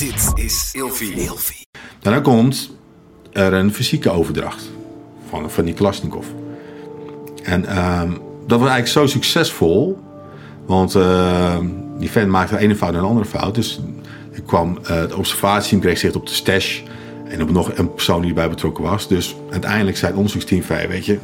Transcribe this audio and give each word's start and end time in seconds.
Dit 0.00 0.32
is 0.34 0.70
Ilfie. 0.72 1.12
Ilfie. 1.12 1.66
Daarna 1.98 2.20
komt 2.20 2.70
er 3.32 3.52
een 3.52 3.72
fysieke 3.72 4.10
overdracht 4.10 4.70
van, 5.28 5.50
van 5.50 5.64
die 5.64 5.74
Klasnikov. 5.74 6.26
En 7.42 7.66
ehm, 7.66 8.10
dat 8.46 8.60
was 8.60 8.68
eigenlijk 8.68 8.88
zo 8.88 9.06
succesvol. 9.06 9.98
Want 10.66 10.94
ehm, 10.94 11.66
die 11.98 12.10
vent 12.10 12.28
maakte 12.28 12.54
de 12.54 12.60
ene 12.60 12.76
fout 12.76 12.92
en 12.92 12.98
een 12.98 13.04
andere 13.04 13.26
fout. 13.26 13.54
Dus 13.54 13.80
er 14.32 14.42
kwam 14.42 14.78
uh, 14.82 14.88
het 14.88 15.14
observatieteam 15.14 15.80
kreeg 15.80 15.98
zicht 15.98 16.16
op 16.16 16.26
de 16.26 16.34
stash. 16.34 16.80
En 17.28 17.42
op 17.42 17.50
nog 17.50 17.70
een 17.74 17.94
persoon 17.94 18.20
die 18.20 18.30
erbij 18.30 18.48
betrokken 18.48 18.84
was. 18.84 19.08
Dus 19.08 19.36
uiteindelijk 19.50 19.96
zei 19.96 20.06
het 20.06 20.16
onderzoeksteam 20.16 20.62
van... 20.62 20.76
weet 20.76 21.06
je, 21.06 21.18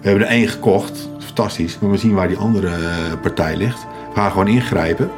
we 0.00 0.08
hebben 0.08 0.26
er 0.26 0.32
één 0.32 0.48
gekocht. 0.48 1.08
Fantastisch. 1.18 1.78
Maar 1.78 1.90
we 1.90 1.96
zien 1.96 2.14
waar 2.14 2.28
die 2.28 2.36
andere 2.36 2.68
eh, 2.68 3.20
partij 3.22 3.56
ligt. 3.56 3.86
We 4.08 4.20
gaan 4.20 4.30
gewoon 4.30 4.48
ingrijpen. 4.48 5.10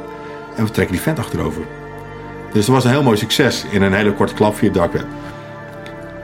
En 0.55 0.65
we 0.65 0.71
trekken 0.71 0.95
die 0.95 1.03
vent 1.03 1.19
achterover. 1.19 1.78
Dus 2.51 2.65
dat 2.65 2.75
was 2.75 2.83
een 2.83 2.91
heel 2.91 3.03
mooi 3.03 3.17
succes 3.17 3.65
in 3.69 3.81
een 3.81 3.93
hele 3.93 4.13
korte 4.13 4.33
klap 4.33 4.55
via 4.55 4.67
het 4.67 4.77
dakweb. 4.77 5.05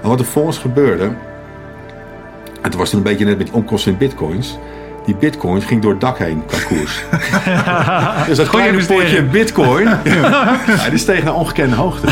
En 0.02 0.09
wat 0.09 0.20
er 0.20 0.26
volgens 0.26 0.58
gebeurde... 0.58 1.04
En 1.04 2.72
het 2.72 2.76
was 2.76 2.90
toen 2.90 2.98
een 2.99 3.05
beetje 3.05 3.26
net 3.26 3.38
met 3.38 3.45
die 3.48 3.55
omkosten 3.55 3.91
in 3.91 3.98
bitcoins. 3.98 4.58
Die 5.05 5.16
bitcoins 5.16 5.66
ging 5.66 5.82
door 5.82 5.91
het 5.91 6.02
dak 6.02 6.18
heen 6.18 6.46
qua 6.46 6.58
koers. 6.68 7.04
dus 8.27 8.38
dat 8.38 8.48
kleine 8.48 8.85
potje 8.85 9.23
bitcoin... 9.23 9.88
ja, 10.04 10.90
die 10.90 10.99
steeg 10.99 11.23
naar 11.23 11.35
ongekende 11.35 11.76
hoogte. 11.76 12.08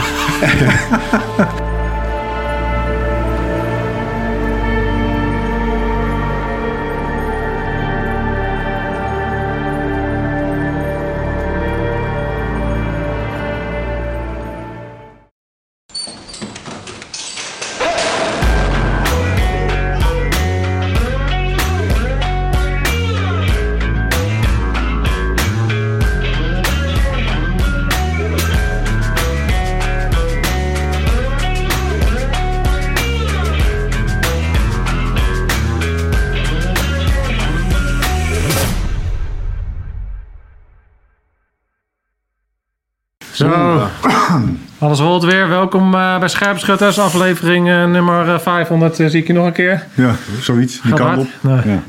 Welkom 45.64 45.94
uh, 45.94 46.20
bij 46.20 46.28
Scherpschutters, 46.28 47.00
aflevering 47.00 47.68
uh, 47.68 47.86
nummer 47.86 48.40
500. 48.40 49.00
Uh, 49.00 49.08
zie 49.08 49.22
ik 49.22 49.28
je 49.28 49.34
nog 49.34 49.46
een 49.46 49.54
keer. 49.54 49.88
Ja, 49.94 50.16
zoiets. 50.42 50.82
Die 50.82 50.94
kant 50.94 51.18
op. 51.18 51.28
Nee. 51.42 51.56
Ja. 51.66 51.84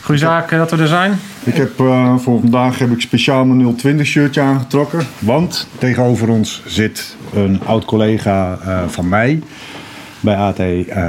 Goeie 0.00 0.20
zaak 0.20 0.50
dat 0.50 0.70
we 0.70 0.76
er 0.76 0.86
zijn. 0.86 1.18
Ik 1.44 1.54
heb 1.54 1.70
voor 1.76 2.40
vandaag 2.40 2.78
heb 2.78 2.90
ik 2.90 3.00
speciaal 3.00 3.44
mijn 3.44 3.76
020 3.76 4.06
shirtje 4.06 4.40
aangetrokken. 4.40 5.06
Want 5.18 5.68
tegenover 5.78 6.28
ons 6.28 6.62
zit 6.64 7.16
een 7.34 7.60
oud 7.66 7.84
collega 7.84 8.58
van 8.88 9.08
mij 9.08 9.42
bij 10.20 10.36
AT 10.36 10.60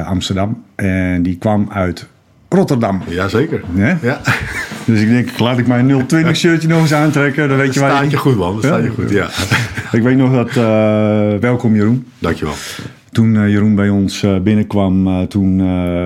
Amsterdam. 0.06 0.64
En 0.76 1.24
die 1.24 1.38
kwam 1.38 1.68
uit 1.72 2.08
Rotterdam. 2.50 3.02
Jazeker. 3.08 3.62
Ja? 3.76 3.98
Ja. 4.02 4.22
Dus 4.88 5.02
ik 5.02 5.10
denk, 5.10 5.40
laat 5.40 5.58
ik 5.58 5.68
mijn 5.68 6.06
020 6.08 6.36
shirtje 6.36 6.68
nog 6.68 6.82
eens 6.82 6.94
aantrekken. 6.94 7.48
Dan 7.48 7.58
weet 7.58 7.74
je 7.74 7.80
waar 7.80 7.92
staat 7.92 8.12
je 8.12 8.18
goed, 8.18 8.36
man. 8.36 8.54
Dat 8.54 8.64
staat 8.64 8.84
je 8.84 8.90
goed, 8.90 9.10
ja. 9.10 9.30
Ik 9.98 10.02
weet 10.02 10.18
nog 10.18 10.34
dat... 10.34 10.56
Uh, 10.56 11.40
welkom, 11.40 11.76
Jeroen. 11.76 12.06
Dankjewel. 12.20 12.54
Toen 13.12 13.36
uh, 13.36 13.50
Jeroen 13.50 13.76
bij 13.76 13.90
ons 13.90 14.24
uh, 14.24 14.40
binnenkwam, 14.40 15.28
toen 15.28 15.58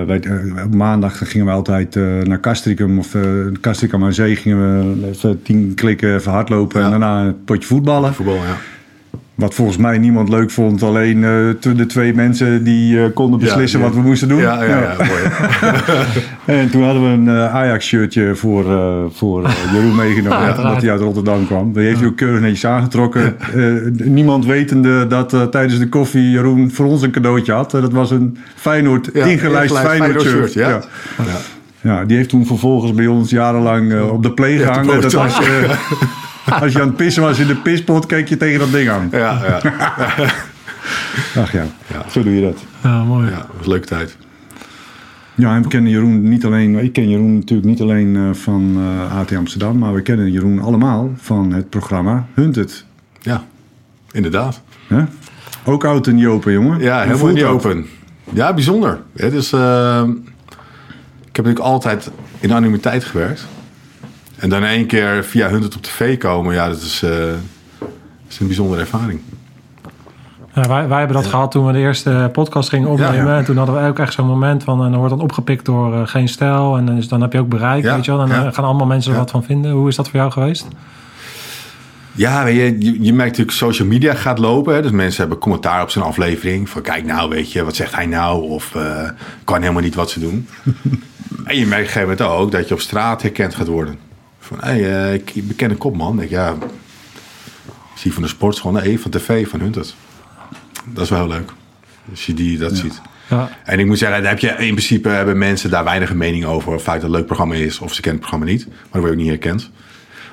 wij, 0.06 0.20
op 0.64 0.74
maandag 0.74 1.28
gingen 1.28 1.46
we 1.46 1.52
altijd 1.52 1.94
naar 2.24 2.40
Castricum 2.40 2.98
of 2.98 3.16
Castricum 3.60 4.04
aan 4.04 4.12
Zee 4.12 4.36
gingen 4.36 4.58
we 4.58 5.08
even 5.08 5.42
tien 5.42 5.72
klikken, 5.74 6.14
even 6.14 6.32
hardlopen 6.32 6.80
ja. 6.80 6.84
en 6.84 6.90
daarna 6.90 7.20
een 7.20 7.44
potje 7.44 7.68
voetballen. 7.68 8.14
Voetbal, 8.14 8.34
ja. 8.34 8.56
Wat 9.34 9.54
volgens 9.54 9.76
mij 9.76 9.98
niemand 9.98 10.28
leuk 10.28 10.50
vond. 10.50 10.82
Alleen 10.82 11.16
uh, 11.16 11.76
de 11.76 11.86
twee 11.86 12.14
mensen 12.14 12.64
die 12.64 12.94
uh, 12.94 13.04
konden 13.14 13.40
beslissen 13.40 13.78
ja, 13.78 13.84
ja. 13.84 13.90
wat 13.90 14.00
we 14.00 14.08
moesten 14.08 14.28
doen. 14.28 14.40
Ja, 14.40 14.62
ja, 14.62 14.80
ja. 14.80 14.94
mooi. 14.96 15.22
en 16.44 16.70
toen 16.70 16.82
hadden 16.82 17.02
we 17.02 17.08
een 17.08 17.36
uh, 17.36 17.54
Ajax-shirtje 17.54 18.34
voor, 18.34 18.64
voor 19.12 19.50
Jeroen 19.72 19.94
meegenomen. 19.94 20.56
omdat 20.56 20.82
hij 20.82 20.90
uit 20.90 21.00
Rotterdam 21.00 21.46
kwam. 21.46 21.72
Die 21.72 21.82
heeft 21.82 21.98
hij 21.98 22.08
ook 22.08 22.16
keurig 22.16 22.40
netjes 22.40 22.66
aangetrokken. 22.66 23.36
niemand 23.92 24.46
wetende 24.46 25.06
dat 25.06 25.50
tijdens 25.50 25.78
de 25.78 25.88
koffie 25.88 26.30
Jeroen 26.30 26.70
voor 26.70 26.86
ons 26.86 27.02
een 27.02 27.10
cadeautje 27.10 27.52
had. 27.52 27.70
dat 27.70 27.92
was 27.92 28.10
een 28.10 28.38
Feyenoord, 28.54 29.08
ingelijst 29.08 29.78
Feyenoord-shirt. 29.78 30.52
ja. 30.52 30.80
Ja, 31.82 32.04
die 32.04 32.16
heeft 32.16 32.28
toen 32.28 32.46
vervolgens 32.46 32.94
bij 32.94 33.06
ons 33.06 33.30
jarenlang 33.30 34.02
op 34.10 34.22
de 34.22 34.32
play 34.32 34.56
gehangen. 34.58 35.00
Dat 35.00 35.12
was, 35.12 35.38
als 36.62 36.72
je 36.72 36.80
aan 36.80 36.86
het 36.86 36.96
pissen 36.96 37.22
was 37.22 37.38
in 37.38 37.46
de 37.46 37.56
pispot, 37.56 38.06
keek 38.06 38.28
je 38.28 38.36
tegen 38.36 38.58
dat 38.58 38.72
ding 38.72 38.88
aan. 38.88 39.08
Ja, 39.12 39.40
ja. 39.46 39.60
Ach 41.42 41.52
ja, 41.52 41.64
ja, 41.86 42.04
zo 42.10 42.22
doe 42.22 42.34
je 42.34 42.40
dat. 42.42 42.64
Ja, 42.82 43.04
mooi. 43.04 43.24
Ja, 43.24 43.36
dat 43.36 43.46
was 43.56 43.66
een 43.66 43.72
leuke 43.72 43.86
tijd. 43.86 44.16
Ja, 45.34 45.54
en 45.54 45.62
we 45.62 45.68
kennen 45.68 45.90
Jeroen 45.90 46.28
niet 46.28 46.44
alleen... 46.44 46.84
Ik 46.84 46.92
ken 46.92 47.08
Jeroen 47.08 47.34
natuurlijk 47.34 47.68
niet 47.68 47.80
alleen 47.80 48.14
uh, 48.14 48.32
van 48.32 48.74
uh, 48.78 49.16
AT 49.16 49.32
Amsterdam... 49.32 49.78
maar 49.78 49.94
we 49.94 50.02
kennen 50.02 50.30
Jeroen 50.30 50.60
allemaal 50.60 51.10
van 51.16 51.52
het 51.52 51.70
programma 51.70 52.26
Hunted. 52.34 52.84
Ja, 53.20 53.44
inderdaad. 54.12 54.62
Ook 55.64 55.84
oud 55.84 56.06
en 56.06 56.14
niet 56.14 56.26
open, 56.26 56.52
jongen. 56.52 56.80
Ja, 56.80 57.02
helemaal 57.02 57.32
niet 57.32 57.44
open. 57.44 57.86
Ja, 58.32 58.54
bijzonder. 58.54 59.00
Het 59.16 59.32
is, 59.32 59.52
uh, 59.52 60.02
ik 61.20 61.36
heb 61.36 61.44
natuurlijk 61.44 61.58
altijd 61.58 62.10
in 62.40 62.52
anonimiteit 62.52 63.04
gewerkt. 63.04 63.46
En 64.36 64.48
dan 64.48 64.62
één 64.62 64.86
keer 64.86 65.24
via 65.24 65.48
Hunted 65.48 65.76
op 65.76 65.82
tv 65.82 66.18
komen, 66.18 66.54
ja, 66.54 66.68
dat 66.68 66.80
is, 66.80 67.02
uh, 67.04 67.10
dat 67.78 67.88
is 68.28 68.38
een 68.38 68.46
bijzondere 68.46 68.80
ervaring. 68.80 69.20
Ja, 70.54 70.68
wij, 70.68 70.88
wij 70.88 70.98
hebben 70.98 71.16
dat 71.16 71.26
gehad 71.26 71.50
toen 71.50 71.66
we 71.66 71.72
de 71.72 71.78
eerste 71.78 72.28
podcast 72.32 72.68
gingen 72.68 72.88
opnemen. 72.88 73.26
Ja. 73.26 73.38
En 73.38 73.44
toen 73.44 73.56
hadden 73.56 73.82
we 73.82 73.88
ook 73.88 73.98
echt 73.98 74.12
zo'n 74.12 74.26
moment 74.26 74.64
van... 74.64 74.84
en 74.84 74.90
dan 74.90 74.98
wordt 74.98 75.14
dan 75.14 75.22
opgepikt 75.22 75.64
door 75.64 75.94
uh, 75.94 76.00
geen 76.06 76.28
stijl. 76.28 76.76
En 76.76 76.86
dus 76.86 77.08
dan 77.08 77.20
heb 77.20 77.32
je 77.32 77.38
ook 77.38 77.48
bereik, 77.48 77.84
weet 77.84 78.04
je 78.04 78.10
wel. 78.10 78.20
En 78.20 78.28
dan 78.28 78.54
gaan 78.54 78.64
allemaal 78.64 78.86
mensen 78.86 79.12
er 79.12 79.18
wat 79.18 79.30
van 79.30 79.44
vinden. 79.44 79.70
Hoe 79.70 79.88
is 79.88 79.96
dat 79.96 80.08
voor 80.08 80.18
jou 80.18 80.30
geweest? 80.30 80.66
Ja, 82.12 82.46
je, 82.46 82.76
je, 82.78 83.02
je 83.02 83.12
merkt 83.12 83.30
natuurlijk 83.30 83.56
social 83.56 83.88
media 83.88 84.14
gaat 84.14 84.38
lopen. 84.38 84.74
Hè? 84.74 84.82
Dus 84.82 84.90
mensen 84.90 85.20
hebben 85.20 85.38
commentaar 85.38 85.82
op 85.82 85.90
zijn 85.90 86.04
aflevering. 86.04 86.68
Van 86.68 86.82
kijk 86.82 87.04
nou, 87.04 87.28
weet 87.28 87.52
je, 87.52 87.64
wat 87.64 87.76
zegt 87.76 87.94
hij 87.94 88.06
nou? 88.06 88.42
Of 88.42 88.74
uh, 88.74 89.08
kan 89.44 89.60
helemaal 89.60 89.82
niet 89.82 89.94
wat 89.94 90.10
ze 90.10 90.20
doen. 90.20 90.48
en 91.44 91.58
je 91.58 91.66
merkt 91.66 91.66
op 91.66 91.70
een 91.70 91.76
gegeven 91.76 92.00
moment 92.00 92.20
ook 92.20 92.52
dat 92.52 92.68
je 92.68 92.74
op 92.74 92.80
straat 92.80 93.22
herkend 93.22 93.54
gaat 93.54 93.66
worden. 93.66 93.98
Van, 94.38 94.56
hé, 94.60 94.66
hey, 94.66 94.80
uh, 94.80 95.14
ik 95.14 95.32
beken 95.46 95.70
een 95.70 95.78
kopman. 95.78 96.16
Denk, 96.16 96.30
ja, 96.30 96.54
zie 97.94 98.12
van 98.12 98.22
de 98.22 98.28
sportschool, 98.28 98.72
nee, 98.72 99.00
van 99.00 99.10
tv, 99.10 99.48
van 99.48 99.60
Hunters. 99.60 99.94
Dat 100.84 101.04
is 101.04 101.10
wel 101.10 101.18
heel 101.18 101.28
leuk. 101.28 101.52
Als 102.10 102.26
je 102.26 102.34
die 102.34 102.58
dat 102.58 102.70
ja. 102.70 102.76
ziet. 102.76 103.00
Ja. 103.28 103.48
En 103.64 103.78
ik 103.78 103.86
moet 103.86 103.98
zeggen, 103.98 104.22
daar 104.22 104.30
heb 104.30 104.40
je, 104.40 104.48
in 104.48 104.74
principe 104.74 105.08
hebben 105.08 105.38
mensen 105.38 105.70
daar 105.70 105.84
weinig 105.84 106.14
mening 106.14 106.44
over. 106.44 106.74
Of 106.74 106.86
het 106.86 107.02
een 107.02 107.10
leuk 107.10 107.26
programma 107.26 107.54
is, 107.54 107.78
of 107.78 107.94
ze 107.94 108.00
kennen 108.00 108.20
het 108.20 108.30
programma 108.30 108.56
niet. 108.56 108.66
Maar 108.66 108.76
dat 108.90 109.00
word 109.00 109.04
je 109.04 109.10
ook 109.10 109.16
niet 109.16 109.28
herkend. 109.28 109.70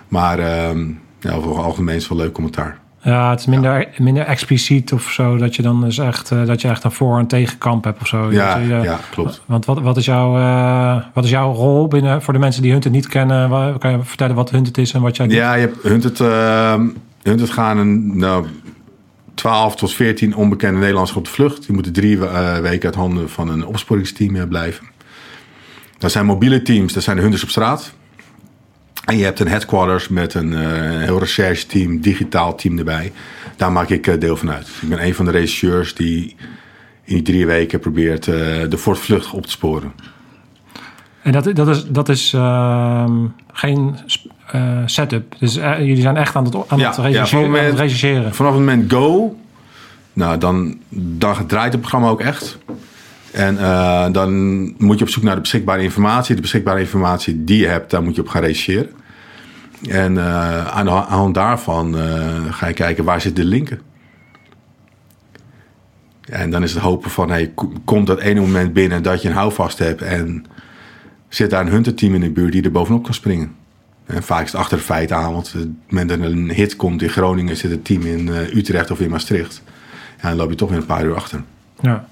Maar 0.07 0.69
um, 0.69 0.99
ja, 1.19 1.33
over 1.33 1.49
het 1.49 1.59
algemeen 1.59 1.95
is 1.95 2.01
het 2.01 2.11
wel 2.11 2.21
leuk 2.21 2.33
commentaar. 2.33 2.79
Ja, 3.01 3.29
het 3.29 3.39
is 3.39 3.45
minder, 3.45 3.79
ja. 3.79 3.87
minder 3.97 4.23
expliciet 4.23 4.93
of 4.93 5.11
zo. 5.11 5.37
Dat 5.37 5.55
je 5.55 5.61
dan 5.61 5.81
dus 5.81 5.97
echt, 5.97 6.31
uh, 6.31 6.45
dat 6.45 6.61
je 6.61 6.67
echt 6.67 6.83
een 6.83 6.91
voor- 6.91 7.19
en 7.19 7.27
tegenkamp 7.27 7.83
hebt 7.83 8.01
of 8.01 8.07
zo. 8.07 8.31
Ja, 8.31 8.57
je, 8.57 8.67
uh, 8.67 8.83
ja 8.83 8.99
klopt. 9.11 9.41
Want 9.45 9.65
wat, 9.65 9.79
wat, 9.79 9.97
is 9.97 10.05
jouw, 10.05 10.37
uh, 10.37 10.97
wat 11.13 11.23
is 11.23 11.29
jouw 11.29 11.53
rol 11.53 11.87
binnen, 11.87 12.21
voor 12.21 12.33
de 12.33 12.39
mensen 12.39 12.61
die 12.61 12.71
Hunted 12.71 12.91
niet 12.91 13.07
kennen? 13.07 13.77
Kan 13.77 13.91
je 13.91 13.97
vertellen 14.03 14.35
wat 14.35 14.49
Hunted 14.49 14.77
is 14.77 14.93
en 14.93 15.01
wat 15.01 15.15
jij 15.15 15.27
doet? 15.27 15.35
Ja, 15.35 15.53
je 15.53 15.61
hebt 15.61 15.83
Hunted, 15.83 16.17
Hunted 17.23 17.49
gaan 17.49 17.77
een, 17.77 18.17
nou, 18.17 18.45
12 19.39 19.75
tot 19.75 19.93
14 19.93 20.35
onbekende 20.35 20.79
Nederlanders 20.79 21.17
op 21.17 21.23
de 21.23 21.29
vlucht. 21.29 21.65
Die 21.65 21.73
moeten 21.73 21.93
drie 21.93 22.17
weken 22.61 22.85
uit 22.85 22.95
handen 22.95 23.29
van 23.29 23.49
een 23.49 23.65
opsporingsteam 23.65 24.47
blijven. 24.47 24.87
Dat 25.97 26.11
zijn 26.11 26.25
mobiele 26.25 26.61
teams, 26.61 26.93
dat 26.93 27.03
zijn 27.03 27.15
de 27.15 27.21
Hunters 27.21 27.43
op 27.43 27.49
straat. 27.49 27.93
En 29.05 29.17
je 29.17 29.23
hebt 29.23 29.39
een 29.39 29.47
headquarters 29.47 30.07
met 30.07 30.33
een 30.33 30.51
uh, 30.51 30.61
heel 31.05 31.19
recherche-team, 31.19 31.99
digitaal 31.99 32.55
team 32.55 32.77
erbij. 32.77 33.11
Daar 33.55 33.71
maak 33.71 33.89
ik 33.89 34.21
deel 34.21 34.37
van 34.37 34.51
uit. 34.51 34.67
Ik 34.81 34.89
ben 34.89 35.05
een 35.05 35.15
van 35.15 35.25
de 35.25 35.31
regisseurs 35.31 35.95
die 35.95 36.35
in 37.03 37.15
die 37.15 37.21
drie 37.21 37.45
weken 37.45 37.79
probeert 37.79 38.27
uh, 38.27 38.35
de 38.69 38.77
voortvlucht 38.77 39.31
op 39.31 39.45
te 39.45 39.51
sporen. 39.51 39.93
En 41.21 41.31
dat, 41.31 41.55
dat 41.55 41.67
is, 41.67 41.85
dat 41.85 42.09
is 42.09 42.33
uh, 44.55 44.61
geen 44.61 44.89
setup. 44.89 45.35
Dus 45.39 45.53
jullie 45.53 46.01
zijn 46.01 46.17
echt 46.17 46.35
aan 46.35 46.45
het, 46.45 46.55
aan 46.67 46.79
ja, 46.79 46.89
het, 46.89 46.97
rechercheren, 46.97 47.51
ja, 47.51 47.75
rechercheren. 47.75 48.35
Vanaf 48.35 48.51
het 48.51 48.59
moment 48.59 48.91
go, 48.91 49.35
nou, 50.13 50.37
dan, 50.37 50.77
dan 50.89 51.47
draait 51.47 51.71
het 51.71 51.81
programma 51.81 52.09
ook 52.09 52.21
echt. 52.21 52.57
En 53.31 53.55
uh, 53.55 54.11
dan 54.11 54.59
moet 54.77 54.97
je 54.97 55.03
op 55.03 55.09
zoek 55.09 55.23
naar 55.23 55.35
de 55.35 55.41
beschikbare 55.41 55.81
informatie. 55.81 56.35
De 56.35 56.41
beschikbare 56.41 56.79
informatie 56.79 57.43
die 57.43 57.59
je 57.59 57.67
hebt, 57.67 57.91
daar 57.91 58.03
moet 58.03 58.15
je 58.15 58.21
op 58.21 58.27
gaan 58.27 58.41
reageren. 58.41 58.89
En 59.89 60.19
aan 60.71 60.85
de 60.85 60.91
hand 60.91 61.33
daarvan 61.33 61.95
ga 62.49 62.67
je 62.67 62.73
kijken 62.73 63.03
waar 63.03 63.21
zitten 63.21 63.43
de 63.43 63.49
linken. 63.49 63.81
En 66.29 66.49
dan 66.49 66.63
is 66.63 66.73
het 66.73 66.81
hopen 66.81 67.11
van, 67.11 67.29
hey, 67.29 67.53
komt 67.85 68.07
dat 68.07 68.19
ene 68.19 68.39
moment 68.39 68.73
binnen 68.73 69.03
dat 69.03 69.21
je 69.21 69.29
een 69.29 69.35
houvast 69.35 69.79
hebt 69.79 70.01
en 70.01 70.45
zit 71.29 71.49
daar 71.49 71.61
een 71.61 71.71
hunterteam 71.71 72.13
in 72.13 72.21
de 72.21 72.29
buurt 72.29 72.51
die 72.51 72.63
er 72.63 72.71
bovenop 72.71 73.03
kan 73.03 73.13
springen. 73.13 73.55
En 74.09 74.23
vaak 74.23 74.45
is 74.45 74.51
het 74.51 74.61
achter 74.61 74.77
de 74.77 74.83
feiten 74.83 75.15
aan, 75.17 75.33
want 75.33 75.47
op 75.47 75.53
het 75.53 75.69
moment 75.89 76.09
dat 76.09 76.19
er 76.19 76.25
een 76.25 76.51
hit 76.51 76.75
komt 76.75 77.01
in 77.01 77.09
Groningen 77.09 77.57
zit 77.57 77.71
het 77.71 77.85
team 77.85 78.01
in 78.01 78.27
uh, 78.27 78.55
Utrecht 78.55 78.91
of 78.91 78.99
in 78.99 79.09
Maastricht. 79.09 79.61
Ja, 80.21 80.27
dan 80.29 80.37
loop 80.37 80.49
je 80.49 80.55
toch 80.55 80.69
weer 80.69 80.77
een 80.77 80.85
paar 80.85 81.03
uur 81.05 81.15
achter. 81.15 81.43
Ja. 81.79 82.07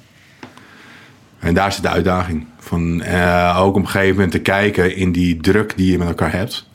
En 1.40 1.54
daar 1.54 1.72
zit 1.72 1.82
de 1.84 1.90
uitdaging. 1.90 2.46
Van 2.58 3.02
uh, 3.04 3.58
ook 3.62 3.76
op 3.76 3.82
een 3.82 3.88
gegeven 3.90 4.14
moment 4.16 4.32
te 4.32 4.40
kijken 4.40 4.96
in 4.96 5.12
die 5.12 5.38
druk 5.38 5.74
die 5.78 5.92
je 5.92 5.98
met 5.98 6.08
elkaar 6.08 6.32
hebt. 6.32 6.70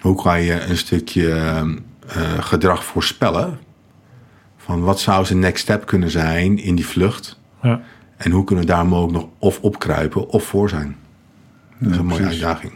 Hoe 0.00 0.22
kan 0.22 0.42
je 0.42 0.60
een 0.60 0.76
stukje 0.76 1.28
uh, 2.16 2.38
gedrag 2.40 2.84
voorspellen? 2.84 3.58
Van 4.56 4.80
wat 4.80 5.00
zou 5.00 5.24
zijn 5.24 5.38
next 5.38 5.62
step 5.62 5.86
kunnen 5.86 6.10
zijn 6.10 6.58
in 6.58 6.74
die 6.74 6.86
vlucht? 6.86 7.38
Ja. 7.62 7.80
En 8.16 8.30
hoe 8.30 8.44
kunnen 8.44 8.64
we 8.64 8.70
daar 8.70 8.86
mogelijk 8.86 9.12
nog 9.18 9.26
of 9.38 9.60
opkruipen 9.60 10.28
of 10.28 10.44
voor 10.44 10.68
zijn? 10.68 10.96
Dat 11.78 11.88
is 11.90 11.94
Ja, 11.94 12.00
een 12.00 12.06
mooie 12.06 12.22
precies. 12.22 12.44
uitdaging. 12.44 12.72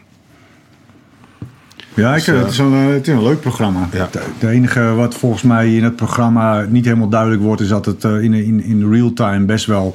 Ja, 1.94 2.10
ik, 2.16 2.25
Dus, 2.25 2.34
eh, 2.34 2.40
het, 2.40 2.50
is 2.50 2.58
een, 2.58 2.72
eh, 2.72 2.87
het 2.92 3.08
is 3.08 3.14
een 3.14 3.22
leuk 3.22 3.40
programma. 3.40 3.88
Ja. 3.92 3.98
Het, 3.98 4.14
het 4.14 4.50
enige 4.50 4.81
wat 4.94 5.14
volgens 5.14 5.42
mij 5.42 5.75
in 5.76 5.84
het 5.84 5.96
programma 5.96 6.60
niet 6.69 6.84
helemaal 6.84 7.08
duidelijk 7.08 7.42
wordt... 7.42 7.60
is 7.60 7.69
dat 7.69 7.84
het 7.87 8.04
eh, 8.04 8.22
in, 8.22 8.34
in, 8.34 8.62
in 8.62 8.90
real 8.92 9.12
time 9.12 9.44
best 9.44 9.66
wel 9.66 9.94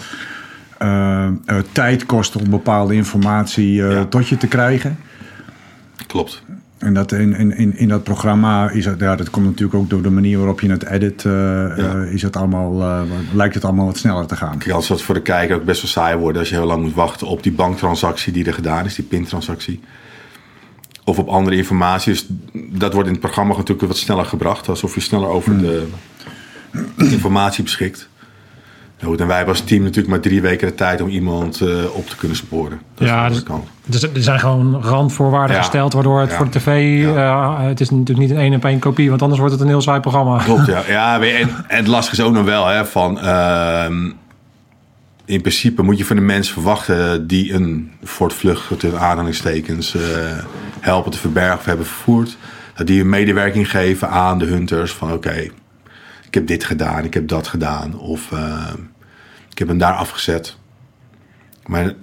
eh, 0.77 1.25
eh, 1.25 1.31
tijd 1.71 2.05
kost... 2.05 2.35
om 2.35 2.49
bepaalde 2.49 2.93
informatie 2.93 3.83
eh, 3.83 3.91
Ja. 3.91 4.05
tot 4.05 4.27
je 4.27 4.37
te 4.37 4.47
krijgen. 4.47 4.97
Klopt. 6.07 6.43
En 6.77 6.93
dat 6.93 7.11
in, 7.11 7.51
in, 7.57 7.77
in, 7.77 7.87
dat 7.87 8.03
programma 8.03 8.69
is 8.69 8.85
het, 8.85 8.99
ja, 8.99 9.15
dat 9.15 9.29
komt 9.29 9.45
natuurlijk 9.45 9.73
ook 9.77 9.89
door 9.89 10.01
de 10.01 10.09
manier 10.09 10.37
waarop 10.37 10.61
je 10.61 10.69
het 10.69 10.85
edit, 10.85 11.25
eh, 11.25 11.77
eh, 11.79 12.11
is 12.13 12.21
het 12.21 12.35
allemaal, 12.35 12.81
eh, 12.81 13.01
lijkt 13.33 13.55
het 13.55 13.63
allemaal 13.65 13.85
wat 13.85 13.97
sneller 13.97 14.25
te 14.25 14.35
gaan. 14.35 14.57
Kijk, 14.57 14.69
Anders 14.69 14.85
zou 14.85 14.97
het 14.97 15.07
voor 15.07 15.15
de 15.15 15.21
kijker 15.21 15.55
ook 15.55 15.63
best 15.65 15.81
wel 15.81 15.91
saai 15.91 16.17
worden 16.17 16.39
als 16.39 16.49
je 16.49 16.55
heel 16.55 16.65
lang 16.65 16.81
moet 16.83 16.93
wachten 16.93 17.27
op 17.27 17.43
die 17.43 17.51
banktransactie 17.51 18.33
die 18.33 18.45
er 18.45 18.53
gedaan 18.53 18.85
is, 18.85 18.95
die 18.95 19.05
pintransactie. 19.05 19.79
Of 21.07 21.19
op 21.19 21.27
andere 21.27 21.55
informatie. 21.55 22.11
Dus 22.13 22.25
dat 22.53 22.93
wordt 22.93 23.07
in 23.07 23.13
het 23.13 23.21
programma 23.23 23.55
natuurlijk 23.55 23.87
wat 23.87 23.97
sneller 23.97 24.25
gebracht. 24.25 24.69
Alsof 24.69 24.95
je 24.95 25.01
sneller 25.01 25.27
over 25.27 25.57
de 25.57 25.87
informatie 26.97 27.63
beschikt. 27.63 28.09
Goed, 29.03 29.19
en 29.21 29.27
wij 29.27 29.35
hebben 29.37 29.55
als 29.55 29.63
team 29.63 29.81
natuurlijk 29.81 30.09
maar 30.09 30.19
drie 30.19 30.41
weken 30.41 30.67
de 30.67 30.75
tijd 30.75 31.01
om 31.01 31.09
iemand 31.09 31.61
eh, 31.61 31.67
op 31.93 32.09
te 32.09 32.15
kunnen 32.15 32.37
sporen. 32.37 32.81
Dat 32.95 33.07
Ja, 33.07 33.25
is 33.25 33.31
dus- 33.31 33.39
de 33.39 33.43
kant. 33.49 33.67
Dus 33.85 34.01
er 34.03 34.09
zijn 34.13 34.39
gewoon 34.39 34.81
randvoorwaarden 34.83 35.55
Ja. 35.55 35.61
gesteld, 35.61 35.93
waardoor 35.93 36.19
het 36.19 36.29
Ja. 36.29 36.35
voor 36.37 36.45
de 36.49 36.59
tv, 36.59 37.03
eh, 37.15 37.59
het 37.63 37.79
is 37.81 37.89
natuurlijk 37.89 38.19
niet 38.27 38.29
een 38.29 38.43
één 38.43 38.53
op 38.55 38.65
één 38.65 38.79
kopie, 38.79 39.09
want 39.09 39.21
anders 39.21 39.39
wordt 39.39 39.53
het 39.55 39.63
een 39.63 39.69
heel 39.69 39.81
saai 39.81 39.99
programma. 39.99 40.37
Klopt, 40.43 40.65
ja. 40.65 40.81
ja 40.97 41.21
en 41.21 41.49
het 41.67 41.87
lastige 41.87 42.21
is 42.21 42.27
ook 42.27 42.33
nog 42.33 42.45
wel, 42.45 42.65
hè, 42.67 42.85
van... 42.85 43.19
ehm, 43.19 44.11
in 45.25 45.41
principe 45.41 45.81
moet 45.81 45.97
je 45.97 46.05
van 46.05 46.15
de 46.15 46.21
mensen 46.21 46.53
verwachten 46.53 47.27
die 47.27 47.53
een 47.53 47.91
voortvlucht 48.03 48.79
tussen 48.79 48.99
aanhalingstekens 48.99 49.95
eh, 49.95 50.01
helpen 50.79 51.11
te 51.11 51.17
verbergen 51.17 51.57
of 51.57 51.65
hebben 51.65 51.85
vervoerd. 51.85 52.37
Dat 52.75 52.87
die 52.87 53.01
een 53.01 53.09
medewerking 53.09 53.69
geven 53.69 54.09
aan 54.09 54.39
de 54.39 54.45
hunters 54.45 54.91
van 54.91 55.13
oké, 55.13 55.49
ik 56.25 56.33
heb 56.33 56.47
dit 56.47 56.63
gedaan, 56.63 57.03
ik 57.03 57.13
heb 57.13 57.27
dat 57.27 57.47
gedaan. 57.47 57.99
Of 57.99 58.31
ehm, 58.31 58.77
ik 59.49 59.57
heb 59.57 59.67
hem 59.67 59.77
daar 59.77 59.93
afgezet. 59.93 60.57
Maar 61.65 61.93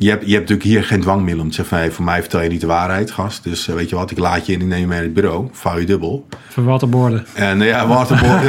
je 0.00 0.08
hebt, 0.08 0.26
je 0.26 0.34
hebt 0.34 0.48
natuurlijk 0.48 0.68
hier 0.68 0.84
geen 0.84 1.00
dwangmiddel 1.00 1.42
om 1.42 1.48
te 1.48 1.54
zeggen 1.54 1.76
van 1.76 1.84
hey, 1.84 1.94
voor 1.94 2.04
mij 2.04 2.20
vertel 2.20 2.42
je 2.42 2.48
niet 2.48 2.60
de 2.60 2.66
waarheid, 2.66 3.10
gast. 3.10 3.44
Dus 3.44 3.68
eh, 3.68 3.74
weet 3.74 3.88
je 3.88 3.96
wat, 3.96 4.10
ik 4.10 4.18
laat 4.18 4.46
je 4.46 4.52
in, 4.52 4.60
ik 4.60 4.66
neem 4.66 4.80
je 4.80 4.86
mee 4.86 4.96
naar 4.96 5.04
het 5.04 5.14
bureau, 5.14 5.48
vouw 5.52 5.78
je 5.78 5.86
dubbel. 5.86 6.26
Verwaterborden. 6.48 7.26
En 7.34 7.62
eh, 7.62 7.68
ja, 7.68 7.86
waterboord. 7.86 8.42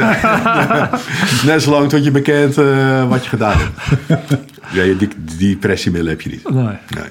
Net 1.46 1.62
zolang 1.62 1.88
tot 1.88 2.04
je 2.04 2.10
bekend 2.10 2.58
eh, 2.58 3.08
wat 3.08 3.22
je 3.22 3.28
gedaan 3.28 3.56
hebt. 3.58 4.36
Ja, 4.72 4.82
die, 4.82 5.08
die 5.38 5.56
pressiemiddelen 5.56 6.16
heb 6.18 6.22
je 6.22 6.30
niet. 6.30 6.50
Nee. 6.50 6.64
Nee. 6.64 7.10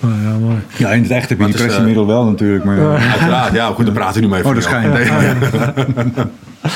Nou 0.00 0.22
ja, 0.22 0.38
mooi. 0.38 0.56
Ja, 0.76 0.90
in 0.90 1.02
het 1.02 1.10
echt 1.10 1.28
heb 1.28 1.38
je 1.38 1.44
Maar 1.44 1.46
die 1.46 1.56
het 1.56 1.56
is, 1.56 1.62
pressiemiddel 1.66 2.06
wel 2.06 2.24
natuurlijk. 2.24 2.64
Maar, 2.64 2.78
Uiteraard, 3.10 3.52
ja, 3.52 3.66
goed, 3.66 3.84
daar 3.84 3.94
praten 3.94 4.20
we 4.20 4.26
nu 4.26 4.32
mee 4.32 4.44
Oh, 4.44 4.54
dat 4.54 4.62
schijnt. 4.62 4.94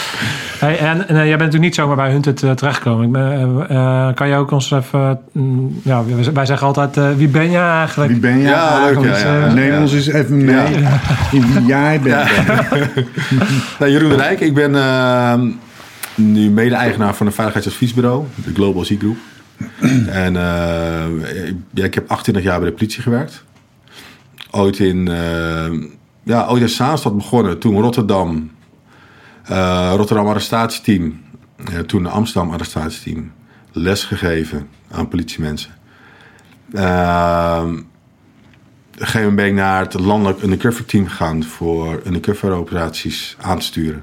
Hey, 0.60 0.78
en, 0.78 1.08
en, 1.08 1.16
eh, 1.16 1.16
jij 1.16 1.24
bent 1.24 1.30
natuurlijk 1.38 1.62
niet 1.62 1.74
zomaar 1.74 1.96
bij 1.96 2.10
Hunted 2.10 2.42
uh, 2.42 2.50
terechtgekomen. 2.50 3.06
Ik 3.06 3.12
ben, 3.12 3.66
eh, 3.68 4.08
eh, 4.08 4.14
kan 4.14 4.28
je 4.28 4.34
ook 4.34 4.50
ons 4.50 4.70
even... 4.70 5.20
mm, 5.32 5.80
ja, 5.84 6.02
wij 6.32 6.46
zeggen 6.46 6.66
altijd, 6.66 6.96
eh, 6.96 7.10
wie 7.16 7.28
ben 7.28 7.50
je 7.50 7.58
eigenlijk? 7.58 8.10
Wie 8.10 8.20
ben 8.20 8.40
jij? 8.40 8.50
Ja, 8.50 8.74
leuk, 8.74 8.82
eigenlijk, 8.84 9.16
ja, 9.22 9.34
ja. 9.38 9.46
eh, 9.46 9.52
Neem 9.52 9.80
ons 9.80 9.92
eens 9.92 10.06
even 10.06 10.44
mee 10.44 10.74
in 11.32 11.52
wie 11.52 11.64
jij 11.66 12.00
bent. 12.00 12.28
Nou, 13.78 13.90
Jeroen 13.92 14.08
de 14.08 14.16
Rijk, 14.16 14.40
ik 14.40 14.54
ben 14.54 14.74
eh, 14.76 15.34
nu 16.14 16.50
mede-eigenaar 16.50 17.14
van 17.14 17.26
een 17.26 17.32
veiligheidsadviesbureau, 17.32 18.24
de 18.34 18.54
Global 18.54 18.84
Z 18.84 18.94
Group. 18.98 19.16
En 20.08 20.36
eh, 20.36 21.02
ja, 21.70 21.84
ik 21.84 21.94
heb 21.94 22.10
28 22.10 22.42
jaar 22.44 22.60
bij 22.60 22.68
de 22.68 22.74
politie 22.74 23.02
gewerkt. 23.02 23.44
Ooit 24.50 24.78
in, 24.78 25.08
eh, 25.08 25.78
ja, 26.22 26.46
ooit 26.46 26.62
in 26.62 26.68
Zaanstad 26.68 27.16
begonnen, 27.16 27.58
toen 27.58 27.80
Rotterdam, 27.80 28.36
eh, 28.36 28.59
Rotterdam 29.96 30.26
arrestatieteam, 30.26 31.20
eh, 31.56 31.78
toen 31.78 32.06
Amsterdam 32.06 32.52
arrestatieteam, 32.52 33.32
les 33.72 34.04
gegeven 34.04 34.68
aan 34.90 35.08
politiemensen. 35.08 35.70
Eh, 36.72 37.62
op 38.94 39.00
een 39.00 39.06
gegeven 39.06 39.46
ik 39.46 39.54
naar 39.54 39.80
het 39.80 39.94
landelijk 39.94 40.42
undercover 40.42 40.84
team 40.84 41.06
gegaan 41.06 41.44
voor 41.44 42.02
undercover 42.06 42.52
operaties 42.52 43.36
aan 43.40 43.58
te 43.58 43.64
sturen. 43.64 44.02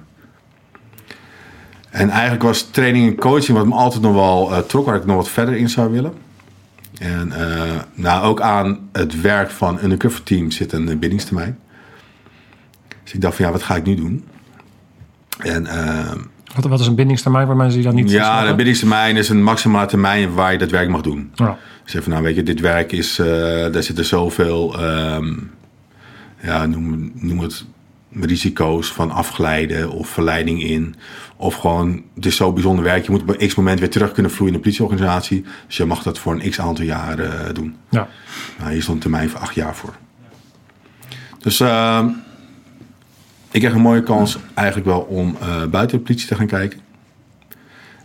En 1.90 2.10
eigenlijk 2.10 2.44
was 2.44 2.62
training 2.72 3.08
en 3.08 3.16
coaching 3.16 3.58
wat 3.58 3.68
me 3.68 3.74
altijd 3.74 4.02
nog 4.02 4.14
wel 4.14 4.52
eh, 4.52 4.60
trok, 4.60 4.86
waar 4.86 4.96
ik 4.96 5.06
nog 5.06 5.16
wat 5.16 5.30
verder 5.30 5.56
in 5.56 5.70
zou 5.70 5.92
willen. 5.92 6.14
En 7.00 7.32
eh, 7.32 7.82
nou, 7.94 8.26
ook 8.26 8.42
aan 8.42 8.90
het 8.92 9.22
werk 9.22 9.50
van 9.50 9.84
undercover 9.84 10.24
team 10.24 10.52
zit 10.52 10.72
een 10.72 10.90
eh, 10.90 10.98
bindingstermijn. 10.98 11.60
Dus 13.04 13.14
ik 13.14 13.22
dacht 13.22 13.36
van 13.36 13.46
ja, 13.46 13.52
wat 13.52 13.64
ga 13.64 13.76
ik 13.76 13.86
nu 13.86 13.96
doen? 13.96 14.26
En 15.38 15.66
eh, 15.66 16.12
Wat, 16.56 16.66
wat 16.66 16.80
is 16.80 16.88
een 16.88 16.96
bindingstermijn 16.96 17.46
voor 17.46 17.56
mensen 17.56 17.76
die 17.76 17.86
dat 17.88 17.96
niet 17.96 18.12
ja, 18.12 18.46
de 18.46 18.56
bindingstermijn 18.56 19.18
is 19.18 19.30
een 19.30 19.44
maximale 19.44 19.88
termijn 19.88 20.34
waar 20.34 20.52
je 20.52 20.58
dat 20.58 20.72
werk 20.72 20.90
mag 20.90 21.02
doen. 21.02 21.32
Ja. 21.36 21.58
Zeg 21.86 22.04
van 22.04 22.12
nou 22.12 22.24
weet 22.24 22.36
je, 22.36 22.44
dit 22.44 22.60
werk 22.60 22.92
is, 22.92 23.20
eh, 23.20 23.28
daar 23.72 23.84
zitten 23.84 24.06
zoveel, 24.06 24.80
ehm, 24.80 25.34
ja, 26.42 26.66
noem, 26.66 27.12
noem 27.16 27.40
het 27.40 27.66
risico's 28.12 28.92
van 28.92 29.12
afglijden 29.12 29.90
of 29.90 30.08
verleiding 30.08 30.64
in. 30.64 30.96
Of 31.36 31.56
gewoon, 31.56 32.04
het 32.16 32.26
is 32.26 32.36
zo 32.36 32.54
bijzonder 32.54 32.84
werk. 32.84 33.06
Je 33.06 33.12
moet 33.12 33.22
op 33.22 33.30
een 33.30 33.48
x 33.48 33.56
moment 33.56 33.80
weer 33.80 33.90
terug 33.90 34.12
kunnen 34.12 34.32
vloeien 34.32 34.54
in 34.54 34.60
de 34.60 34.64
politieorganisatie. 34.64 35.46
Dus 35.68 35.78
je 35.78 35.86
mag 35.86 36.04
dat 36.04 36.20
voor 36.20 36.34
een 36.34 36.50
x 36.50 36.60
aantal 36.60 36.86
jaren 36.86 37.48
eh, 37.48 37.54
doen. 37.54 37.76
Ja. 37.90 38.08
Nou, 38.60 38.72
hier 38.72 38.82
stond 38.82 38.96
een 38.96 39.02
termijn 39.02 39.30
van 39.30 39.42
acht 39.42 39.56
jaar 39.56 39.76
voor. 39.76 39.94
Dus 41.40 41.60
ehm, 41.60 42.10
ik 43.52 43.60
kreeg 43.60 43.74
een 43.74 43.82
mooie 43.82 44.04
kans 44.04 44.38
eigenlijk 44.54 44.88
wel 44.88 45.00
om 45.00 45.38
eh, 45.40 45.66
buiten 45.66 45.98
de 45.98 46.04
politie 46.04 46.28
te 46.28 46.36
gaan 46.36 46.48
kijken. 46.48 46.80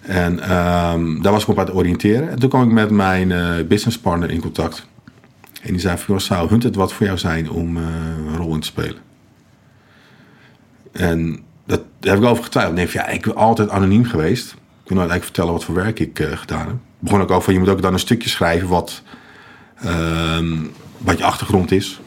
En 0.00 0.40
ehm, 0.40 1.20
daar 1.20 1.32
was 1.32 1.42
ik 1.42 1.48
op 1.48 1.58
aan 1.58 1.66
het 1.66 1.74
oriënteren. 1.74 2.30
En 2.30 2.38
toen 2.38 2.48
kwam 2.48 2.62
ik 2.62 2.72
met 2.72 2.90
mijn 2.90 3.32
eh 3.32 3.66
businesspartner 3.66 4.30
in 4.30 4.40
contact. 4.40 4.86
En 5.62 5.70
die 5.70 5.80
zei 5.80 5.98
van, 5.98 6.20
zou 6.20 6.48
Hunt 6.48 6.62
het 6.62 6.74
wat 6.74 6.92
voor 6.92 7.06
jou 7.06 7.18
zijn 7.18 7.50
om 7.50 7.76
eh, 7.76 7.82
een 8.26 8.36
rol 8.36 8.54
in 8.54 8.60
te 8.60 8.66
spelen? 8.66 8.96
En 10.92 11.42
dat, 11.66 11.80
daar 12.00 12.14
heb 12.14 12.22
ik 12.22 12.28
over 12.28 12.44
getwijfeld. 12.44 12.90
Van, 12.90 13.02
ja, 13.02 13.08
ik 13.08 13.22
ben 13.22 13.34
altijd 13.36 13.68
anoniem 13.68 14.04
geweest. 14.04 14.50
Ik 14.84 14.90
nooit 14.90 15.10
eigenlijk 15.10 15.24
vertellen 15.24 15.52
wat 15.52 15.64
voor 15.64 15.74
werk 15.74 16.00
ik 16.00 16.28
gedaan 16.34 16.66
heb. 16.66 16.76
Begon 16.98 17.20
ook 17.20 17.42
van, 17.42 17.52
je 17.52 17.58
moet 17.58 17.68
ook 17.68 17.82
dan 17.82 17.92
een 17.92 17.98
stukje 17.98 18.28
schrijven 18.28 18.68
wat, 18.68 19.02
ehm, 19.82 20.56
wat 20.98 21.18
je 21.18 21.24
achtergrond 21.24 21.70
is. 21.70 22.00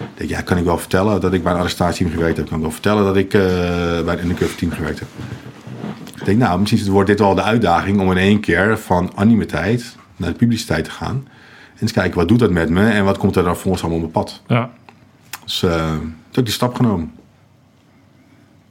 Ik 0.00 0.06
denk, 0.14 0.30
ja, 0.30 0.40
kan 0.40 0.56
ik 0.56 0.64
wel 0.64 0.78
vertellen 0.78 1.20
dat 1.20 1.32
ik 1.32 1.42
bij 1.42 1.52
een 1.52 1.58
arrestatieteam 1.58 2.10
gewerkt 2.10 2.36
heb. 2.36 2.46
Kan 2.46 2.56
ik 2.56 2.62
wel 2.62 2.72
vertellen 2.72 3.04
dat 3.04 3.16
ik 3.16 3.34
eh, 3.34 3.40
bij 4.04 4.14
een 4.14 4.20
undercover 4.20 4.56
team 4.56 4.72
gewerkt 4.72 4.98
heb. 4.98 5.08
Ik 6.18 6.24
denk, 6.24 6.38
nou, 6.38 6.60
misschien 6.60 6.90
wordt 6.90 7.08
dit 7.08 7.18
wel 7.18 7.34
de 7.34 7.42
uitdaging 7.42 8.00
om 8.00 8.10
in 8.10 8.16
één 8.16 8.40
keer 8.40 8.78
van 8.78 9.12
animiteit 9.14 9.96
naar 10.16 10.30
de 10.30 10.36
publiciteit 10.36 10.84
te 10.84 10.90
gaan. 10.90 11.28
En 11.74 11.80
eens 11.80 11.92
kijken, 11.92 12.18
wat 12.18 12.28
doet 12.28 12.38
dat 12.38 12.50
met 12.50 12.70
me 12.70 12.88
en 12.88 13.04
wat 13.04 13.18
komt 13.18 13.36
er 13.36 13.44
dan 13.44 13.56
voor 13.56 13.70
ons 13.70 13.80
allemaal 13.80 14.04
op 14.04 14.12
mijn 14.12 14.24
pad. 14.24 14.42
Ja. 14.46 14.70
Dus 15.44 15.62
eh, 15.62 15.90
toen 15.90 16.14
heb 16.28 16.36
ik 16.38 16.44
die 16.44 16.54
stap 16.54 16.74
genomen. 16.74 17.12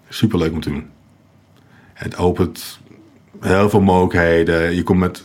Superleuk 0.09 0.51
om 0.51 0.61
te 0.61 0.69
doen. 0.69 0.89
Het 1.93 2.17
opent 2.17 2.79
heel 3.41 3.69
veel 3.69 3.81
mogelijkheden. 3.81 4.75
Je 4.75 4.83
komt 4.83 4.99
met 4.99 5.23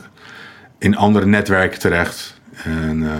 in 0.78 0.96
andere 0.96 1.26
netwerken 1.26 1.78
terecht. 1.78 2.40
En 2.64 3.02
uh, 3.02 3.14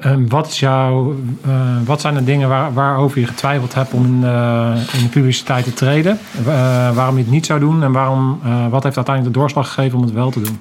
En 0.00 0.28
wat, 0.28 0.56
jouw, 0.56 1.16
uh, 1.46 1.76
wat 1.84 2.00
zijn 2.00 2.14
de 2.14 2.24
dingen 2.24 2.48
waar, 2.48 2.72
waarover 2.72 3.20
je 3.20 3.26
getwijfeld 3.26 3.74
hebt 3.74 3.92
om 3.92 4.04
in, 4.04 4.12
in 4.92 5.02
de 5.02 5.08
publiciteit 5.10 5.64
te 5.64 5.74
treden? 5.74 6.18
Uh, 6.40 6.46
waarom 6.94 7.16
je 7.16 7.22
het 7.22 7.30
niet 7.30 7.46
zou 7.46 7.60
doen 7.60 7.82
en 7.82 7.92
waarom, 7.92 8.40
wat 8.70 8.82
heeft 8.82 8.96
uiteindelijk 8.96 9.34
de 9.34 9.40
doorslag 9.40 9.66
gegeven 9.72 9.98
om 9.98 10.04
het 10.04 10.12
wel 10.12 10.30
te 10.30 10.40
doen? 10.40 10.58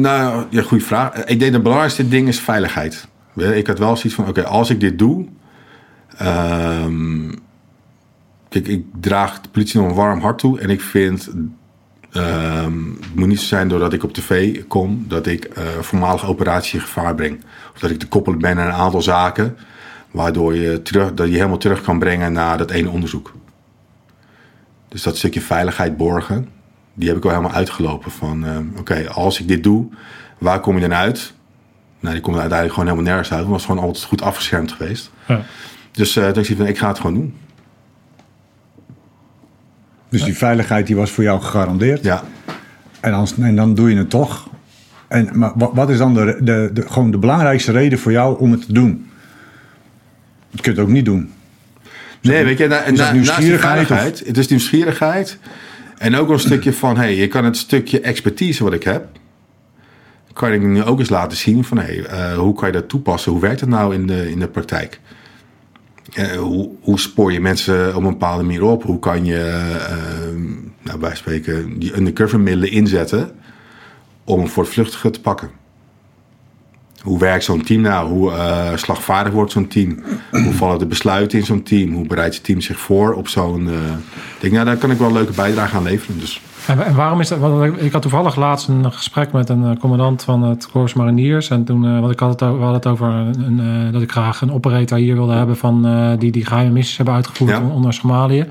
Nou, 0.00 0.44
ja, 0.50 0.62
goede 0.62 0.84
vraag. 0.84 1.24
Ik 1.24 1.38
denk 1.38 1.52
het 1.52 1.62
belangrijkste 1.62 2.08
ding 2.08 2.28
is 2.28 2.40
veiligheid. 2.40 3.08
Ik 3.34 3.66
had 3.66 3.78
wel 3.78 3.96
zoiets 3.96 4.14
van, 4.14 4.28
oké, 4.28 4.44
als 4.44 4.70
ik 4.70 4.80
dit 4.80 4.98
doe... 4.98 5.26
Um, 6.22 7.34
kijk, 8.48 8.68
ik 8.68 8.84
draag 9.00 9.40
de 9.40 9.48
politie 9.48 9.80
nog 9.80 9.88
een 9.88 9.96
warm 9.96 10.20
hart 10.20 10.38
toe. 10.38 10.60
En 10.60 10.70
ik 10.70 10.80
vind, 10.80 11.30
ehm, 12.12 12.90
het 13.00 13.14
moet 13.14 13.28
niet 13.28 13.40
zo 13.40 13.46
zijn 13.46 13.68
doordat 13.68 13.92
ik 13.92 14.04
op 14.04 14.12
tv 14.12 14.62
kom, 14.68 15.04
dat 15.08 15.26
ik 15.26 15.48
uh, 15.58 15.64
voormalige 15.80 16.26
operatie 16.26 16.78
in 16.78 16.84
gevaar 16.84 17.14
breng. 17.14 17.44
Of 17.74 17.80
dat 17.80 17.90
ik 17.90 17.98
te 17.98 18.08
koppelen 18.08 18.38
ben 18.38 18.58
aan 18.58 18.66
een 18.66 18.72
aantal 18.72 19.02
zaken, 19.02 19.56
waardoor 20.10 20.54
je, 20.54 20.82
terug, 20.82 21.14
dat 21.14 21.28
je 21.28 21.34
helemaal 21.34 21.56
terug 21.56 21.80
kan 21.80 21.98
brengen 21.98 22.32
naar 22.32 22.58
dat 22.58 22.70
ene 22.70 22.90
onderzoek. 22.90 23.32
Dus 24.88 25.02
dat 25.02 25.16
stukje 25.16 25.40
veiligheid 25.40 25.96
borgen, 25.96 26.48
die 26.94 27.08
heb 27.08 27.16
ik 27.16 27.24
al 27.24 27.30
helemaal 27.30 27.52
uitgelopen. 27.52 28.10
Van 28.10 28.44
uh, 28.44 28.58
oké, 28.78 29.08
als 29.08 29.40
ik 29.40 29.48
dit 29.48 29.62
doe, 29.62 29.88
waar 30.38 30.60
kom 30.60 30.74
je 30.74 30.80
dan 30.80 30.94
uit? 30.94 31.34
Nou, 32.00 32.14
die 32.14 32.22
komt 32.22 32.36
uiteindelijk 32.38 32.78
gewoon 32.78 32.88
helemaal 32.88 33.12
nergens 33.12 33.32
uit. 33.32 33.40
Want 33.40 33.52
het 33.52 33.60
was 33.60 33.70
gewoon 33.70 33.88
altijd 33.88 34.04
goed 34.04 34.22
afgeschermd 34.22 34.72
geweest. 34.72 35.10
Ja. 35.26 35.42
Dus 35.90 36.16
uh, 36.16 36.36
ik 36.36 36.56
van, 36.56 36.66
ik 36.66 36.78
ga 36.78 36.88
het 36.88 36.96
gewoon 36.96 37.14
doen. 37.14 37.36
Dus 40.12 40.24
die 40.24 40.36
veiligheid 40.36 40.86
die 40.86 40.96
was 40.96 41.10
voor 41.10 41.24
jou 41.24 41.40
gegarandeerd. 41.40 42.04
Ja. 42.04 42.22
En 43.00 43.10
dan, 43.10 43.28
en 43.40 43.56
dan 43.56 43.74
doe 43.74 43.90
je 43.90 43.96
het 43.96 44.10
toch. 44.10 44.48
En, 45.08 45.28
maar 45.32 45.52
wat 45.54 45.90
is 45.90 45.98
dan 45.98 46.14
de, 46.14 46.38
de, 46.40 46.70
de, 46.72 46.88
gewoon 46.88 47.10
de 47.10 47.18
belangrijkste 47.18 47.72
reden 47.72 47.98
voor 47.98 48.12
jou 48.12 48.38
om 48.38 48.50
het 48.50 48.66
te 48.66 48.72
doen? 48.72 49.10
Je 50.50 50.60
kunt 50.60 50.76
het 50.76 50.86
ook 50.86 50.92
niet 50.92 51.04
doen. 51.04 51.32
Nee, 52.20 52.44
weet 52.44 52.58
je, 52.58 52.66
na, 52.66 52.90
na, 52.90 53.12
nieuwsgierigheid. 53.12 54.22
Het 54.26 54.38
is 54.38 54.48
nieuwsgierigheid. 54.48 55.38
En 55.98 56.16
ook 56.16 56.28
een 56.28 56.40
stukje 56.40 56.72
van, 56.72 56.96
hey, 56.96 57.16
je 57.16 57.28
kan 57.28 57.44
het 57.44 57.56
stukje 57.56 58.00
expertise 58.00 58.64
wat 58.64 58.72
ik 58.72 58.82
heb, 58.82 59.06
kan 60.32 60.52
ik 60.52 60.62
nu 60.62 60.82
ook 60.82 60.98
eens 60.98 61.08
laten 61.08 61.36
zien 61.36 61.64
van, 61.64 61.78
hey, 61.78 61.96
uh, 61.96 62.38
hoe 62.38 62.54
kan 62.54 62.66
je 62.66 62.72
dat 62.72 62.88
toepassen? 62.88 63.32
Hoe 63.32 63.40
werkt 63.40 63.60
het 63.60 63.68
nou 63.68 63.94
in 63.94 64.06
de, 64.06 64.30
in 64.30 64.38
de 64.38 64.48
praktijk? 64.48 65.00
Uh, 66.18 66.32
hoe, 66.80 67.00
spoor 67.00 67.32
je 67.32 67.40
mensen 67.40 67.88
op 67.96 68.02
een 68.02 68.10
bepaalde 68.10 68.42
manier 68.42 68.62
op? 68.62 68.82
Hoe 68.82 68.98
kan 68.98 69.24
je, 69.24 69.68
uh, 70.82 70.98
nou, 70.98 71.16
spreken, 71.16 71.78
die 71.78 71.96
undercover 71.96 72.40
middelen 72.40 72.70
inzetten 72.70 73.30
om 74.24 74.48
voor 74.48 74.62
het 74.62 74.72
vluchtige 74.72 75.10
te 75.10 75.20
pakken? 75.20 75.50
Hoe 77.02 77.18
werkt 77.18 77.44
zo'n 77.44 77.62
team 77.62 77.80
nou? 77.80 78.08
Hoe 78.08 78.30
uh, 78.30 78.76
slagvaardig 78.76 79.32
wordt 79.32 79.52
zo'n 79.52 79.68
team? 79.68 80.02
Hoe 80.30 80.52
vallen 80.52 80.78
de 80.78 80.86
besluiten 80.86 81.38
in 81.38 81.44
zo'n 81.44 81.62
team? 81.62 81.92
Hoe 81.92 82.06
bereidt 82.06 82.34
het 82.34 82.44
team 82.44 82.60
zich 82.60 82.78
voor 82.78 83.14
op 83.14 83.28
zo'n... 83.28 83.68
Uh, 83.68 83.74
denk, 84.40 84.52
nou, 84.52 84.64
daar 84.64 84.76
kan 84.76 84.90
ik 84.90 84.98
wel 84.98 85.08
een 85.08 85.14
leuke 85.14 85.32
bijdrage 85.32 85.76
aan 85.76 85.82
leveren. 85.82 86.18
Dus. 86.18 86.42
En, 86.66 86.94
waarom 86.94 87.20
is 87.20 87.28
dat? 87.28 87.38
Want 87.38 87.82
ik 87.82 87.92
had 87.92 88.02
toevallig 88.02 88.36
laatst 88.36 88.68
een 88.68 88.92
gesprek 88.92 89.32
met 89.32 89.48
een 89.48 89.78
commandant 89.78 90.22
van 90.22 90.42
het 90.42 90.70
Corps 90.70 90.94
Mariniers. 90.94 91.50
En 91.50 91.64
toen, 91.64 91.84
uh, 91.84 92.00
want 92.00 92.12
ik 92.12 92.20
had 92.20 92.30
het, 92.30 92.40
we 92.40 92.46
hadden 92.46 92.72
het 92.72 92.86
over 92.86 93.08
een, 93.08 93.92
dat 93.92 94.02
ik 94.02 94.10
graag 94.10 94.40
een 94.40 94.52
operator 94.52 94.98
hier 94.98 95.14
wilde 95.14 95.32
hebben... 95.32 95.56
Van, 95.56 96.16
die 96.18 96.30
die 96.30 96.46
geheime 96.46 96.72
missies 96.72 96.96
hebben 96.96 97.14
uitgevoerd 97.14 97.50
ja. 97.50 97.60
onder 97.60 97.92
Somalië. 97.92 98.46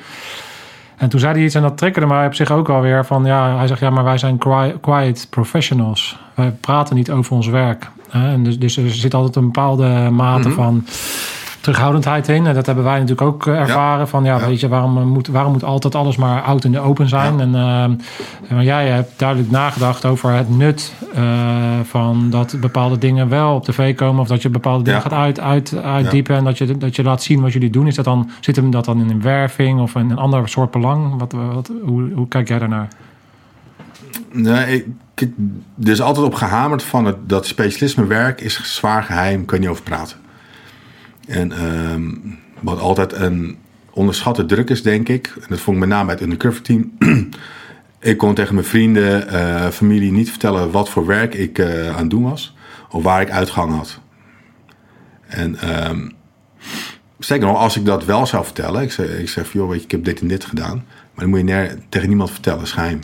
En 1.01 1.09
toen 1.09 1.19
zei 1.19 1.33
hij 1.33 1.43
iets 1.43 1.55
en 1.55 1.61
dat 1.61 1.77
triggerde 1.77 2.07
mij 2.07 2.25
op 2.25 2.33
zich 2.33 2.51
ook 2.51 2.69
alweer 2.69 3.05
van 3.05 3.25
ja, 3.25 3.57
hij 3.57 3.67
zegt 3.67 3.79
ja, 3.79 3.89
maar 3.89 4.03
wij 4.03 4.17
zijn 4.17 4.37
quiet 4.81 5.27
professionals. 5.29 6.19
Wij 6.33 6.51
praten 6.51 6.95
niet 6.95 7.11
over 7.11 7.35
ons 7.35 7.47
werk. 7.47 7.91
En 8.11 8.43
dus, 8.43 8.59
dus 8.59 8.77
er 8.77 8.89
zit 8.89 9.13
altijd 9.13 9.35
een 9.35 9.45
bepaalde 9.45 10.09
mate 10.11 10.47
mhm. 10.47 10.57
van 10.57 10.85
terughoudendheid 11.61 12.27
in. 12.27 12.45
En 12.47 12.53
dat 12.53 12.65
hebben 12.65 12.83
wij 12.83 12.99
natuurlijk 12.99 13.21
ook 13.21 13.47
eh, 13.47 13.59
ervaren. 13.59 14.07
Van 14.07 14.23
ja, 14.23 14.47
weet 14.47 14.59
je, 14.59 14.67
waarom 14.67 15.07
moet, 15.07 15.27
waarom 15.27 15.51
moet 15.51 15.63
altijd 15.63 15.95
alles 15.95 16.15
maar 16.15 16.41
oud 16.41 16.63
in 16.63 16.71
de 16.71 16.79
open 16.79 17.09
zijn? 17.09 17.39
En 17.39 17.99
uh, 18.51 18.63
jij 18.63 18.87
hebt 18.87 19.11
duidelijk 19.19 19.51
nagedacht 19.51 20.05
over 20.05 20.31
het 20.31 20.49
nut 20.49 20.93
uh, 21.15 21.21
van 21.83 22.29
dat 22.29 22.55
bepaalde 22.59 22.97
dingen 22.97 23.29
wel 23.29 23.55
op 23.55 23.65
tv 23.65 23.95
komen. 23.95 24.21
Of 24.21 24.27
dat 24.27 24.41
je 24.41 24.49
bepaalde 24.49 24.83
dingen 24.83 25.01
gaat 25.01 25.13
uit, 25.13 25.39
uit, 25.39 25.75
uitdiepen. 25.83 26.35
En 26.35 26.43
dat 26.43 26.57
je, 26.57 26.77
dat 26.77 26.95
je 26.95 27.03
laat 27.03 27.23
zien 27.23 27.41
wat 27.41 27.53
jullie 27.53 27.69
doen. 27.69 27.87
Is 27.87 27.95
dat 27.95 28.05
dan, 28.05 28.29
zit 28.39 28.55
hem 28.55 28.71
dat 28.71 28.85
dan 28.85 28.99
in 28.99 29.09
een 29.09 29.21
werving 29.21 29.79
of 29.79 29.95
in 29.95 30.09
een 30.09 30.17
ander 30.17 30.49
soort 30.49 30.71
belang? 30.71 31.19
Wat, 31.19 31.31
wat, 31.31 31.71
hoe, 31.83 32.11
hoe 32.13 32.27
kijk 32.27 32.47
jij 32.47 32.59
daarnaar? 32.59 32.87
Nee, 34.31 34.75
ik, 34.75 34.85
er 35.83 35.91
is 35.91 36.01
altijd 36.01 36.25
op 36.25 36.33
gehamerd 36.33 36.83
van 36.83 37.05
het, 37.05 37.29
dat 37.29 37.45
specialismewerk 37.45 38.41
is 38.41 38.75
zwaar 38.75 39.03
geheim, 39.03 39.45
kan 39.45 39.57
je 39.57 39.63
niet 39.63 39.71
over 39.71 39.83
praten. 39.83 40.17
En 41.27 41.65
um, 41.65 42.39
wat 42.59 42.79
altijd 42.79 43.13
een 43.13 43.57
onderschatte 43.91 44.45
druk 44.45 44.69
is, 44.69 44.83
denk 44.83 45.09
ik, 45.09 45.33
en 45.35 45.45
dat 45.49 45.59
vond 45.59 45.77
ik 45.77 45.83
met 45.83 45.91
name 45.91 46.05
bij 46.05 46.13
het 46.13 46.23
undercover 46.23 46.61
team. 46.61 46.91
ik 47.99 48.17
kon 48.17 48.33
tegen 48.33 48.55
mijn 48.55 48.67
vrienden, 48.67 49.33
uh, 49.33 49.67
familie 49.67 50.11
niet 50.11 50.29
vertellen 50.29 50.71
wat 50.71 50.89
voor 50.89 51.05
werk 51.05 51.33
ik 51.33 51.57
uh, 51.57 51.89
aan 51.89 52.01
het 52.01 52.09
doen 52.09 52.23
was, 52.23 52.55
of 52.89 53.03
waar 53.03 53.21
ik 53.21 53.29
uitgang 53.29 53.75
had. 53.75 53.99
En 55.27 55.79
um, 55.89 56.11
zeker 57.19 57.47
nog, 57.47 57.57
als 57.57 57.77
ik 57.77 57.85
dat 57.85 58.05
wel 58.05 58.25
zou 58.25 58.43
vertellen, 58.43 58.81
ik 58.81 58.91
zeg, 58.91 59.19
ik 59.19 59.29
zeg 59.29 59.53
joh, 59.53 59.69
weet 59.69 59.77
je, 59.77 59.85
ik 59.85 59.91
heb 59.91 60.03
dit 60.03 60.21
en 60.21 60.27
dit 60.27 60.45
gedaan, 60.45 60.75
maar 61.13 61.25
dan 61.25 61.29
moet 61.29 61.39
je 61.49 61.77
tegen 61.89 62.07
niemand 62.07 62.31
vertellen, 62.31 62.67
geheim. 62.67 62.99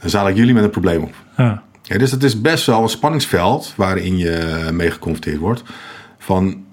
Dan 0.00 0.10
zal 0.10 0.28
ik 0.28 0.36
jullie 0.36 0.54
met 0.54 0.64
een 0.64 0.70
probleem 0.70 1.02
op. 1.02 1.14
Ja. 1.36 1.62
Ja, 1.82 1.98
dus 1.98 2.10
het 2.10 2.22
is 2.22 2.40
best 2.40 2.66
wel 2.66 2.82
een 2.82 2.88
spanningsveld 2.88 3.72
waarin 3.76 4.18
je 4.18 4.68
mee 4.72 4.90
geconfronteerd 4.90 5.38
wordt. 5.38 5.62
Van, 6.18 6.64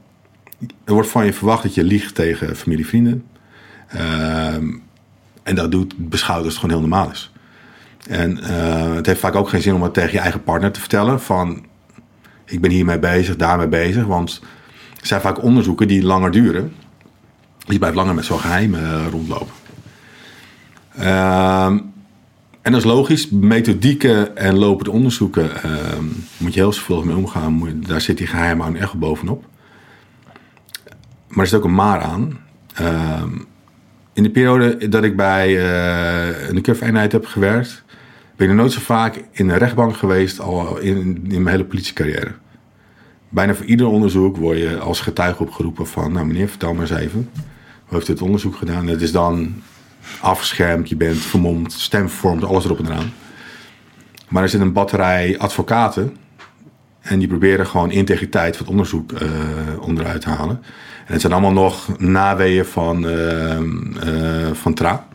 er 0.60 0.94
wordt 0.94 1.10
van 1.10 1.26
je 1.26 1.34
verwacht 1.34 1.64
dat 1.64 1.74
je 1.74 1.84
liegt 1.84 2.16
tegen 2.16 2.56
familie, 2.56 2.88
vrienden. 2.88 3.24
Ehm, 3.88 4.70
en 5.44 5.56
dat 5.56 5.72
doet 5.72 5.94
beschouwd 5.98 6.44
als 6.44 6.54
het 6.54 6.56
gewoon 6.56 6.72
heel 6.72 6.88
normaal 6.88 7.12
is. 7.12 7.32
En 8.08 8.38
uh, 8.38 8.94
het 8.94 9.06
heeft 9.06 9.20
vaak 9.20 9.36
ook 9.36 9.50
geen 9.50 9.62
zin 9.62 9.74
om 9.74 9.84
het 9.84 9.94
tegen 9.94 10.12
je 10.12 10.20
eigen 10.20 10.44
partner 10.44 10.72
te 10.72 10.80
vertellen. 10.80 11.22
Van, 11.22 11.66
ik 12.46 12.62
ben 12.62 12.72
hiermee 12.72 13.00
bezig, 13.00 13.36
daarmee 13.36 13.68
bezig. 13.68 14.06
Want 14.06 14.42
er 15.00 15.08
zijn 15.08 15.22
vaak 15.22 15.44
onderzoeken 15.44 15.88
die 15.88 16.04
langer 16.04 16.32
duren. 16.32 16.74
Je 17.66 17.78
blijft 17.78 17.96
langer 17.96 18.16
met 18.16 18.26
zo'n 18.26 18.40
geheim 18.40 18.74
uh, 18.74 19.06
rondlopen. 19.12 19.54
Uh, 21.00 21.66
en 22.62 22.72
dat 22.72 22.76
is 22.76 22.84
logisch. 22.84 23.30
Methodieken 23.30 24.38
en 24.38 24.58
lopende 24.58 24.92
onderzoeken 24.92 25.52
uh, 25.66 25.72
moet 26.38 26.54
je 26.54 26.60
heel 26.60 26.74
zorgvuldig 26.74 27.06
mee 27.06 27.16
omgaan. 27.16 27.82
daar 27.88 28.02
zit 28.02 28.18
die 28.18 28.28
geheimhouding 28.28 28.84
echt 28.84 28.94
bovenop. 28.94 29.46
Maar 31.36 31.44
er 31.44 31.50
zit 31.50 31.60
ook 31.60 31.66
een 31.66 31.76
maar 31.76 32.02
aan. 32.02 32.40
Uh, 32.82 33.24
in 34.14 34.24
de 34.24 34.30
periode 34.30 34.90
dat 34.90 35.04
ik 35.04 35.16
bij 35.16 35.60
een 36.50 36.62
curve-eenheid 36.62 37.12
heb 37.12 37.26
gewerkt... 37.26 37.84
ben 38.36 38.50
ik 38.50 38.56
nooit 38.56 38.72
zo 38.72 38.80
vaak 38.80 39.24
in 39.32 39.50
een 39.50 39.58
rechtbank 39.58 39.96
geweest 39.96 40.40
al 40.40 40.78
in, 40.78 40.98
in 41.30 41.44
mijn 41.44 41.56
hele 41.56 41.66
politiecarrière. 41.66 42.32
Bijna 43.30 43.56
voor 43.56 43.66
ieder 43.66 43.88
onderzoek 43.88 44.38
word 44.38 44.58
je 44.58 44.80
als 44.80 45.00
getuige 45.00 45.44
opgeroepen 45.44 45.88
van... 45.88 46.12
nou 46.12 46.26
meneer, 46.26 46.48
vertel 46.50 46.74
maar 46.74 46.82
eens 46.82 47.00
even. 47.02 47.30
Hoe 47.86 47.94
heeft 47.94 48.08
dit 48.08 48.22
onderzoek 48.22 48.56
gedaan? 48.56 48.88
Het 48.88 49.02
is 49.02 49.12
dan 49.12 49.62
afgeschermd, 50.22 50.90
je 50.90 50.96
bent 50.96 51.18
vermomd, 51.18 51.74
stem 51.74 52.10
vormt, 52.10 52.44
alles 52.44 52.66
erop 52.66 52.80
en 52.80 52.86
eraan. 52.86 53.14
Maar 54.28 54.44
er 54.44 54.50
zit 54.50 54.62
een 54.62 54.74
batterij 54.74 55.38
advocaten 55.38 56.18
en 57.02 57.20
die 57.20 57.28
proberen 57.28 57.68
gewoon 57.68 57.92
integriteit 57.92 58.58
van 58.58 58.66
het 58.66 58.76
onderzoek 58.76 59.12
uh, 59.12 59.30
onderuit 59.80 60.22
te 60.22 60.30
halen. 60.30 60.64
En 61.06 61.12
het 61.12 61.22
zijn 61.22 61.34
allemaal 61.34 61.54
nog 61.54 62.00
naweeën 62.00 62.66
van, 62.66 63.06
uh, 63.06 63.60
uh, 63.60 64.52
van 64.54 64.74
TRA. 64.74 65.08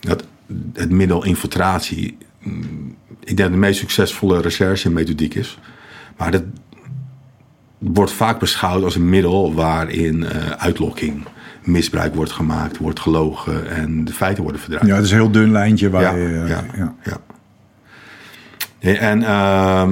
Dat, 0.00 0.24
het 0.72 0.90
middel 0.90 1.24
infiltratie, 1.24 2.18
mm, 2.42 2.96
ik 3.20 3.36
denk 3.36 3.38
dat 3.38 3.50
de 3.50 3.56
meest 3.56 3.78
succesvolle 3.78 4.40
recherche 4.40 4.90
methodiek 4.90 5.34
is. 5.34 5.58
Maar 6.16 6.30
dat 6.30 6.42
wordt 7.78 8.12
vaak 8.12 8.38
beschouwd 8.38 8.84
als 8.84 8.94
een 8.94 9.08
middel 9.08 9.54
waarin 9.54 10.26
uitlokking 10.56 11.26
misbruik 11.66 12.14
wordt 12.14 12.32
gemaakt, 12.32 12.78
wordt 12.78 13.00
gelogen 13.00 13.70
en 13.70 14.04
de 14.04 14.12
feiten 14.12 14.42
worden 14.42 14.60
verdraaid. 14.60 14.86
Ja, 14.86 14.94
het 14.94 15.04
is 15.04 15.10
een 15.10 15.16
heel 15.18 15.30
dun 15.30 15.52
lijntje 15.52 15.90
waar 15.90 16.02
ja, 16.02 16.14
je... 16.14 16.44
ja, 16.48 16.64
ja. 16.76 16.94
ja. 17.02 17.18
En 18.78 19.20
uh, 19.20 19.90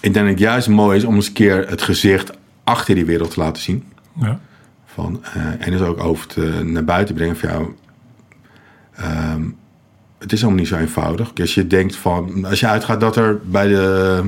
ik 0.00 0.12
denk 0.12 0.14
dat 0.14 0.26
het 0.26 0.38
juist 0.38 0.68
mooi 0.68 0.96
is 0.96 1.04
om 1.04 1.14
eens 1.14 1.26
een 1.26 1.32
keer 1.32 1.68
het 1.68 1.82
gezicht 1.82 2.30
achter 2.70 2.94
die 2.94 3.04
wereld 3.04 3.30
te 3.30 3.40
laten 3.40 3.62
zien. 3.62 3.84
Ja. 4.20 4.40
Van, 4.84 5.22
uh, 5.36 5.66
en 5.66 5.70
dus 5.70 5.80
ook 5.80 6.00
over 6.00 6.26
te, 6.26 6.60
naar 6.64 6.84
buiten 6.84 7.14
brengen 7.14 7.36
van 7.36 7.48
jou. 7.48 7.74
Um, 9.34 9.56
het 10.18 10.32
is 10.32 10.40
allemaal 10.40 10.60
niet 10.60 10.68
zo 10.68 10.76
eenvoudig. 10.76 11.32
Als 11.40 11.54
je 11.54 11.66
denkt 11.66 11.96
van, 11.96 12.44
als 12.44 12.60
je 12.60 12.66
uitgaat 12.66 13.00
dat 13.00 13.16
er 13.16 13.40
bij 13.44 13.68
de 13.68 14.22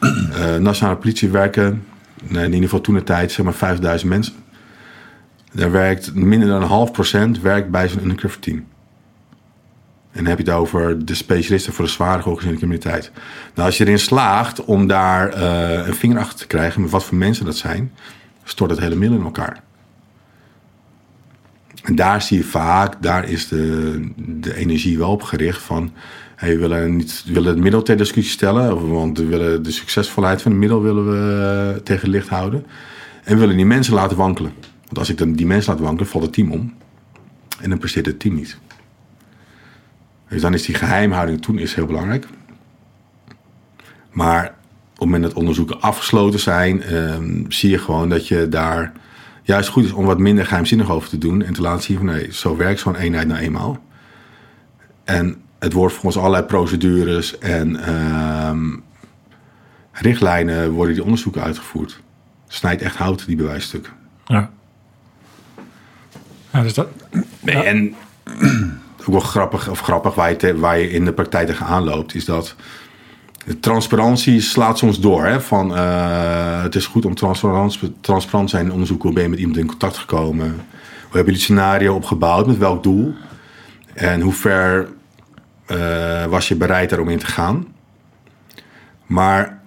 uh, 0.00 0.56
nationale 0.56 0.96
politie 0.96 1.28
werken, 1.28 1.84
in 2.28 2.44
ieder 2.44 2.60
geval 2.60 2.80
toen 2.80 2.94
de 2.94 3.02
tijd, 3.02 3.32
zeg 3.32 3.44
maar 3.44 3.54
5000 3.54 4.10
mensen. 4.10 4.34
Daar 5.52 5.70
werkt 5.70 6.14
minder 6.14 6.48
dan 6.48 6.62
een 6.62 6.68
half 6.68 6.92
procent 6.92 7.40
werkt 7.40 7.70
bij 7.70 7.88
zo'n 7.88 8.02
undercover 8.02 8.38
team. 8.38 8.64
En 10.14 10.20
dan 10.20 10.26
heb 10.26 10.38
je 10.38 10.50
het 10.50 10.60
over 10.60 11.04
de 11.04 11.14
specialisten 11.14 11.72
voor 11.72 11.84
de 11.84 11.90
zware 11.90 12.22
georganiseerde 12.22 12.58
criminaliteit. 12.58 13.10
Nou, 13.54 13.66
als 13.66 13.78
je 13.78 13.84
erin 13.84 13.98
slaagt 13.98 14.64
om 14.64 14.86
daar 14.86 15.36
uh, 15.36 15.86
een 15.86 15.94
vinger 15.94 16.18
achter 16.18 16.38
te 16.38 16.46
krijgen 16.46 16.80
met 16.80 16.90
wat 16.90 17.04
voor 17.04 17.18
mensen 17.18 17.44
dat 17.44 17.56
zijn, 17.56 17.92
stort 18.44 18.70
het 18.70 18.80
hele 18.80 18.94
middel 18.94 19.18
in 19.18 19.24
elkaar. 19.24 19.62
En 21.82 21.94
daar 21.94 22.22
zie 22.22 22.38
je 22.38 22.44
vaak, 22.44 23.02
daar 23.02 23.28
is 23.28 23.48
de, 23.48 24.00
de 24.16 24.56
energie 24.56 24.98
wel 24.98 25.10
op 25.10 25.22
gericht 25.22 25.62
van. 25.62 25.92
Hey, 26.36 26.54
we, 26.54 26.58
willen 26.58 26.96
niet, 26.96 27.24
willen 27.26 27.48
het 27.48 27.62
middel 27.62 27.82
ter 27.82 27.96
discussie 27.96 28.32
stellen, 28.32 28.90
want 28.90 29.18
we 29.18 29.24
willen 29.24 29.62
de 29.62 29.70
succesvolheid 29.70 30.42
van 30.42 30.50
het 30.50 30.60
middel 30.60 30.82
willen 30.82 31.10
we 31.10 31.72
uh, 31.74 31.82
tegen 31.82 32.08
licht 32.08 32.28
houden. 32.28 32.66
En 33.24 33.34
we 33.34 33.40
willen 33.40 33.56
die 33.56 33.66
mensen 33.66 33.94
laten 33.94 34.16
wankelen. 34.16 34.52
Want 34.84 34.98
als 34.98 35.08
ik 35.08 35.18
dan 35.18 35.32
die 35.32 35.46
mensen 35.46 35.72
laat 35.72 35.82
wankelen, 35.82 36.10
valt 36.10 36.24
het 36.24 36.32
team 36.32 36.52
om. 36.52 36.74
En 37.60 37.68
dan 37.68 37.78
presteert 37.78 38.06
het 38.06 38.20
team 38.20 38.34
niet. 38.34 38.58
Dus 40.28 40.40
dan 40.40 40.54
is 40.54 40.62
die 40.62 40.74
geheimhouding 40.74 41.42
toen 41.42 41.58
is 41.58 41.74
heel 41.74 41.86
belangrijk. 41.86 42.26
Maar 44.10 44.44
op 44.44 44.90
het 44.90 45.00
moment 45.00 45.22
dat 45.22 45.32
onderzoeken 45.32 45.80
afgesloten 45.80 46.40
zijn, 46.40 46.82
ehm, 46.82 47.44
zie 47.48 47.70
je 47.70 47.78
gewoon 47.78 48.08
dat 48.08 48.28
je 48.28 48.48
daar 48.48 48.92
juist 49.42 49.68
goed 49.68 49.84
is 49.84 49.92
om 49.92 50.04
wat 50.04 50.18
minder 50.18 50.46
geheimzinnig 50.46 50.90
over 50.90 51.08
te 51.08 51.18
doen. 51.18 51.42
En 51.42 51.52
te 51.52 51.60
laten 51.60 51.82
zien 51.82 51.96
van 51.96 52.06
nee, 52.06 52.32
zo 52.32 52.56
werkt 52.56 52.80
zo'n 52.80 52.96
eenheid 52.96 53.28
nou 53.28 53.40
eenmaal. 53.40 53.78
En 55.04 55.42
het 55.58 55.72
wordt 55.72 55.94
volgens 55.94 56.16
allerlei 56.16 56.42
procedures 56.44 57.38
en 57.38 57.76
ehm, 57.84 58.76
richtlijnen 59.92 60.70
worden 60.70 60.94
die 60.94 61.04
onderzoeken 61.04 61.42
uitgevoerd. 61.42 62.00
Snijdt 62.48 62.82
echt 62.82 62.96
hout, 62.96 63.26
die 63.26 63.36
bewijsstukken. 63.36 63.92
Ja. 64.26 64.50
Ja, 66.52 66.62
dus 66.62 66.74
dat, 66.74 66.88
Nee, 67.40 67.62
En 67.62 67.94
ook 69.06 69.12
wel 69.12 69.30
grappig, 69.30 69.70
of 69.70 69.80
grappig 69.80 70.14
waar 70.14 70.30
je, 70.30 70.82
je 70.82 70.90
in 70.90 71.04
de 71.04 71.12
praktijk 71.12 71.46
tegenaan 71.46 71.84
loopt, 71.84 72.14
is 72.14 72.24
dat 72.24 72.54
de 73.46 73.60
transparantie 73.60 74.40
slaat 74.40 74.78
soms 74.78 75.00
door. 75.00 75.24
Hè? 75.24 75.40
Van, 75.40 75.76
eh, 75.76 76.62
het 76.62 76.74
is 76.74 76.86
goed 76.86 77.04
om 77.04 77.14
transparant, 77.14 77.78
transparant 78.00 78.50
zijn 78.50 78.64
in 78.64 78.72
onderzoeken. 78.72 79.06
Hoe 79.06 79.14
ben 79.14 79.24
je 79.24 79.30
met 79.30 79.38
iemand 79.38 79.58
in 79.58 79.66
contact 79.66 79.96
gekomen? 79.96 80.46
Hoe 80.46 81.22
hebben 81.22 81.32
jullie 81.32 81.32
het 81.32 81.40
scenario 81.40 81.94
opgebouwd? 81.94 82.46
Met 82.46 82.58
welk 82.58 82.82
doel? 82.82 83.14
En 83.94 84.20
hoe 84.20 84.32
ver 84.32 84.88
eh, 85.66 86.24
was 86.24 86.48
je 86.48 86.56
bereid 86.56 86.90
daarom 86.90 87.08
in 87.08 87.18
te 87.18 87.26
gaan? 87.26 87.66
Maar 89.06 89.62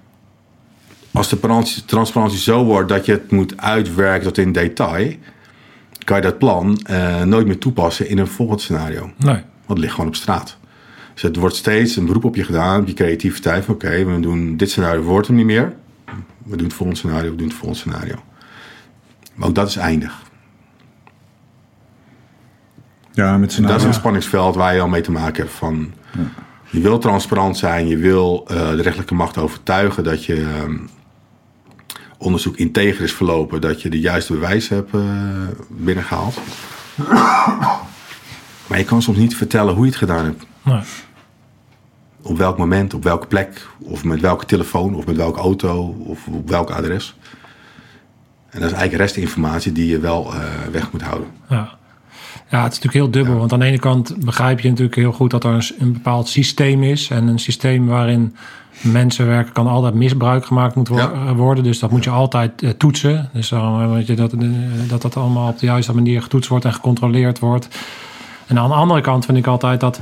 als 1.12 1.30
de 1.30 1.40
transparantie 1.86 2.40
zo 2.40 2.64
wordt 2.64 2.90
dat 2.90 3.06
je 3.06 3.12
het 3.12 3.32
moet 3.32 3.58
uitwerken 3.58 4.24
tot 4.24 4.38
in 4.38 4.52
detail, 4.52 5.16
kan 6.08 6.16
je 6.16 6.22
dat 6.22 6.38
plan 6.38 6.80
eh, 6.84 7.24
nooit 7.24 7.48
meer 7.48 7.58
toepassen 7.58 8.10
in 8.10 8.18
een 8.18 8.28
volgend 8.28 8.62
scenario. 8.62 9.12
nee. 9.18 9.34
Want 9.34 9.68
het 9.68 9.78
ligt 9.78 9.94
gewoon 9.94 10.10
op 10.10 10.16
straat. 10.16 10.58
Dus 11.14 11.22
het 11.22 11.36
wordt 11.36 11.56
steeds 11.56 11.96
een 11.96 12.06
beroep 12.06 12.24
op 12.24 12.36
je 12.36 12.44
gedaan, 12.44 12.82
op 12.82 12.88
je 12.88 12.94
creativiteit. 12.94 13.66
Van 13.66 13.74
oké, 13.74 14.06
we 14.06 14.20
doen 14.20 14.58
dit 14.58 14.70
scenario, 14.70 15.02
wordt 15.02 15.28
hem 15.28 15.36
niet 15.36 15.46
meer. 15.46 15.76
We 16.44 16.56
doen 16.56 16.66
het 16.66 16.74
volgende 16.74 17.00
scenario, 17.00 17.30
we 17.30 17.36
doen 17.36 17.48
het 17.48 17.56
volgende 17.56 17.80
scenario. 17.80 18.16
Maar 19.36 19.48
ook 19.48 19.56
dat 19.56 19.68
is 19.68 19.76
eindig. 19.76 20.22
Ja, 23.12 23.38
met 23.38 23.54
z'n 23.54 23.62
Dat 23.62 23.80
is 23.80 23.84
een 23.84 23.94
spanningsveld 23.94 24.56
waar 24.56 24.76
je 24.76 24.82
al 24.82 24.88
mee 24.88 25.02
te 25.02 25.12
maken 25.12 25.44
hebt. 25.44 25.56
Van, 25.56 25.94
Je 26.70 26.82
wil 26.82 27.00
transparant 27.00 27.58
zijn, 27.58 27.88
je 27.88 27.98
wil 27.98 28.46
eh, 28.48 28.70
de 28.70 28.82
rechtelijke 28.82 29.14
macht 29.14 29.38
overtuigen 29.38 30.04
dat 30.04 30.26
je 30.26 30.36
ehm, 30.36 30.78
onderzoek 32.18 32.58
integer 32.58 33.04
is 33.04 33.14
verlopen, 33.14 33.62
dat 33.62 33.82
je 33.82 33.90
de 33.90 34.00
juiste 34.00 34.34
bewijs 34.34 34.70
hebt 34.70 34.94
eh, 34.94 35.02
binnengehaald. 35.70 36.38
Maar 38.68 38.78
je 38.78 38.84
kan 38.84 39.02
soms 39.02 39.18
niet 39.18 39.36
vertellen 39.36 39.74
hoe 39.74 39.84
je 39.84 39.90
het 39.90 40.00
gedaan 40.00 40.26
hebt. 40.26 40.46
nee. 40.64 40.80
Op 42.22 42.38
welk 42.38 42.58
moment, 42.58 42.94
op 42.94 43.04
welke 43.04 43.28
plek, 43.28 43.68
of 43.80 44.04
met 44.04 44.20
welke 44.20 44.46
telefoon, 44.46 44.96
of 44.96 45.06
met 45.06 45.16
welke 45.16 45.40
auto, 45.40 45.84
of 46.06 46.28
op 46.28 46.50
welk 46.50 46.70
adres. 46.70 47.16
En 48.50 48.60
dat 48.60 48.72
is 48.72 48.78
eigenlijk 48.78 49.04
restinformatie 49.04 49.72
die 49.72 49.88
je 49.88 50.00
wel 50.00 50.34
eh, 50.34 50.42
weg 50.72 50.92
moet 50.92 51.02
houden. 51.02 51.28
Ja. 51.50 51.78
ja, 52.50 52.64
het 52.64 52.72
is 52.74 52.80
natuurlijk 52.80 52.94
heel 52.94 53.12
dubbel. 53.12 53.38
Want 53.38 53.54
aan 53.54 53.60
de 53.60 53.66
ene 53.66 53.80
kant 53.80 54.26
begrijp 54.26 54.60
je 54.60 54.70
natuurlijk 54.70 54.96
heel 54.96 55.12
goed 55.12 55.32
dat 55.32 55.44
er 55.44 55.72
een, 55.80 55.94
bepaald 55.94 56.30
systeem 56.30 56.84
is. 56.84 57.10
En 57.10 57.28
een 57.28 57.40
systeem 57.40 57.88
waarin 57.88 58.36
mensen 58.82 59.28
werken 59.28 59.54
kan 59.54 59.68
altijd 59.68 59.94
misbruik 59.94 60.46
gemaakt 60.46 60.76
moet 60.76 60.88
wo- 60.88 60.98
Ja. 60.98 61.12
eh, 61.12 61.32
worden. 61.32 61.64
Dus 61.64 61.80
dat 61.80 61.92
moet 61.92 62.04
je 62.04 62.10
altijd 62.10 62.62
eh, 62.62 62.70
toetsen. 62.70 63.30
Dus 63.34 63.50
dan 63.50 63.82
eh, 63.82 63.92
weet 63.94 64.08
je 64.08 64.16
dat, 64.16 64.34
dat 64.88 65.02
dat 65.02 65.18
allemaal 65.18 65.50
op 65.50 65.60
de 65.60 65.66
juiste 65.66 65.94
manier 65.96 66.22
getoetst 66.22 66.50
wordt 66.50 66.66
en 66.66 66.74
gecontroleerd 66.74 67.40
wordt. 67.40 67.68
En 68.48 68.60
aan 68.60 68.70
de 68.70 68.76
andere 68.76 69.02
kant 69.02 69.26
vind 69.26 69.38
ik 69.38 69.48
altijd 69.48 69.80
dat 69.80 70.00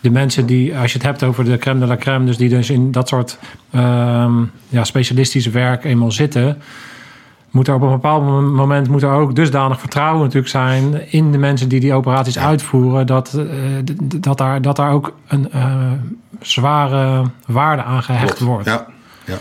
de 0.00 0.10
mensen 0.10 0.46
die, 0.46 0.76
als 0.76 0.92
je 0.92 0.98
het 0.98 1.06
hebt 1.06 1.22
over 1.22 1.44
de 1.44 1.56
crème 1.58 1.80
de 1.80 1.86
la 1.86 1.96
crème, 1.96 2.24
dus 2.24 2.36
die 2.36 2.48
dus 2.48 2.70
in 2.70 2.90
dat 2.92 3.08
soort 3.08 3.38
ehm, 3.70 4.32
ja, 4.68 4.84
specialistische 4.84 5.50
werk 5.50 5.84
eenmaal 5.84 6.12
zitten, 6.12 6.58
moet 7.52 7.68
er 7.68 7.74
op 7.74 7.82
een 7.82 7.90
bepaald 7.90 8.24
mom- 8.24 8.54
moment 8.54 8.88
moet 8.88 9.02
er 9.02 9.10
ook 9.12 9.34
dusdanig 9.34 9.80
vertrouwen 9.80 10.20
natuurlijk 10.22 10.48
zijn 10.48 11.10
in 11.12 11.32
de 11.32 11.38
mensen 11.38 11.68
die 11.68 11.80
die 11.80 11.92
operaties 11.94 12.38
uitvoeren, 12.38 13.06
dat, 13.06 13.34
eh, 13.34 13.46
dat, 14.04 14.38
daar, 14.38 14.62
dat 14.62 14.76
daar 14.76 14.90
ook 14.92 15.14
een 15.26 15.50
eh, 15.52 15.92
zware 16.40 17.24
waarde 17.46 17.82
aan 17.82 18.02
gehecht 18.02 18.38
wordt. 18.40 18.66
Ja, 18.66 18.86
ja. 19.26 19.38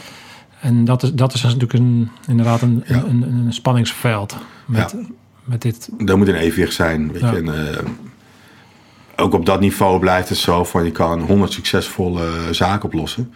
En 0.59 0.85
dat 0.85 1.03
is, 1.03 1.13
dat 1.13 1.33
is 1.33 1.41
natuurlijk 1.43 1.73
een, 1.73 2.09
inderdaad 2.27 2.61
een, 2.61 2.83
Ja. 2.87 2.95
een, 2.95 3.21
een, 3.23 3.53
spanningsveld 3.53 4.37
met, 4.65 4.95
Ja. 4.97 5.05
met 5.43 5.61
dit. 5.61 5.89
Er 6.05 6.17
moet 6.17 6.27
een 6.27 6.35
evenwicht 6.35 6.73
zijn. 6.73 7.11
Weet 7.11 7.21
je. 7.21 7.27
En, 7.27 7.67
eh, 7.73 7.77
ook 9.15 9.33
op 9.33 9.45
dat 9.45 9.59
niveau 9.59 9.99
blijft 9.99 10.29
het 10.29 10.37
zo 10.37 10.63
van 10.63 10.83
je 10.83 10.91
kan 10.91 11.19
100 11.21 11.51
succesvolle 11.51 12.27
zaken 12.51 12.85
oplossen. 12.85 13.33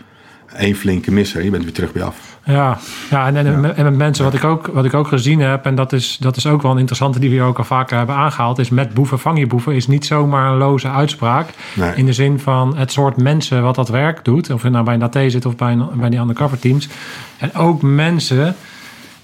Eén 0.53 0.75
flinke 0.75 1.11
misser, 1.11 1.43
je 1.43 1.49
bent 1.49 1.63
weer 1.63 1.73
terug 1.73 1.91
bij 1.91 2.03
af. 2.03 2.34
Ja, 2.45 2.77
ja 3.09 3.27
en, 3.27 3.35
en, 3.35 3.75
en 3.75 3.83
met 3.83 3.95
mensen 3.95 4.23
wat 4.23 4.33
ik, 4.33 4.43
ook, 4.43 4.67
wat 4.67 4.85
ik 4.85 4.93
ook 4.93 5.07
gezien 5.07 5.39
heb, 5.39 5.65
en 5.65 5.75
dat 5.75 5.93
is, 5.93 6.17
dat 6.19 6.37
is 6.37 6.47
ook 6.47 6.61
wel 6.61 6.71
een 6.71 6.77
interessante 6.77 7.19
die 7.19 7.29
we 7.29 7.45
ook 7.45 7.57
al 7.57 7.63
vaker 7.63 7.97
hebben 7.97 8.15
aangehaald, 8.15 8.59
is 8.59 8.69
met 8.69 8.93
boeven 8.93 9.19
vang 9.19 9.39
je 9.39 9.47
boeven 9.47 9.73
is 9.73 9.87
niet 9.87 10.05
zomaar 10.05 10.51
een 10.51 10.57
loze 10.57 10.89
uitspraak. 10.89 11.49
Nee. 11.73 11.95
In 11.95 12.05
de 12.05 12.13
zin 12.13 12.39
van 12.39 12.77
het 12.77 12.91
soort 12.91 13.17
mensen 13.17 13.63
wat 13.63 13.75
dat 13.75 13.89
werk 13.89 14.25
doet, 14.25 14.49
of 14.49 14.63
je 14.63 14.69
nou 14.69 14.85
bij 14.85 14.93
een 14.93 15.03
AT 15.03 15.17
zit 15.27 15.45
of 15.45 15.55
bij, 15.55 15.71
een, 15.71 15.87
bij 15.93 16.09
die 16.09 16.19
undercover 16.19 16.59
teams. 16.59 16.89
En 17.37 17.53
ook 17.55 17.81
mensen 17.81 18.55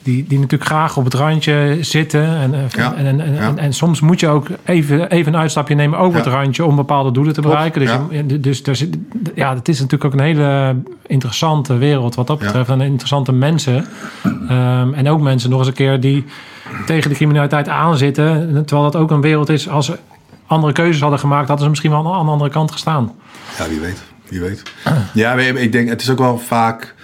die, 0.04 0.26
die 0.28 0.40
natuurlijk 0.40 0.70
graag 0.70 0.98
op 0.98 1.04
het 1.04 1.14
randje 1.14 1.78
zitten. 1.82 2.24
En, 2.38 2.54
eh, 2.54 2.60
Ja, 2.70 2.94
en, 2.96 3.06
en, 3.06 3.20
en, 3.22 3.34
ja. 3.34 3.40
en, 3.42 3.58
en 3.58 3.74
soms 3.74 4.00
moet 4.00 4.20
je 4.20 4.28
ook 4.28 4.48
even, 4.66 5.10
even 5.10 5.34
een 5.34 5.40
uitstapje 5.40 5.76
nemen 5.76 6.00
over 6.00 6.18
Ja. 6.20 6.24
het 6.26 6.34
randje 6.34 6.66
om 6.66 6.76
bepaalde 6.76 7.12
doelen 7.12 7.34
te 7.34 7.42
bereiken. 7.42 7.82
Dus, 8.42 8.62
je- 8.62 8.62
dus 8.64 8.86
ja, 9.36 9.56
het 9.56 9.68
is 9.68 9.80
natuurlijk 9.80 10.14
ook 10.14 10.20
een 10.20 10.26
hele 10.26 10.76
interessante 11.08 11.78
wereld 11.78 12.16
wat 12.16 12.28
dat 12.28 12.40
betreft. 12.40 12.70
En 12.70 12.82
interessante 12.82 13.32
mensen. 13.32 13.86
Ehm, 14.50 14.94
en 14.94 15.10
ook 15.10 15.22
mensen 15.22 15.50
nog 15.50 15.60
eens 15.60 15.68
een 15.68 15.74
keer 15.74 16.00
die 16.00 16.26
tegen 16.86 17.10
de 17.10 17.16
criminaliteit 17.16 17.68
aanzitten. 17.70 18.52
Terwijl 18.66 18.92
dat 18.92 19.02
ook 19.02 19.12
een 19.12 19.22
wereld 19.22 19.50
is, 19.50 19.70
als 19.70 19.86
ze 19.86 19.98
andere 20.48 20.74
keuzes 20.74 21.02
hadden 21.02 21.20
gemaakt, 21.20 21.48
hadden 21.48 21.64
ze 21.64 21.70
misschien 21.70 21.92
wel 21.92 22.14
aan 22.16 22.26
de 22.26 22.32
andere 22.32 22.50
kant 22.50 22.72
gestaan. 22.72 23.12
Ja, 23.58 23.68
wie 23.70 23.80
weet. 23.80 24.04
Wie 24.30 24.40
weet. 24.42 24.64
Ja, 25.14 25.34
ik 25.34 25.72
denk, 25.72 25.90
het 25.90 26.02
is 26.02 26.10
ook 26.10 26.18
wel 26.18 26.38
vaak... 26.38 26.96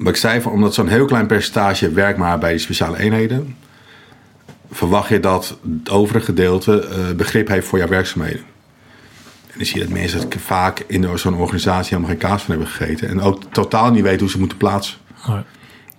Wat 0.00 0.08
ik 0.08 0.16
zei, 0.16 0.40
van, 0.40 0.52
omdat 0.52 0.74
zo'n 0.74 0.88
heel 0.88 1.04
klein 1.04 1.26
percentage 1.26 1.90
werkt 1.90 2.18
maar 2.18 2.38
bij 2.38 2.50
die 2.50 2.58
speciale 2.58 2.98
eenheden... 2.98 3.56
verwacht 4.70 5.08
je 5.08 5.20
dat 5.20 5.58
het 5.80 5.90
overige 5.90 6.24
gedeelte 6.24 6.80
eh, 6.80 7.16
begrip 7.16 7.48
heeft 7.48 7.66
voor 7.66 7.78
jouw 7.78 7.88
werkzaamheden. 7.88 8.44
En 9.46 9.56
dan 9.56 9.66
zie 9.66 9.78
je 9.78 9.84
dat 9.84 9.92
mensen 9.92 10.20
het 10.20 10.36
vaak 10.38 10.84
in 10.86 11.18
zo'n 11.18 11.34
organisatie 11.34 11.88
helemaal 11.88 12.10
geen 12.10 12.28
kaas 12.28 12.42
van 12.42 12.50
hebben 12.54 12.72
gegeten. 12.72 13.08
En 13.08 13.20
ook 13.20 13.42
totaal 13.52 13.90
niet 13.90 14.02
weten 14.02 14.20
hoe 14.20 14.30
ze 14.30 14.38
moeten 14.38 14.58
plaatsen. 14.58 14.98
Nee. 15.28 15.42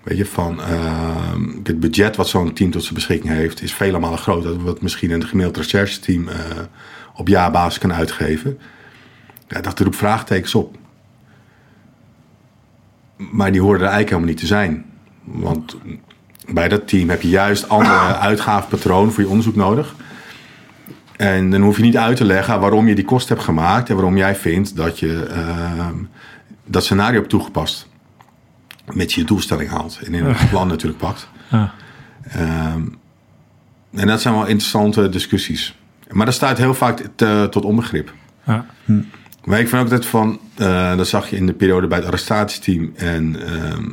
Weet 0.04 0.18
je, 0.18 0.26
van 0.26 0.62
ehm, 0.62 1.50
het 1.64 1.80
budget 1.80 2.16
wat 2.16 2.28
zo'n 2.28 2.54
team 2.54 2.72
tot 2.72 2.82
zijn 2.82 2.94
beschikking 2.94 3.34
heeft, 3.34 3.62
is 3.62 3.74
vele 3.74 4.00
malen 4.00 4.20
groter 4.20 4.50
dan 4.50 4.64
wat 4.64 4.82
misschien 4.82 5.12
een 5.12 5.28
gemiddeld 5.28 5.58
rechercheteam 5.58 6.28
eh 6.28 6.36
op 7.16 7.28
jaarbasis 7.28 7.80
kan 7.80 7.94
uitgeven. 7.94 8.60
Ja, 9.48 9.62
dat 9.62 9.80
roept 9.80 9.96
vraagtekens 9.96 10.56
op. 10.56 10.78
Maar 13.32 13.52
die 13.52 13.62
horen 13.62 13.76
er 13.80 13.86
eigenlijk 13.88 14.10
helemaal 14.10 14.30
niet 14.30 14.40
te 14.40 14.46
zijn. 14.46 14.86
Want 15.24 15.78
bij 16.54 16.68
dat 16.68 16.88
team 16.88 17.10
heb 17.10 17.22
je 17.22 17.30
juist 17.30 17.70
andere 17.70 18.16
uitgavenpatronen 18.30 19.14
voor 19.14 19.24
je 19.24 19.30
onderzoek 19.30 19.56
nodig. 19.56 19.96
En 21.18 21.50
dan 21.50 21.62
hoef 21.62 21.78
je 21.78 21.84
niet 21.84 21.98
uit 21.98 22.18
te 22.18 22.26
leggen 22.26 22.60
waarom 22.60 22.88
je 22.88 22.96
die 22.96 23.06
kosten 23.06 23.34
hebt 23.36 23.48
gemaakt 23.48 23.90
en 23.90 23.96
waarom 23.96 24.18
jij 24.18 24.36
vindt 24.36 24.76
dat 24.76 25.00
je 25.00 25.26
ehm, 25.26 25.96
dat 26.66 26.84
scenario 26.84 27.18
hebt 27.18 27.30
toegepast 27.30 27.88
met 28.94 29.14
je 29.14 29.24
doelstelling 29.24 29.70
haalt. 29.70 30.00
En 30.06 30.14
in 30.14 30.26
het 30.26 30.50
plan 30.50 30.68
natuurlijk 30.68 31.00
pakt. 31.00 31.30
Ja. 31.50 31.74
Ehm, 32.24 32.82
en 33.94 34.08
dat 34.08 34.22
zijn 34.22 34.34
wel 34.34 34.46
interessante 34.46 35.10
discussies. 35.10 35.76
Maar 36.10 36.26
dat 36.26 36.36
staat 36.36 36.58
heel 36.58 36.74
vaak 36.74 37.02
te- 37.16 37.48
tot 37.50 37.66
onbegrip. 37.66 38.14
Ja. 38.46 38.66
Maar 39.44 39.60
ik 39.60 39.68
vind 39.68 39.82
ook 39.82 39.90
dat 39.90 40.06
van, 40.06 40.40
eh, 40.56 40.98
dat 40.98 41.08
zag 41.08 41.30
je 41.30 41.36
in 41.36 41.46
de 41.46 41.54
periode 41.54 41.88
bij 41.88 41.98
het 41.98 42.08
arrestatieteam 42.08 42.92
en 42.96 43.48
ehm 43.48 43.86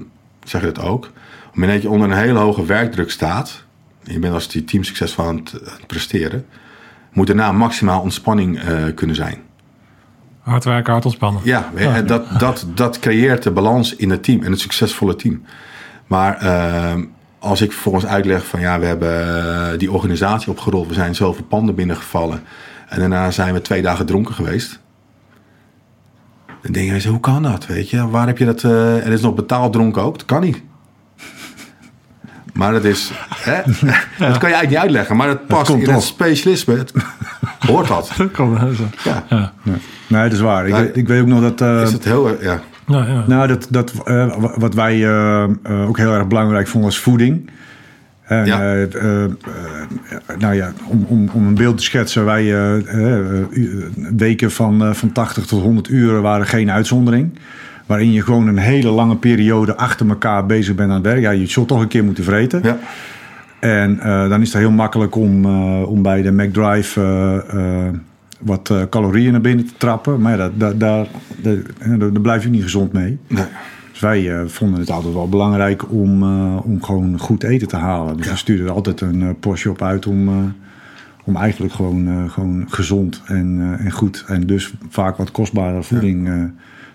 zag 0.49 0.61
je 0.61 0.73
dat 0.73 0.85
ook. 0.85 1.05
Op 1.05 1.13
het 1.45 1.55
moment 1.55 1.73
dat 1.73 1.83
je 1.83 1.89
onder 1.89 2.11
een 2.11 2.25
hele 2.25 2.39
hoge 2.39 2.65
werkdruk 2.65 3.11
staat, 3.11 3.65
en 4.05 4.13
je 4.13 4.19
bent 4.19 4.35
als 4.35 4.49
die 4.49 4.65
team 4.65 4.85
succesvol 4.85 5.25
aan 5.25 5.37
het, 5.37 5.53
aan 5.55 5.77
het 5.77 5.87
presteren, 5.87 6.47
moet 7.13 7.27
daarna 7.27 7.53
maximaal 7.53 8.01
ontspanning 8.01 8.61
eh, 8.61 8.85
kunnen 8.95 9.17
zijn. 9.17 9.39
Hard 10.41 10.65
werken, 10.65 10.93
hard 10.93 11.05
ontspannen. 11.05 11.43
Ja, 11.45 11.71
en 11.75 12.07
dat, 12.07 12.39
dat, 12.39 12.67
dat 12.75 12.99
creëert 12.99 13.43
de 13.43 13.51
balans 13.51 13.97
in 13.97 14.11
het 14.11 14.23
team 14.23 14.43
en 14.43 14.51
het 14.51 14.61
succesvolle 14.61 15.17
team. 15.17 15.43
Maar 16.07 16.37
ehm, 16.37 17.05
als 17.39 17.61
ik 17.61 17.73
vervolgens 17.73 18.07
uitleg 18.07 18.47
van 18.47 18.61
ja, 18.61 18.79
we 18.79 18.87
hebben 18.87 19.43
eh, 19.73 19.79
die 19.79 19.93
organisatie 19.93 20.51
opgerold, 20.51 20.89
we 20.89 20.95
zijn 20.95 21.15
zoveel 21.15 21.45
panden 21.45 21.75
binnengevallen 21.75 22.43
en 22.89 22.99
daarna 23.01 23.31
zijn 23.31 23.55
we 23.55 23.61
twee 23.61 23.83
dagen 23.83 24.07
dronken 24.07 24.35
geweest. 24.35 24.81
Dan 26.63 26.73
denk 26.73 26.87
je, 26.89 26.93
eens, 26.95 27.05
hoe 27.07 27.21
kan 27.21 27.43
dat? 27.43 27.67
Weet 27.67 27.91
je, 27.91 28.09
waar 28.09 28.27
heb 28.27 28.39
je 28.39 28.45
dat? 28.45 28.65
eh 28.65 29.07
en 29.07 29.13
is 29.13 29.21
nog 29.21 29.35
betaald 29.35 29.73
dronken 29.73 30.03
ook? 30.03 30.17
Dat 30.19 30.27
kan 30.27 30.41
niet. 30.41 30.63
Maar 32.53 32.73
dat 32.73 32.85
is, 32.85 33.11
hè? 33.35 33.55
dat 33.63 34.39
kan 34.39 34.49
je 34.49 34.55
eigenlijk 34.55 34.69
niet 34.69 34.77
uitleggen. 34.77 35.17
Maar 35.17 35.29
het 35.29 35.47
past 35.47 35.71
komt 35.71 35.83
in 35.83 35.89
het 35.89 35.97
op. 35.97 36.03
specialisme. 36.03 36.75
Het 36.75 36.93
hoort 37.59 37.89
dat. 37.89 38.07
Zo. 38.17 38.29
Ja. 39.29 39.53
Nee, 40.07 40.23
dat 40.23 40.33
is 40.33 40.41
waar. 40.41 40.67
Ik, 40.67 40.75
Ja. 40.75 40.81
weet- 40.81 40.97
ik 40.97 41.09
weet 41.09 41.21
ook 41.21 41.27
nog 41.27 41.41
dat... 41.41 41.61
eh, 41.61 41.83
Is 41.83 41.93
het 41.93 42.05
heel, 42.05 42.29
erg- 42.29 42.43
ja. 42.43 42.61
Nou, 42.87 43.09
ja. 43.11 43.25
Nou, 43.27 43.49
dat, 43.49 43.67
dat, 43.71 43.93
eh, 44.05 44.37
wa- 44.37 44.59
wat 44.59 44.75
wij 44.75 44.93
eh, 44.95 45.43
eh, 45.43 45.89
ook 45.89 45.97
heel 45.97 46.13
erg 46.13 46.27
belangrijk 46.27 46.69
vonden 46.69 46.91
was 46.91 46.99
voeding. 47.01 47.51
En, 48.29 48.47
Ja. 48.47 48.61
eh, 48.61 48.83
eh, 48.95 49.25
eh, 49.25 49.31
nou 50.39 50.55
ja, 50.55 50.73
om, 50.87 51.05
om, 51.09 51.29
om 51.33 51.47
een 51.47 51.55
beeld 51.55 51.77
te 51.77 51.83
schetsen, 51.83 52.25
wij 52.25 52.45
weken 54.17 54.51
van, 54.51 54.95
van 54.95 55.13
80 55.13 55.47
tot 55.47 55.63
100 55.63 55.89
uur 55.89 56.21
waren 56.21 56.47
geen 56.47 56.71
uitzondering. 56.71 57.39
Waarin 57.87 58.13
je 58.13 58.23
gewoon 58.23 58.47
een 58.47 58.59
hele 58.59 58.91
lange 58.91 59.17
periode 59.17 59.77
achter 59.77 60.09
elkaar 60.09 60.47
bezig 60.47 60.75
bent 60.75 60.89
aan 60.89 60.95
het 60.97 61.05
werk. 61.05 61.21
Ja, 61.21 61.31
je 61.31 61.47
zult 61.47 61.69
toch 61.69 61.81
een 61.81 61.89
keer 61.89 62.05
moeten 62.05 62.25
vreten. 62.25 62.61
ja. 62.63 62.79
En 63.61 63.97
dan 64.29 64.41
is 64.41 64.53
het 64.53 64.63
heel 64.63 64.71
makkelijk 64.71 65.17
om, 65.17 65.45
om 65.85 66.03
bij 66.03 66.23
de 66.23 66.33
McDrive 66.33 67.01
wat 68.41 68.73
calorieën 68.91 69.33
naar 69.33 69.41
binnen 69.41 69.67
te 69.67 69.73
trappen. 69.77 70.21
Maar 70.21 70.39
ja, 70.39 70.51
daar, 70.55 70.79
daar, 70.79 71.07
daar, 71.37 71.57
daar 71.99 72.21
blijf 72.21 72.43
je 72.43 72.49
niet 72.49 72.63
gezond 72.63 72.93
mee. 72.93 73.19
Nee. 73.27 73.45
Dus 73.99 74.07
wij 74.07 74.39
eh, 74.39 74.47
vonden 74.47 74.81
het 74.81 74.91
altijd 74.91 75.15
wel 75.15 75.29
belangrijk 75.29 75.93
om, 75.93 76.23
eh, 76.23 76.57
om 76.65 76.83
gewoon 76.83 77.19
goed 77.19 77.43
eten 77.43 77.69
te 77.69 77.77
halen. 77.77 78.17
Dus 78.17 78.31
we 78.31 78.37
stuurden 78.37 78.67
er 78.67 78.73
altijd 78.73 79.01
een 79.01 79.23
eh, 79.23 79.29
postje 79.41 79.71
op 79.71 79.83
uit 79.83 80.07
om, 80.07 80.55
om 81.25 81.37
eigenlijk 81.37 81.73
gewoon, 81.73 82.31
gewoon 82.31 82.65
gezond 82.69 83.23
en, 83.27 83.77
en 83.79 83.91
goed. 83.91 84.25
En 84.27 84.47
dus 84.47 84.75
vaak 84.89 85.17
wat 85.17 85.31
kostbare 85.31 85.83
voeding 85.83 86.29
eh, 86.29 86.43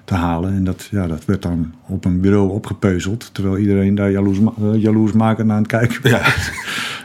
te 0.06 0.14
halen. 0.16 0.54
En 0.56 0.64
dat, 0.64 0.88
ja, 0.92 1.08
dat 1.08 1.26
werd 1.26 1.42
dan 1.42 1.74
op 1.88 2.06
een 2.06 2.22
bureau 2.22 2.50
opgepeuzeld. 2.52 3.30
Terwijl 3.34 3.58
iedereen 3.58 3.96
daar 3.96 4.12
jaloers, 4.12 4.40
ma- 4.40 4.52
eh, 4.62 4.82
jaloersmakend 4.82 5.48
naar 5.48 5.56
aan 5.56 5.62
het 5.62 5.72
kijken 5.72 6.10
Ja. 6.10 6.20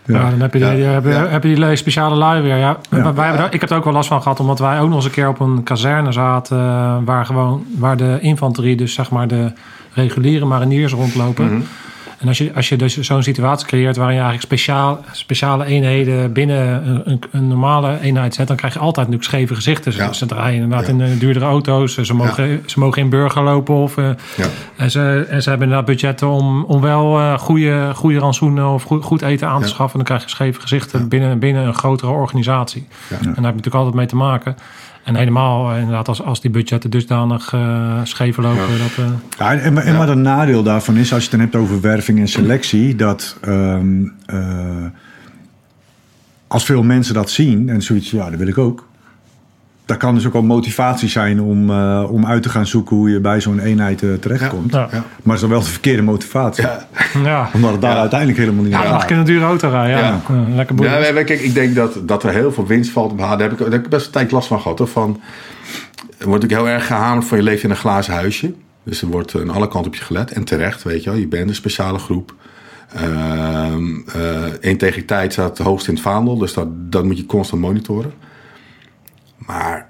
Ja, 0.06 0.30
dan 0.30 0.40
heb 0.40 0.52
je, 0.52 0.58
die, 0.58 0.68
Ja. 0.68 0.90
heb 0.90 1.04
je, 1.04 1.10
Ja. 1.10 1.26
heb 1.26 1.42
je 1.44 1.54
die 1.54 1.76
speciale 1.76 2.16
lui 2.16 2.42
weer. 2.42 2.56
Ja. 2.56 2.76
Ja. 2.90 3.12
Wij 3.14 3.26
hebben 3.28 3.52
ik 3.52 3.60
heb 3.60 3.70
er 3.70 3.76
ook 3.76 3.84
wel 3.84 3.92
last 3.92 4.08
van 4.08 4.22
gehad, 4.22 4.40
omdat 4.40 4.58
wij 4.58 4.80
ook 4.80 4.86
nog 4.88 4.96
eens 4.96 5.04
een 5.04 5.10
keer 5.10 5.28
op 5.28 5.40
een 5.40 5.62
kazerne 5.62 6.12
zaten. 6.12 6.58
eh, 6.58 6.96
waar, 7.04 7.26
gewoon, 7.26 7.64
waar 7.78 7.96
de 7.96 8.18
infanterie, 8.20 8.76
dus 8.76 8.94
zeg 8.94 9.10
maar 9.10 9.28
de 9.28 9.52
reguliere 9.92 10.44
mariniers 10.44 10.92
rondlopen. 10.92 11.44
Mhm. 11.44 11.60
En 12.18 12.28
als 12.28 12.38
je, 12.38 12.52
als 12.54 12.68
je 12.68 12.76
dus 12.76 12.98
zo'n 13.00 13.22
situatie 13.22 13.66
creëert 13.66 13.96
waarin 13.96 14.14
je 14.16 14.22
eigenlijk 14.22 14.52
speciaal, 14.52 15.00
speciale 15.12 15.64
eenheden 15.64 16.32
binnen 16.32 16.88
een, 16.88 17.00
een, 17.10 17.20
een 17.30 17.48
normale 17.48 18.00
eenheid 18.00 18.34
zet, 18.34 18.46
dan 18.46 18.56
krijg 18.56 18.72
je 18.72 18.78
altijd 18.78 19.06
natuurlijk 19.08 19.34
scheve 19.34 19.54
gezichten. 19.54 19.92
Ja. 19.96 20.12
Ze 20.12 20.26
draaien 20.26 20.62
inderdaad 20.62 20.86
Ja. 20.86 20.92
in 20.92 21.00
eh, 21.00 21.18
duurdere 21.18 21.44
auto's. 21.44 21.94
Ze 21.98 22.14
mogen, 22.14 22.62
ze 22.66 22.78
mogen 22.78 23.02
in 23.02 23.08
burger 23.08 23.42
lopen. 23.42 23.74
Of, 23.74 23.96
eh, 23.96 24.04
Ja. 24.36 24.44
en, 24.76 24.90
ze, 24.90 25.26
en 25.28 25.42
ze 25.42 25.48
hebben 25.48 25.68
inderdaad 25.68 25.84
budgetten 25.94 26.28
om, 26.28 26.64
om 26.64 26.80
wel 26.80 27.18
eh, 27.18 27.38
goede, 27.38 27.90
goede 27.94 28.18
rantsoenen 28.18 28.68
of 28.68 28.82
goed, 28.82 29.04
goed 29.04 29.22
eten 29.22 29.48
aan 29.48 29.62
te 29.62 29.68
schaffen. 29.68 29.96
Dan 29.96 30.06
krijg 30.06 30.22
je 30.22 30.28
scheve 30.28 30.60
gezichten 30.60 31.08
binnen, 31.08 31.38
binnen 31.38 31.66
een 31.66 31.74
grotere 31.74 32.10
organisatie. 32.12 32.86
En 33.08 33.16
daar 33.18 33.26
heb 33.26 33.34
je 33.34 33.42
natuurlijk 33.42 33.74
altijd 33.74 33.94
mee 33.94 34.06
te 34.06 34.16
maken. 34.16 34.56
En 35.08 35.14
helemaal 35.14 35.70
eh, 35.70 35.78
inderdaad 35.78 36.08
als, 36.08 36.22
als 36.22 36.40
die 36.40 36.50
budgetten 36.50 36.90
dusdanig 36.90 37.52
eh 37.52 38.00
scheef 38.02 38.36
lopen. 38.36 38.78
Dat, 38.78 39.06
eh, 39.06 39.12
Ja, 39.38 39.52
en, 39.52 39.60
en, 39.60 39.84
en 39.84 39.96
wat 39.96 40.08
een 40.08 40.22
nadeel 40.22 40.62
daarvan 40.62 40.96
is, 40.96 41.12
als 41.12 41.24
je 41.24 41.30
het 41.30 41.38
dan 41.38 41.40
hebt 41.40 41.56
over 41.56 41.80
werving 41.80 42.18
en 42.18 42.28
selectie, 42.28 42.94
dat 42.94 43.36
ehm, 43.40 44.04
eh, 44.26 44.84
als 46.46 46.64
veel 46.64 46.82
mensen 46.82 47.14
dat 47.14 47.30
zien 47.30 47.68
en 47.68 47.82
zoiets, 47.82 48.10
ja, 48.10 48.30
dat 48.30 48.38
wil 48.38 48.48
ik 48.48 48.58
ook. 48.58 48.87
Dat 49.88 49.96
kan 49.96 50.14
dus 50.14 50.26
ook 50.26 50.32
wel 50.32 50.42
motivatie 50.42 51.08
zijn 51.08 51.40
om, 51.40 51.70
eh, 51.70 52.04
om 52.10 52.26
uit 52.26 52.42
te 52.42 52.48
gaan 52.48 52.66
zoeken 52.66 52.96
hoe 52.96 53.10
je 53.10 53.20
bij 53.20 53.40
zo'n 53.40 53.58
eenheid 53.60 54.02
eh, 54.02 54.12
terechtkomt. 54.14 54.72
ja. 54.72 54.78
Ja. 54.78 54.88
Maar 54.90 55.02
het 55.22 55.34
is 55.34 55.40
dan 55.40 55.48
wel 55.50 55.60
de 55.60 55.66
verkeerde 55.66 56.02
motivatie. 56.02 56.64
Ja. 56.64 56.86
ja. 57.24 57.48
Omdat 57.54 57.70
het 57.72 57.80
daar 57.80 57.94
Ja. 57.94 58.00
uiteindelijk 58.00 58.38
helemaal 58.38 58.62
niet 58.64 58.72
Ja, 58.72 58.78
mag 58.78 58.86
ik 58.94 59.00
gaat. 59.00 59.10
in 59.10 59.16
een 59.16 59.24
dure 59.24 59.44
auto 59.44 59.68
rijden. 59.68 59.96
Ja. 59.98 60.06
Ja. 60.06 60.20
Ja, 60.28 60.54
lekker 60.54 60.74
boeiend. 60.74 61.06
Ja, 61.06 61.12
kijk, 61.12 61.40
ik 61.40 61.54
denk 61.54 61.74
dat, 61.74 62.00
dat 62.02 62.22
er 62.22 62.30
heel 62.32 62.52
veel 62.52 62.66
winst 62.66 62.90
valt 62.90 63.16
behalen. 63.16 63.38
Daar 63.38 63.48
heb 63.48 63.58
ik, 63.58 63.64
daar 63.64 63.72
heb 63.74 63.84
ik 63.84 63.90
best 63.90 64.06
een 64.06 64.12
tijd 64.12 64.30
last 64.30 64.48
van 64.48 64.60
gehad. 64.60 64.78
Hoor. 64.78 64.88
Van, 64.88 65.20
er 66.18 66.26
wordt 66.28 66.44
ook 66.44 66.50
heel 66.50 66.68
erg 66.68 66.86
gehamerd 66.86 67.26
van 67.26 67.38
je 67.38 67.44
leeft 67.44 67.62
in 67.62 67.70
een 67.70 67.76
glazen 67.76 68.14
huisje. 68.14 68.52
Dus 68.84 69.02
er 69.02 69.08
wordt 69.08 69.34
aan 69.34 69.50
alle 69.50 69.68
kanten 69.68 69.90
op 69.90 69.94
je 69.96 70.04
gelet. 70.04 70.30
En 70.32 70.44
terecht, 70.44 70.82
weet 70.82 71.04
je 71.04 71.10
wel. 71.10 71.18
Je 71.18 71.28
bent 71.28 71.48
een 71.48 71.54
speciale 71.54 71.98
groep. 71.98 72.34
Ehm, 72.94 73.82
eh, 74.14 74.20
integriteit 74.60 75.32
staat 75.32 75.58
hoogst 75.58 75.88
in 75.88 75.94
het 75.94 76.02
vaandel. 76.02 76.38
Dus 76.38 76.54
dat, 76.54 76.66
dat 76.70 77.04
moet 77.04 77.16
je 77.18 77.26
constant 77.26 77.62
monitoren. 77.62 78.12
Maar, 79.38 79.88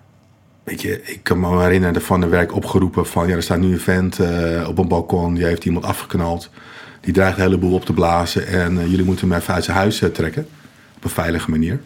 weet 0.65 0.83
je, 0.83 1.03
ik 1.03 1.21
kan 1.23 1.41
me 1.41 1.61
herinneren 1.61 2.03
van 2.03 2.21
de 2.21 2.27
werk 2.27 2.55
opgeroepen 2.55 3.07
van... 3.07 3.29
Ja, 3.29 3.35
er 3.35 3.43
staat 3.43 3.59
nu 3.59 3.73
een 3.73 3.81
vent 3.81 4.19
eh, 4.19 4.69
op 4.69 4.79
een 4.79 4.89
balkon. 4.89 5.35
Die 5.35 5.45
heeft 5.45 5.65
iemand 5.65 5.85
afgeknald. 5.85 6.51
Die 7.01 7.13
dreigt 7.13 7.37
een 7.37 7.43
heleboel 7.43 7.75
op 7.75 7.85
te 7.85 7.93
blazen. 7.93 8.47
En 8.47 8.79
eh, 8.79 8.91
jullie 8.91 9.05
moeten 9.05 9.29
hem 9.29 9.39
even 9.39 9.55
uit 9.55 9.65
zijn 9.65 9.77
huis 9.77 10.03
eh, 10.03 10.11
trekken. 10.11 10.49
Op 10.97 11.05
een 11.05 11.11
veilige 11.11 11.51
manier. 11.51 11.81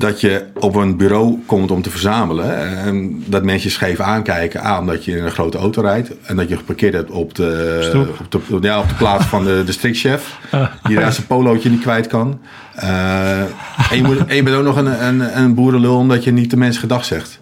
Dat 0.00 0.20
je 0.20 0.44
op 0.54 0.74
een 0.74 0.96
bureau 0.96 1.38
komt 1.46 1.70
om 1.70 1.82
te 1.82 1.90
verzamelen. 1.90 2.76
En 2.76 3.22
dat 3.26 3.44
mensen 3.44 3.70
scheef 3.70 4.00
aankijken. 4.00 4.62
aan 4.62 4.80
omdat 4.80 5.04
je 5.04 5.16
in 5.16 5.24
een 5.24 5.30
grote 5.30 5.58
auto 5.58 5.82
rijdt. 5.82 6.10
En 6.22 6.36
dat 6.36 6.48
je 6.48 6.56
geparkeerd 6.56 6.94
hebt 6.94 7.10
op 7.10 7.34
de, 7.34 8.08
op 8.20 8.44
de, 8.48 8.58
ja, 8.60 8.78
op 8.78 8.88
de 8.88 8.94
plaats 8.94 9.24
van 9.24 9.44
de 9.44 9.62
districtchef. 9.66 10.38
Die 10.82 10.96
daar 10.96 11.12
zijn 11.12 11.26
polootje 11.26 11.70
niet 11.70 11.80
kwijt 11.80 12.06
kan. 12.06 12.40
Eh, 12.74 13.40
en, 13.40 13.96
je 13.96 14.02
moet, 14.02 14.24
en 14.26 14.36
je 14.36 14.42
bent 14.42 14.56
ook 14.56 14.64
nog 14.64 14.76
een, 14.76 15.06
een, 15.06 15.38
een 15.38 15.54
boerenlul 15.54 15.96
omdat 15.96 16.24
je 16.24 16.32
niet 16.32 16.50
de 16.50 16.56
mensen 16.56 16.80
gedag 16.80 17.04
zegt. 17.04 17.40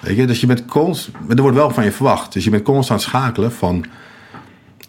Weet 0.00 0.16
je, 0.16 0.26
dus 0.26 0.40
je 0.40 0.46
bent 0.46 0.64
constant, 0.64 1.16
er 1.28 1.42
wordt 1.42 1.56
wel 1.56 1.70
van 1.70 1.84
je 1.84 1.92
verwacht. 1.92 2.32
Dus 2.32 2.44
je 2.44 2.50
bent 2.50 2.62
constant 2.62 3.02
schakelen 3.02 3.52
van 3.52 3.84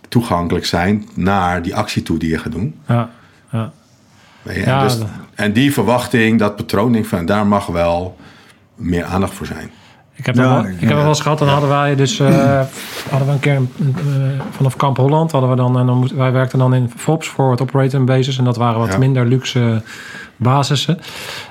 toegankelijk 0.09 0.65
zijn 0.65 1.07
naar 1.13 1.61
die 1.61 1.75
actie 1.75 2.03
toe 2.03 2.19
die 2.19 2.29
je 2.29 2.37
gaat 2.37 2.51
doen. 2.51 2.75
Ja, 2.87 3.09
ja. 3.51 3.71
Ja, 4.43 4.79
en, 4.81 4.83
dus, 4.87 4.97
en 5.35 5.53
die 5.53 5.73
verwachting, 5.73 6.39
dat 6.39 6.55
patroon, 6.55 6.91
denk 6.91 7.03
ik 7.03 7.09
van 7.09 7.25
daar 7.25 7.47
mag 7.47 7.65
wel 7.65 8.17
meer 8.75 9.03
aandacht 9.03 9.33
voor 9.33 9.45
zijn. 9.45 9.71
Ik 10.15 10.25
heb, 10.25 10.35
Ja, 10.35 10.41
wel, 10.41 10.65
ik- 10.65 10.79
heb 10.79 10.89
wel 10.97 11.07
eens 11.07 11.19
gehad. 11.21 11.37
Dan 11.39 11.47
hadden 11.47 11.69
wij 11.69 11.95
dus 11.95 12.19
eh, 12.19 12.61
hadden 13.09 13.27
we 13.27 13.33
een 13.33 13.39
keer 13.39 13.55
eh, 13.55 13.61
vanaf 14.51 14.75
Kamp 14.75 14.97
Holland 14.97 15.31
hadden 15.31 15.49
we 15.49 15.55
dan 15.55 15.79
en 15.79 15.85
dan 15.85 15.97
moest, 15.97 16.11
wij 16.13 16.31
werkten 16.31 16.59
dan 16.59 16.73
in 16.73 16.91
FOPS 16.97 17.27
Forward 17.27 17.61
Operating 17.61 18.05
Bases 18.05 18.37
en 18.37 18.43
dat 18.43 18.57
waren 18.57 18.79
wat 18.79 18.91
Ja. 18.91 18.97
minder 18.97 19.25
luxe 19.25 19.81
basissen 20.35 20.99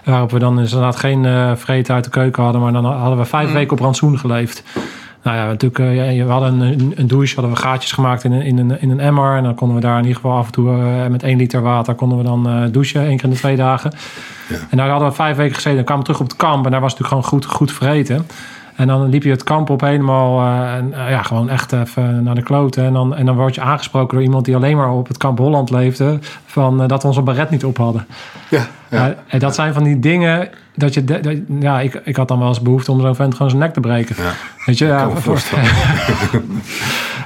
waarop 0.04 0.30
we 0.30 0.38
dan 0.38 0.60
inderdaad 0.60 0.96
geen 0.96 1.24
eh 1.24 1.52
vreten 1.56 1.94
uit 1.94 2.04
de 2.04 2.10
keuken 2.10 2.42
hadden, 2.42 2.60
maar 2.60 2.72
dan 2.72 2.84
hadden 2.84 3.18
we 3.18 3.24
vijf 3.24 3.52
weken 3.52 3.72
op 3.72 3.80
rantsoen 3.80 4.18
geleefd. 4.18 4.62
Nou 5.22 5.36
ja, 5.36 5.46
natuurlijk, 5.46 5.78
eh, 5.78 6.16
ja, 6.16 6.24
we 6.24 6.30
hadden 6.30 6.60
een, 6.60 6.92
een 6.96 7.06
douche, 7.06 7.34
hadden 7.34 7.54
we 7.54 7.60
gaatjes 7.60 7.92
gemaakt 7.92 8.24
in 8.24 8.32
een, 8.32 8.42
in, 8.42 8.58
een, 8.58 8.80
in 8.80 8.90
een 8.90 9.00
emmer. 9.00 9.36
En 9.36 9.42
dan 9.42 9.54
konden 9.54 9.76
we 9.76 9.82
daar 9.82 9.96
in 9.96 10.02
ieder 10.02 10.14
geval 10.14 10.36
af 10.36 10.46
en 10.46 10.52
toe 10.52 10.70
eh, 10.70 11.06
met 11.06 11.22
één 11.22 11.36
liter 11.36 11.62
water 11.62 11.94
konden 11.94 12.18
we 12.18 12.24
dan 12.24 12.48
eh, 12.48 12.62
douchen, 12.72 13.06
één 13.06 13.16
keer 13.16 13.24
in 13.24 13.30
de 13.30 13.36
twee 13.36 13.56
dagen. 13.56 13.92
Ja. 14.48 14.56
En 14.70 14.76
daar 14.76 14.88
hadden 14.88 15.08
we 15.08 15.14
vijf 15.14 15.36
weken 15.36 15.54
gezeten. 15.54 15.76
Dan 15.76 15.84
kwamen 15.84 16.04
we 16.06 16.12
terug 16.12 16.26
op 16.26 16.28
het 16.28 16.38
kamp 16.38 16.64
en 16.64 16.70
daar 16.70 16.80
was 16.80 16.92
het 16.92 17.00
natuurlijk 17.00 17.26
gewoon 17.26 17.42
goed, 17.42 17.56
goed 17.56 17.72
vreten. 17.72 18.26
En 18.76 18.86
dan 18.86 19.08
liep 19.08 19.22
je 19.22 19.30
het 19.30 19.42
kamp 19.42 19.70
op 19.70 19.80
helemaal, 19.80 20.56
en, 20.76 20.92
ja, 21.08 21.22
gewoon 21.22 21.48
echt 21.48 21.72
even 21.72 22.22
naar 22.22 22.34
de 22.34 22.42
kloten. 22.42 22.84
En 22.84 22.92
dan, 22.92 23.14
en 23.14 23.26
dan 23.26 23.36
word 23.36 23.54
je 23.54 23.60
aangesproken 23.60 24.14
door 24.16 24.24
iemand 24.24 24.44
die 24.44 24.56
alleen 24.56 24.76
maar 24.76 24.90
op 24.90 25.08
het 25.08 25.16
kamp 25.16 25.38
Holland 25.38 25.70
leefde. 25.70 26.18
Van 26.46 26.86
dat 26.86 27.02
we 27.02 27.08
onze 27.08 27.22
baret 27.22 27.50
niet 27.50 27.64
op 27.64 27.76
hadden. 27.76 28.06
Ja, 28.48 28.66
Ja, 28.90 29.14
en 29.26 29.38
dat 29.38 29.54
zijn 29.54 29.72
van 29.74 29.84
die 29.84 29.98
dingen 29.98 30.48
dat 30.74 30.94
je, 30.94 31.04
dat- 31.04 31.36
ja, 31.60 31.80
ik, 31.80 32.00
ik 32.04 32.16
had 32.16 32.28
dan 32.28 32.38
wel 32.38 32.48
eens 32.48 32.60
behoefte 32.62 32.92
om 32.92 33.00
zo'n 33.00 33.14
vent 33.14 33.32
gewoon 33.34 33.50
zijn 33.50 33.62
nek 33.62 33.72
te 33.72 33.80
breken. 33.80 34.16
Ja. 34.18 34.30
Weet 34.66 34.78
je, 34.78 34.86
ja, 34.86 35.10
voor- 35.10 35.40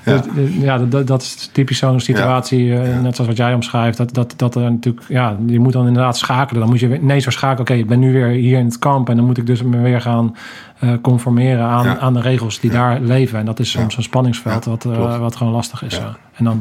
Ja. 0.04 0.12
Dat- 0.12 0.28
ja, 0.60 0.78
dat, 0.78 1.06
dat 1.06 1.22
is 1.22 1.48
typisch 1.52 1.78
zo'n 1.78 2.00
situatie, 2.00 2.74
eh, 2.74 3.00
net 3.00 3.14
zoals 3.14 3.30
wat 3.30 3.36
jij 3.36 3.54
omschrijft. 3.54 3.96
Dat, 3.96 4.14
dat, 4.14 4.34
dat 4.36 4.54
er 4.54 4.60
natuurlijk, 4.70 5.04
ja, 5.08 5.36
je 5.46 5.58
moet 5.60 5.72
dan 5.72 5.86
inderdaad 5.86 6.16
schakelen. 6.18 6.60
Dan 6.60 6.70
moet 6.70 6.80
je 6.80 6.98
ineens 7.00 7.24
weer 7.24 7.32
schakelen. 7.32 7.60
Oké, 7.60 7.72
ik 7.74 7.86
ben 7.86 7.98
nu 7.98 8.12
weer 8.12 8.26
hier 8.28 8.58
in 8.58 8.64
het 8.64 8.78
kamp 8.78 9.08
en 9.08 9.16
dan 9.16 9.24
moet 9.24 9.38
ik 9.38 9.46
dus 9.46 9.62
me 9.62 9.78
weer 9.80 10.00
gaan 10.00 10.36
eh, 10.78 10.90
conformeren 11.02 11.64
aan, 11.64 11.86
aan 12.00 12.12
de 12.14 12.20
regels 12.20 12.60
die 12.60 12.70
daar 12.70 13.00
leven. 13.00 13.38
En 13.38 13.44
dat 13.44 13.60
is 13.60 13.70
soms 13.70 13.96
een 13.96 14.02
spanningsveld 14.02 14.64
wat, 14.64 14.84
eh, 14.84 15.18
wat 15.18 15.36
gewoon 15.36 15.52
lastig 15.52 15.82
is. 15.84 15.96
Ja. 15.96 16.16
ja. 16.36 16.56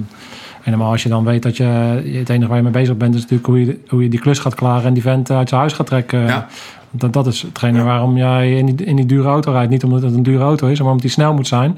En 0.63 0.71
helemaal 0.71 0.91
als 0.91 1.03
je 1.03 1.09
dan 1.09 1.23
weet 1.23 1.43
dat 1.43 1.57
je 1.57 1.63
het 1.63 2.29
enige 2.29 2.47
waar 2.47 2.57
je 2.57 2.63
mee 2.63 2.71
bezig 2.71 2.97
bent, 2.97 3.15
is 3.15 3.21
natuurlijk 3.21 3.47
hoe 3.47 3.65
je, 3.65 3.79
hoe 3.87 4.03
je 4.03 4.09
die 4.09 4.19
klus 4.19 4.39
gaat 4.39 4.55
klaren 4.55 4.83
en 4.85 4.93
die 4.93 5.03
vent 5.03 5.31
uit 5.31 5.49
zijn 5.49 5.61
huis 5.61 5.73
gaat 5.73 5.85
trekken. 5.85 6.19
Ja. 6.25 6.47
Dat, 6.91 7.13
dat 7.13 7.27
is 7.27 7.41
hetgene 7.41 7.83
waarom 7.83 8.17
jij 8.17 8.51
in 8.57 8.65
die, 8.75 8.85
in 8.85 8.95
die 8.95 9.05
dure 9.05 9.27
auto 9.27 9.51
rijdt. 9.51 9.69
Niet 9.71 9.83
omdat 9.83 10.01
het 10.01 10.13
een 10.13 10.23
dure 10.23 10.43
auto 10.43 10.67
is, 10.67 10.77
maar 10.79 10.87
omdat 10.87 11.01
die 11.01 11.11
snel 11.11 11.33
moet 11.33 11.47
zijn. 11.47 11.77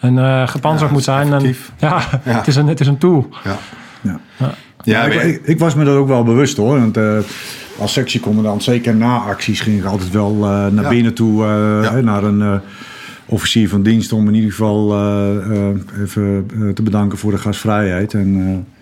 En 0.00 0.18
eh 0.18 0.48
gepanzerd 0.48 0.88
Ja, 0.88 0.94
moet 0.94 1.04
zijn. 1.04 1.32
En, 1.32 1.44
ja, 1.78 2.02
Ja. 2.24 2.32
Het, 2.38 2.46
is 2.46 2.56
een, 2.56 2.66
het 2.66 2.80
is 2.80 2.86
een 2.86 2.98
tool. 2.98 3.28
Ja. 3.44 3.56
Ja. 4.00 4.20
Ja, 4.84 5.02
ik, 5.04 5.14
maar- 5.14 5.24
ik, 5.26 5.40
ik 5.44 5.58
was 5.58 5.74
me 5.74 5.84
er 5.84 5.96
ook 5.96 6.08
wel 6.08 6.24
bewust 6.24 6.56
hoor. 6.56 6.78
Want 6.80 6.96
eh, 6.96 7.16
als 7.78 7.92
sectiecommandant, 7.92 8.62
zeker 8.62 8.94
na 8.94 9.16
acties, 9.16 9.60
ging 9.60 9.78
ik 9.78 9.84
altijd 9.84 10.10
wel 10.10 10.32
eh, 10.40 10.66
naar 10.66 10.82
Ja. 10.82 10.88
binnen 10.88 11.14
toe. 11.14 11.44
eh, 11.44 11.94
naar 11.96 12.24
een 12.24 12.42
eh, 12.42 12.54
officier 13.32 13.68
van 13.68 13.82
dienst 13.82 14.12
om 14.12 14.28
in 14.28 14.34
ieder 14.34 14.50
geval 14.50 14.92
eh, 14.92 15.68
eh, 15.68 15.76
even 16.02 16.46
eh, 16.54 16.68
te 16.68 16.82
bedanken 16.82 17.18
voor 17.18 17.30
de 17.30 17.38
gastvrijheid. 17.38 18.14
En 18.14 18.36
eh, 18.36 18.76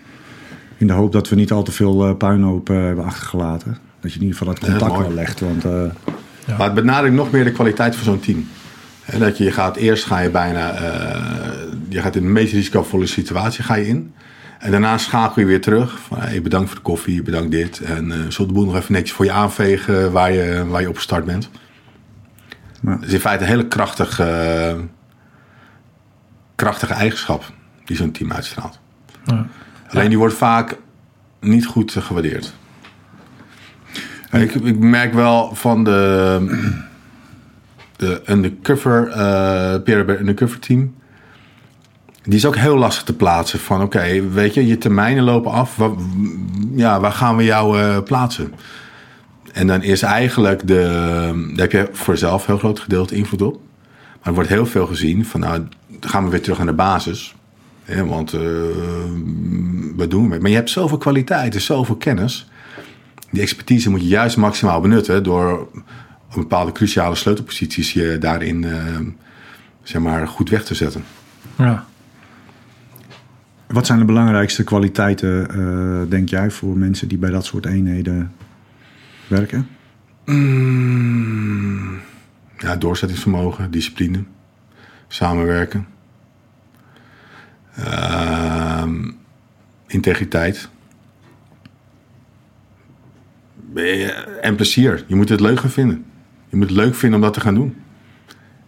in 0.77 0.87
de 0.87 0.93
hoop 0.93 1.11
dat 1.11 1.29
we 1.29 1.35
niet 1.35 1.51
al 1.51 1.63
te 1.63 1.71
veel 1.71 2.15
puinhoop 2.15 2.67
hebben 2.67 3.05
achtergelaten. 3.05 3.77
Dat 3.99 4.13
je 4.13 4.19
in 4.19 4.25
ieder 4.25 4.37
geval 4.37 4.53
dat 4.53 4.65
Ja, 4.65 4.77
contact 4.77 4.97
wel 4.97 5.13
legt. 5.13 5.39
Want 5.39 5.65
eh, 5.65 6.57
Maar 6.57 6.65
het 6.65 6.73
benadrukt 6.73 7.15
nog 7.15 7.31
meer 7.31 7.43
de 7.43 7.51
kwaliteit 7.51 7.95
van 7.95 8.03
zo'n 8.03 8.19
team. 8.19 8.47
Hè, 9.01 9.19
dat 9.19 9.37
je, 9.37 9.43
je 9.43 9.51
gaat 9.51 9.75
eerst 9.75 10.05
ga 10.05 10.19
je 10.19 10.29
bijna 10.29 10.71
eh, 10.71 11.21
je 11.89 12.01
gaat 12.01 12.15
in 12.15 12.21
de 12.21 12.29
meest 12.29 12.53
risicovolle 12.53 13.05
situatie 13.05 13.63
ga 13.63 13.75
je 13.75 13.87
in. 13.87 14.13
En 14.59 14.71
daarna 14.71 14.97
schakel 14.97 15.41
je 15.41 15.47
weer 15.47 15.61
terug. 15.61 15.99
Van, 15.99 16.19
hey, 16.19 16.41
bedankt 16.41 16.67
voor 16.67 16.77
de 16.77 16.83
koffie, 16.83 17.21
bedankt 17.21 17.51
dit. 17.51 17.79
En 17.79 18.07
uh, 18.07 18.15
zult 18.29 18.47
de 18.47 18.53
boel 18.53 18.65
nog 18.65 18.75
even 18.75 18.93
netjes 18.93 19.11
voor 19.11 19.25
je 19.25 19.31
aanvegen 19.31 20.11
waar 20.11 20.31
je, 20.31 20.65
waar 20.67 20.81
je 20.81 20.89
op 20.89 20.95
gestart 20.95 21.25
bent. 21.25 21.49
Ja. 22.81 22.91
Het 22.91 23.03
is 23.03 23.13
in 23.13 23.19
feite 23.19 23.43
een 23.43 23.49
hele 23.49 23.67
krachtige, 23.67 24.77
krachtige 26.55 26.93
eigenschap 26.93 27.43
die 27.85 27.95
zo'n 27.95 28.11
team 28.11 28.31
uitstraalt. 28.31 28.79
Ja. 29.23 29.45
Alleen 29.89 30.09
die 30.09 30.17
wordt 30.17 30.33
vaak 30.33 30.77
niet 31.39 31.65
goed 31.65 31.91
gewaardeerd. 31.99 32.53
Ik, 34.31 34.53
ik, 34.53 34.79
merk 34.79 35.13
wel 35.13 35.55
van 35.55 35.83
de, 35.83 36.69
de 37.95 38.21
undercover, 38.25 39.07
uh, 39.87 40.17
undercover 40.19 40.59
team. 40.59 40.95
Die 42.23 42.35
is 42.35 42.45
ook 42.45 42.55
heel 42.55 42.77
lastig 42.77 43.03
te 43.03 43.15
plaatsen. 43.15 43.59
Van 43.59 43.81
oké, 43.81 44.29
weet 44.29 44.53
je, 44.53 44.67
je 44.67 44.77
termijnen 44.77 45.23
lopen 45.23 45.51
af. 45.51 45.75
Waar, 45.75 45.91
ja, 46.75 46.99
waar 46.99 47.11
gaan 47.11 47.35
we 47.35 47.43
jou 47.43 47.79
uh, 47.79 47.97
plaatsen? 48.03 48.53
En 49.53 49.67
dan 49.67 49.83
is 49.83 50.01
eigenlijk 50.01 50.67
de. 50.67 50.81
Daar 51.55 51.69
heb 51.69 51.71
je 51.71 51.89
voor 51.91 52.17
zelf 52.17 52.45
heel 52.45 52.57
groot 52.57 52.79
gedeelte 52.79 53.15
invloed 53.15 53.41
op. 53.41 53.53
Maar 54.17 54.27
er 54.29 54.33
wordt 54.33 54.49
heel 54.49 54.65
veel 54.65 54.87
gezien 54.87 55.25
van 55.25 55.39
nou, 55.39 55.67
dan 55.87 56.09
gaan 56.09 56.23
we 56.23 56.29
weer 56.29 56.41
terug 56.41 56.59
aan 56.59 56.65
de 56.65 56.73
basis. 56.73 57.35
Ja, 57.85 58.05
want 58.05 58.33
uh, 58.33 58.41
wat 59.95 60.09
doen 60.09 60.29
we? 60.29 60.39
Maar 60.39 60.49
je 60.49 60.55
hebt 60.55 60.69
zoveel 60.69 60.97
kwaliteit 60.97 61.55
en 61.55 61.61
zoveel 61.61 61.95
kennis. 61.95 62.49
Die 63.31 63.41
expertise 63.41 63.89
moet 63.89 64.01
je 64.01 64.07
juist 64.07 64.37
maximaal 64.37 64.81
benutten 64.81 65.23
door 65.23 65.59
op 66.29 66.35
bepaalde 66.35 66.71
cruciale 66.71 67.15
sleutelposities 67.15 67.93
je 67.93 68.17
daarin 68.19 68.63
uh, 68.63 68.75
zeg 69.83 70.01
maar, 70.01 70.27
goed 70.27 70.49
weg 70.49 70.63
te 70.63 70.75
zetten. 70.75 71.03
Ja. 71.57 71.85
Wat 73.67 73.85
zijn 73.85 73.99
de 73.99 74.05
belangrijkste 74.05 74.63
kwaliteiten, 74.63 75.47
uh, 75.55 76.09
denk 76.09 76.29
jij, 76.29 76.51
voor 76.51 76.77
mensen 76.77 77.07
die 77.07 77.17
bij 77.17 77.29
dat 77.29 77.45
soort 77.45 77.65
eenheden 77.65 78.31
werken? 79.31 79.67
Mm, 80.25 81.99
ja, 82.57 82.75
doorzettingsvermogen, 82.75 83.71
discipline, 83.71 84.23
samenwerken, 85.07 85.87
uh, 87.79 88.83
integriteit. 89.87 90.69
En 94.41 94.55
plezier. 94.55 95.03
Je 95.07 95.15
moet 95.15 95.29
het 95.29 95.39
leuk 95.39 95.59
vinden. 95.59 96.05
Je 96.49 96.57
moet 96.57 96.67
het 96.67 96.77
leuk 96.77 96.95
vinden 96.95 97.19
om 97.19 97.25
dat 97.25 97.33
te 97.33 97.39
gaan 97.39 97.53
doen. 97.53 97.75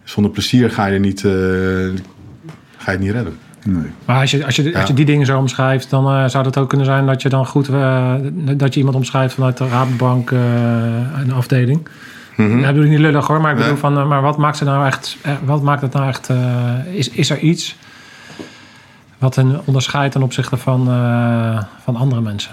Zonder 0.04 0.32
plezier 0.32 0.70
ga 0.70 0.86
je, 0.86 0.98
niet, 0.98 1.22
uh, 1.22 1.32
ga 2.76 2.90
je 2.90 2.90
het 2.90 3.00
niet 3.00 3.10
redden. 3.10 3.38
Nee. 3.64 3.90
Maar 4.04 4.20
als 4.20 4.30
je, 4.30 4.44
als, 4.44 4.56
je, 4.56 4.76
als 4.78 4.86
je 4.86 4.94
die 4.94 5.04
dingen 5.04 5.26
zo 5.26 5.38
omschrijft, 5.38 5.90
dan 5.90 6.04
uh, 6.04 6.28
zou 6.28 6.46
het 6.46 6.58
ook 6.58 6.68
kunnen 6.68 6.86
zijn 6.86 7.06
dat 7.06 7.22
je 7.22 7.28
dan 7.28 7.46
goed 7.46 7.68
uh, 7.68 8.14
dat 8.56 8.74
je 8.74 8.78
iemand 8.78 8.96
omschrijft 8.96 9.34
vanuit 9.34 9.56
de 9.56 9.68
Rabobank 9.68 10.30
uh, 10.30 10.40
een 11.18 11.32
afdeling. 11.32 11.88
Mm 12.36 12.46
-hmm. 12.46 12.62
Dat 12.62 12.70
bedoel 12.70 12.84
ik 12.84 12.90
niet 12.90 12.98
lullig 12.98 13.26
hoor, 13.26 13.40
maar 13.40 13.50
ik 13.50 13.56
bedoel 13.56 13.72
nee. 13.72 13.80
van, 13.80 14.08
maar 14.08 14.22
wat 14.22 14.36
maakt 14.36 14.58
het 14.58 14.68
nou 14.68 14.86
echt? 14.86 15.16
Wat 15.44 15.62
maakt 15.62 15.82
het 15.82 15.92
nou 15.92 16.08
echt? 16.08 16.28
is, 16.92 17.08
is 17.08 17.30
er 17.30 17.38
iets 17.38 17.76
wat 19.18 19.36
een 19.36 19.60
onderscheidt 19.64 20.12
ten 20.12 20.22
opzichte 20.22 20.56
van, 20.56 20.84
van 21.84 21.96
andere 21.96 22.20
mensen? 22.20 22.50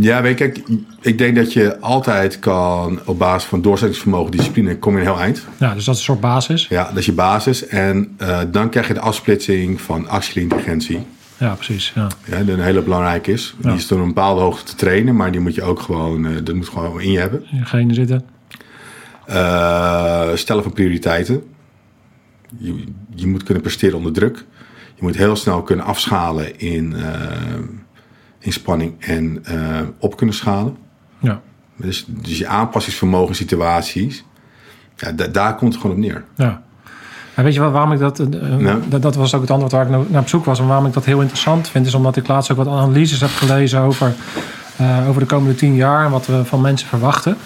Ja, 0.00 0.22
weet 0.22 0.38
je, 0.38 0.44
kijk, 0.48 0.68
ik 1.00 1.18
denk 1.18 1.36
dat 1.36 1.52
je 1.52 1.80
altijd 1.80 2.38
kan 2.38 3.00
op 3.04 3.18
basis 3.18 3.48
van 3.48 3.62
doorzettingsvermogen, 3.62 4.30
discipline, 4.30 4.78
kom 4.78 4.92
je 4.92 4.98
een 4.98 5.06
heel 5.06 5.20
eind. 5.20 5.44
Ja, 5.58 5.74
dus 5.74 5.84
dat 5.84 5.94
is 5.94 6.00
een 6.00 6.06
soort 6.06 6.20
basis. 6.20 6.66
Ja, 6.68 6.84
dat 6.84 6.96
is 6.96 7.06
je 7.06 7.12
basis. 7.12 7.66
En 7.66 8.16
uh, 8.22 8.40
dan 8.50 8.70
krijg 8.70 8.88
je 8.88 8.94
de 8.94 9.00
afsplitsing 9.00 9.80
van 9.80 10.08
actieintelligentie. 10.08 11.06
Ja, 11.36 11.54
precies. 11.54 11.92
Ja. 11.94 12.06
Ja, 12.24 12.42
die 12.42 12.52
een 12.52 12.60
hele 12.60 12.82
belangrijk 12.82 13.26
is. 13.26 13.54
Ja. 13.60 13.68
Die 13.68 13.78
is 13.78 13.86
door 13.86 14.00
een 14.00 14.06
bepaalde 14.06 14.40
hoogte 14.40 14.64
te 14.64 14.74
trainen, 14.74 15.16
maar 15.16 15.32
die 15.32 15.40
moet 15.40 15.54
je 15.54 15.62
ook 15.62 15.80
gewoon, 15.80 16.24
uh, 16.24 16.36
dat 16.44 16.54
moet 16.54 16.68
gewoon 16.68 17.00
in 17.00 17.10
je 17.10 17.18
hebben. 17.18 17.44
In 17.72 17.88
je 17.88 17.94
zitten. 17.94 18.24
Uh, 19.28 20.28
stellen 20.34 20.62
van 20.62 20.72
prioriteiten. 20.72 21.42
Je, 22.58 22.84
je 23.14 23.26
moet 23.26 23.42
kunnen 23.42 23.62
presteren 23.62 23.96
onder 23.96 24.12
druk. 24.12 24.44
Je 24.94 25.02
moet 25.04 25.16
heel 25.16 25.36
snel 25.36 25.62
kunnen 25.62 25.84
afschalen 25.84 26.58
in 26.58 26.94
inspanning 28.48 28.94
en 28.98 29.44
uh, 29.50 29.80
op 29.98 30.16
kunnen 30.16 30.34
schalen. 30.34 30.76
Ja. 31.18 31.40
Dus, 31.76 32.04
dus 32.08 32.38
je 32.38 32.46
aanpassingsvermogen 32.46 33.34
situaties, 33.34 34.24
ja, 34.96 35.12
daar 35.12 35.54
komt 35.56 35.72
het 35.72 35.82
gewoon 35.82 35.96
op 35.96 36.02
neer. 36.02 36.24
Ja. 36.34 36.62
En 37.34 37.44
weet 37.44 37.54
je 37.54 37.60
wat, 37.60 37.72
waarom 37.72 37.92
ik 37.92 37.98
dat, 37.98 38.20
uh, 38.20 38.60
ja. 38.60 38.78
dat... 38.88 39.02
Dat 39.02 39.14
was 39.14 39.34
ook 39.34 39.40
het 39.40 39.50
antwoord 39.50 39.72
waar 39.72 39.84
ik 39.84 39.90
naar, 39.90 40.00
naar 40.08 40.20
op 40.20 40.28
zoek 40.28 40.44
was. 40.44 40.58
En 40.58 40.66
waarom 40.66 40.86
ik 40.86 40.92
dat 40.92 41.04
heel 41.04 41.20
interessant 41.20 41.68
vind, 41.68 41.86
is 41.86 41.94
omdat 41.94 42.16
ik 42.16 42.28
laatst 42.28 42.50
ook 42.50 42.56
wat 42.56 42.66
analyses 42.66 43.20
heb 43.20 43.30
gelezen 43.30 43.80
over, 43.80 44.14
uh, 44.80 45.08
over 45.08 45.20
de 45.20 45.26
komende 45.26 45.54
tien 45.54 45.74
jaar 45.74 46.04
en 46.04 46.10
wat 46.10 46.26
we 46.26 46.44
van 46.44 46.60
mensen 46.60 46.88
verwachten. 46.88 47.36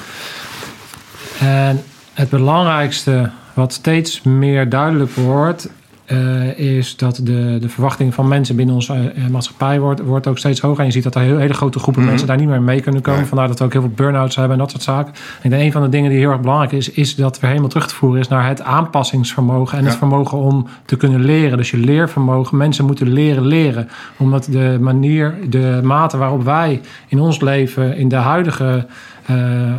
En 1.39 1.83
het 2.13 2.31
belangrijkste 2.31 3.31
wat 3.55 3.73
steeds 3.73 4.23
meer 4.23 4.69
duidelijk 4.69 5.15
wordt, 5.15 5.69
uh, 6.07 6.59
is 6.59 6.97
dat 6.97 7.21
de, 7.23 7.59
de 7.61 7.69
verwachting 7.69 8.15
van 8.15 8.29
mensen 8.29 8.57
binnen 8.57 8.75
onze 8.75 9.13
uh, 9.17 9.27
maatschappij 9.27 9.81
wordt, 9.81 10.01
wordt 10.01 10.27
ook 10.27 10.39
steeds 10.39 10.61
hoger. 10.61 10.79
En 10.79 10.87
je 10.87 10.93
ziet 10.93 11.03
dat 11.03 11.15
er 11.15 11.21
heel, 11.21 11.39
hele 11.39 11.55
grote 11.55 11.79
groepen 11.79 12.03
mm 12.03 12.09
-hmm. 12.09 12.09
mensen 12.09 12.27
daar 12.27 12.37
niet 12.47 12.49
meer 12.49 12.63
mee 12.63 12.81
kunnen 12.81 13.03
komen. 13.03 13.27
Vandaar 13.27 13.49
dat 13.49 13.59
we 13.59 13.65
ook 13.65 13.73
heel 13.73 13.81
veel 13.81 13.93
burn-outs 13.95 14.37
hebben 14.37 14.53
en 14.53 14.59
dat 14.59 14.71
soort 14.71 14.83
zaken. 14.83 15.13
En 15.43 15.51
denk, 15.51 15.63
een 15.63 15.73
van 15.73 15.83
de 15.83 15.89
dingen 15.89 16.11
die 16.11 16.19
heel 16.19 16.31
erg 16.31 16.41
belangrijk 16.41 16.73
is, 16.73 16.91
is 16.91 17.15
dat 17.15 17.41
we 17.41 17.47
helemaal 17.47 17.69
terug 17.69 17.87
te 17.87 17.95
voeren 17.95 18.21
is 18.21 18.29
naar 18.29 18.49
het 18.49 18.63
aanpassingsvermogen 18.63 19.79
en 19.79 19.85
ja. 19.85 19.91
het 19.91 19.99
vermogen 19.99 20.39
om 20.39 20.67
te 20.85 20.97
kunnen 20.97 21.25
leren. 21.25 21.57
Dus 21.57 21.71
je 21.71 21.77
leervermogen. 21.77 22.57
Mensen 22.57 22.85
moeten 22.85 23.13
leren 23.13 23.47
leren. 23.47 23.89
Omdat 24.17 24.45
de 24.51 24.79
manier, 24.81 25.35
de 25.49 25.81
mate 25.83 26.17
waarop 26.17 26.45
wij 26.45 26.81
in 27.09 27.21
ons 27.21 27.41
leven, 27.41 27.97
in 27.97 28.09
de 28.09 28.17
huidige 28.17 28.87
uh, 29.31 29.37
uh, 29.37 29.73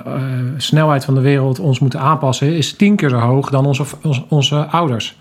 snelheid 0.57 1.05
van 1.05 1.13
de 1.13 1.21
wereld 1.21 1.59
ons 1.59 1.79
moeten 1.79 1.99
aanpassen, 1.99 2.55
is 2.55 2.73
tien 2.73 2.95
keer 2.95 3.09
zo 3.09 3.17
hoog 3.17 3.49
dan 3.49 3.65
onze, 3.65 3.83
onze, 4.01 4.23
onze 4.27 4.65
ouders. 4.65 5.15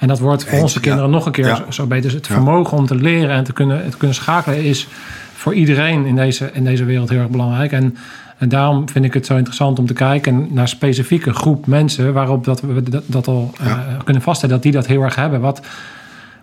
En 0.00 0.08
dat 0.08 0.18
wordt 0.18 0.44
voor 0.44 0.60
onze 0.60 0.80
kinderen 0.80 1.08
ja. 1.08 1.14
nog 1.14 1.26
een 1.26 1.32
keer 1.32 1.46
ja. 1.46 1.64
zo 1.68 1.86
beter. 1.86 2.02
Dus 2.02 2.12
het 2.12 2.26
vermogen 2.26 2.76
om 2.76 2.86
te 2.86 2.94
leren 2.94 3.36
en 3.36 3.44
te 3.44 3.52
kunnen, 3.52 3.90
te 3.90 3.96
kunnen 3.96 4.16
schakelen 4.16 4.64
is 4.64 4.88
voor 5.34 5.54
iedereen 5.54 6.06
in 6.06 6.16
deze, 6.16 6.50
in 6.52 6.64
deze 6.64 6.84
wereld 6.84 7.08
heel 7.08 7.18
erg 7.18 7.28
belangrijk. 7.28 7.72
En, 7.72 7.96
en 8.38 8.48
daarom 8.48 8.88
vind 8.88 9.04
ik 9.04 9.14
het 9.14 9.26
zo 9.26 9.36
interessant 9.36 9.78
om 9.78 9.86
te 9.86 9.92
kijken 9.92 10.48
naar 10.50 10.68
specifieke 10.68 11.32
groep 11.32 11.66
mensen 11.66 12.12
waarop 12.12 12.44
dat 12.44 12.60
we 12.60 12.82
dat, 12.82 13.02
dat 13.06 13.26
al 13.26 13.54
uh, 13.60 13.78
kunnen 14.04 14.22
vaststellen 14.22 14.54
dat 14.54 14.64
die 14.64 14.72
dat 14.72 14.86
heel 14.86 15.02
erg 15.02 15.14
hebben. 15.14 15.40
Wat, 15.40 15.60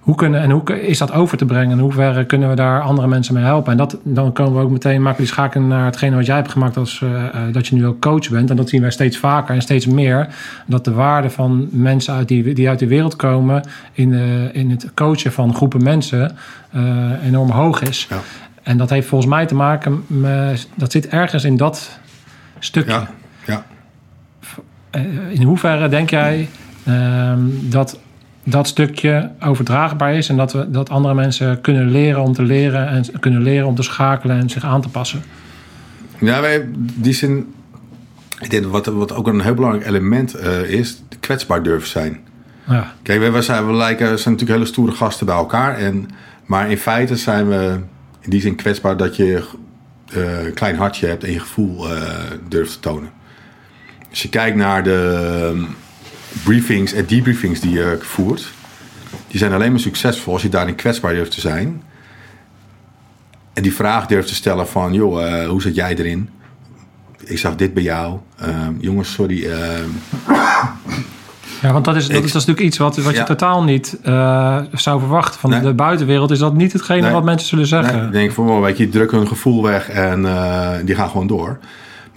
hoe 0.07 0.15
kunnen, 0.15 0.41
en 0.41 0.49
hoe 0.49 0.87
is 0.87 0.97
dat 0.97 1.11
over 1.11 1.37
te 1.37 1.45
brengen? 1.45 1.71
En 1.71 1.79
hoe 1.79 1.91
ver 1.91 2.25
kunnen 2.25 2.49
we 2.49 2.55
daar 2.55 2.81
andere 2.81 3.07
mensen 3.07 3.33
mee 3.33 3.43
helpen? 3.43 3.71
En 3.71 3.77
dat, 3.77 3.97
dan 4.03 4.33
komen 4.33 4.53
we 4.53 4.63
ook 4.63 4.71
meteen 4.71 5.01
maken 5.01 5.17
die 5.17 5.27
schakeling 5.27 5.69
naar 5.69 5.85
hetgene 5.85 6.15
wat 6.15 6.25
jij 6.25 6.35
hebt 6.35 6.51
gemaakt 6.51 6.77
als 6.77 7.01
uh, 7.01 7.23
dat 7.51 7.67
je 7.67 7.75
nu 7.75 7.85
ook 7.85 8.01
coach 8.01 8.29
bent. 8.29 8.49
En 8.49 8.55
dat 8.55 8.69
zien 8.69 8.81
wij 8.81 8.91
steeds 8.91 9.17
vaker 9.17 9.55
en 9.55 9.61
steeds 9.61 9.85
meer. 9.85 10.27
Dat 10.65 10.85
de 10.85 10.91
waarde 10.91 11.29
van 11.29 11.67
mensen 11.71 12.13
uit 12.13 12.27
die, 12.27 12.53
die 12.53 12.69
uit 12.69 12.79
de 12.79 12.87
wereld 12.87 13.15
komen 13.15 13.63
in, 13.91 14.09
de, 14.09 14.49
in 14.53 14.69
het 14.69 14.93
coachen 14.93 15.31
van 15.31 15.55
groepen 15.55 15.83
mensen 15.83 16.37
uh, 16.75 17.25
enorm 17.25 17.49
hoog 17.49 17.81
is. 17.81 18.07
Ja. 18.09 18.19
En 18.63 18.77
dat 18.77 18.89
heeft 18.89 19.07
volgens 19.07 19.29
mij 19.31 19.45
te 19.45 19.55
maken 19.55 20.03
met, 20.07 20.67
dat 20.75 20.91
zit 20.91 21.07
ergens 21.07 21.43
in 21.43 21.57
dat 21.57 21.99
stukje. 22.59 22.91
Ja. 22.91 23.09
ja. 23.45 23.65
In 25.29 25.43
hoeverre 25.43 25.89
denk 25.89 26.09
jij 26.09 26.49
ehm, 26.85 27.39
dat 27.61 27.99
dat 28.49 28.67
stukje 28.67 29.31
overdraagbaar 29.39 30.13
is 30.13 30.29
en 30.29 30.38
dat, 30.38 30.53
we, 30.53 30.71
dat 30.71 30.89
andere 30.89 31.13
mensen 31.13 31.62
kunnen 31.62 31.91
leren 31.91 32.21
om 32.21 32.33
te 32.33 32.43
leren 32.43 32.88
en 32.88 33.19
kunnen 33.19 33.41
leren 33.41 33.67
om 33.67 33.75
te 33.75 33.83
schakelen 33.83 34.39
en 34.39 34.49
zich 34.49 34.63
aan 34.63 34.81
te 34.81 34.89
passen. 34.89 35.23
Ja, 36.19 36.41
wij, 36.41 36.69
die 36.75 37.13
zin, 37.13 37.53
ik 38.39 38.49
denk 38.49 38.65
wat, 38.65 38.86
wat 38.86 39.13
ook 39.13 39.27
een 39.27 39.41
heel 39.41 39.53
belangrijk 39.53 39.88
element 39.88 40.36
uh, 40.36 40.62
is, 40.62 41.03
kwetsbaar 41.19 41.63
durven 41.63 41.89
zijn. 41.89 42.19
Ja. 42.67 42.93
Kijk, 43.01 43.19
wij, 43.19 43.31
wij 43.31 43.41
zijn, 43.41 43.67
we 43.67 43.73
lijken, 43.73 44.07
zijn 44.19 44.33
natuurlijk 44.33 44.60
hele 44.60 44.71
stoere 44.71 44.91
gasten 44.91 45.25
bij 45.25 45.36
elkaar, 45.36 45.77
en, 45.77 46.07
maar 46.45 46.71
in 46.71 46.77
feite 46.77 47.15
zijn 47.15 47.47
we 47.47 47.79
in 48.19 48.29
die 48.29 48.41
zin 48.41 48.55
kwetsbaar 48.55 48.97
dat 48.97 49.15
je 49.15 49.43
uh, 50.17 50.45
een 50.45 50.53
klein 50.53 50.75
hartje 50.75 51.07
hebt 51.07 51.23
en 51.23 51.31
je 51.31 51.39
gevoel 51.39 51.91
uh, 51.91 52.01
durft 52.49 52.71
te 52.73 52.79
tonen. 52.79 53.10
Als 54.10 54.21
je 54.21 54.29
kijkt 54.29 54.57
naar 54.57 54.83
de 54.83 55.65
briefings 56.43 56.93
en 56.93 57.05
debriefings 57.05 57.59
die 57.59 57.71
je 57.71 57.97
voert, 58.01 58.51
die 59.27 59.39
zijn 59.39 59.53
alleen 59.53 59.71
maar 59.71 59.79
succesvol 59.79 60.33
als 60.33 60.41
je 60.41 60.49
daarin 60.49 60.75
kwetsbaar 60.75 61.13
durft 61.13 61.31
te 61.31 61.41
zijn. 61.41 61.83
En 63.53 63.63
die 63.63 63.73
vraag 63.73 64.05
durft 64.05 64.27
te 64.27 64.35
stellen 64.35 64.67
van, 64.67 64.93
joh, 64.93 65.21
uh, 65.21 65.47
hoe 65.47 65.61
zit 65.61 65.75
jij 65.75 65.95
erin? 65.95 66.29
Ik 67.23 67.37
zag 67.37 67.55
dit 67.55 67.73
bij 67.73 67.83
jou. 67.83 68.17
Uh, 68.41 68.67
jongens, 68.79 69.11
sorry. 69.11 69.43
Uh, 69.43 69.53
ja, 71.61 71.73
want 71.73 71.85
dat 71.85 71.95
is, 71.95 72.07
dat, 72.07 72.17
ik, 72.17 72.23
is, 72.23 72.31
dat 72.31 72.41
is 72.41 72.47
natuurlijk 72.47 72.59
iets 72.59 72.77
wat, 72.77 72.97
wat 72.97 73.13
ja. 73.13 73.19
je 73.19 73.25
totaal 73.25 73.63
niet 73.63 73.97
uh, 74.05 74.59
zou 74.71 74.99
verwachten. 74.99 75.39
Van 75.39 75.49
nee. 75.49 75.59
de 75.59 75.73
buitenwereld 75.73 76.31
is 76.31 76.39
dat 76.39 76.53
niet 76.53 76.73
hetgene 76.73 77.01
nee. 77.01 77.11
wat 77.11 77.23
mensen 77.23 77.47
zullen 77.47 77.67
zeggen. 77.67 77.95
Nee, 77.95 78.05
ik 78.05 78.11
denk 78.11 78.31
van, 78.31 78.49
oh, 78.49 78.61
weet 78.61 78.77
je, 78.77 78.89
druk 78.89 79.11
hun 79.11 79.27
gevoel 79.27 79.63
weg 79.63 79.89
en 79.89 80.21
uh, 80.21 80.69
die 80.85 80.95
gaan 80.95 81.09
gewoon 81.09 81.27
door. 81.27 81.59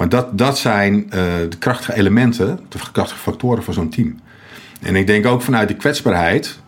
Maar 0.00 0.08
dat, 0.08 0.38
dat 0.38 0.58
zijn 0.58 0.94
uh, 0.94 1.10
de 1.48 1.56
krachtige 1.58 1.94
elementen, 1.94 2.60
de 2.68 2.78
krachtige 2.92 3.20
factoren 3.20 3.62
voor 3.62 3.74
zo'n 3.74 3.88
team. 3.88 4.20
En 4.82 4.96
ik 4.96 5.06
denk 5.06 5.26
ook 5.26 5.42
vanuit 5.42 5.68
die 5.68 5.76
kwetsbaarheid 5.76 6.58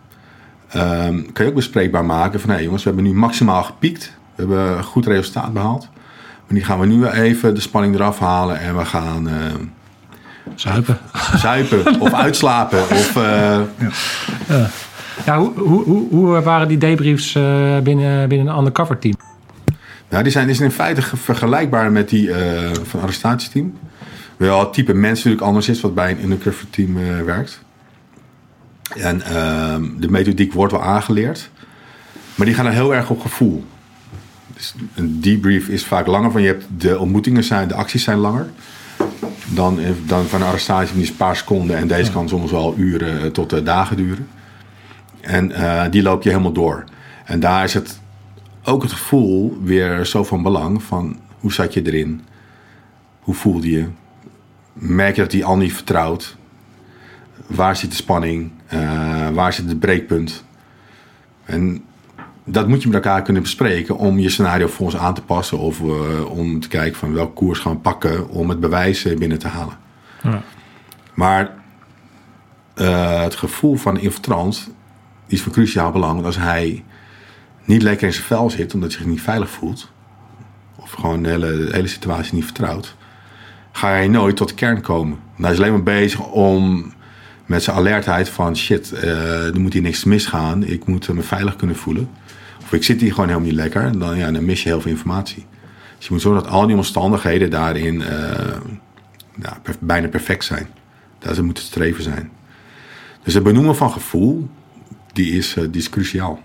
ehm, 0.69 1.21
kan 1.31 1.45
je 1.45 1.51
ook 1.51 1.55
bespreekbaar 1.55 2.05
maken 2.05 2.39
van... 2.39 2.49
hé 2.49 2.55
hey 2.55 2.63
jongens, 2.63 2.83
we 2.83 2.89
hebben 2.89 3.07
nu 3.07 3.17
maximaal 3.17 3.63
gepiekt. 3.63 4.13
We 4.35 4.41
hebben 4.41 4.77
een 4.77 4.83
goed 4.83 5.05
resultaat 5.05 5.53
behaald. 5.53 5.89
Maar 6.45 6.57
die 6.57 6.63
gaan 6.63 6.79
we 6.79 6.85
nu 6.85 7.07
even 7.07 7.55
de 7.55 7.61
spanning 7.61 7.95
eraf 7.95 8.19
halen 8.19 8.59
en 8.59 8.77
we 8.77 8.85
gaan... 8.85 9.27
Uh, 9.27 9.33
zuipen. 10.55 10.97
Zuipen 11.35 11.99
of 11.99 12.13
uitslapen. 12.25 12.81
Of, 12.81 13.15
uh, 13.15 13.23
ja. 14.47 14.69
ja, 15.25 15.39
hoe, 15.39 15.83
hoe, 15.83 16.07
hoe 16.09 16.41
waren 16.41 16.67
die 16.67 16.77
debriefs 16.77 17.31
binnen, 17.83 18.29
binnen 18.29 18.47
een 18.47 18.57
undercover 18.57 18.99
team? 18.99 19.15
Nou, 20.13 20.25
die 20.25 20.33
zijn, 20.33 20.47
die 20.47 20.55
zijn 20.55 20.69
in 20.69 20.75
feite 20.75 21.01
vergelijkbaar 21.01 21.91
met 21.91 22.09
die 22.09 22.27
uh, 22.27 22.71
van 22.83 23.01
arrestatieteam. 23.01 23.77
Wel 24.37 24.59
het 24.59 24.73
type 24.73 24.93
mens 24.93 25.17
natuurlijk 25.17 25.41
anders 25.41 25.69
is 25.69 25.81
wat 25.81 25.95
bij 25.95 26.11
een 26.11 26.23
undercover 26.23 26.69
team 26.69 26.93
werkt. 27.25 27.61
En 28.95 29.21
ehm, 29.21 29.83
de 29.97 30.09
methodiek 30.09 30.53
wordt 30.53 30.71
wel 30.71 30.83
aangeleerd. 30.83 31.49
Maar 32.35 32.45
die 32.45 32.55
gaan 32.55 32.65
er 32.65 32.71
heel 32.71 32.95
erg 32.95 33.09
op 33.09 33.21
gevoel. 33.21 33.65
Dus 34.53 34.75
een 34.95 35.21
debrief 35.21 35.67
is 35.67 35.85
vaak 35.85 36.07
langer. 36.07 36.31
Van 36.31 36.41
je 36.41 36.47
hebt 36.47 36.65
de 36.77 36.99
ontmoetingen 36.99 37.43
zijn, 37.43 37.67
de 37.67 37.73
acties 37.73 38.03
zijn 38.03 38.17
langer. 38.17 38.47
Dan, 39.45 39.79
dan 40.05 40.25
van 40.25 40.41
een 40.41 40.47
arrestatie 40.47 40.93
die 40.93 41.03
is 41.03 41.09
een 41.09 41.15
paar 41.15 41.35
seconden. 41.35 41.77
En 41.77 41.87
deze 41.87 42.11
kan 42.11 42.29
soms 42.29 42.51
wel 42.51 42.73
uren 42.77 43.21
eh, 43.21 43.27
tot 43.27 43.65
dagen 43.65 43.97
duren. 43.97 44.27
En 45.21 45.51
die 45.91 46.03
loop 46.03 46.23
je 46.23 46.29
helemaal 46.29 46.51
door. 46.51 46.83
En 47.25 47.39
daar 47.39 47.63
is 47.63 47.73
het 47.73 48.01
ook 48.63 48.81
het 48.81 48.91
gevoel 48.91 49.57
weer 49.61 50.05
zo 50.05 50.23
van 50.23 50.43
belang. 50.43 50.83
Van 50.83 51.19
hoe 51.39 51.53
zat 51.53 51.73
je 51.73 51.81
erin? 51.85 52.21
Hoe 53.19 53.35
voelde 53.35 53.69
je? 53.69 53.87
Merk 54.73 55.15
je 55.15 55.21
dat 55.21 55.31
die 55.31 55.45
al 55.45 55.57
niet 55.57 55.73
vertrouwt? 55.73 56.37
Waar 57.47 57.75
zit 57.75 57.89
de 57.89 57.95
spanning? 57.95 58.51
Uh, 58.73 59.29
waar 59.29 59.53
zit 59.53 59.67
het 59.67 59.79
breekpunt? 59.79 60.43
En 61.45 61.83
dat 62.43 62.67
moet 62.67 62.81
je 62.81 62.87
met 62.87 62.95
elkaar 62.95 63.21
kunnen 63.21 63.41
bespreken 63.41 63.97
om 63.97 64.19
je 64.19 64.29
scenario 64.29 64.67
volgens 64.67 65.01
aan 65.01 65.13
te 65.13 65.21
passen 65.21 65.57
of 65.57 65.79
uh, 65.79 66.31
om 66.31 66.59
te 66.59 66.67
kijken 66.67 66.99
van 66.99 67.13
welke 67.13 67.33
koers 67.33 67.59
gaan 67.59 67.73
we 67.73 67.77
pakken 67.77 68.29
om 68.29 68.49
het 68.49 68.59
bewijs 68.59 69.03
binnen 69.17 69.39
te 69.39 69.47
halen. 69.47 69.77
Ja. 70.23 70.41
Maar 71.13 71.53
uh, 72.75 73.21
het 73.21 73.35
gevoel 73.35 73.75
van 73.75 73.99
infiltrant 73.99 74.69
is 75.27 75.41
van 75.41 75.51
cruciaal 75.51 75.91
belang. 75.91 76.13
Want 76.13 76.25
als 76.25 76.37
hij 76.37 76.83
niet 77.65 77.81
lekker 77.81 78.07
in 78.07 78.13
zijn 78.13 78.25
vel 78.25 78.49
zit 78.49 78.73
omdat 78.73 78.89
hij 78.89 78.99
zich 78.99 79.09
niet 79.09 79.21
veilig 79.21 79.49
voelt, 79.49 79.91
of 80.75 80.91
gewoon 80.91 81.23
de 81.23 81.29
hele, 81.29 81.67
hele 81.71 81.87
situatie 81.87 82.33
niet 82.33 82.43
vertrouwt, 82.43 82.95
ga 83.71 83.87
hij 83.87 84.07
nooit 84.07 84.35
tot 84.35 84.49
de 84.49 84.55
kern 84.55 84.81
komen. 84.81 85.17
hij 85.35 85.51
is 85.51 85.57
alleen 85.57 85.71
maar 85.71 85.83
bezig 85.83 86.19
om 86.19 86.93
met 87.45 87.63
zijn 87.63 87.77
alertheid 87.77 88.29
van 88.29 88.57
shit, 88.57 88.91
uh, 88.93 89.45
er 89.45 89.59
moet 89.59 89.73
hier 89.73 89.81
niks 89.81 90.03
misgaan. 90.03 90.63
Ik 90.63 90.85
moet 90.85 91.13
me 91.13 91.21
veilig 91.21 91.55
kunnen 91.55 91.75
voelen. 91.75 92.09
Of 92.61 92.73
ik 92.73 92.83
zit 92.83 93.01
hier 93.01 93.09
gewoon 93.09 93.27
helemaal 93.27 93.47
niet 93.47 93.57
lekker. 93.57 93.81
En 93.81 93.99
dan, 93.99 94.17
ja, 94.17 94.31
dan 94.31 94.45
mis 94.45 94.63
je 94.63 94.69
heel 94.69 94.81
veel 94.81 94.91
informatie. 94.91 95.45
Dus 95.97 96.07
je 96.07 96.13
moet 96.13 96.21
zorgen 96.21 96.43
dat 96.43 96.51
al 96.51 96.67
die 96.67 96.75
omstandigheden 96.75 97.49
daarin 97.49 98.03
ja, 99.41 99.61
bijna 99.79 100.07
perfect 100.07 100.43
zijn. 100.43 100.67
Dat 101.19 101.35
ze 101.35 101.43
moeten 101.43 101.63
streven 101.63 102.03
zijn. 102.03 102.31
Dus 103.23 103.33
het 103.33 103.43
benoemen 103.43 103.75
van 103.75 103.91
gevoel, 103.91 104.49
die 105.13 105.31
is, 105.31 105.55
uh, 105.55 105.63
die 105.71 105.81
is 105.81 105.89
cruciaal. 105.89 106.41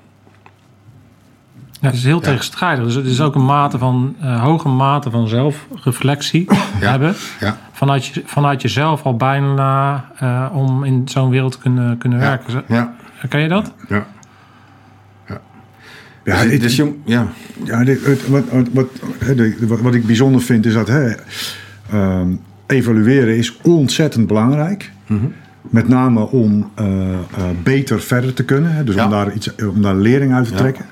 Ja, 1.81 1.87
het 1.87 1.97
is 1.97 2.05
heel 2.05 2.17
ja. 2.17 2.23
tegenstrijdig. 2.23 2.85
Dus 2.85 2.95
het 2.95 3.07
is 3.07 3.21
ook 3.21 3.35
een 3.35 3.45
mate 3.45 3.79
van, 3.79 4.17
uh, 4.23 4.43
hoge 4.43 4.69
mate 4.69 5.11
van 5.11 5.29
zelfreflectie 5.29 6.47
ja. 6.81 6.91
hebben. 6.91 7.15
Ja. 7.41 7.59
Vanuit, 7.73 8.07
je, 8.07 8.23
vanuit 8.25 8.63
jezelf 8.63 9.03
al 9.03 9.17
bijna 9.17 10.05
uh, 10.23 10.47
om 10.53 10.85
in 10.85 11.03
zo'n 11.09 11.31
wereld 11.31 11.53
te 11.53 11.59
kunnen, 11.59 11.99
kunnen 11.99 12.19
werken. 12.19 12.63
Ja. 12.69 12.95
Ken 13.29 13.41
je 13.41 13.49
dat? 13.49 13.73
Ja. 13.89 14.07
Ja, 15.27 15.41
ja, 16.25 16.43
dus, 16.43 16.51
dit, 16.51 16.61
dus 16.61 16.77
je, 16.77 16.95
ja. 17.05 17.27
ja 17.65 17.85
dit, 17.85 18.29
wat, 18.29 18.45
wat, 18.51 18.87
wat, 19.59 19.81
wat 19.81 19.95
ik 19.95 20.07
bijzonder 20.07 20.41
vind 20.41 20.67
is 20.67 20.73
dat 20.73 20.89
hè, 20.89 21.13
um, 21.95 22.41
evalueren 22.67 23.37
is 23.37 23.59
ontzettend 23.63 24.27
belangrijk. 24.27 24.91
Mm 25.07 25.19
-hmm. 25.19 25.33
Met 25.61 25.89
name 25.89 26.31
om 26.31 26.71
uh, 26.81 26.87
uh, 26.87 27.17
beter 27.63 28.01
verder 28.01 28.35
te 28.35 28.45
kunnen. 28.45 28.75
Hè, 28.75 28.85
dus 28.85 28.97
om, 28.97 29.11
daar 29.11 29.33
iets, 29.33 29.55
om 29.55 29.83
daar 29.83 29.95
lering 29.95 30.35
uit 30.35 30.47
te 30.49 30.55
trekken. 30.55 30.85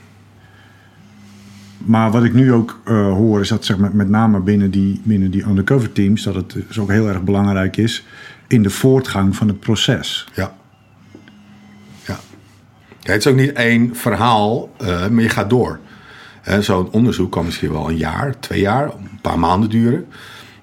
Maar 1.87 2.11
wat 2.11 2.25
ik 2.25 2.35
nu 2.35 2.53
ook 2.53 2.81
uh, 2.85 3.13
hoor 3.13 3.41
is 3.41 3.49
dat 3.49 3.65
zeg 3.65 3.77
maar, 3.77 3.97
met 3.97 4.09
name 4.09 4.41
binnen 4.41 4.71
die, 4.71 5.01
binnen 5.05 5.31
die 5.31 5.47
undercover 5.47 5.93
teams... 5.93 6.23
dat 6.23 6.35
het 6.35 6.53
dus 6.53 6.79
ook 6.79 6.91
heel 6.91 7.09
erg 7.09 7.23
belangrijk 7.23 7.77
is 7.77 8.05
in 8.47 8.63
de 8.63 8.71
voortgang 8.71 9.37
van 9.37 9.49
het 9.49 9.61
proces. 9.61 10.29
Ja. 10.35 10.55
ja. 12.07 12.19
het 13.03 13.17
is 13.17 13.27
ook 13.27 13.37
niet 13.37 13.53
één 13.53 13.97
verhaal, 13.97 14.71
uh, 14.83 15.09
maar 15.09 15.23
je 15.23 15.29
gaat 15.29 15.51
door. 15.51 15.79
Zo'n 16.61 16.91
onderzoek 16.91 17.33
kan 17.33 17.45
misschien 17.45 17.73
wel 17.73 17.89
een 17.89 17.97
jaar, 17.97 18.39
twee 18.41 18.61
jaar, 18.61 18.85
een 18.85 19.21
paar 19.21 19.39
maanden 19.39 19.71
duren. 19.71 20.07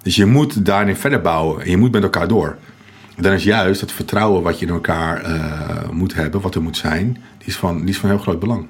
Dus 0.01 0.15
je 0.15 0.25
moet 0.25 0.65
daarin 0.65 0.95
verder 0.95 1.21
bouwen 1.21 1.63
en 1.63 1.69
je 1.69 1.77
moet 1.77 1.91
met 1.91 2.03
elkaar 2.03 2.27
door. 2.27 2.57
Dan 3.17 3.33
is 3.33 3.43
juist 3.43 3.81
het 3.81 3.91
vertrouwen 3.91 4.43
wat 4.43 4.59
je 4.59 4.65
in 4.65 4.71
elkaar 4.71 5.29
uh, 5.29 5.89
moet 5.91 6.13
hebben, 6.13 6.41
wat 6.41 6.55
er 6.55 6.62
moet 6.62 6.77
zijn... 6.77 7.17
die 7.38 7.47
is 7.47 7.57
van, 7.57 7.79
die 7.79 7.89
is 7.89 7.97
van 7.97 8.09
heel 8.09 8.17
groot 8.17 8.39
belang. 8.39 8.67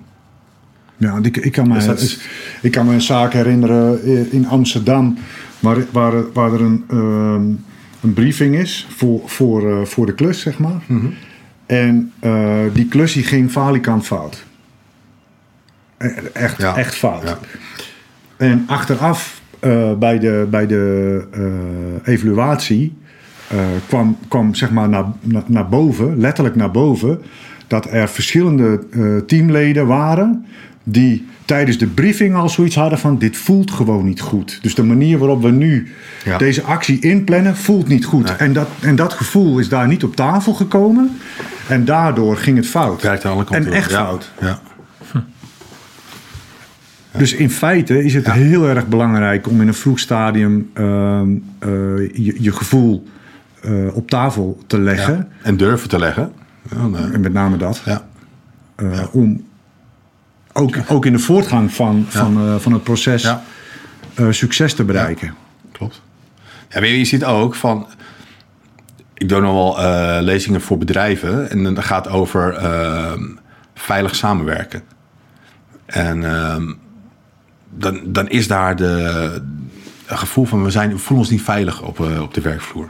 Ja, 0.97 1.19
ik, 1.21 1.37
ik, 1.37 1.51
kan 1.51 1.67
me, 1.67 1.73
dus 1.73 2.01
is... 2.01 2.19
ik 2.61 2.71
kan 2.71 2.85
me 2.85 2.93
een 2.93 3.01
zaak 3.01 3.33
herinneren 3.33 4.03
in 4.31 4.47
Amsterdam, 4.47 5.17
waar, 5.59 5.77
waar, 5.91 6.31
waar 6.31 6.53
er 6.53 6.61
een, 6.61 6.83
um, 6.91 7.63
een 8.01 8.13
briefing 8.13 8.55
is 8.55 8.87
voor, 8.89 9.21
voor, 9.25 9.69
uh, 9.69 9.85
voor 9.85 10.05
de 10.05 10.13
klus, 10.13 10.41
zeg 10.41 10.59
maar. 10.59 10.81
Mm 10.87 10.99
-hmm. 10.99 11.13
En 11.65 12.11
uh, 12.23 12.59
die 12.73 12.87
klus 12.87 13.13
die 13.13 13.23
ging 13.23 13.51
falikant 13.51 14.05
fout. 14.05 14.45
Echt, 16.33 16.61
ja. 16.61 16.75
echt 16.75 16.95
fout. 16.95 17.23
Ja. 17.23 17.37
En 18.37 18.63
achteraf 18.67 19.41
bij 19.99 20.19
de, 20.19 20.47
bij 20.49 20.67
de 20.67 22.01
evaluatie 22.03 22.97
kwam, 23.87 24.17
kwam 24.27 24.55
zeg 24.55 24.71
maar 24.71 24.89
naar, 24.89 25.05
naar, 25.21 25.43
naar 25.45 25.69
boven, 25.69 26.17
letterlijk 26.19 26.55
naar 26.55 26.71
boven, 26.71 27.21
dat 27.67 27.91
er 27.91 28.09
verschillende 28.09 28.83
teamleden 29.25 29.87
waren 29.87 30.45
die 30.83 31.27
tijdens 31.45 31.77
de 31.77 31.87
briefing 31.87 32.35
al 32.35 32.49
zoiets 32.49 32.75
hadden 32.75 32.99
van 32.99 33.17
dit 33.17 33.37
voelt 33.37 33.71
gewoon 33.71 34.05
niet 34.05 34.21
goed. 34.21 34.59
Dus 34.61 34.75
de 34.75 34.83
manier 34.83 35.17
waarop 35.17 35.41
we 35.41 35.51
nu 35.51 35.91
ja. 36.25 36.37
deze 36.37 36.61
actie 36.61 36.99
inplannen 36.99 37.57
voelt 37.57 37.87
niet 37.87 38.05
goed. 38.05 38.23
Nee. 38.23 38.35
En, 38.35 38.53
dat, 38.53 38.67
en 38.79 38.95
dat 38.95 39.13
gevoel 39.13 39.59
is 39.59 39.69
daar 39.69 39.87
niet 39.87 40.03
op 40.03 40.15
tafel 40.15 40.53
gekomen. 40.53 41.17
En 41.67 41.85
daardoor 41.85 42.37
ging 42.37 42.57
het 42.57 42.67
fout. 42.67 43.01
Werkt 43.01 43.25
alle 43.25 43.45
en 43.49 43.71
echt 43.71 43.91
ja. 43.91 44.05
fout. 44.05 44.31
Ja. 44.41 44.59
Hm. 45.11 45.19
Dus 47.17 47.33
in 47.33 47.49
feite 47.49 48.03
is 48.03 48.13
het 48.13 48.31
heel 48.31 48.67
erg 48.67 48.87
belangrijk 48.87 49.47
om 49.47 49.61
in 49.61 49.67
een 49.67 49.73
vroeg 49.73 49.99
stadium 49.99 50.69
uh, 50.73 50.83
uh, 50.83 51.29
je, 52.13 52.35
je, 52.39 52.51
gevoel 52.51 53.07
uh, 53.65 53.95
op 53.95 54.09
tafel 54.09 54.63
te 54.67 54.79
leggen. 54.79 55.27
En 55.41 55.57
durven 55.57 55.89
te 55.89 55.99
leggen. 55.99 56.31
En 57.13 57.21
met 57.21 57.33
name 57.33 57.57
dat. 57.57 57.81
Ja. 57.85 58.03
Om 59.11 59.43
ook, 60.53 60.75
ook 60.87 61.05
in 61.05 61.13
de 61.13 61.19
voortgang 61.19 61.73
van, 61.73 62.05
van, 62.09 62.47
uh, 62.47 62.55
van 62.55 62.73
het 62.73 62.83
proces 62.83 63.21
ja. 63.21 63.43
uh, 64.19 64.31
succes 64.31 64.73
te 64.73 64.83
bereiken. 64.83 65.35
Klopt. 65.71 66.01
Ja, 66.69 66.79
maar 66.79 66.89
je 66.89 67.05
ziet 67.05 67.25
ook 67.25 67.55
van. 67.55 67.87
Ik 69.13 69.29
doe 69.29 69.41
nog 69.41 69.53
wel 69.53 69.79
uh, 69.79 70.17
lezingen 70.21 70.61
voor 70.61 70.77
bedrijven. 70.77 71.49
En 71.49 71.63
dan 71.63 71.83
gaat 71.83 72.07
over 72.07 72.57
veilig 73.73 74.15
samenwerken. 74.15 74.83
En 75.85 76.21
dan, 77.69 77.99
dan 78.05 78.29
is 78.29 78.47
daar 78.47 78.75
de, 78.75 79.41
een 80.05 80.17
gevoel 80.17 80.45
van 80.45 80.63
we, 80.63 80.71
zijn, 80.71 80.89
we 80.89 80.97
voelen 80.97 81.25
ons 81.25 81.29
niet 81.29 81.41
veilig 81.41 81.81
op, 81.81 81.99
op 81.99 82.33
de 82.33 82.41
werkvloer. 82.41 82.89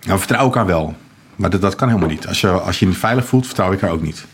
Nou, 0.00 0.12
we 0.12 0.18
vertrouwen 0.18 0.52
elkaar 0.52 0.66
wel. 0.66 0.96
Maar 1.36 1.50
dat, 1.50 1.60
dat 1.60 1.74
kan 1.74 1.88
helemaal 1.88 2.08
niet. 2.10 2.26
Als 2.26 2.40
je, 2.40 2.48
als 2.48 2.78
je 2.78 2.86
niet 2.86 2.96
veilig 2.96 3.26
voelt, 3.26 3.46
vertrouw 3.46 3.72
ik 3.72 3.80
elkaar 3.80 3.96
ook 3.96 4.02
niet. 4.02 4.26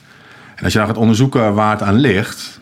En 0.56 0.64
als 0.64 0.72
je 0.72 0.78
dan 0.78 0.88
gaat 0.88 0.96
onderzoeken 0.96 1.54
waar 1.54 1.70
het 1.70 1.82
aan 1.82 1.94
ligt, 1.94 2.60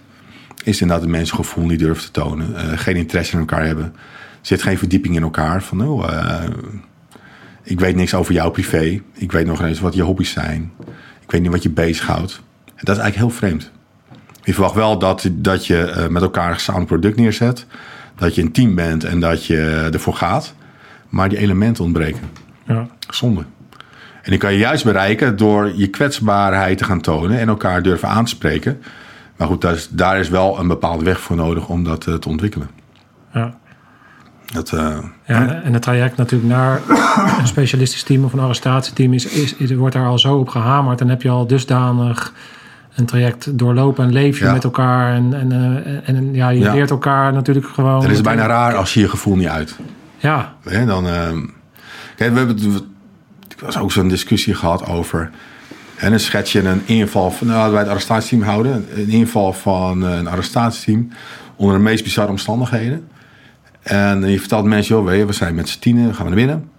is 0.64 0.80
inderdaad 0.80 1.05
dat 1.05 1.16
mensen 1.16 1.36
gevoel 1.36 1.66
niet 1.66 1.78
durven 1.78 2.05
te 2.05 2.11
tonen, 2.11 2.51
uh, 2.51 2.78
geen 2.78 2.97
interesse 2.97 3.32
in 3.32 3.38
elkaar 3.38 3.66
hebben, 3.66 3.84
er 3.84 3.92
zit 4.40 4.62
geen 4.62 4.78
verdieping 4.78 5.16
in 5.16 5.22
elkaar. 5.22 5.62
Van, 5.62 5.88
oh, 5.88 6.11
uh, 6.11 6.42
ik 7.62 7.80
weet 7.80 7.97
niks 7.97 8.14
over 8.14 8.34
jouw 8.34 8.51
privé, 8.51 9.03
ik 9.12 9.32
weet 9.32 9.47
nog 9.47 9.62
eens 9.62 9.80
wat 9.80 9.95
je 9.95 10.03
hobby's 10.03 10.30
zijn, 10.30 10.72
ik 11.20 11.30
weet 11.30 11.40
niet 11.40 11.51
wat 11.51 11.62
je 11.62 11.70
bezighoudt. 11.70 12.42
En 12.66 12.84
dat 12.84 12.97
is 12.97 13.03
eigenlijk 13.03 13.16
heel 13.16 13.38
vreemd. 13.38 13.70
Je 14.42 14.53
verwacht 14.53 14.74
wel 14.74 14.99
dat, 14.99 15.30
dat 15.32 15.66
je 15.66 15.95
uh, 15.97 16.07
met 16.07 16.22
elkaar 16.22 16.49
een 16.49 16.55
gezamenlijk 16.55 16.90
product 16.90 17.16
neerzet, 17.16 17.66
dat 18.16 18.34
je 18.34 18.42
een 18.42 18.53
team 18.53 18.74
bent 18.74 19.05
en 19.05 19.20
dat 19.20 19.47
je 19.47 19.88
ervoor 19.92 20.14
gaat, 20.14 20.55
maar 21.09 21.28
die 21.28 21.38
elementen 21.38 21.84
ontbreken. 21.84 22.22
Ja. 22.66 22.88
Zonde. 23.11 23.45
En 24.25 24.31
die 24.31 24.39
kan 24.39 24.53
je 24.53 24.59
juist 24.59 24.85
bereiken 24.85 25.37
door 25.37 25.72
je 25.75 25.87
kwetsbaarheid 25.87 26.79
te 26.79 26.85
gaan 26.85 27.01
tonen 27.01 27.39
en 27.39 27.49
elkaar 27.49 27.83
durven 27.83 28.09
aanspreken. 28.09 28.83
Maar 29.37 29.47
goed, 29.49 29.61
daar 29.61 29.75
is, 29.75 29.89
daar 29.91 30.18
is 30.18 30.29
wel 30.29 30.59
een 30.59 30.68
bepaalde 30.68 31.05
weg 31.05 31.20
voor 31.20 31.37
nodig 31.37 31.68
om 31.68 31.85
dat 31.85 32.07
uh, 32.07 32.14
te 32.14 32.29
ontwikkelen. 32.29 32.68
Ja. 33.33 33.55
Dat, 34.53 34.72
uh, 34.75 34.99
ja, 35.27 35.62
en 35.62 35.72
het 35.72 35.83
traject 35.83 36.16
natuurlijk 36.16 36.51
naar 36.53 36.81
een 37.41 37.47
specialistisch 37.47 38.03
team 38.03 38.25
of 38.25 38.33
een 38.33 38.39
arrestatieteam 38.39 39.12
is, 39.12 39.27
is, 39.27 39.55
is, 39.55 39.75
wordt 39.75 39.95
daar 39.95 40.07
al 40.07 40.18
zo 40.18 40.37
op 40.37 40.49
gehamerd. 40.49 41.01
En 41.01 41.09
heb 41.09 41.22
je 41.22 41.29
al 41.29 41.47
dusdanig 41.47 42.33
een 42.95 43.07
traject 43.07 43.59
doorlopen 43.59 44.05
en 44.05 44.12
leef 44.12 44.39
je 44.39 44.45
Ja. 44.45 44.53
met 44.53 44.64
elkaar. 44.64 45.14
En, 45.14 45.35
en, 45.35 45.53
eh, 45.53 46.09
en 46.09 46.35
ja, 46.35 46.49
je 46.49 46.61
Ja. 46.61 46.72
leert 46.75 46.91
elkaar 46.91 47.33
natuurlijk 47.33 47.66
gewoon. 47.66 48.03
Het 48.03 48.11
is 48.11 48.20
bijna 48.20 48.47
raar 48.47 48.75
als 48.77 48.95
je 48.95 49.01
je 49.01 49.09
gevoel 49.09 49.37
niet 49.37 49.49
uit. 49.49 49.77
Ja, 50.18 50.55
Hè, 50.62 50.87
dan, 50.87 51.07
ehm, 51.07 51.39
kijk, 52.16 52.33
we 52.33 52.39
hebben 52.39 52.57
ik 53.57 53.61
was 53.61 53.79
ook 53.79 53.93
zo'n 53.93 54.09
discussie 54.09 54.55
gehad 54.55 54.87
over. 54.87 55.31
En 55.97 56.11
dan 56.11 56.21
schets 56.21 56.53
je 56.53 56.65
een 56.65 56.83
inval 56.85 57.31
van, 57.31 57.47
nou, 57.47 57.73
wij 57.73 57.81
het 57.81 57.89
arrestatieteam 57.89 58.43
houden. 58.43 58.87
Een 58.95 59.09
inval 59.09 59.53
van 59.53 60.07
eh, 60.07 60.17
een 60.17 60.27
arrestatieteam 60.27 61.09
onder 61.57 61.77
de 61.77 61.83
meest 61.83 62.05
bizarre 62.05 62.31
omstandigheden. 62.31 63.09
En 63.83 64.31
je 64.31 64.39
vertelt 64.39 64.65
mensen, 64.65 64.95
joh, 64.95 65.27
we 65.27 65.33
zijn 65.33 65.55
met 65.55 65.69
z'n 65.69 65.79
tienen, 65.79 66.15
gaan 66.15 66.25
we 66.25 66.35
naar 66.35 66.47
binnen. 66.47 66.71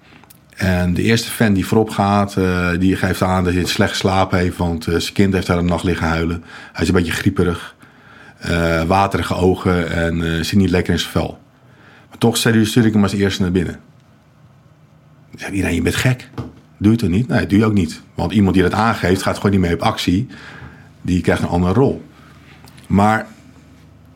En 0.55 0.93
de 0.93 1.01
eerste 1.01 1.31
fan 1.31 1.53
die 1.53 1.65
voorop 1.65 1.89
gaat, 1.89 2.37
eh, 2.37 2.69
die 2.79 2.95
geeft 2.95 3.21
aan 3.21 3.43
dat 3.43 3.53
hij 3.53 3.65
slecht 3.65 3.91
geslapen 3.91 4.39
heeft. 4.39 4.57
Want 4.57 4.87
eh, 4.87 4.95
zijn 4.95 5.13
kind 5.13 5.33
heeft 5.33 5.47
daar 5.47 5.57
een 5.57 5.65
nacht 5.65 5.83
liggen 5.83 6.07
huilen. 6.07 6.43
Hij 6.71 6.81
is 6.81 6.87
een 6.87 6.93
beetje 6.95 7.11
grieperig. 7.11 7.73
waterige 8.87 9.35
ogen 9.35 9.91
en 9.91 10.45
zit 10.45 10.59
niet 10.59 10.69
lekker 10.69 10.93
in 10.93 10.99
zijn 10.99 11.11
vel. 11.11 11.39
Maar 12.09 12.17
toch 12.17 12.37
stuur 12.37 12.85
ik 12.85 12.93
hem 12.93 13.03
als 13.03 13.13
eerste 13.13 13.41
naar 13.41 13.51
binnen. 13.51 13.79
Zegt 15.35 15.51
iedereen, 15.51 15.75
je 15.75 15.81
bent 15.81 15.95
gek. 15.95 16.29
Doe 16.77 16.91
je 16.91 16.97
het 17.01 17.09
niet? 17.09 17.27
Nee, 17.27 17.47
doe 17.47 17.59
je 17.59 17.65
ook 17.65 17.73
niet. 17.73 18.01
Want 18.15 18.31
iemand 18.31 18.53
die 18.53 18.63
dat 18.63 18.73
aangeeft, 18.73 19.21
gaat 19.21 19.35
gewoon 19.35 19.51
niet 19.51 19.59
mee 19.59 19.73
op 19.73 19.81
actie. 19.81 20.27
Die 21.01 21.21
krijgt 21.21 21.41
een 21.41 21.47
andere 21.47 21.73
rol. 21.73 22.03
Maar 22.87 23.25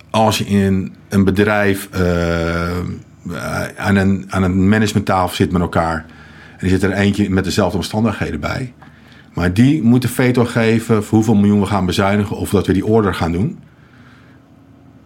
als 0.09 0.37
je 0.37 0.45
in 0.45 0.95
een 1.09 1.23
bedrijf 1.23 1.89
eh, 1.91 2.77
aan, 3.77 3.95
een, 3.95 4.25
aan 4.29 4.43
een 4.43 4.69
managementtafel 4.69 5.35
zit 5.35 5.51
met 5.51 5.61
elkaar... 5.61 6.05
en 6.57 6.63
er 6.63 6.69
zit 6.69 6.83
er 6.83 6.91
eentje 6.91 7.29
met 7.29 7.43
dezelfde 7.43 7.77
omstandigheden 7.77 8.39
bij... 8.39 8.73
maar 9.33 9.53
die 9.53 9.83
moet 9.83 10.01
de 10.01 10.07
veto 10.07 10.45
geven 10.45 11.03
voor 11.03 11.17
hoeveel 11.17 11.35
miljoen 11.35 11.59
we 11.59 11.65
gaan 11.65 11.85
bezuinigen... 11.85 12.37
of 12.37 12.49
dat 12.49 12.67
we 12.67 12.73
die 12.73 12.85
order 12.85 13.13
gaan 13.13 13.31
doen... 13.31 13.59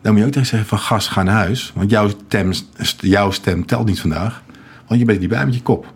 dan 0.02 0.12
moet 0.12 0.22
je 0.22 0.28
ook 0.28 0.34
tegen 0.34 0.48
zeggen 0.48 0.68
van 0.68 0.80
gast, 0.80 1.08
ga 1.08 1.24
naar 1.24 1.36
huis. 1.36 1.72
Want 1.76 1.90
jouw 1.90 2.10
stem, 2.26 2.52
jouw 2.98 3.32
stem 3.32 3.66
telt 3.66 3.86
niet 3.86 4.00
vandaag. 4.02 4.44
Want 4.88 5.00
je 5.00 5.06
bent 5.06 5.20
niet 5.20 5.30
bij 5.30 5.46
met 5.46 5.56
je 5.56 5.62
kop. 5.62 5.94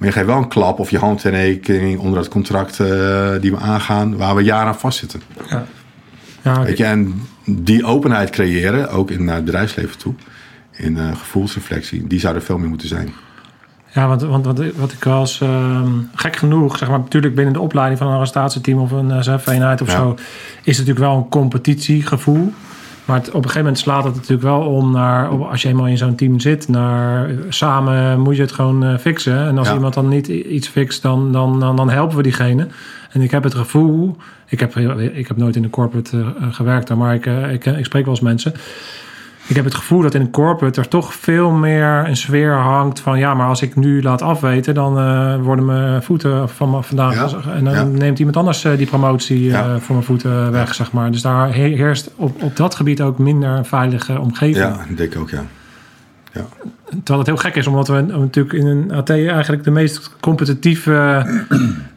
Maar 0.00 0.08
je 0.08 0.14
geeft 0.14 0.26
wel 0.26 0.36
een 0.36 0.48
klap 0.48 0.78
of 0.78 0.90
je 0.90 0.98
handtekening 0.98 1.98
onder 1.98 2.18
het 2.18 2.28
contract 2.28 2.80
eh, 2.80 3.30
die 3.40 3.50
we 3.50 3.56
aangaan... 3.56 4.16
waar 4.16 4.34
we 4.34 4.42
jaren 4.42 4.66
aan 4.66 4.78
vastzitten. 4.78 5.22
ja 6.42 6.62
Weet 6.62 6.78
je, 6.78 6.84
en 6.84 7.22
die 7.44 7.84
openheid 7.84 8.30
creëren, 8.30 8.90
ook 8.90 9.10
in 9.10 9.24
naar 9.24 9.34
het 9.34 9.44
bedrijfsleven 9.44 9.98
toe, 9.98 10.14
in 10.70 10.98
eh, 10.98 11.16
gevoelsreflectie, 11.16 12.06
die 12.06 12.20
zou 12.20 12.34
er 12.34 12.42
veel 12.42 12.58
meer 12.58 12.68
moeten 12.68 12.88
zijn. 12.88 13.12
Ja, 13.92 14.08
want, 14.08 14.22
want 14.22 14.44
wat, 14.44 14.62
wat 14.76 14.92
ik 14.92 15.04
was 15.04 15.40
ehm, 15.40 15.92
gek 16.14 16.36
genoeg, 16.36 16.78
zeg 16.78 16.88
maar, 16.88 16.98
natuurlijk 16.98 17.34
binnen 17.34 17.52
de 17.52 17.60
opleiding 17.60 17.98
van 17.98 18.08
een 18.08 18.14
arrestatieteam 18.14 18.78
of 18.78 18.90
een 18.90 19.24
SF-eenheid 19.24 19.80
of 19.80 19.88
Ja. 19.88 19.96
zo, 19.96 20.12
is 20.62 20.76
het 20.78 20.86
natuurlijk 20.86 20.98
wel 20.98 21.16
een 21.16 21.28
competitiegevoel. 21.28 22.52
Maar 23.10 23.18
het, 23.18 23.28
op 23.28 23.34
een 23.34 23.40
gegeven 23.42 23.60
moment 23.62 23.78
slaat 23.78 24.04
het 24.04 24.14
natuurlijk 24.14 24.42
wel 24.42 24.60
om 24.60 24.92
naar, 24.92 25.28
als 25.28 25.62
je 25.62 25.68
eenmaal 25.68 25.86
in 25.86 25.96
zo'n 25.98 26.14
team 26.14 26.40
zit, 26.40 26.68
naar 26.68 27.28
eh, 27.30 27.36
samen 27.48 28.20
moet 28.20 28.36
je 28.36 28.42
het 28.42 28.52
gewoon 28.52 28.84
eh, 28.84 28.98
fixen. 28.98 29.38
En 29.46 29.58
als 29.58 29.68
Ja. 29.68 29.74
iemand 29.74 29.94
dan 29.94 30.08
niet 30.08 30.28
iets 30.28 30.68
fixt, 30.68 31.02
dan, 31.02 31.32
dan, 31.32 31.60
dan, 31.60 31.76
dan 31.76 31.90
helpen 31.90 32.16
we 32.16 32.22
diegene. 32.22 32.66
En 33.12 33.20
ik 33.22 33.30
heb 33.30 33.42
het 33.42 33.54
gevoel, 33.54 34.16
ik 34.46 34.60
heb, 34.60 34.76
ik 34.76 35.28
heb 35.28 35.36
nooit 35.36 35.56
in 35.56 35.62
de 35.62 35.70
corporate 35.70 36.18
eh, 36.20 36.46
gewerkt, 36.50 36.94
maar 36.94 37.14
ik, 37.14 37.26
ik, 37.26 37.64
ik 37.64 37.84
spreek 37.84 38.04
wel 38.04 38.14
eens 38.14 38.22
mensen. 38.22 38.52
Ik 39.50 39.56
heb 39.56 39.64
het 39.64 39.74
gevoel 39.74 40.02
dat 40.02 40.14
in 40.14 40.20
een 40.20 40.30
corporate 40.30 40.80
er 40.80 40.88
toch 40.88 41.14
veel 41.14 41.50
meer 41.50 42.08
een 42.08 42.16
sfeer 42.16 42.52
hangt 42.54 43.00
van 43.00 43.18
ja, 43.18 43.34
maar 43.34 43.46
als 43.48 43.62
ik 43.62 43.76
nu 43.76 44.02
laat 44.02 44.22
afweten, 44.22 44.74
dan 44.74 44.98
eh, 44.98 45.34
worden 45.42 45.64
mijn 45.64 46.02
voeten 46.02 46.48
van 46.48 46.70
me 46.70 46.82
vandaag. 46.82 47.14
Ja, 47.14 47.52
En 47.52 47.64
dan 47.64 47.74
ja. 47.74 47.82
neemt 47.84 48.18
iemand 48.18 48.36
anders 48.36 48.64
eh, 48.64 48.76
die 48.76 48.86
promotie 48.86 49.44
eh, 49.46 49.50
Ja. 49.50 49.78
voor 49.78 49.94
mijn 49.94 50.06
voeten 50.06 50.52
weg, 50.52 50.74
zeg 50.74 50.92
maar. 50.92 51.10
Dus 51.10 51.22
daar 51.22 51.54
he- 51.54 51.74
heerst 51.74 52.10
op, 52.16 52.42
op 52.42 52.56
dat 52.56 52.74
gebied 52.74 53.00
ook 53.02 53.18
minder 53.18 53.50
een 53.50 53.64
veilige 53.64 54.20
omgeving. 54.20 54.56
Ja, 54.56 54.76
denk 54.96 55.14
ik 55.14 55.20
ook, 55.20 55.30
ja. 55.30 55.42
ja. 56.32 56.44
Terwijl 56.88 57.18
het 57.18 57.26
heel 57.26 57.36
gek 57.36 57.56
is, 57.56 57.66
omdat 57.66 57.88
we 57.88 58.00
natuurlijk 58.00 58.54
in 58.54 58.66
een 58.66 58.92
AT 58.92 59.10
eigenlijk 59.10 59.64
de 59.64 59.70
meest 59.70 60.10
competitieve 60.20 61.26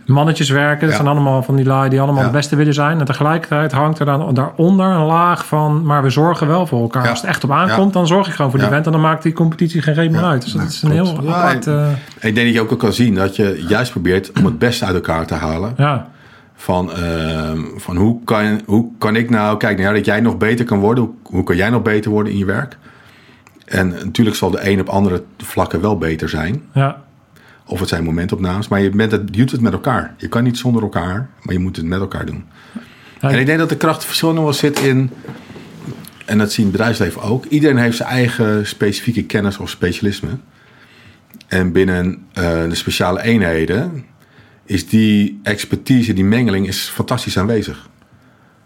mannetjes 0.06 0.50
werken. 0.50 0.88
Dat 0.88 0.96
zijn 0.96 1.08
allemaal 1.08 1.44
van 1.44 1.56
die 1.56 1.66
lui 1.66 1.90
die 1.90 2.02
allemaal 2.02 2.24
de 2.24 2.30
beste 2.30 2.56
willen 2.56 2.74
zijn. 2.74 3.00
En 3.00 3.06
tegelijkertijd 3.06 3.72
hangt 3.72 4.00
er 4.00 4.06
dan 4.06 4.34
daaronder 4.34 4.86
een 4.86 5.06
laag 5.06 5.46
van, 5.46 5.84
maar 5.86 6.04
we 6.04 6.10
zorgen 6.10 6.48
wel 6.48 6.68
voor 6.68 6.82
elkaar. 6.82 7.10
Als 7.10 7.22
het 7.22 7.30
echt 7.30 7.44
op 7.44 7.52
aankomt, 7.52 7.94
dan 7.94 8.08
zorg 8.08 8.28
ik 8.28 8.34
gewoon 8.34 8.52
voor 8.52 8.60
die 8.60 8.70
vent. 8.70 8.86
En 8.86 8.92
dan 8.92 9.02
maakt 9.02 9.24
die 9.24 9.34
competitie 9.34 9.82
geen 9.82 9.94
reden 9.94 10.12
meer 10.12 10.24
uit. 10.24 10.42
Dus 10.44 10.52
dat 10.52 10.68
is 10.68 10.82
een 10.82 10.92
heel 10.92 11.18
apart... 11.18 11.68
eh, 11.68 11.88
Ik 12.20 12.36
denk 12.36 12.48
dat 12.48 12.54
je 12.54 12.62
ook 12.62 12.80
kan 12.80 12.94
zien 12.94 13.16
dat 13.16 13.36
je 13.36 13.64
juist 13.68 13.92
probeert 13.92 14.32
om 14.40 14.46
het 14.46 14.60
beste 14.60 14.86
uit 14.86 14.96
elkaar 14.96 15.26
te 15.26 15.34
halen. 15.34 15.74
ja. 15.78 16.12
Van, 16.56 16.94
ehm, 16.94 17.60
van 17.76 17.96
hoe, 17.98 18.24
kan, 18.24 18.62
hoe 18.66 18.86
kan 18.98 19.16
ik 19.16 19.30
nou, 19.30 19.58
kijk 19.58 19.78
nou 19.78 19.90
ja, 19.90 19.96
dat 19.96 20.06
jij 20.06 20.20
nog 20.20 20.38
beter 20.38 20.66
kan 20.66 20.80
worden. 20.80 21.04
Hoe, 21.04 21.14
hoe 21.24 21.44
kan 21.44 21.56
jij 21.56 21.70
nog 21.70 21.82
beter 21.82 22.12
worden 22.12 22.32
in 22.34 22.38
je 22.40 22.46
werk? 22.46 22.78
En 23.66 23.88
natuurlijk 24.04 24.36
zal 24.36 24.50
de 24.52 24.70
een 24.70 24.80
op 24.80 24.90
andere 24.90 25.24
vlakken 25.38 25.82
wel 25.82 25.98
beter 25.98 26.30
zijn. 26.30 26.62
ja. 26.74 26.98
Of 27.66 27.80
het 27.80 27.90
zijn 27.90 28.04
momentopnames. 28.04 28.68
Maar 28.68 28.82
je, 28.82 28.90
bent 28.90 29.12
het, 29.12 29.22
je 29.26 29.38
doet 29.38 29.52
het 29.52 29.62
met 29.62 29.74
elkaar. 29.74 30.14
Je 30.18 30.28
kan 30.28 30.44
niet 30.44 30.58
zonder 30.58 30.82
elkaar, 30.82 31.30
maar 31.42 31.54
je 31.54 31.60
moet 31.60 31.76
het 31.76 31.86
met 31.86 32.00
elkaar 32.00 32.26
doen. 32.26 32.44
Ja, 33.22 33.30
En 33.30 33.40
ik 33.40 33.46
denk 33.46 33.60
dat 33.60 33.70
de 33.70 33.78
krachtverschil 33.78 34.34
nog 34.34 34.44
wel 34.44 34.54
zit 34.54 34.80
in... 34.80 35.10
En 36.26 36.38
dat 36.38 36.52
zie 36.52 36.64
je 36.64 36.70
in 36.70 36.78
het 36.78 36.78
bedrijfsleven 36.78 37.22
ook. 37.22 37.46
Iedereen 37.46 37.78
heeft 37.78 37.98
zijn 37.98 38.10
eigen 38.10 38.68
specifieke 38.68 39.24
kennis 39.24 39.58
of 39.58 39.70
specialisme. 39.70 40.30
En 41.48 41.72
binnen 41.72 42.26
eh, 42.34 42.44
de 42.70 42.76
speciale 42.76 43.24
eenheden 43.24 44.06
is 44.66 44.88
die 44.88 45.40
expertise, 45.44 46.14
die 46.14 46.24
mengeling, 46.24 46.68
is 46.68 46.80
fantastisch 46.80 47.38
aanwezig. 47.38 47.90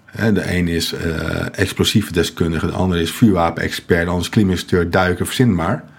Hè, 0.05 0.31
de 0.31 0.55
een 0.55 0.67
is 0.67 0.93
eh, 0.93 1.59
explosieve 1.59 2.13
deskundige, 2.13 2.65
de 2.65 2.71
ander 2.71 2.97
is 2.97 3.11
vuurwapenexpert, 3.11 4.05
de 4.05 4.11
ander 4.11 4.51
is 4.51 4.67
duiker, 4.89 5.25
verzinbaar. 5.25 5.67
Maar 5.67 5.96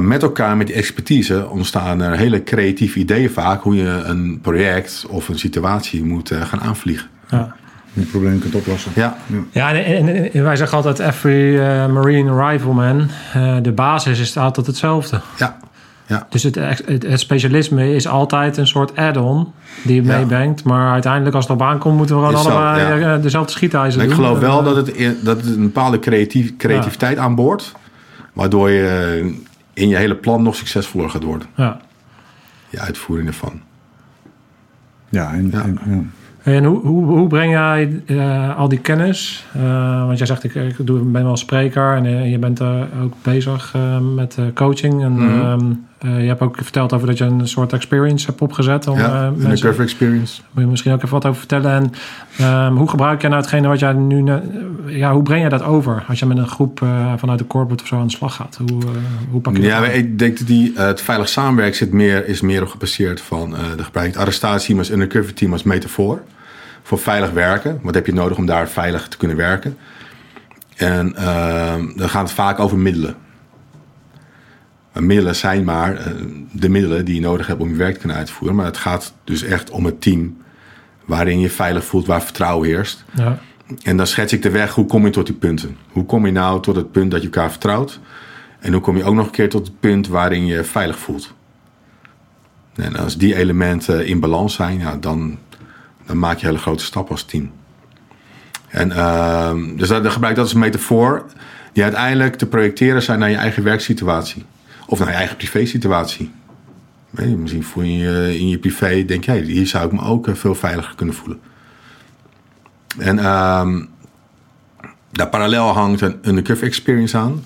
met 0.00 0.22
elkaar, 0.22 0.56
met 0.56 0.66
die 0.66 0.76
expertise, 0.76 1.48
ontstaan 1.48 2.00
er 2.00 2.16
hele 2.16 2.42
creatieve 2.42 2.98
ideeën 2.98 3.30
vaak 3.30 3.62
hoe 3.62 3.76
je 3.76 3.88
een 4.04 4.38
project 4.42 5.06
of 5.08 5.28
een 5.28 5.38
situatie 5.38 6.04
moet 6.04 6.30
eh, 6.30 6.40
gaan 6.42 6.60
aanvliegen. 6.60 7.08
ja. 7.30 7.54
Die 7.94 8.04
probleem 8.06 8.38
kunt 8.38 8.54
oplossen. 8.54 8.92
Ja, 8.94 9.16
Ja, 9.50 9.72
en, 9.74 10.06
en- 10.06 10.32
en 10.32 10.42
wij 10.42 10.56
zeggen 10.56 10.76
altijd 10.76 10.98
every 10.98 11.58
eh, 11.58 11.86
marine 11.92 12.46
rifleman. 12.48 13.08
eh, 13.34 13.56
de 13.62 13.72
basis 13.72 14.18
is 14.20 14.36
altijd 14.36 14.66
hetzelfde. 14.66 15.20
ja, 15.38 15.56
ja. 16.06 16.26
Dus 16.30 16.42
het, 16.42 16.54
het, 16.54 16.82
het 17.06 17.20
specialisme 17.20 17.94
is 17.94 18.08
altijd 18.08 18.56
een 18.56 18.66
soort 18.66 18.96
add-on 18.96 19.52
die 19.84 19.94
je 20.02 20.02
Ja. 20.08 20.16
meebrengt. 20.18 20.64
Maar 20.64 20.92
uiteindelijk 20.92 21.34
als 21.34 21.44
het 21.48 21.54
op 21.54 21.62
aankomt 21.62 21.96
moeten 21.96 22.20
we 22.20 22.36
gewoon 22.36 22.52
ja. 22.78 23.14
eh, 23.14 23.22
dezelfde 23.22 23.52
schietijzer 23.52 24.00
Ik 24.02 24.06
doen. 24.08 24.16
geloof 24.16 24.38
wel 24.38 24.62
dat 24.62 24.76
het, 24.76 24.94
dat 25.24 25.36
het 25.36 25.46
een 25.56 25.62
bepaalde 25.62 25.98
creatief, 25.98 26.56
creativiteit 26.56 27.18
aanboort. 27.18 27.72
Waardoor 28.32 28.70
je 28.70 29.34
in 29.74 29.88
je 29.88 29.96
hele 29.96 30.14
plan 30.14 30.42
nog 30.42 30.54
succesvoller 30.56 31.10
gaat 31.10 31.22
worden. 31.22 31.48
Ja. 31.56 31.80
Je 32.68 32.80
uitvoering 32.80 33.28
ervan. 33.28 33.60
Ja, 35.08 35.32
en, 35.32 35.48
Ja. 35.52 35.62
en- 35.62 35.78
ja. 35.86 36.00
En 36.52 36.64
hoe, 36.64 36.80
hoe, 36.80 37.04
hoe 37.04 37.28
breng 37.28 37.52
jij 37.52 38.02
eh, 38.06 38.56
al 38.58 38.68
die 38.68 38.78
kennis? 38.78 39.46
Eh, 39.54 40.06
want 40.06 40.18
jij 40.18 40.26
zegt, 40.26 40.44
ik, 40.44 40.54
ik 40.54 40.76
doe, 40.86 41.00
ben 41.00 41.24
wel 41.24 41.36
spreker 41.36 41.96
en 41.96 42.06
eh, 42.06 42.30
je 42.30 42.38
bent 42.38 42.60
ook 43.02 43.14
bezig 43.22 43.74
met 44.14 44.36
eh, 44.38 44.44
coaching. 44.54 45.02
En 45.02 45.12
Mhm. 45.12 45.40
ehm, 45.40 45.72
eh, 46.02 46.20
je 46.20 46.26
hebt 46.26 46.40
ook 46.40 46.56
verteld 46.56 46.92
over 46.92 47.06
dat 47.06 47.18
je 47.18 47.24
een 47.24 47.48
soort 47.48 47.72
experience 47.72 48.26
hebt 48.26 48.40
opgezet. 48.40 48.86
Om, 48.86 48.98
ja, 48.98 49.20
eh, 49.20 49.26
een 49.26 49.36
mensen, 49.36 49.66
curve 49.66 49.82
experience. 49.82 50.42
Moet 50.50 50.64
je 50.64 50.70
misschien 50.70 50.92
ook 50.92 50.98
even 51.02 51.10
wat 51.10 51.26
over 51.26 51.38
vertellen. 51.38 51.70
En 51.70 51.92
ehm, 52.38 52.74
hoe 52.74 52.88
gebruik 52.88 53.20
jij 53.20 53.30
nou 53.30 53.42
hetgene 53.42 53.68
wat 53.68 53.78
jij 53.78 53.92
nu... 53.92 54.24
ja, 54.86 55.12
hoe 55.12 55.22
breng 55.22 55.40
jij 55.40 55.48
dat 55.48 55.62
over? 55.62 56.04
Als 56.08 56.18
je 56.18 56.26
met 56.26 56.38
een 56.38 56.48
groep 56.48 56.82
eh, 56.82 57.12
vanuit 57.16 57.38
de 57.38 57.46
corporate 57.46 57.82
of 57.82 57.88
zo 57.88 57.96
aan 57.96 58.06
de 58.06 58.12
slag 58.12 58.34
gaat. 58.34 58.58
Hoe, 58.68 58.82
eh, 58.82 58.88
hoe 59.30 59.40
pak 59.40 59.52
je 59.54 59.60
dat 59.60 59.70
Ja, 59.70 59.76
aan? 59.76 59.82
maar 59.82 59.94
ik 59.94 60.18
denk 60.18 60.38
dat 60.38 60.46
die, 60.46 60.72
eh, 60.76 60.86
het 60.86 61.00
veilig 61.00 61.28
samenwerken 61.28 61.76
zit 61.76 61.92
meer, 61.92 62.28
is 62.28 62.40
meer 62.40 62.62
op 62.62 62.68
gebaseerd 62.68 63.20
van... 63.20 63.56
eh 63.56 63.60
de 63.76 63.84
gebruik 63.84 64.06
het 64.06 64.16
arrestatieteam 64.16 64.78
als 64.78 64.90
undercover 64.90 65.34
team 65.34 65.52
als 65.52 65.62
metafoor. 65.62 66.22
Voor 66.82 66.98
veilig 66.98 67.30
werken. 67.30 67.78
Wat 67.82 67.94
heb 67.94 68.06
je 68.06 68.12
nodig 68.12 68.36
om 68.38 68.46
daar 68.46 68.68
veilig 68.68 69.08
te 69.08 69.16
kunnen 69.16 69.36
werken? 69.36 69.76
En 70.76 71.16
eh, 71.16 71.74
dan 71.96 72.08
gaat 72.08 72.22
het 72.22 72.32
vaak 72.32 72.58
over 72.58 72.78
middelen. 72.78 73.14
Maar 74.92 75.04
middelen 75.04 75.36
zijn 75.36 75.64
maar 75.64 75.96
eh, 75.96 76.12
de 76.52 76.68
middelen 76.68 77.04
die 77.04 77.14
je 77.14 77.20
nodig 77.20 77.46
hebt 77.46 77.60
om 77.60 77.68
je 77.68 77.76
werk 77.76 77.92
te 77.92 77.98
kunnen 77.98 78.16
uitvoeren. 78.16 78.56
Maar 78.56 78.66
het 78.66 78.76
gaat 78.76 79.14
dus 79.24 79.42
echt 79.42 79.70
om 79.70 79.84
het 79.84 80.00
team 80.00 80.36
waarin 81.04 81.40
je 81.40 81.50
veilig 81.50 81.84
voelt, 81.84 82.06
waar 82.06 82.22
vertrouwen 82.22 82.68
heerst. 82.68 83.04
Ja. 83.14 83.38
En 83.82 83.96
dan 83.96 84.06
schets 84.06 84.32
ik 84.32 84.42
de 84.42 84.50
weg, 84.50 84.74
hoe 84.74 84.86
kom 84.86 85.04
je 85.04 85.10
tot 85.10 85.26
die 85.26 85.34
punten? 85.34 85.76
Hoe 85.92 86.04
kom 86.04 86.26
je 86.26 86.32
nou 86.32 86.62
tot 86.62 86.76
het 86.76 86.92
punt 86.92 87.10
dat 87.10 87.20
je 87.20 87.26
elkaar 87.26 87.50
vertrouwt? 87.50 88.00
En 88.60 88.72
hoe 88.72 88.80
kom 88.80 88.96
je 88.96 89.04
ook 89.04 89.14
nog 89.14 89.26
een 89.26 89.32
keer 89.32 89.48
tot 89.48 89.66
het 89.66 89.80
punt 89.80 90.08
waarin 90.08 90.46
je 90.46 90.64
veilig 90.64 90.98
voelt? 90.98 91.34
En 92.74 92.96
als 92.96 93.16
die 93.16 93.34
elementen 93.34 94.06
in 94.06 94.20
balans 94.20 94.54
zijn, 94.54 94.78
ja, 94.78 94.96
dan, 94.96 95.38
dan 96.06 96.18
maak 96.18 96.38
je 96.38 96.46
hele 96.46 96.58
grote 96.58 96.84
stappen 96.84 97.12
als 97.12 97.24
team. 97.24 97.50
En 98.68 98.92
ehm, 98.92 99.76
dus 99.76 99.88
dat, 99.88 100.02
dan 100.02 100.12
gebruik 100.12 100.32
ik 100.32 100.36
dat 100.36 100.44
als 100.44 100.54
een 100.54 100.60
metafoor 100.60 101.24
die 101.72 101.82
uiteindelijk 101.82 102.34
te 102.34 102.46
projecteren 102.46 103.02
zijn 103.02 103.18
naar 103.18 103.30
je 103.30 103.36
eigen 103.36 103.62
werksituatie. 103.62 104.44
Of 104.92 104.98
naar 104.98 105.08
je 105.08 105.14
eigen 105.14 105.36
privésituatie. 105.36 106.30
Misschien 107.10 107.64
voel 107.64 107.82
je 107.82 108.38
in 108.38 108.48
je 108.48 108.58
privé, 108.58 109.04
denk 109.04 109.24
hey, 109.24 109.40
hier 109.40 109.66
zou 109.66 109.86
ik 109.86 109.92
me 109.92 110.02
ook 110.02 110.28
eh, 110.28 110.34
veel 110.34 110.54
veiliger 110.54 110.94
kunnen 110.94 111.14
voelen. 111.14 111.40
En 112.98 113.18
ehm, 113.18 113.84
daar 115.10 115.28
parallel 115.28 115.68
hangt 115.68 116.00
een 116.00 116.18
undercover 116.22 116.66
experience 116.66 117.16
aan. 117.16 117.42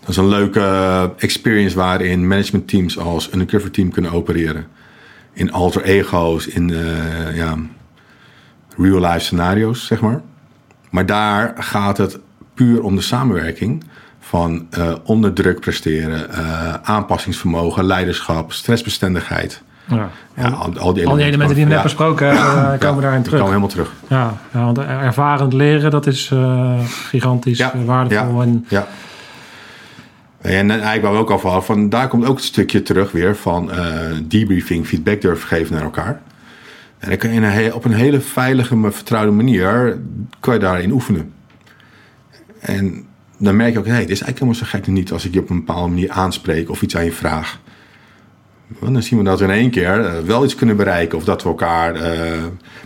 Dat 0.00 0.08
is 0.08 0.16
een 0.16 0.28
leuke 0.28 1.12
experience 1.18 1.76
waarin 1.76 2.28
managementteams 2.28 2.98
als 2.98 3.32
undercover 3.32 3.70
team 3.70 3.90
kunnen 3.90 4.12
opereren. 4.12 4.66
In 5.32 5.52
alter 5.52 5.82
ego's, 5.82 6.46
in 6.46 6.68
uh, 6.68 7.36
ja, 7.36 7.56
real 8.76 9.00
life 9.00 9.24
scenario's, 9.24 9.86
zeg 9.86 10.00
maar. 10.00 10.22
Maar 10.90 11.06
daar 11.06 11.54
gaat 11.58 11.96
het 11.96 12.18
puur 12.54 12.82
om 12.82 12.96
de 12.96 13.02
samenwerking 13.02 13.84
van 14.28 14.66
uh, 14.78 14.92
onder 15.04 15.32
druk 15.32 15.60
presteren, 15.60 16.30
uh, 16.30 16.74
aanpassingsvermogen, 16.82 17.84
leiderschap, 17.84 18.52
stressbestendigheid. 18.52 19.62
Ja, 19.88 20.10
ja 20.36 20.48
al, 20.48 20.78
al, 20.78 20.92
die 20.92 21.02
elementen 21.02 21.56
die 21.56 21.64
we 21.64 21.72
net 21.72 21.82
besproken 21.82 22.26
hebben, 22.26 22.78
komen 22.78 23.02
daarin 23.02 23.22
terug. 23.22 23.38
komen 23.38 23.54
helemaal 23.54 23.74
terug. 23.74 23.92
Ja, 24.08 24.34
ja 24.52 24.64
want 24.64 24.78
ervarend 24.78 25.52
leren, 25.52 25.90
dat 25.90 26.06
is 26.06 26.32
gigantisch 26.86 27.68
waardevol. 27.84 28.42
En, 28.42 28.64
ja. 28.68 28.86
En 30.40 30.70
eigenlijk 30.70 31.02
waar 31.02 31.12
we 31.12 31.18
ook 31.18 31.30
al 31.30 31.38
van, 31.38 31.64
van 31.64 31.88
daar 31.88 32.08
komt 32.08 32.26
ook 32.26 32.36
het 32.36 32.44
stukje 32.44 32.82
terug 32.82 33.12
weer 33.12 33.36
van 33.36 33.70
debriefing, 34.22 34.86
feedback 34.86 35.20
durven 35.20 35.48
geven 35.48 35.74
naar 35.74 35.84
elkaar. 35.84 36.20
En 36.98 37.08
dan 37.08 37.18
kan 37.18 37.32
je 37.32 37.40
een, 37.40 37.74
op 37.74 37.84
een 37.84 37.92
hele 37.92 38.20
veilige, 38.20 38.76
maar 38.76 38.92
vertrouwde 38.92 39.30
manier 39.30 39.98
kan 40.40 40.54
je 40.54 40.60
daarin 40.60 40.90
oefenen. 40.90 41.32
En 42.60 43.06
dan 43.38 43.56
merk 43.56 43.72
je 43.72 43.78
ook, 43.78 43.86
hé, 43.86 43.90
hey, 43.90 44.00
dit 44.00 44.10
is 44.10 44.22
eigenlijk 44.22 44.38
helemaal 44.38 44.60
zo 44.70 44.78
gek 44.78 44.86
niet 44.86 45.12
als 45.12 45.24
ik 45.24 45.34
je 45.34 45.40
op 45.40 45.50
een 45.50 45.64
bepaalde 45.64 45.88
manier 45.88 46.10
aanspreek 46.10 46.70
of 46.70 46.82
iets 46.82 46.96
aan 46.96 47.04
je 47.04 47.12
vraag. 47.12 47.60
Dan 48.80 49.02
zien 49.02 49.18
we 49.18 49.24
dat 49.24 49.38
we 49.38 49.44
in 49.44 49.50
één 49.50 49.70
keer 49.70 50.00
eh, 50.00 50.12
wel 50.26 50.44
iets 50.44 50.54
kunnen 50.54 50.76
bereiken. 50.76 51.18
Of 51.18 51.24
dat 51.24 51.42
we 51.42 51.48
elkaar 51.48 51.94
uh, 51.94 52.02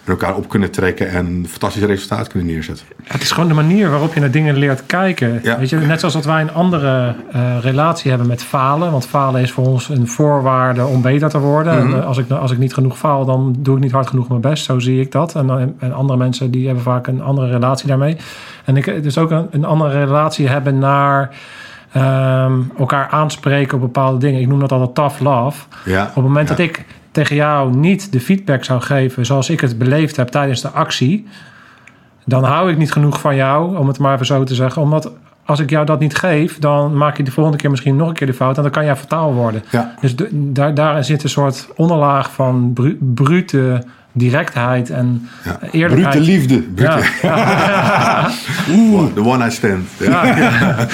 met 0.05 0.21
elkaar 0.21 0.37
op 0.37 0.49
kunnen 0.49 0.71
trekken 0.71 1.09
en 1.09 1.27
een 1.27 1.47
fantastisch 1.49 1.83
resultaat 1.83 2.29
kunnen 2.29 2.49
neerzetten. 2.49 2.87
Het 3.05 3.23
is 3.23 3.31
gewoon 3.31 3.49
de 3.49 3.55
manier 3.55 3.91
waarop 3.91 4.15
je 4.15 4.21
naar 4.21 4.31
dingen 4.31 4.57
leert 4.57 4.87
kijken. 4.87 5.41
Weet 5.59 5.69
je, 5.69 5.77
net 5.77 5.99
zoals 5.99 6.15
dat 6.15 6.25
wij 6.25 6.41
een 6.41 6.53
andere 6.53 7.15
uh, 7.35 7.57
relatie 7.61 8.11
hebben 8.11 8.29
met 8.29 8.43
falen. 8.43 8.91
Want 8.91 9.07
falen 9.07 9.43
is 9.43 9.51
voor 9.51 9.67
ons 9.67 9.89
een 9.89 10.09
voorwaarde 10.09 10.87
om 10.87 11.03
beter 11.03 11.29
te 11.29 11.39
worden. 11.39 11.73
en 11.73 11.89
mhm. 11.89 12.01
als, 12.01 12.19
ik, 12.19 12.31
als 12.31 12.51
ik 12.51 12.59
niet 12.59 12.75
genoeg 12.75 12.99
faal, 12.99 13.25
dan 13.25 13.57
doe 13.59 13.77
ik 13.77 13.83
niet 13.83 13.93
hard 13.93 14.07
genoeg 14.07 14.29
mijn 14.29 14.41
best. 14.41 14.65
Zo 14.65 14.79
zie 14.79 15.01
ik 15.01 15.13
dat. 15.13 15.35
En, 15.35 15.77
en 15.79 15.93
andere 15.93 16.19
mensen 16.19 16.51
die 16.51 16.67
hebben 16.67 16.85
vaak 16.85 17.07
een 17.07 17.23
andere 17.23 17.51
relatie 17.51 17.89
daarmee. 17.89 18.17
En 18.65 18.77
ik 18.77 19.03
dus 19.03 19.19
ook 19.19 19.31
een, 19.31 19.47
een 19.51 19.65
andere 19.65 20.05
relatie 20.05 20.49
hebben 20.49 20.79
naar 20.79 21.31
um, 21.97 22.73
elkaar 22.79 23.09
aanspreken 23.09 23.75
op 23.75 23.81
bepaalde 23.81 24.19
dingen. 24.19 24.41
Ik 24.41 24.49
noem 24.49 24.61
dat 24.61 24.73
altijd 24.73 24.95
tough 24.95 25.21
love. 25.21 25.67
Ja, 25.85 26.03
op 26.03 26.15
het 26.15 26.25
moment 26.25 26.49
dat 26.49 26.59
ik 26.59 26.85
tegen 27.11 27.37
jou 27.37 27.77
niet 27.77 28.13
de 28.13 28.21
feedback 28.21 28.65
zou 28.65 28.81
geven 28.81 29.27
zoals 29.27 29.51
ik 29.51 29.61
het 29.61 29.79
beleefd 29.79 30.17
heb 30.17 30.29
tijdens 30.29 30.61
de 30.61 30.69
actie, 30.69 31.27
dan 32.25 32.45
hou 32.45 32.71
ik 32.71 32.77
niet 32.77 32.93
genoeg 32.93 33.21
van 33.21 33.37
jou, 33.37 33.77
om 33.77 33.89
het 33.89 33.99
maar 33.99 34.15
even 34.15 34.27
zo 34.27 34.45
te 34.45 34.55
zeggen. 34.55 34.83
Omdat 34.83 35.13
als 35.45 35.61
ik 35.61 35.71
jou 35.71 35.87
dat 35.87 36.01
niet 36.01 36.17
geef, 36.17 36.59
dan 36.59 36.97
maak 36.97 37.17
je 37.17 37.23
de 37.23 37.31
volgende 37.31 37.59
keer 37.59 37.71
misschien 37.71 37.97
nog 37.97 38.09
een 38.09 38.15
keer 38.15 38.27
de 38.27 38.35
fout 38.35 38.57
en 38.57 38.63
dan 38.63 38.73
kan 38.73 38.85
jij 38.85 38.97
fataal 38.97 39.35
worden. 39.35 39.65
Ja. 39.71 39.95
Dus 40.01 40.15
daar, 40.31 40.75
daarin 40.75 41.05
zit 41.05 41.23
een 41.23 41.29
soort 41.29 41.69
onderlaag 41.77 42.33
van 42.33 42.73
bru 42.73 42.99
brute 43.01 43.85
directheid 44.13 44.91
en 44.91 45.29
ja. 45.45 45.59
eerlijkheid. 45.71 46.11
Brute 46.11 46.31
liefde. 46.31 46.61
Brute. 46.61 47.03
Ja. 47.23 48.31
Oeh, 48.77 49.15
de 49.15 49.21
one 49.21 49.37
night 49.37 49.53
stand. 49.53 49.89
Ja. 49.99 50.35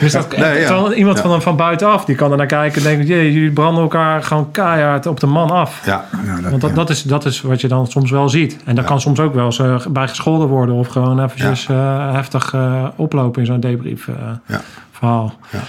dus 0.00 0.12
dat, 0.12 0.36
nee, 0.36 0.94
iemand 0.94 1.20
van, 1.20 1.42
van 1.42 1.56
buitenaf, 1.56 2.04
die 2.04 2.16
kan 2.16 2.30
er 2.30 2.36
naar 2.36 2.46
kijken 2.46 2.82
en 2.82 2.88
denken... 2.88 3.06
Jee, 3.06 3.32
jullie 3.32 3.50
branden 3.50 3.82
elkaar 3.82 4.22
gewoon 4.22 4.50
keihard 4.50 5.06
op 5.06 5.20
de 5.20 5.26
man 5.26 5.50
af. 5.50 5.82
Ja. 5.86 6.04
dat, 6.40 6.50
Want 6.50 6.60
dat, 6.60 6.74
dat, 6.74 6.90
is, 6.90 7.02
dat 7.02 7.24
is 7.24 7.40
wat 7.40 7.60
je 7.60 7.68
dan 7.68 7.86
soms 7.86 8.10
wel 8.10 8.28
ziet. 8.28 8.56
En 8.64 8.74
daar 8.74 8.84
kan 8.84 9.00
soms 9.00 9.20
ook 9.20 9.34
wel 9.34 9.44
eens 9.44 9.58
uh, 9.58 9.86
bij 9.86 10.08
gescholden 10.08 10.48
worden... 10.48 10.74
of 10.74 10.88
gewoon 10.88 11.24
eventjes 11.24 11.68
uh, 11.70 12.12
heftig 12.12 12.52
uh, 12.52 12.84
oplopen 12.96 13.40
in 13.40 13.46
zo'n 13.46 13.60
debrief 13.60 14.08
verhaal. 14.92 15.34
Ja. 15.50 15.60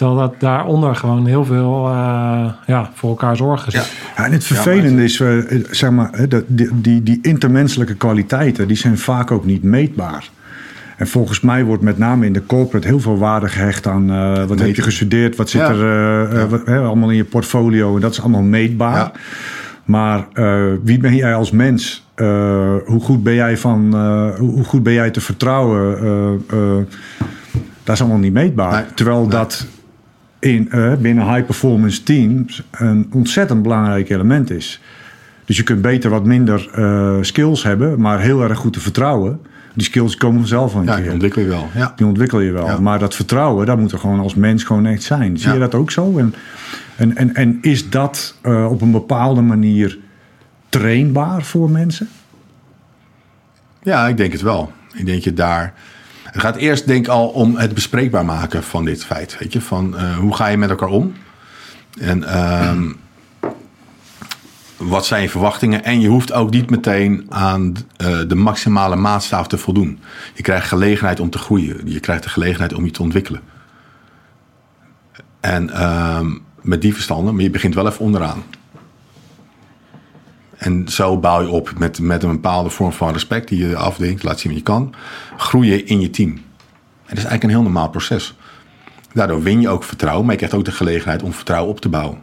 Terwijl 0.00 0.20
dat 0.20 0.40
daaronder 0.40 0.96
gewoon 0.96 1.26
heel 1.26 1.44
veel 1.44 1.88
uh, 1.88 2.46
ja, 2.66 2.90
voor 2.94 3.10
elkaar 3.10 3.36
zorgen 3.36 3.72
zit. 3.72 3.92
Ja. 4.16 4.24
en 4.24 4.32
het 4.32 4.44
vervelende 4.44 5.04
is, 5.04 5.18
uh, 5.18 5.44
zeg 5.70 5.90
maar, 5.90 6.10
die, 6.46 6.68
die, 6.72 7.02
die 7.02 7.18
intermenselijke 7.22 7.94
kwaliteiten, 7.94 8.68
die 8.68 8.76
zijn 8.76 8.98
vaak 8.98 9.30
ook 9.30 9.44
niet 9.44 9.62
meetbaar. 9.62 10.30
En 10.96 11.06
volgens 11.06 11.40
mij 11.40 11.64
wordt 11.64 11.82
met 11.82 11.98
name 11.98 12.26
in 12.26 12.32
de 12.32 12.46
corporate 12.46 12.86
heel 12.86 13.00
veel 13.00 13.18
waarde 13.18 13.48
gehecht 13.48 13.86
aan 13.86 14.10
uh, 14.10 14.44
wat 14.44 14.58
heb 14.58 14.74
je 14.74 14.82
gestudeerd, 14.82 15.36
wat 15.36 15.50
zit 15.50 15.60
er 15.60 16.48
wat, 16.48 16.66
allemaal 16.66 17.10
in 17.10 17.16
je 17.16 17.24
portfolio. 17.24 17.94
En 17.94 18.00
dat 18.00 18.12
is 18.12 18.20
allemaal 18.20 18.42
meetbaar. 18.42 19.10
Maar 19.84 20.26
wie 20.82 20.98
ben 20.98 21.16
jij 21.16 21.34
als 21.34 21.50
mens? 21.50 22.08
hoe, 22.86 23.00
goed 23.00 23.22
ben 23.22 23.34
jij 23.34 23.56
van, 23.56 23.94
hoe 24.38 24.64
goed 24.64 24.82
ben 24.82 24.92
jij 24.92 25.10
te 25.10 25.20
vertrouwen? 25.20 26.44
dat 27.84 27.94
is 27.94 28.00
allemaal 28.00 28.18
niet 28.18 28.32
meetbaar. 28.32 28.86
Terwijl 28.94 29.28
dat 29.28 29.66
in, 30.40 30.68
uh, 30.74 30.94
binnen 30.94 31.34
high 31.34 31.44
performance 31.44 32.02
teams 32.02 32.62
een 32.70 33.08
ontzettend 33.12 33.62
belangrijk 33.62 34.10
element 34.10 34.50
is. 34.50 34.80
Dus 35.44 35.56
je 35.56 35.62
kunt 35.62 35.82
beter 35.82 36.10
wat 36.10 36.24
minder 36.24 36.70
uh, 36.78 37.16
skills 37.20 37.62
hebben, 37.62 38.00
maar 38.00 38.20
heel 38.20 38.42
erg 38.42 38.58
goed 38.58 38.72
te 38.72 38.80
vertrouwen. 38.80 39.40
Die 39.74 39.84
skills 39.84 40.16
komen 40.16 40.38
vanzelf 40.38 40.72
van 40.72 40.84
je. 40.84 40.90
Ja, 40.90 40.96
die 40.96 41.12
ontwikkel 41.12 41.42
je 41.42 41.48
wel. 41.48 41.68
Ja. 41.74 41.92
Die 41.96 42.06
ontwikkel 42.06 42.40
je 42.40 42.52
wel. 42.52 42.66
Ja. 42.66 42.80
Maar 42.80 42.98
dat 42.98 43.14
vertrouwen, 43.14 43.66
dat 43.66 43.78
moet 43.78 43.92
er 43.92 43.98
gewoon 43.98 44.20
als 44.20 44.34
mens 44.34 44.64
gewoon 44.64 44.86
echt 44.86 45.02
zijn. 45.02 45.38
Zie 45.38 45.52
je 45.52 45.58
dat 45.58 45.74
ook 45.74 45.90
zo? 45.90 46.18
En, 46.18 46.34
en, 46.96 47.16
en, 47.16 47.34
en 47.34 47.58
is 47.60 47.90
dat 47.90 48.34
uh, 48.42 48.70
op 48.70 48.80
een 48.80 48.90
bepaalde 48.90 49.40
manier 49.40 49.98
trainbaar 50.68 51.42
voor 51.42 51.70
mensen? 51.70 52.08
Ja, 53.82 54.08
ik 54.08 54.16
denk 54.16 54.32
het 54.32 54.42
wel. 54.42 54.72
Ik 54.92 55.06
denk 55.06 55.22
je 55.22 55.32
daar 55.32 55.74
het 56.32 56.40
gaat 56.40 56.56
eerst 56.56 56.86
denk 56.86 57.04
ik 57.04 57.12
al 57.12 57.28
om 57.28 57.56
het 57.56 57.74
bespreekbaar 57.74 58.24
maken 58.24 58.62
van 58.62 58.84
dit 58.84 59.04
feit. 59.04 59.38
Weet 59.38 59.52
je, 59.52 59.60
van 59.60 59.94
uh, 59.94 60.16
hoe 60.16 60.34
ga 60.34 60.46
je 60.46 60.56
met 60.56 60.70
elkaar 60.70 60.88
om? 60.88 61.12
En 61.98 62.40
um, 62.68 62.96
wat 64.76 65.06
zijn 65.06 65.22
je 65.22 65.28
verwachtingen? 65.28 65.84
En 65.84 66.00
je 66.00 66.08
hoeft 66.08 66.32
ook 66.32 66.50
niet 66.50 66.70
meteen 66.70 67.26
aan 67.28 67.76
uh, 67.76 68.18
de 68.28 68.34
maximale 68.34 68.96
maatstaf 68.96 69.46
te 69.46 69.58
voldoen. 69.58 70.00
Je 70.34 70.42
krijgt 70.42 70.68
gelegenheid 70.68 71.20
om 71.20 71.30
te 71.30 71.38
groeien. 71.38 71.80
Je 71.84 72.00
krijgt 72.00 72.22
de 72.22 72.28
gelegenheid 72.28 72.74
om 72.74 72.84
je 72.84 72.90
te 72.90 73.02
ontwikkelen. 73.02 73.40
En 75.40 75.82
um, 75.82 76.42
met 76.60 76.82
die 76.82 76.92
verstanden, 76.94 77.34
maar 77.34 77.42
je 77.42 77.50
begint 77.50 77.74
wel 77.74 77.86
even 77.86 78.04
onderaan. 78.04 78.42
En 80.60 80.88
zo 80.88 81.18
bouw 81.18 81.40
je 81.40 81.48
op 81.48 81.78
met, 81.78 82.00
met 82.00 82.22
een 82.22 82.30
bepaalde 82.30 82.70
vorm 82.70 82.92
van 82.92 83.12
respect 83.12 83.48
die 83.48 83.66
je 83.66 83.76
afdingt, 83.76 84.22
laat 84.22 84.40
zien 84.40 84.52
wat 84.52 84.60
je 84.60 84.66
kan. 84.66 84.94
Groei 85.36 85.70
je 85.70 85.84
in 85.84 86.00
je 86.00 86.10
team. 86.10 86.32
Dat 86.32 87.18
is 87.18 87.24
eigenlijk 87.24 87.42
een 87.42 87.50
heel 87.50 87.62
normaal 87.62 87.88
proces. 87.88 88.36
Daardoor 89.12 89.42
win 89.42 89.60
je 89.60 89.68
ook 89.68 89.84
vertrouwen, 89.84 90.22
maar 90.24 90.32
je 90.32 90.38
krijgt 90.38 90.56
ook 90.56 90.64
de 90.64 90.72
gelegenheid 90.72 91.22
om 91.22 91.32
vertrouwen 91.32 91.70
op 91.70 91.80
te 91.80 91.88
bouwen. 91.88 92.18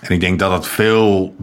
En 0.00 0.14
ik 0.14 0.20
denk 0.20 0.38
dat 0.38 0.50
dat 0.50 0.68
veel 0.68 1.36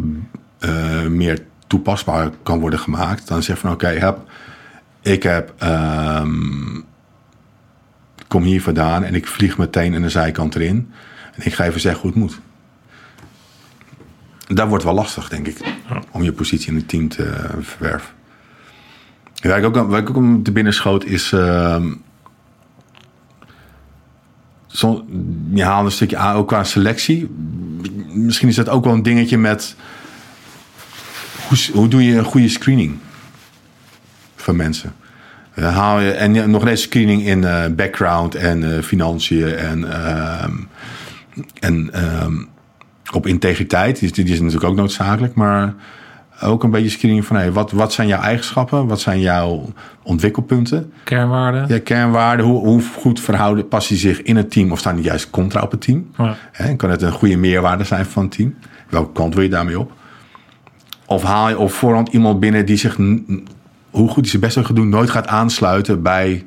uh, 0.60 1.02
meer 1.02 1.46
toepasbaar 1.68 2.30
kan 2.44 2.60
worden 2.60 2.80
gemaakt. 2.80 3.28
Dan 3.28 3.44
zeg 3.44 3.60
van 3.60 3.72
oké, 3.72 3.86
okay, 3.86 3.98
heb, 3.98 4.20
ik 5.02 5.24
heb, 5.24 5.54
kom 8.28 8.44
hier 8.44 8.62
vandaan 8.62 9.04
en 9.04 9.16
ik 9.16 9.28
vlieg 9.28 9.58
meteen 9.58 9.96
aan 9.96 10.02
de 10.02 10.10
zijkant 10.10 10.56
erin. 10.56 10.92
En 11.34 11.46
ik 11.46 11.54
ga 11.54 11.66
even 11.66 11.82
zeggen 11.82 12.02
hoe 12.02 12.10
het 12.10 12.20
moet 12.20 12.40
dat 14.48 14.68
wordt 14.68 14.84
wel 14.84 14.94
lastig, 14.94 15.30
denk 15.30 15.48
ik. 15.48 15.58
Om 16.12 16.24
je 16.24 16.34
positie 16.34 16.70
in 16.70 16.76
het 16.76 16.88
team 16.88 17.10
te 17.10 17.50
verwerven. 17.62 18.10
Waar 19.42 19.58
ik 19.58 19.66
ook, 19.66 19.90
waar 19.90 20.00
ik 20.00 20.10
ook 20.10 20.16
om 20.16 20.44
te 20.44 20.52
binnen 20.52 20.74
schoot 20.74 21.06
is. 21.06 21.32
Uh, 21.32 21.86
zo, 24.68 25.06
je 25.54 25.64
haalt 25.64 25.86
een 25.86 25.92
stukje 25.92 26.18
aan 26.18 26.36
ook 26.36 26.48
qua 26.48 26.64
selectie. 26.64 27.30
Misschien 28.08 28.48
is 28.48 28.56
dat 28.56 28.70
ook 28.70 28.84
wel 28.84 28.94
een 28.94 29.04
dingetje 29.04 29.38
met. 29.38 29.76
Hoe, 31.48 31.58
hoe 31.74 31.88
doe 31.88 32.04
je 32.04 32.18
een 32.18 32.24
goede 32.24 32.50
screening 32.50 32.98
van 34.36 34.56
mensen? 34.56 34.96
Uh, 35.56 35.76
haal 35.76 36.00
je, 36.00 36.12
en 36.12 36.50
nog 36.50 36.68
eens 36.68 36.82
screening 36.82 37.26
in 37.26 37.42
uh, 37.42 37.66
background 37.68 38.36
en 38.36 38.84
financiën 38.84 39.56
en, 39.56 39.92
ehm, 39.94 40.54
en 41.60 41.94
ehm, 41.94 42.44
op 43.16 43.28
integriteit. 43.28 44.00
Die, 44.00 44.12
die 44.12 44.24
is 44.24 44.40
natuurlijk 44.40 44.70
ook 44.70 44.76
noodzakelijk. 44.76 45.36
Maar 45.36 45.74
ook 46.42 46.64
een 46.64 46.72
beetje 46.72 46.90
screening 46.90 47.26
van 47.26 47.36
hey, 47.36 47.52
wat, 47.52 47.72
wat 47.72 47.94
zijn 47.94 48.08
jouw 48.08 48.22
eigenschappen? 48.22 48.88
Wat 48.88 49.00
zijn 49.00 49.20
jouw 49.20 49.74
ontwikkelpunten? 50.04 50.94
Kernwaarden. 51.04 51.66
Ja, 51.68 51.80
kernwaarden. 51.80 52.46
Hoe, 52.46 52.60
hoe 52.60 52.82
goed 52.82 53.20
verhouden, 53.20 53.68
past 53.68 53.90
hij 53.90 53.98
zich 53.98 54.22
in 54.22 54.36
het 54.36 54.52
team 54.52 54.72
of 54.72 54.80
staan 54.80 54.96
die 54.96 55.06
juist 55.06 55.30
contra 55.30 55.62
op 55.62 55.72
het 55.72 55.82
team? 55.82 56.10
Ja. 56.18 56.36
Kan 56.76 56.90
het 56.90 57.02
een 57.02 57.12
goede 57.12 57.38
meerwaarde 57.38 57.84
zijn 57.84 58.06
van 58.06 58.24
het 58.24 58.32
team? 58.32 58.56
Welke 58.90 59.12
kant 59.12 59.34
wil 59.34 59.44
je 59.44 59.50
daarmee 59.50 59.80
op? 59.80 59.92
Of 61.06 61.24
haal 61.24 61.50
je 61.50 61.58
op 61.58 61.72
voorhand 61.72 62.10
iemand 62.10 62.40
binnen 62.40 62.66
die 62.66 62.78
zich, 62.78 62.96
hoe 63.90 64.08
goed 64.08 64.16
hij 64.16 64.26
zijn 64.26 64.42
best 64.42 64.58
gaat 64.58 64.76
doen, 64.76 64.90
nooit 64.90 65.10
gaat 65.10 65.28
aansluiten 65.28 66.02
bij, 66.02 66.46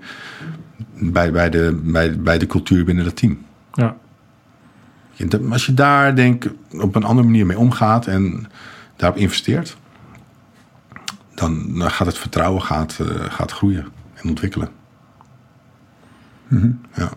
bij, 0.98 1.32
bij, 1.32 1.50
de, 1.50 1.80
bij, 1.82 2.20
bij 2.20 2.38
de 2.38 2.46
cultuur 2.46 2.84
binnen 2.84 3.04
het 3.04 3.16
team? 3.16 3.38
Ja. 3.72 3.96
Als 5.50 5.66
je 5.66 5.74
daar 5.74 6.14
denk 6.14 6.52
op 6.70 6.94
een 6.94 7.04
andere 7.04 7.26
manier 7.26 7.46
mee 7.46 7.58
omgaat 7.58 8.06
en 8.06 8.46
daarop 8.96 9.18
investeert, 9.18 9.76
dan, 11.34 11.78
dan 11.78 11.90
gaat 11.90 12.06
het 12.06 12.18
vertrouwen 12.18 12.62
gaat, 12.62 12.98
uh, 13.00 13.08
gaat 13.28 13.52
groeien 13.52 13.86
en 14.14 14.28
ontwikkelen. 14.28 14.68
Ja. 16.94 17.10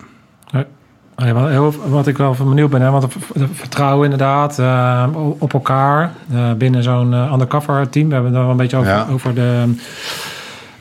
Ja, 1.16 1.72
wat 1.90 2.08
ik 2.08 2.18
wel 2.18 2.36
benieuwd 2.36 2.70
ben, 2.70 2.82
hè, 2.82 2.90
want 2.90 3.08
vertrouwen 3.52 4.04
inderdaad 4.04 4.60
uh, 4.60 5.08
op 5.38 5.54
elkaar 5.54 6.12
uh, 6.34 6.54
binnen 6.54 6.84
zo'n 6.84 7.12
uh, 7.12 7.32
undercover 7.32 7.90
team. 7.90 8.08
We 8.08 8.14
hebben 8.14 8.32
het 8.32 8.42
wel 8.42 8.52
een 8.52 8.58
beetje 8.58 8.78
over, 8.78 8.92
ja. 8.92 9.08
over 9.10 9.36
de, 9.36 9.76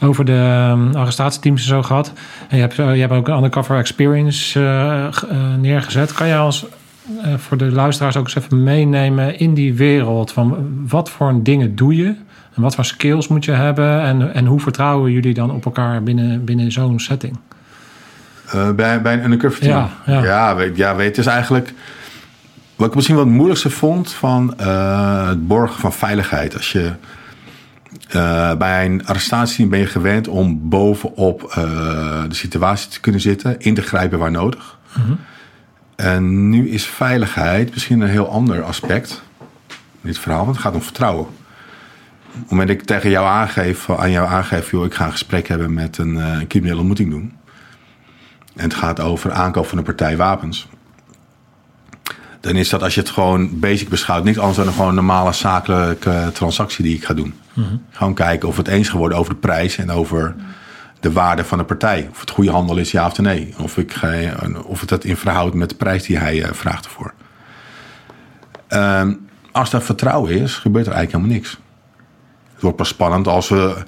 over 0.00 0.24
de 0.24 0.68
um, 0.70 0.94
arrestatieteams 0.94 1.62
en 1.62 1.68
zo 1.68 1.82
gehad. 1.82 2.12
En 2.48 2.56
je 2.56 2.62
hebt, 2.62 2.74
je 2.74 2.82
hebt 2.82 3.12
ook 3.12 3.28
een 3.28 3.34
undercover 3.36 3.78
experience 3.78 4.60
neergezet. 5.58 6.12
Kan 6.12 6.26
je 6.26 6.36
als 6.36 6.66
voor 7.36 7.56
de 7.56 7.70
luisteraars 7.70 8.16
ook 8.16 8.24
eens 8.24 8.36
even 8.36 8.62
meenemen 8.62 9.38
in 9.38 9.54
die 9.54 9.74
wereld 9.74 10.32
van 10.32 10.68
wat 10.88 11.10
voor 11.10 11.42
dingen 11.42 11.76
doe 11.76 11.96
je? 11.96 12.14
En 12.54 12.62
wat 12.62 12.74
voor 12.74 12.84
skills 12.84 13.28
moet 13.28 13.44
je 13.44 13.52
hebben? 13.52 14.02
En, 14.02 14.34
en 14.34 14.46
hoe 14.46 14.60
vertrouwen 14.60 15.12
jullie 15.12 15.34
dan 15.34 15.50
op 15.50 15.64
elkaar 15.64 16.02
binnen, 16.02 16.44
binnen 16.44 16.72
zo'n 16.72 17.00
setting? 17.00 17.38
Uh, 18.54 18.70
bij, 18.70 19.02
bij 19.02 19.12
een 19.12 19.24
undercover 19.24 19.60
team? 19.60 19.76
Ja, 19.76 19.90
ja. 20.06 20.22
ja, 20.22 20.56
weet, 20.56 20.76
ja 20.76 20.96
weet, 20.96 21.06
het 21.06 21.18
is 21.18 21.26
eigenlijk... 21.26 21.72
Wat 22.76 22.88
ik 22.88 22.94
misschien 22.94 23.16
wat 23.16 23.24
het 23.24 23.34
moeilijkste 23.34 23.70
vond 23.70 24.12
van 24.12 24.54
uh, 24.60 25.28
het 25.28 25.46
borgen 25.46 25.80
van 25.80 25.92
veiligheid. 25.92 26.54
Als 26.54 26.72
je 26.72 26.92
uh, 28.14 28.54
bij 28.54 28.84
een 28.84 29.06
arrestatie 29.06 29.66
ben 29.66 29.78
je 29.78 29.86
gewend 29.86 30.28
om 30.28 30.68
bovenop 30.68 31.52
de 32.28 32.34
situatie 32.34 32.90
te 32.90 33.00
kunnen 33.00 33.20
zitten, 33.20 33.60
in 33.60 33.74
te 33.74 33.82
grijpen 33.82 34.18
waar 34.18 34.30
nodig. 34.30 34.78
Mm 34.96 35.04
-hmm. 35.04 35.18
En 35.98 36.48
nu 36.48 36.68
is 36.68 36.86
veiligheid 36.86 37.70
misschien 37.70 38.00
een 38.00 38.08
heel 38.08 38.30
ander 38.30 38.62
aspect 38.62 39.22
in 39.68 39.76
dit 40.08 40.18
verhaal, 40.18 40.44
want 40.44 40.56
het 40.56 40.64
gaat 40.64 40.74
om 40.74 40.82
vertrouwen. 40.82 41.26
Op 41.26 42.40
het 42.40 42.50
moment 42.50 42.68
dat 42.68 42.78
ik 42.78 42.84
tegen 42.84 43.10
jou 43.10 43.26
aangeef, 43.26 43.90
aan 43.90 44.10
jou 44.10 44.28
aangeef, 44.28 44.70
joh, 44.70 44.84
ik 44.84 44.94
ga 44.94 45.04
een 45.04 45.10
gesprek 45.10 45.48
hebben 45.48 45.74
met 45.74 45.98
een, 45.98 46.46
criminele 46.48 46.78
ontmoeting 46.78 47.10
doen 47.10 47.32
en 48.54 48.64
het 48.64 48.74
gaat 48.74 49.00
over 49.00 49.32
aankoop 49.32 49.66
van 49.66 49.78
een 49.78 49.84
partij 49.84 50.16
wapens. 50.16 50.68
Dan 52.40 52.56
is 52.56 52.68
dat 52.68 52.82
als 52.82 52.94
je 52.94 53.00
het 53.00 53.10
gewoon 53.10 53.58
basic 53.58 53.88
beschouwt, 53.88 54.24
niks 54.24 54.38
anders 54.38 54.56
dan 54.56 54.72
gewoon 54.72 54.88
een 54.88 54.94
normale 54.94 55.32
zakelijke 55.32 56.30
transactie 56.32 56.84
die 56.84 56.96
ik 56.96 57.04
ga 57.04 57.14
doen. 57.14 57.34
Mhm. 57.52 57.76
Gewoon 57.90 58.14
kijken 58.14 58.48
of 58.48 58.56
het 58.56 58.68
eens 58.68 58.88
geworden 58.88 59.18
over 59.18 59.32
de 59.32 59.40
prijs 59.40 59.78
en 59.78 59.90
over 59.90 60.34
de 61.00 61.12
waarde 61.12 61.44
van 61.44 61.58
de 61.58 61.64
partij. 61.64 62.08
Of 62.10 62.20
het 62.20 62.30
goede 62.30 62.50
handel 62.50 62.76
is, 62.76 62.90
ja 62.90 63.06
of 63.06 63.18
nee. 63.18 63.54
Of, 63.58 63.76
ik 63.76 63.92
ga, 63.92 64.10
of 64.64 64.80
het 64.80 64.88
dat 64.88 65.04
in 65.04 65.16
verhoud 65.16 65.54
met 65.54 65.68
de 65.68 65.74
prijs 65.74 66.02
die 66.02 66.18
hij 66.18 66.36
uh, 66.36 66.48
vraagt 66.52 66.84
ervoor. 66.84 67.12
Um, 68.68 69.28
als 69.52 69.70
dat 69.70 69.84
vertrouwen 69.84 70.30
is, 70.30 70.54
gebeurt 70.54 70.86
er 70.86 70.92
eigenlijk 70.92 71.22
helemaal 71.22 71.42
niks. 71.42 71.58
Het 72.52 72.62
wordt 72.62 72.76
pas 72.76 72.88
spannend 72.88 73.26
als 73.26 73.48
we 73.48 73.84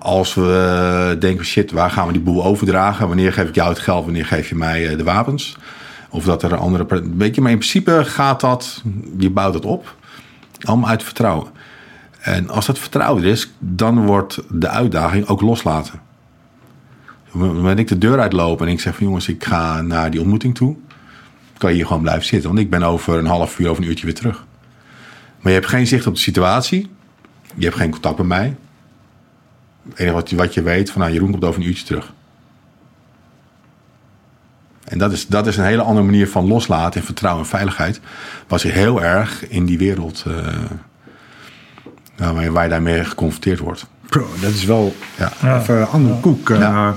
als 0.00 0.34
we 0.34 1.16
denken, 1.18 1.44
shit, 1.44 1.70
waar 1.70 1.90
gaan 1.90 2.06
we 2.06 2.12
die 2.12 2.22
boel 2.22 2.44
overdragen? 2.44 3.08
Wanneer 3.08 3.32
geef 3.32 3.48
ik 3.48 3.54
jou 3.54 3.68
het 3.68 3.78
geld? 3.78 4.04
Wanneer 4.04 4.26
geef 4.26 4.48
je 4.48 4.54
mij 4.54 4.88
eh, 4.88 4.96
de 4.96 5.04
wapens? 5.04 5.56
Of 6.10 6.24
dat 6.24 6.42
er 6.42 6.52
een 6.52 6.58
andere... 6.58 6.86
Weet 7.16 7.34
je, 7.34 7.40
maar 7.40 7.50
in 7.50 7.58
principe 7.58 8.02
gaat 8.04 8.40
dat... 8.40 8.82
Je 9.18 9.30
bouwt 9.30 9.54
het 9.54 9.64
op. 9.64 9.94
Allemaal 10.60 10.88
uit 10.88 11.02
vertrouwen. 11.02 11.48
En 12.20 12.48
als 12.48 12.66
dat 12.66 12.78
vertrouwen 12.78 13.24
is, 13.24 13.50
dan 13.58 14.06
wordt 14.06 14.38
de 14.48 14.68
uitdaging 14.68 15.26
ook 15.26 15.40
loslaten. 15.40 16.00
Wanneer 17.30 17.78
ik 17.78 17.88
de 17.88 17.98
deur 17.98 18.20
uitloop 18.20 18.60
en 18.60 18.68
ik 18.68 18.80
zeg 18.80 18.94
van 18.94 19.06
jongens, 19.06 19.28
ik 19.28 19.44
ga 19.44 19.82
naar 19.82 20.10
die 20.10 20.20
ontmoeting 20.20 20.54
toe, 20.54 20.76
kan 21.58 21.70
je 21.70 21.76
hier 21.76 21.86
gewoon 21.86 22.02
blijven 22.02 22.24
zitten. 22.24 22.48
Want 22.48 22.60
ik 22.60 22.70
ben 22.70 22.82
over 22.82 23.18
een 23.18 23.26
half 23.26 23.58
uur 23.58 23.70
of 23.70 23.78
een 23.78 23.84
uurtje 23.84 24.04
weer 24.04 24.14
terug. 24.14 24.44
Maar 25.40 25.52
je 25.52 25.58
hebt 25.58 25.70
geen 25.70 25.86
zicht 25.86 26.06
op 26.06 26.14
de 26.14 26.20
situatie. 26.20 26.90
Je 27.54 27.64
hebt 27.64 27.76
geen 27.76 27.90
contact 27.90 28.18
met 28.18 28.26
mij. 28.26 28.56
Het 29.88 29.98
enige 29.98 30.14
wat 30.14 30.30
je, 30.30 30.36
wat 30.36 30.54
je 30.54 30.62
weet, 30.62 30.90
van 30.90 31.00
nou, 31.00 31.12
Jeroen 31.12 31.30
komt 31.30 31.44
over 31.44 31.60
een 31.60 31.66
uurtje 31.66 31.84
terug. 31.84 32.12
En 34.84 34.98
dat 34.98 35.12
is, 35.12 35.26
dat 35.26 35.46
is 35.46 35.56
een 35.56 35.64
hele 35.64 35.82
andere 35.82 36.06
manier 36.06 36.28
van 36.28 36.46
loslaten 36.46 37.00
en 37.00 37.06
vertrouwen 37.06 37.44
en 37.44 37.50
veiligheid. 37.50 38.00
Was 38.48 38.62
je 38.62 38.68
heel 38.68 39.02
erg 39.02 39.48
in 39.48 39.64
die 39.64 39.78
wereld 39.78 40.24
uh, 40.28 40.46
waar, 42.52 42.64
je, 42.64 42.68
daarmee 42.68 43.04
geconfronteerd 43.04 43.58
wordt. 43.58 43.86
Bro, 44.06 44.26
dat 44.40 44.50
is 44.50 44.64
wel 44.64 44.94
ja. 45.18 45.60
even 45.60 45.80
een 45.80 45.86
andere 45.86 46.20
koek. 46.20 46.48
Uh. 46.48 46.58
Ja. 46.58 46.96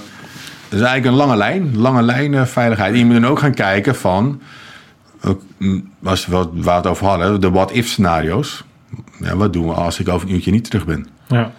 Is 0.74 0.80
eigenlijk 0.80 1.06
een 1.06 1.28
lange 1.28 1.36
lijn, 1.36 1.78
lange 1.78 2.02
lijn 2.02 2.48
veiligheid. 2.48 2.94
En 2.94 3.00
je 3.00 3.06
moet 3.06 3.22
dan 3.22 3.26
ook 3.26 3.40
gaan 3.40 3.54
kijken 3.54 3.96
van, 3.96 4.42
mm, 5.58 5.90
als 6.04 6.26
we 6.26 6.48
het 6.66 6.88
over 6.88 7.06
hadden, 7.06 7.42
de 7.42 7.50
what-if 7.50 7.88
scenario's. 7.88 8.64
Ja, 9.20 9.36
wat 9.36 9.54
doen 9.54 9.68
we 9.68 9.74
als 9.74 10.00
ik 10.00 10.10
over 10.10 10.28
een 10.28 10.34
uurtje 10.34 10.52
niet 10.52 10.70
terug 10.70 10.86
ben? 10.86 11.08
Ja. 11.28 11.52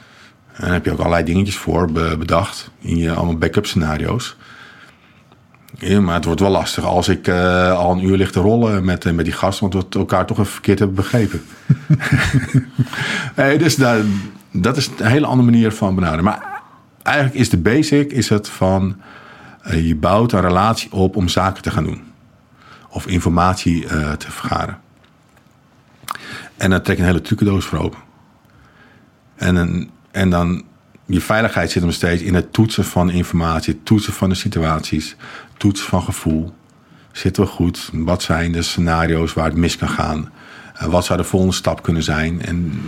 En 0.52 0.64
daar 0.64 0.72
heb 0.72 0.84
je 0.84 0.92
ook 0.92 0.98
allerlei 0.98 1.24
dingetjes 1.24 1.56
voor 1.56 1.92
bedacht 2.18 2.70
in 2.80 2.96
je 2.96 3.12
allemaal 3.12 3.38
backup 3.38 3.66
scenario's. 3.66 4.36
Ja, 5.78 6.00
maar 6.00 6.14
het 6.14 6.24
wordt 6.24 6.40
wel 6.40 6.50
lastig 6.50 6.84
als 6.84 7.08
ik 7.08 7.28
uh, 7.28 7.78
al 7.78 7.92
een 7.92 8.04
uur 8.04 8.16
lig 8.16 8.30
te 8.30 8.40
rollen 8.40 8.84
met, 8.84 9.04
uh, 9.04 9.12
met 9.12 9.24
die 9.24 9.34
gasten, 9.34 9.70
want 9.70 9.92
we 9.92 9.98
elkaar 9.98 10.26
toch 10.26 10.38
even 10.38 10.52
verkeerd 10.52 10.78
hebben 10.78 10.96
begrepen. 10.96 11.42
hey, 13.34 13.58
dus 13.58 13.76
dat, 13.76 13.96
dat 14.52 14.76
is 14.76 14.90
een 14.98 15.06
hele 15.06 15.26
andere 15.26 15.50
manier 15.50 15.72
van 15.72 15.94
benaderen. 15.94 16.24
Maar 16.24 16.53
eigenlijk 17.04 17.36
is 17.36 17.50
de 17.50 17.58
basic 17.58 18.12
is 18.12 18.28
het 18.28 18.48
van 18.48 19.00
uh, 19.66 19.86
je 19.86 19.96
bouwt 19.96 20.32
een 20.32 20.40
relatie 20.40 20.92
op 20.92 21.16
om 21.16 21.28
zaken 21.28 21.62
te 21.62 21.70
gaan 21.70 21.84
doen. 21.84 22.02
Of 22.88 23.06
informatie 23.06 23.86
te 24.16 24.30
vergaren. 24.30 24.78
En 26.56 26.70
dan 26.70 26.82
trek 26.82 26.96
je 26.96 27.02
een 27.02 27.08
hele 27.08 27.20
trucendoos 27.20 27.64
voor 27.64 27.78
open. 27.78 27.98
En 29.34 29.90
en 30.14 30.30
dan, 30.30 30.62
je 31.06 31.20
veiligheid 31.20 31.70
zit 31.70 31.82
hem 31.82 31.90
steeds 31.92 32.22
in 32.22 32.34
het 32.34 32.52
toetsen 32.52 32.84
van 32.84 33.10
informatie, 33.10 33.74
het 33.74 33.84
toetsen 33.84 34.12
van 34.12 34.28
de 34.28 34.34
situaties, 34.34 35.16
toetsen 35.56 35.86
van 35.86 36.02
gevoel. 36.02 36.54
Zitten 37.12 37.42
we 37.42 37.48
goed? 37.48 37.90
Wat 37.92 38.22
zijn 38.22 38.52
de 38.52 38.62
scenario's 38.62 39.32
waar 39.32 39.44
het 39.44 39.56
mis 39.56 39.76
kan 39.76 39.88
gaan? 39.88 40.30
Uh, 40.76 40.84
wat 40.84 41.04
zou 41.04 41.18
de 41.18 41.24
volgende 41.24 41.54
stap 41.54 41.82
kunnen 41.82 42.02
zijn? 42.02 42.42
En 42.42 42.80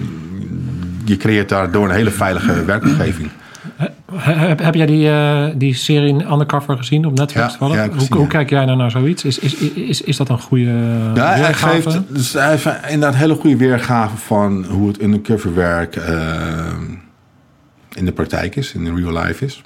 je 1.05 1.17
creëert 1.17 1.49
daardoor 1.49 1.85
een 1.85 1.95
hele 1.95 2.11
veilige 2.11 2.65
werkomgeving. 2.65 3.31
Heb, 4.15 4.63
heb 4.63 4.75
jij 4.75 4.87
die, 4.87 5.09
uh, 5.09 5.47
die 5.55 5.75
serie 5.75 6.13
Undercover 6.13 6.77
gezien 6.77 7.07
op 7.07 7.19
Netflix? 7.19 7.57
Ja, 7.61 7.67
ja, 7.67 7.89
hoe, 7.89 8.07
hoe, 8.17 8.27
kijk 8.27 8.51
jij 8.51 8.65
nou 8.65 8.77
naar 8.79 8.91
zoiets? 8.91 9.25
Is, 9.25 9.39
is, 9.39 9.55
is, 9.75 10.03
is 10.03 10.17
dat 10.17 10.29
een 10.29 10.39
goede 10.39 11.11
ja, 11.15 11.35
Hij 11.35 11.55
geeft, 11.55 12.01
dus 12.09 12.33
hij 12.33 12.51
heeft 12.51 12.65
inderdaad 12.65 13.13
een 13.13 13.19
hele 13.19 13.35
goede 13.35 13.57
weergave 13.57 14.17
van 14.17 14.65
hoe 14.65 14.89
het 14.89 15.03
undercover 15.03 15.55
werk... 15.55 15.97
Uh, 15.97 16.05
in 17.97 18.05
de 18.05 18.13
praktijk 18.13 18.57
is, 18.57 18.73
in 18.73 18.85
de 18.85 18.95
real 18.95 19.23
life 19.23 19.45
is. 19.45 19.63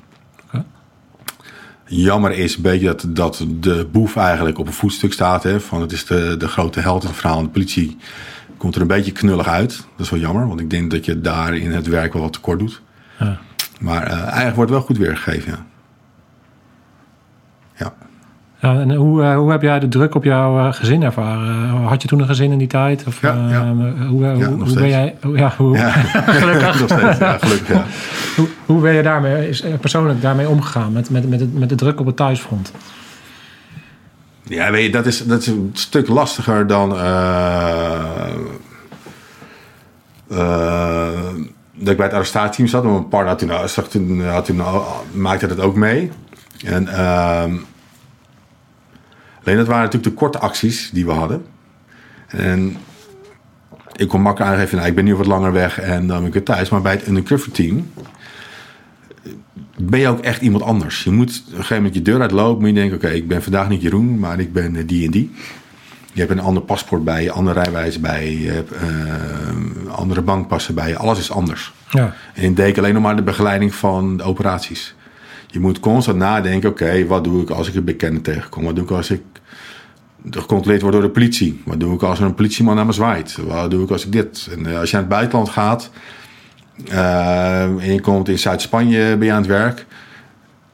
Jammer 1.85 2.33
is 2.33 2.57
een 2.57 2.63
beetje 2.63 2.87
dat, 2.87 3.07
dat 3.09 3.45
de 3.61 3.89
boef 3.93 4.17
eigenlijk 4.17 4.59
op 4.59 4.67
een 4.67 4.73
voetstuk 4.73 5.13
staat. 5.13 5.43
Hè, 5.43 5.61
van 5.61 5.81
het 5.81 5.93
is 5.93 6.07
de, 6.07 6.37
de 6.39 6.49
grote 6.49 6.81
held 6.81 7.03
in 7.03 7.09
het 7.09 7.19
verhaal. 7.19 7.39
En 7.39 7.45
de 7.45 7.51
politie 7.51 7.97
komt 8.57 8.75
er 8.75 8.81
een 8.81 8.87
beetje 8.87 9.13
knullig 9.13 9.49
uit. 9.49 9.77
Dat 9.97 10.07
is 10.07 10.11
wel 10.11 10.21
jammer, 10.21 10.49
want 10.49 10.61
ik 10.61 10.71
denk 10.71 10.91
dat 10.91 11.05
je 11.05 11.21
daar 11.21 11.57
in 11.57 11.71
het 11.71 11.87
werk 11.87 12.13
wel 12.13 12.23
wat 12.23 12.33
tekort 12.33 12.59
doet. 12.59 12.83
Ja. 13.19 13.39
Maar 13.81 14.07
uh, 14.07 14.23
eigenlijk 14.23 14.57
wordt 14.57 14.71
wel 14.71 14.81
goed 14.81 14.99
weergegeven. 14.99 15.53
Ja. 15.53 15.65
ja. 17.77 17.93
Ja, 18.61 18.81
en 18.81 18.95
hoe, 18.95 19.23
uh, 19.23 19.37
hoe 19.37 19.51
heb 19.51 19.63
jij 19.63 19.79
de 19.79 19.89
druk 19.89 20.15
op 20.15 20.25
jouw 20.25 20.59
uh, 20.59 20.73
gezin 20.73 21.03
ervaren? 21.03 21.69
Had 21.69 22.03
je 22.03 22.09
toen 22.09 22.21
een 22.21 22.27
gezin 22.27 22.53
in 22.53 22.59
die 22.59 22.67
tijd? 22.67 23.05
Of, 23.07 23.21
ja, 23.21 23.49
ja. 23.49 23.75
Hoe, 24.07 24.25
ja, 24.25 24.35
hoe, 24.35 24.45
hoe 24.45 24.75
ben 24.75 24.89
jij... 24.89 25.17
Ja, 25.35 25.53
hoe, 25.57 25.79
gelukkig. 26.41 26.81
nog 26.81 26.91
steeds, 26.99 27.19
ja, 27.19 27.39
gelukkig, 27.39 27.83
hoe, 28.37 28.49
hoe 28.67 28.81
ben 28.81 28.95
je 28.95 29.03
daarmee, 29.03 29.49
is, 29.49 29.65
persoonlijk 29.81 30.23
daarmee 30.23 30.49
omgegaan? 30.49 30.93
Met, 30.93 31.11
met, 31.11 31.29
met, 31.29 31.41
het, 31.41 31.59
met 31.59 31.69
de 31.69 31.75
druk 31.75 32.01
op 32.01 32.07
het 32.07 32.17
thuisfront? 32.17 32.73
Ja, 34.43 34.71
weet 34.71 34.85
je, 34.85 34.93
dat 34.93 35.07
is, 35.07 35.27
dat 35.27 35.41
is 35.41 35.47
een 35.47 35.71
stuk 35.73 36.09
lastiger 36.09 36.67
dan... 36.67 36.97
dat 41.81 41.89
ik 41.89 41.97
bij 41.97 42.07
het 42.07 42.15
arrestatieteam 42.15 42.69
zat. 42.69 42.83
Want 42.83 42.97
mijn 42.97 43.09
partner 43.09 43.55
had 43.55 43.91
toen, 43.91 44.07
toen, 44.07 44.27
had 44.27 44.45
toen, 44.45 44.63
maakte 45.13 45.47
dat 45.47 45.61
ook 45.61 45.75
mee. 45.75 46.11
En... 46.65 46.83
Uh, 46.83 47.45
Alleen 49.45 49.57
dat 49.57 49.67
waren 49.67 49.85
natuurlijk 49.85 50.13
de 50.13 50.19
korte 50.19 50.39
acties 50.39 50.91
die 50.93 51.05
we 51.05 51.13
hadden. 51.13 51.45
En 52.27 52.77
ik 53.97 54.09
kon 54.09 54.21
makkelijk 54.21 54.53
aangeven, 54.53 54.77
nou, 54.77 54.89
ik 54.89 54.95
ben 54.95 55.05
nu 55.05 55.15
wat 55.17 55.27
langer 55.27 55.53
weg 55.53 55.81
en 55.81 56.07
dan 56.07 56.19
ben 56.19 56.27
ik 56.27 56.33
weer 56.33 56.43
thuis. 56.43 56.69
Maar 56.69 56.83
bij 56.83 56.93
het 56.93 57.07
undercover 57.07 57.51
team 57.53 57.91
ben 59.77 60.01
je 60.01 60.09
ook 60.09 60.21
echt 60.21 60.43
iemand 60.43 60.63
anders. 60.63 61.05
Je 61.05 61.11
moet 61.11 61.43
op 61.47 61.47
een 61.47 61.57
gegeven 61.57 61.77
moment 61.77 61.95
je 61.95 62.03
deur 62.03 62.21
uitlopen. 62.21 62.61
Moet 62.61 62.69
je 62.69 62.75
denken, 62.75 62.97
oké, 62.97 63.09
ik 63.09 63.29
ben 63.29 63.43
vandaag 63.43 63.69
niet 63.69 63.83
Jeroen, 63.83 64.19
maar 64.19 64.41
ik 64.41 64.53
ben 64.53 64.77
eh, 64.77 64.87
die 64.87 65.05
en 65.05 65.11
die. 65.11 65.31
Je 66.13 66.21
hebt 66.21 66.31
een 66.31 66.41
ander 66.41 66.63
paspoort 66.63 67.05
bij 67.05 67.23
je, 67.23 67.31
andere 67.31 67.63
rijwijs 67.63 68.01
bij 68.01 68.37
je, 68.37 68.51
hebt 68.51 68.73
uh, 68.73 69.93
andere 69.93 70.23
bankpassen 70.23 70.75
bij 70.75 70.89
je. 70.89 70.97
Alles 70.97 71.19
is 71.19 71.31
anders. 71.31 71.73
Ja. 71.89 72.15
En 72.35 72.43
in 72.43 72.55
deken 72.55 72.83
alleen 72.83 72.95
nog 72.95 73.03
maar 73.03 73.17
de 73.17 73.23
begeleiding 73.23 73.75
van 73.75 74.17
de 74.17 74.23
operaties. 74.23 74.95
Je 75.47 75.61
moet 75.61 75.81
constant 75.81 76.19
nadenken, 76.19 76.71
oké, 76.71 77.07
wat 77.07 77.25
doe 77.25 77.43
ik 77.43 77.51
als 77.51 77.69
ik 77.69 77.75
een 77.75 77.85
bekende 77.85 78.21
tegenkom? 78.21 78.65
Wat 78.65 78.75
doe 78.75 78.85
ik 78.85 78.91
als 78.91 79.11
ik 79.11 79.23
gecontroleerd 80.31 80.83
word 80.83 80.93
door 80.93 81.03
de 81.03 81.11
politie? 81.11 81.63
Wat 81.65 81.81
doe 81.81 81.95
ik 81.95 82.03
als 82.03 82.19
er 82.19 82.25
een 82.25 82.35
politieman 82.35 82.75
naar 82.75 82.87
me 82.87 82.93
zwaait? 82.93 83.37
Wat 83.47 83.71
doe 83.71 83.85
ik 83.85 83.91
als 83.91 84.05
ik 84.05 84.13
dit? 84.13 84.49
En 84.51 84.67
eh, 84.67 84.79
als 84.79 84.91
je 84.91 84.97
naar 84.97 85.05
het 85.05 85.15
buitenland 85.15 85.49
gaat, 85.49 85.91
Uh, 86.89 87.63
en 87.63 87.93
je 87.93 88.01
komt 88.01 88.29
in 88.29 88.39
Zuid-Spanje 88.39 89.17
je 89.21 89.33
aan 89.33 89.39
het 89.39 89.47
werk. 89.47 89.87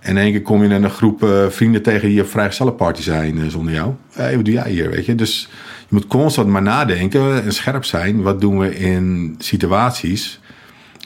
En 0.07 0.16
in 0.16 0.22
één 0.22 0.32
keer 0.32 0.42
kom 0.42 0.62
je 0.62 0.74
in 0.74 0.84
een 0.84 0.90
groep 0.90 1.22
uh, 1.22 1.46
vrienden 1.48 1.82
tegen 1.82 2.09
die 2.09 2.20
op 2.20 2.28
vrijgezellenparty 2.28 3.02
zijn 3.02 3.36
uh, 3.36 3.48
zonder 3.48 3.74
jou. 3.74 3.94
Hey, 4.12 4.36
wat 4.36 4.44
doe 4.44 4.54
jij 4.54 4.70
hier, 4.70 4.90
weet 4.90 5.07
je? 5.07 5.14
Dus 5.14 5.48
je 5.78 5.86
moet 5.88 6.07
constant 6.07 6.48
maar 6.48 6.62
nadenken 6.62 7.44
en 7.44 7.52
scherp 7.52 7.84
zijn. 7.84 8.22
Wat 8.22 8.40
doen 8.40 8.59
we 8.59 8.78
in 8.78 9.34
situaties 9.38 10.40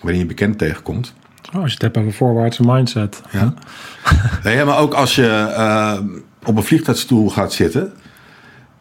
waarin 0.03 0.21
je 0.21 0.27
bekend 0.27 0.59
tegenkomt? 0.59 1.15
Oh, 1.55 1.63
als 1.63 1.67
je 1.67 1.73
het 1.73 1.83
hebt 1.83 1.97
over 1.97 2.13
voorwaartse 2.13 2.63
mindset. 2.63 3.23
Ja. 3.31 3.55
nee, 4.45 4.65
maar 4.65 4.79
ook 4.79 4.95
als 4.95 5.15
je 5.15 5.55
uh, 5.59 5.99
op 6.45 6.57
een 6.57 6.63
vliegtuigstoel 6.63 7.31
gaat 7.31 7.53
zitten 7.53 7.93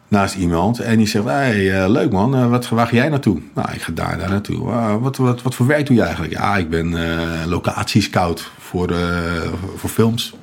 naast 0.08 0.34
iemand 0.34 0.78
en 0.78 0.96
die 0.96 1.06
zegt: 1.06 1.24
hey, 1.24 1.82
uh, 1.82 1.88
leuk 1.88 2.12
man, 2.12 2.36
uh, 2.36 2.50
wat, 2.50 2.66
ga 2.66 2.88
jij 2.90 3.08
naartoe? 3.08 3.40
Nou, 3.54 3.72
ik 3.72 3.82
ga 3.82 3.92
daar, 3.92 4.18
daar 4.18 4.30
naartoe. 4.30 4.64
wat, 5.00 5.16
wat, 5.16 5.42
wat 5.42 5.54
voor 5.54 5.66
werk 5.66 5.86
doe 5.86 5.96
je 5.96 6.02
eigenlijk? 6.02 6.32
Ja, 6.32 6.56
ik 6.56 6.70
ben 6.70 6.96
locatiescout 7.46 8.50
voor, 8.70 8.94
voor 9.76 9.90
films. 9.90 10.34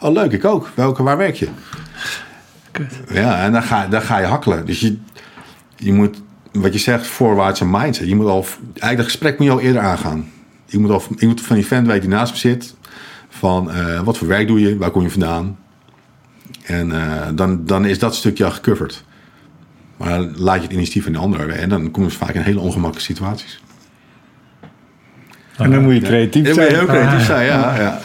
Oh, 0.00 0.12
leuk, 0.12 0.32
ik 0.32 0.44
ook. 0.44 0.70
Welke, 0.74 1.02
waar 1.02 1.16
werk 1.16 1.34
je? 1.34 1.48
Kut. 2.70 3.00
Ja, 3.08 3.42
en 3.42 3.52
dan 3.52 3.62
ga, 3.62 3.86
dan 3.86 4.02
ga 4.02 4.18
je 4.18 4.26
hakkelen. 4.26 4.66
Dus 4.66 4.80
je, 4.80 4.96
je 5.76 5.92
moet, 5.92 6.22
wat 6.52 6.72
je 6.72 6.78
zegt, 6.78 7.06
voorwaartse 7.06 7.66
mindset. 7.66 8.08
Je 8.08 8.16
moet 8.16 8.26
al, 8.26 8.46
eigenlijk 8.62 8.96
het 8.96 9.06
gesprek 9.06 9.38
moet 9.38 9.46
je 9.46 9.52
al 9.52 9.60
eerder 9.60 9.82
aangaan. 9.82 10.30
Je 10.66 10.78
moet, 10.78 10.90
al, 10.90 11.02
je 11.16 11.26
moet 11.26 11.40
van 11.40 11.56
die 11.56 11.66
vent 11.66 11.86
weten 11.86 12.00
die 12.00 12.10
naast 12.10 12.32
me 12.32 12.38
zit. 12.38 12.74
Van 13.28 13.70
uh, 13.70 14.00
wat 14.00 14.18
voor 14.18 14.28
werk 14.28 14.46
doe 14.46 14.60
je? 14.60 14.78
Waar 14.78 14.90
kom 14.90 15.02
je 15.02 15.10
vandaan? 15.10 15.58
En 16.62 16.88
uh, 16.88 17.26
dan, 17.34 17.66
dan 17.66 17.84
is 17.84 17.98
dat 17.98 18.14
stukje 18.14 18.44
al 18.44 18.50
gecoverd. 18.50 19.04
Maar 19.96 20.20
laat 20.20 20.56
je 20.56 20.62
het 20.62 20.72
initiatief 20.72 21.04
van 21.04 21.12
de 21.12 21.18
ander. 21.18 21.50
En 21.50 21.68
dan 21.68 21.90
kom 21.90 22.02
je 22.02 22.10
vaak 22.10 22.34
in 22.34 22.40
hele 22.40 22.60
ongemakkelijke 22.60 23.12
situaties. 23.12 23.62
En 25.64 25.70
dan 25.70 25.82
moet 25.82 25.94
je 25.94 26.00
creatief 26.00 26.44
Dan 26.44 26.54
zijn. 26.54 26.66
moet 26.66 26.76
je 26.78 26.84
heel 26.84 26.94
creatief 27.00 27.26
zijn, 27.26 27.44
ja. 27.46 27.76
ja. 27.76 28.00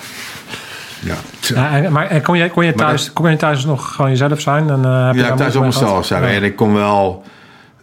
ja. 1.00 1.16
Ja, 1.42 1.78
en- 1.84 1.92
maar 1.92 2.08
en 2.08 2.22
kon 2.22 2.38
je, 2.38 2.50
kon 2.50 2.66
je, 2.66 2.74
thuis, 2.74 3.14
kon 3.14 3.30
je 3.30 3.36
thuis 3.38 3.66
nog 3.66 3.94
gewoon 3.96 4.12
jezelf 4.12 4.42
zijn? 4.42 4.70
En, 4.70 4.86
eh, 4.86 5.06
heb 5.06 5.16
je 5.16 5.22
Ja, 5.22 5.28
ik 5.28 5.36
thuis 5.36 5.56
op 5.56 5.64
mezelf 5.64 6.06
zijn. 6.06 6.24
Ja. 6.24 6.30
En 6.30 6.44
ik 6.44 6.56
kon 6.56 6.74
wel 6.74 7.24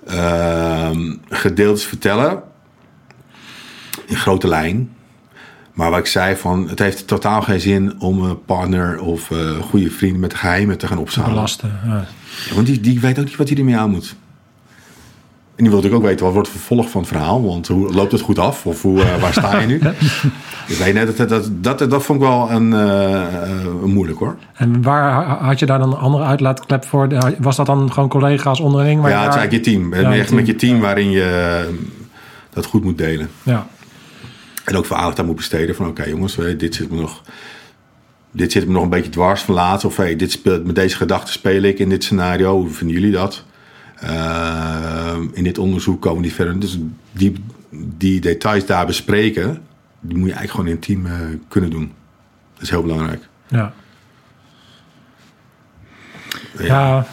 ehm 0.06 1.14
gedeeltes 1.28 1.84
vertellen. 1.84 2.42
In 4.06 4.16
grote 4.16 4.48
lijn. 4.48 4.90
Maar 5.72 5.90
wat 5.90 5.98
ik 5.98 6.06
zei 6.06 6.36
van, 6.36 6.68
het 6.68 6.78
heeft 6.78 7.06
totaal 7.06 7.42
geen 7.42 7.60
zin 7.60 7.94
om 8.00 8.22
een 8.22 8.44
partner 8.44 9.00
of 9.00 9.30
eh, 9.30 9.38
goede 9.60 9.90
vrienden 9.90 10.20
met 10.20 10.34
geheimen 10.34 10.78
te 10.78 10.86
gaan 10.86 10.98
opzalen. 10.98 11.30
Belasten. 11.30 11.80
Ja. 11.86 12.04
Ja, 12.48 12.54
want 12.54 12.66
die, 12.66 12.80
die 12.80 13.00
weet 13.00 13.18
ook 13.18 13.24
niet 13.24 13.36
wat 13.36 13.48
hij 13.48 13.58
ermee 13.58 13.76
aan 13.76 13.90
moet. 13.90 14.14
En 15.56 15.62
die 15.64 15.68
wil 15.72 15.76
natuurlijk 15.80 16.02
ook 16.02 16.08
weten 16.10 16.24
wat 16.24 16.34
wordt 16.34 16.48
het 16.48 16.56
vervolg 16.58 16.90
van 16.90 17.00
het 17.00 17.10
verhaal. 17.10 17.44
Want 17.44 17.68
hoe 17.68 17.92
loopt 17.92 18.12
het 18.12 18.20
goed 18.20 18.38
af? 18.38 18.66
Of 18.66 18.82
hoe, 18.82 19.02
eh, 19.02 19.20
waar 19.20 19.32
sta 19.32 19.58
je 19.60 19.66
nu? 19.66 19.74
Ik 20.68 20.76
weet 20.76 20.94
net, 20.94 21.16
dat, 21.16 21.28
dat, 21.28 21.50
dat, 21.78 21.90
dat 21.90 22.02
vond 22.02 22.20
ik 22.22 22.26
wel 22.28 22.50
een, 22.50 22.72
eh, 22.72 23.22
eh, 23.22 23.66
moeilijk 23.84 24.18
hoor. 24.18 24.36
En 24.54 24.82
waar 24.82 25.12
ha- 25.12 25.38
had 25.44 25.58
je 25.58 25.66
daar 25.66 25.78
dan 25.78 25.92
een 25.92 25.98
andere 25.98 26.24
uitlaatklep 26.24 26.84
voor? 26.84 27.08
Was 27.38 27.56
dat 27.56 27.66
dan 27.66 27.92
gewoon 27.92 28.08
collega's 28.08 28.60
onderling? 28.60 29.00
waar 29.00 29.10
ja, 29.10 29.16
je 29.16 29.22
het 29.24 29.34
is 29.34 29.40
daar- 29.40 29.48
eigenlijk 29.50 29.80
je 29.90 29.90
team. 30.00 30.10
Ja, 30.12 30.16
echt 30.18 30.26
team. 30.26 30.38
met 30.38 30.46
je 30.46 30.56
team 30.56 30.80
waarin 30.80 31.10
je 31.10 31.68
dat 32.52 32.66
goed 32.66 32.84
moet 32.84 32.98
delen. 32.98 33.28
Ja, 33.42 33.66
En 34.64 34.76
ook 34.76 34.86
veel 34.86 34.96
aandacht 34.96 35.18
aan 35.18 35.26
moet 35.26 35.36
besteden. 35.36 35.74
Van 35.74 35.86
oké 35.86 36.04
jongens, 36.04 36.38
eh, 36.38 36.58
dit 36.58 36.74
zit 36.74 36.90
me 36.90 37.00
nog... 37.00 37.22
Dit 38.30 38.52
zit 38.52 38.66
me 38.66 38.72
nog 38.72 38.82
een 38.82 38.88
beetje 38.88 39.10
dwars 39.10 39.42
van 39.42 39.54
laatst. 39.54 39.84
Of 39.86 39.96
hey, 39.96 40.16
dit 40.16 40.30
speelt, 40.32 40.64
met 40.66 40.74
deze 40.74 40.96
gedachten 40.96 41.32
speel 41.32 41.62
ik 41.62 41.78
in 41.78 41.88
dit 41.88 42.04
scenario. 42.04 42.56
Hoe 42.60 42.68
vinden 42.70 42.96
jullie 42.96 43.12
dat? 43.12 43.44
Eh, 44.06 45.16
in 45.32 45.44
dit 45.44 45.58
onderzoek 45.58 46.02
komen 46.02 46.22
die 46.22 46.32
verder. 46.32 46.58
Dus 46.60 46.78
die, 47.12 47.44
die 47.98 48.20
details 48.20 48.66
daar 48.66 48.86
bespreken... 48.86 49.58
die 50.00 50.18
moet 50.18 50.28
je 50.28 50.34
eigenlijk 50.34 50.50
gewoon 50.50 50.66
in 50.66 50.72
het 50.72 50.82
team 50.82 51.06
eh, 51.06 51.38
kunnen 51.48 51.70
doen. 51.70 51.92
Dat 52.54 52.62
is 52.62 52.70
heel 52.70 52.82
belangrijk. 52.82 53.28
ja. 53.48 53.72
Ja, 56.58 57.06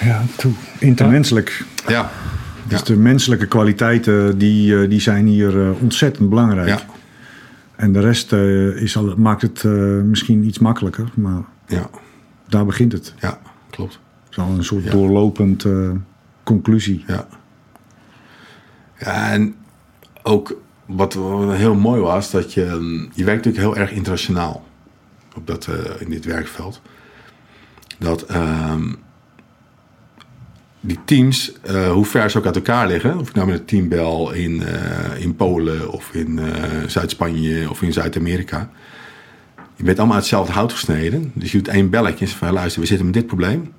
Ja, 0.00 0.22
toe. 0.36 0.52
Intermenselijk. 0.78 1.64
Ja. 1.86 2.10
Dus 2.68 2.78
Ja. 2.78 2.84
de 2.84 2.96
menselijke 2.96 3.46
kwaliteiten 3.46 4.38
die, 4.38 4.82
eh, 4.82 4.88
die 4.90 5.00
zijn 5.00 5.26
hier 5.26 5.74
ontzettend 5.80 6.28
belangrijk. 6.28 6.68
Ja. 6.68 6.80
En 7.76 7.92
de 7.92 8.00
rest 8.00 8.32
eh, 8.32 8.66
is 8.82 8.96
al, 8.96 9.14
maakt 9.16 9.42
het 9.42 9.64
eh, 9.64 9.72
misschien 10.02 10.44
iets 10.44 10.58
makkelijker, 10.58 11.08
maar 11.14 11.42
Ja. 11.66 11.90
daar 12.48 12.64
begint 12.66 12.92
het. 12.92 13.14
Ja, 13.20 13.38
klopt. 13.70 13.92
Het 14.24 14.30
is 14.30 14.38
al 14.38 14.48
een 14.50 14.64
soort 14.64 14.84
Ja. 14.84 14.90
doorlopend 14.90 15.64
eh, 15.64 15.90
conclusie. 16.46 17.04
Ja. 17.06 17.26
Ja, 18.98 19.30
en 19.30 19.54
ook 20.22 20.56
wat 20.86 21.14
heel 21.50 21.74
mooi 21.74 22.00
was, 22.00 22.30
dat 22.30 22.52
je, 22.52 22.64
mm, 22.64 23.08
je 23.14 23.24
werkt 23.24 23.44
natuurlijk 23.44 23.74
heel 23.74 23.82
erg 23.82 23.92
internationaal 23.92 24.64
op 25.36 25.46
dat, 25.46 25.66
eh, 25.66 26.00
in 26.00 26.10
dit 26.10 26.24
werkveld. 26.24 26.80
Dat 27.98 28.22
ehm, 28.22 28.92
die 30.80 30.98
teams, 31.04 31.52
eh, 31.62 31.90
hoe 31.90 32.04
ver 32.04 32.30
ze 32.30 32.38
ook 32.38 32.46
uit 32.46 32.56
elkaar 32.56 32.86
liggen, 32.86 33.18
of 33.18 33.28
ik 33.28 33.34
nou 33.34 33.46
met 33.46 33.58
een 33.58 33.64
team 33.64 33.88
bel 33.88 34.32
in, 34.32 34.62
eh, 34.62 35.20
in 35.20 35.36
Polen 35.36 35.92
of 35.92 36.14
in 36.14 36.40
Zuid-Spanje 36.86 37.70
of 37.70 37.82
in 37.82 37.92
Zuid-Amerika. 37.92 38.70
Je 39.76 39.84
bent 39.84 39.98
allemaal 39.98 40.16
uit 40.16 40.24
hetzelfde 40.24 40.52
hout 40.52 40.72
gesneden. 40.72 41.30
Dus 41.34 41.52
je 41.52 41.58
doet 41.58 41.68
één 41.68 41.90
belletje 41.90 42.26
en 42.26 42.30
van 42.30 42.52
luister, 42.52 42.80
we 42.80 42.86
zitten 42.86 43.06
met 43.06 43.14
dit 43.14 43.26
probleem. 43.26 43.72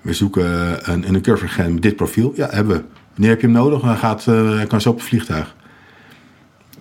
We 0.00 0.12
zoeken 0.12 0.78
een, 0.92 1.14
een 1.14 1.22
curve 1.22 1.70
met 1.70 1.82
dit 1.82 1.96
profiel. 1.96 2.32
Ja, 2.36 2.48
hebben 2.50 2.76
we. 2.76 2.82
Wanneer 3.12 3.30
heb 3.30 3.40
je 3.40 3.46
hem 3.46 3.56
nodig? 3.56 3.82
Hij 3.82 3.96
gaat, 3.96 4.26
eh, 4.26 4.54
hij 4.54 4.66
kan 4.66 4.80
zo 4.80 4.88
op 4.90 4.96
het 4.96 5.06
vliegtuig. 5.06 5.54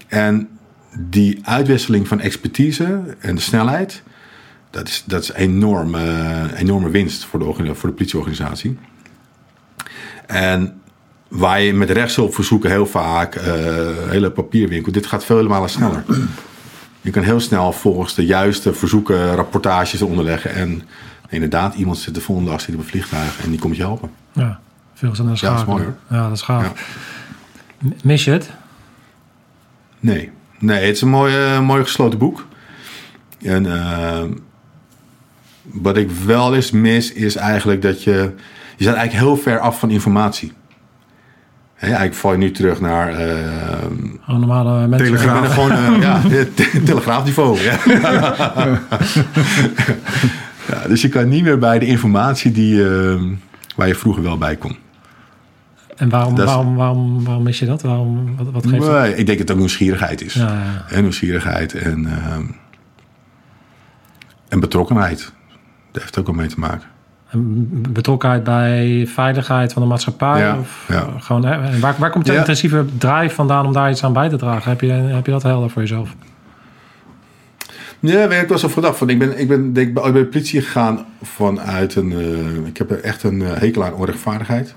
En 0.08 0.50
die 0.98 1.40
uitwisseling 1.44 2.08
van 2.08 2.20
expertise 2.20 3.02
en 3.20 3.36
de 3.36 3.42
snelheid, 3.42 4.04
dat 4.70 4.88
is, 4.88 5.04
dat 5.06 5.24
is 5.24 5.32
enorm, 5.32 5.96
eh, 5.96 6.44
enorme 6.56 6.90
winst 6.90 7.26
voor 7.26 7.40
de, 7.40 7.76
voor 7.76 7.90
de 7.90 7.96
politieorganisatie. 7.96 8.78
En 10.28 10.82
waar 11.28 11.62
je 11.62 11.74
met 11.74 11.90
rechtshulpverzoeken 11.90 12.70
heel 12.70 12.86
vaak, 12.86 13.36
eh, 13.36 13.54
hele 14.08 14.32
papierwinkel, 14.32 14.92
dit 14.92 15.06
gaat 15.06 15.26
vele 15.26 15.48
malen 15.48 15.70
sneller. 15.70 16.04
Je 17.02 17.12
kan 17.12 17.24
heel 17.24 17.40
snel 17.40 17.72
volgens 17.72 18.16
de 18.16 18.26
juiste 18.26 18.74
verzoeken 18.74 19.36
rapportages 19.36 20.02
onderleggen. 20.02 20.54
En 20.54 20.82
inderdaad, 21.30 21.76
iemand 21.76 21.98
zit 21.98 22.14
de 22.16 22.22
volgende 22.22 22.50
dag 22.52 22.62
zit 22.62 22.76
op 22.76 22.82
een 22.82 22.88
vliegtuig 22.88 23.44
en 23.44 23.50
die 23.50 23.60
komt 23.60 23.76
je 23.76 23.82
helpen. 23.82 24.10
ja. 24.34 24.60
veel 24.94 25.16
sneller 25.16 25.38
Ja, 25.42 25.50
dat 25.50 25.60
is 25.60 25.66
mooi, 25.66 25.84
Ja, 26.10 26.22
dat 26.28 26.32
is 26.38 26.42
gaaf. 26.42 26.64
Ja. 26.64 26.72
Mis 28.04 28.24
je 28.26 28.32
het? 28.32 28.50
Nee, 30.00 30.32
nee 30.60 30.86
het 30.86 30.96
is 30.96 31.02
een 31.02 31.10
mooi, 31.10 31.36
eh, 31.36 31.60
mooi 31.62 31.84
gesloten 31.84 32.20
boek. 32.20 32.46
En 33.42 33.66
eh, 33.84 34.24
wat 35.64 35.98
ik 35.98 36.12
wel 36.12 36.56
eens 36.56 36.72
mis, 36.72 37.12
is 37.14 37.36
eigenlijk 37.36 37.82
dat 37.82 38.04
je... 38.04 38.34
Je 38.78 38.84
staat 38.86 38.96
eigenlijk 38.96 39.26
heel 39.26 39.38
ver 39.38 39.60
af 39.60 39.80
van 39.80 39.90
informatie. 39.90 40.54
Hè, 41.76 41.86
eigenlijk 41.88 42.16
val 42.16 42.32
je 42.32 42.38
nu 42.38 42.52
terug 42.52 42.80
naar... 42.82 43.08
eh, 43.14 43.76
Gewoon 44.22 44.40
normale 44.40 44.88
mensen. 44.88 45.14
er 45.14 45.50
gewoon 45.50 46.02
ja, 46.02 46.22
te- 46.56 46.82
telegraafniveau. 46.86 47.58
Ja. 47.64 47.80
Ja, 50.70 50.88
dus 50.88 51.02
je 51.02 51.10
kan 51.10 51.30
niet 51.30 51.44
meer 51.44 51.58
bij 51.58 51.80
de 51.80 51.86
informatie 51.86 52.52
die, 52.52 52.84
eh, 52.90 53.22
waar 53.76 53.88
je 53.88 53.96
vroeger 53.96 54.24
wel 54.24 54.38
bij 54.38 54.56
kon. 54.56 54.76
En 55.96 56.10
waarom, 56.10 56.36
Dat 56.36 56.48
is- 56.48 56.54
waarom, 56.54 56.76
waarom, 56.76 57.24
waarom 57.24 57.44
mis 57.44 57.60
je 57.60 57.66
dat? 57.66 57.82
Waarom, 57.82 58.36
wat, 58.38 58.52
wat 58.52 58.68
geeft 58.68 58.86
dat? 58.86 59.06
Ik 59.08 59.16
denk 59.16 59.28
dat 59.28 59.38
het 59.38 59.52
ook 59.52 59.58
nieuwsgierigheid 59.58 60.22
is. 60.22 60.34
Ja, 60.34 60.48
ja. 60.48 60.86
En 60.96 61.02
nieuwsgierigheid 61.02 61.74
en, 61.74 62.06
ehm, 62.06 62.44
en 64.50 64.60
betrokkenheid. 64.60 65.20
Daar 65.92 66.02
heeft 66.02 66.06
het 66.16 66.18
ook 66.20 66.26
wel 66.26 66.36
mee 66.36 66.48
te 66.48 66.60
maken. 66.60 66.88
En 67.30 67.70
betrokkenheid 67.94 68.44
bij 68.44 69.08
veiligheid 69.08 69.74
van 69.74 69.82
de 69.82 69.88
maatschappij? 69.88 70.40
Ja, 70.40 70.58
of 70.60 70.86
eh, 70.88 71.02
gewoon, 71.20 71.42
waar, 71.80 71.96
waar 71.98 72.10
komt 72.10 72.26
de 72.26 72.32
intensieve 72.36 72.86
drive 72.98 73.36
vandaan 73.36 73.66
om 73.66 73.74
daar 73.74 73.90
iets 73.92 74.04
aan 74.04 74.14
bij 74.14 74.30
te 74.30 74.36
dragen? 74.36 74.70
Heb 74.72 74.82
je, 74.82 74.92
heb 74.92 75.26
je 75.26 75.32
dat 75.32 75.44
helder 75.44 75.70
voor 75.70 75.82
jezelf? 75.82 76.16
Ja, 78.00 78.24
ik 78.32 78.50
eens 78.50 78.64
over 78.64 78.70
gedacht. 78.82 78.98
Van, 78.98 79.10
ik 79.10 79.20
ben, 79.20 79.40
ik 79.40 79.48
ben 79.48 79.76
ik 79.76 79.94
bij 79.94 80.12
de 80.12 80.26
politie 80.26 80.62
gegaan 80.62 81.06
vanuit 81.22 81.96
een... 81.96 82.12
eh, 82.12 82.68
ik 82.68 82.78
heb 82.78 82.92
echt 82.92 83.24
een 83.24 83.42
eh, 83.42 83.58
hekel 83.58 83.84
aan 83.84 83.94
onrechtvaardigheid. 83.94 84.76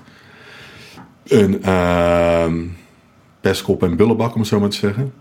Een 1.27 1.63
ehm 1.63 2.61
pestkop 3.41 3.83
en 3.83 3.95
bullebak, 3.95 4.33
om 4.33 4.39
het 4.39 4.49
zo 4.49 4.59
maar 4.59 4.69
te 4.69 4.77
zeggen. 4.77 5.13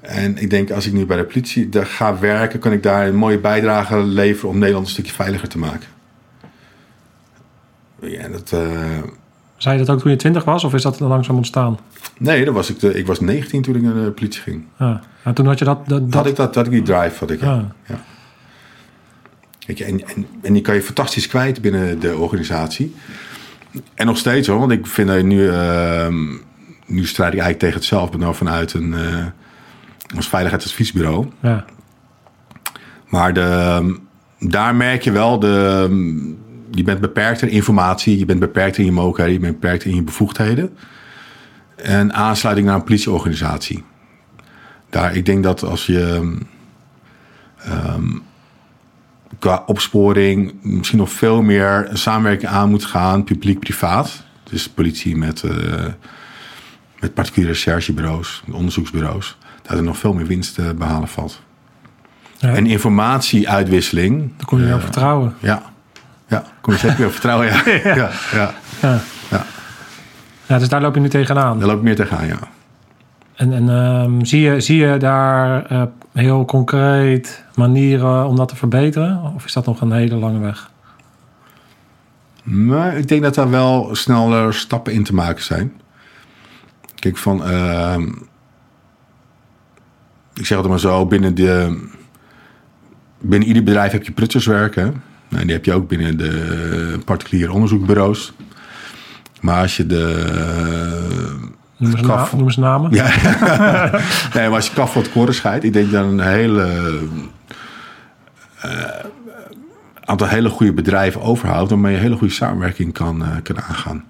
En 0.00 0.36
ik 0.36 0.50
denk, 0.50 0.70
als 0.70 0.86
ik 0.86 0.92
nu 0.92 1.06
bij 1.06 1.16
de 1.16 1.24
politie 1.24 1.68
ga 1.72 2.18
werken... 2.18 2.58
kan 2.58 2.72
ik 2.72 2.82
daar 2.82 3.06
een 3.06 3.16
mooie 3.16 3.38
bijdrage 3.38 3.96
leveren... 3.98 4.50
om 4.50 4.58
Nederland 4.58 4.86
een 4.86 4.92
stukje 4.92 5.12
veiliger 5.12 5.48
te 5.48 5.58
maken. 5.58 5.88
Ja, 8.00 8.28
dat... 8.28 8.52
eh, 8.52 8.98
Zei 9.64 9.78
je 9.78 9.84
dat 9.84 9.94
ook 9.94 10.02
toen 10.02 10.10
je 10.10 10.16
twintig 10.16 10.44
was? 10.44 10.64
Of 10.64 10.74
is 10.74 10.82
dat 10.82 11.00
langzaam 11.00 11.36
ontstaan? 11.36 11.78
nee, 12.18 12.44
dat 12.44 12.54
was 12.54 12.70
ik, 12.70 12.80
de, 12.80 12.94
ik 12.94 13.06
was 13.06 13.20
19 13.20 13.62
toen 13.62 13.74
ik 13.74 13.82
naar 13.82 13.94
de 13.94 14.10
politie 14.10 14.42
ging. 14.42 14.64
Ja. 14.78 15.00
En 15.22 15.34
toen 15.34 15.46
had 15.46 15.58
je 15.58 15.64
dat... 15.64 15.88
dat, 15.88 16.00
dat 16.04 16.14
Had 16.14 16.26
ik 16.26 16.36
dat, 16.36 16.54
had 16.54 16.66
ik 16.66 16.72
die 16.72 16.82
drive, 16.82 17.18
had 17.18 17.30
ik. 17.30 17.40
ja. 17.40 17.52
Ah. 17.52 17.62
Ja. 17.86 18.04
Weet 19.66 19.78
je, 19.78 19.84
en, 19.84 20.06
en, 20.06 20.26
en 20.42 20.52
die 20.52 20.62
kan 20.62 20.74
je 20.74 20.82
fantastisch 20.82 21.26
kwijt 21.26 21.60
binnen 21.60 22.00
de 22.00 22.16
organisatie. 22.16 22.94
En 23.94 24.06
nog 24.06 24.18
steeds 24.18 24.48
hoor, 24.48 24.58
want 24.58 24.72
ik 24.72 24.86
vind 24.86 25.08
dat 25.08 25.22
nu, 25.22 25.48
ehm, 25.48 26.14
nu 26.86 27.06
strijd 27.06 27.32
ik 27.32 27.40
eigenlijk 27.40 27.58
tegen 27.58 27.74
het 27.74 27.84
zelfbenoem 27.84 28.34
vanuit 28.34 28.72
een, 28.72 28.94
eh, 28.94 29.26
als 30.16 30.28
veiligheidsadviesbureau. 30.28 31.26
Ja. 31.42 31.64
Maar 33.08 33.32
de, 33.32 33.98
daar 34.38 34.74
merk 34.74 35.02
je 35.02 35.12
wel, 35.12 35.38
de, 35.38 35.88
je 36.74 36.82
bent 36.82 37.00
beperkt 37.00 37.42
in 37.42 37.48
informatie, 37.48 38.18
je 38.18 38.24
bent 38.24 38.40
beperkt 38.40 38.78
in 38.78 38.84
je 38.84 38.92
mogelijkheden, 38.92 39.32
je 39.32 39.40
bent 39.40 39.60
beperkt 39.60 39.84
in 39.84 39.94
je 39.94 40.02
bevoegdheden. 40.02 40.76
En 41.76 42.12
aansluiting 42.12 42.66
naar 42.66 42.76
een 42.76 42.84
politieorganisatie. 42.84 43.84
Daar, 44.90 45.16
ik 45.16 45.26
denk 45.26 45.42
dat 45.42 45.62
als 45.62 45.86
je 45.86 46.36
ehm, 47.58 48.18
qua 49.38 49.62
opsporing 49.66 50.54
misschien 50.62 50.98
nog 50.98 51.10
veel 51.10 51.42
meer 51.42 51.88
samenwerking 51.92 52.50
aan 52.50 52.70
moet 52.70 52.84
gaan, 52.84 53.24
publiek-privaat. 53.24 54.22
Dus 54.50 54.68
politie 54.68 55.16
met, 55.16 55.42
uh, 55.42 55.52
met 57.00 57.14
particuliere 57.14 57.52
recherchebureaus, 57.52 58.42
onderzoeksbureaus. 58.52 59.36
Dat 59.62 59.76
er 59.76 59.82
nog 59.82 59.98
veel 59.98 60.12
meer 60.12 60.26
winst 60.26 60.54
te 60.54 60.74
behalen 60.78 61.08
valt. 61.08 61.42
Ja. 62.38 62.54
En 62.54 62.66
informatieuitwisseling. 62.66 64.32
Dan 64.36 64.46
kom 64.46 64.58
je 64.58 64.64
op 64.64 64.72
eh, 64.72 64.80
vertrouwen. 64.80 65.34
Ja, 65.40 65.73
ja. 66.26 66.42
kom 66.60 66.72
je 66.72 66.78
zeker 66.78 66.96
weer 66.98 67.10
vertrouwen. 67.10 67.46
Ja. 67.46 67.62
Ja. 67.84 67.94
Ja. 67.94 68.10
Ja. 68.32 68.54
Ja. 68.80 69.00
Ja. 69.30 69.44
ja, 70.46 70.58
dus 70.58 70.68
daar 70.68 70.80
loop 70.80 70.94
je 70.94 71.00
nu 71.00 71.08
tegenaan. 71.08 71.58
Daar 71.58 71.68
loop 71.68 71.76
ik 71.76 71.82
meer 71.82 71.96
tegenaan, 71.96 72.26
ja. 72.26 72.38
En, 73.34 73.52
en 73.52 73.68
ehm, 73.68 74.24
zie, 74.24 74.40
je, 74.40 74.60
zie 74.60 74.78
je 74.86 74.96
daar 74.96 75.66
eh, 75.66 75.82
heel 76.12 76.44
concreet 76.44 77.44
manieren 77.54 78.26
om 78.26 78.36
dat 78.36 78.48
te 78.48 78.56
verbeteren? 78.56 79.32
Of 79.34 79.44
is 79.44 79.52
dat 79.52 79.66
nog 79.66 79.80
een 79.80 79.92
hele 79.92 80.14
lange 80.14 80.38
weg? 80.38 80.70
Maar 82.42 82.96
ik 82.96 83.08
denk 83.08 83.22
dat 83.22 83.34
daar 83.34 83.50
wel 83.50 83.88
sneller 83.94 84.54
stappen 84.54 84.92
in 84.92 85.04
te 85.04 85.14
maken 85.14 85.44
zijn. 85.44 85.72
Kijk, 86.94 87.16
van. 87.16 87.44
ehm, 87.44 88.08
ik 90.34 90.46
zeg 90.46 90.58
het 90.58 90.68
maar 90.68 90.80
zo, 90.80 91.06
binnen, 91.06 91.34
de, 91.34 91.82
binnen 93.20 93.48
ieder 93.48 93.62
bedrijf 93.62 93.92
heb 93.92 94.04
je 94.04 94.12
prutsers 94.12 94.46
werken. 94.46 95.02
Nou, 95.34 95.44
die 95.46 95.54
heb 95.54 95.64
je 95.64 95.72
ook 95.72 95.88
binnen 95.88 96.16
de 96.18 96.98
particuliere 97.04 97.52
onderzoekbureaus. 97.52 98.32
Maar 99.40 99.60
als 99.60 99.76
je 99.76 99.86
de. 99.86 100.24
Noem 101.76 101.92
eens, 101.92 102.06
Kaf- 102.06 102.30
na- 102.32 102.36
noem 102.38 102.46
eens 102.46 102.56
namen. 102.56 102.90
Ja, 102.94 103.04
nee, 104.34 104.46
maar 104.48 104.54
als 104.54 104.66
je 104.66 104.72
kaf 104.74 104.94
wat 104.94 105.10
koren 105.10 105.34
scheidt, 105.34 105.64
ik 105.64 105.72
denk 105.72 105.90
dat 105.92 106.04
een 106.04 106.20
hele. 106.20 106.90
eh, 108.60 108.70
aantal 110.04 110.26
hele 110.28 110.48
goede 110.48 110.72
bedrijven 110.72 111.20
overhoudt, 111.22 111.70
waarmee 111.70 111.94
je 111.94 112.00
hele 112.00 112.16
goede 112.16 112.32
samenwerking 112.32 112.92
kan, 112.92 113.22
eh, 113.24 113.28
kan 113.42 113.60
aangaan. 113.62 114.04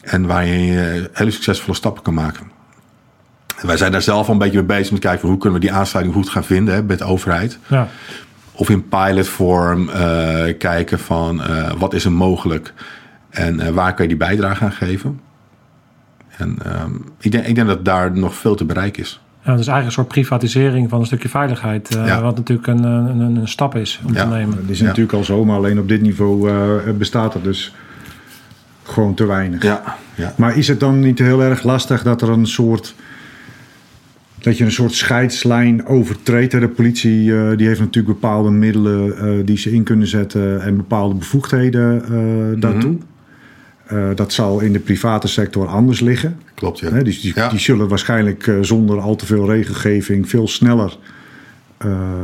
En 0.00 0.26
waar 0.26 0.46
je 0.46 0.80
eh, 0.80 1.04
hele 1.18 1.30
succesvolle 1.30 1.76
stappen 1.76 2.02
kan 2.02 2.14
maken. 2.14 2.50
En 3.60 3.66
wij 3.66 3.76
zijn 3.76 3.92
daar 3.92 4.02
zelf 4.02 4.26
al 4.26 4.32
een 4.32 4.38
beetje 4.38 4.56
mee 4.56 4.66
bezig 4.76 4.92
om 4.92 5.00
te 5.00 5.06
kijken 5.06 5.28
hoe 5.28 5.38
kunnen 5.38 5.60
we 5.60 5.66
die 5.66 5.74
aansluiting 5.74 6.16
goed 6.16 6.28
gaan 6.28 6.44
vinden 6.44 6.74
hè, 6.74 6.82
met 6.82 6.98
de 6.98 7.04
overheid. 7.04 7.58
Ja. 7.66 7.88
Of 8.62 8.70
in 8.70 8.88
pilotvorm 8.88 9.88
eh, 9.88 10.58
kijken 10.58 10.98
van 10.98 11.42
eh, 11.42 11.72
wat 11.78 11.94
is 11.94 12.04
er 12.04 12.12
mogelijk 12.12 12.72
en 13.30 13.60
eh, 13.60 13.68
waar 13.68 13.94
kan 13.94 14.02
je 14.02 14.08
die 14.08 14.26
bijdrage 14.26 14.64
aan 14.64 14.72
geven. 14.72 15.20
En 16.36 16.56
ehm, 16.64 16.90
ik, 17.20 17.32
denk, 17.32 17.46
ik 17.46 17.54
denk 17.54 17.66
dat 17.66 17.84
daar 17.84 18.12
nog 18.18 18.34
veel 18.34 18.54
te 18.54 18.64
bereiken 18.64 19.02
is. 19.02 19.20
Ja, 19.44 19.56
dus 19.56 19.66
eigenlijk 19.66 19.86
een 19.86 19.92
soort 19.92 20.08
privatisering 20.08 20.88
van 20.88 21.00
een 21.00 21.06
stukje 21.06 21.28
veiligheid. 21.28 21.96
eh, 21.96 22.06
Ja. 22.06 22.20
Wat 22.22 22.36
natuurlijk 22.36 22.66
een, 22.68 22.84
een, 22.84 23.20
een, 23.20 23.48
stap 23.48 23.74
is 23.76 24.00
om 24.06 24.14
Ja. 24.14 24.22
te 24.22 24.28
nemen. 24.28 24.56
Dat 24.60 24.68
is 24.70 24.78
Ja. 24.78 24.84
natuurlijk 24.84 25.14
al 25.14 25.24
zo, 25.24 25.44
maar 25.44 25.56
alleen 25.56 25.78
op 25.78 25.88
dit 25.88 26.00
niveau 26.00 26.50
eh, 26.50 26.92
bestaat 26.98 27.34
er 27.34 27.42
dus 27.42 27.74
gewoon 28.82 29.14
te 29.14 29.26
weinig. 29.26 29.62
Ja, 29.62 29.96
ja. 30.14 30.32
Maar 30.36 30.56
is 30.56 30.68
het 30.68 30.80
dan 30.80 31.00
niet 31.00 31.18
heel 31.18 31.42
erg 31.42 31.62
lastig 31.62 32.02
dat 32.02 32.22
er 32.22 32.28
een 32.28 32.46
soort. 32.46 32.94
Dat 34.42 34.58
je 34.58 34.64
een 34.64 34.72
soort 34.72 34.92
scheidslijn 34.92 35.86
overtreedt? 35.86 36.50
De 36.52 36.68
politie 36.68 37.34
eh, 37.36 37.56
die 37.56 37.66
heeft 37.66 37.80
natuurlijk 37.80 38.20
bepaalde 38.20 38.50
middelen 38.50 39.16
eh, 39.18 39.46
die 39.46 39.58
ze 39.58 39.72
in 39.72 39.82
kunnen 39.82 40.06
zetten 40.06 40.62
en 40.62 40.76
bepaalde 40.76 41.14
bevoegdheden 41.14 42.04
eh, 42.04 42.60
daartoe. 42.60 42.96
Eh, 43.86 44.08
dat 44.14 44.32
zal 44.32 44.60
in 44.60 44.72
de 44.72 44.78
private 44.78 45.28
sector 45.28 45.66
anders 45.66 46.00
liggen. 46.00 46.36
klopt. 46.54 46.78
Ja. 46.78 46.90
Dus 47.02 47.20
die, 47.20 47.32
Ja. 47.34 47.48
die 47.48 47.58
zullen 47.58 47.88
waarschijnlijk 47.88 48.52
zonder 48.60 49.00
al 49.00 49.16
te 49.16 49.26
veel 49.26 49.50
regelgeving 49.50 50.28
veel 50.28 50.48
sneller 50.48 50.96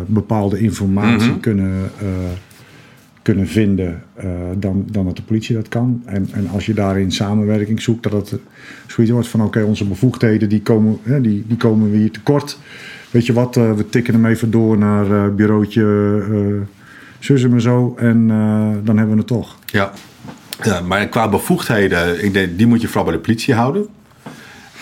bepaalde 0.07 0.59
informatie 0.59 1.31
Mhm. 1.31 1.41
kunnen, 1.41 1.91
kunnen 3.29 3.49
vinden 3.49 4.03
eh, 4.15 4.29
dan, 4.57 4.85
dan 4.91 5.05
dat 5.05 5.17
de 5.17 5.23
politie 5.23 5.55
dat 5.55 5.69
kan. 5.69 6.03
En, 6.05 6.29
en 6.33 6.49
als 6.49 6.67
je 6.67 6.75
daarin 6.75 7.13
samenwerking 7.13 7.83
zoekt, 7.83 8.03
dat 8.03 8.31
het 8.31 8.41
zoiets 8.87 9.13
wordt 9.13 9.29
van 9.29 9.43
oké, 9.43 9.63
onze 9.63 9.85
bevoegdheden 9.85 10.49
die 10.49 10.63
komen, 10.63 10.99
hè, 11.03 11.21
die, 11.21 11.45
die 11.47 11.57
komen 11.57 11.91
we 11.91 11.97
hier 11.97 12.11
tekort. 12.11 12.59
Weet 13.11 13.27
je 13.27 13.33
wat, 13.33 13.57
eh, 13.57 13.73
we 13.73 13.89
tikken 13.89 14.15
hem 14.15 14.27
even 14.27 14.51
door 14.51 14.79
naar 14.79 15.11
eh 15.11 15.35
bureautje 15.35 15.83
uh, 17.21 17.53
en 17.53 17.61
zo 17.61 17.95
en 17.99 18.29
dan 18.85 18.97
hebben 18.97 19.15
we 19.15 19.17
het 19.17 19.27
toch. 19.27 19.59
Ja. 19.67 19.93
ja, 20.63 20.81
maar 20.81 21.09
qua 21.09 21.29
bevoegdheden, 21.29 22.25
ik 22.25 22.33
denk, 22.33 22.59
die 22.59 22.67
moet 22.67 22.81
je 22.81 22.87
vooral 22.87 23.05
bij 23.05 23.15
de 23.15 23.21
politie 23.21 23.55
houden. 23.55 23.87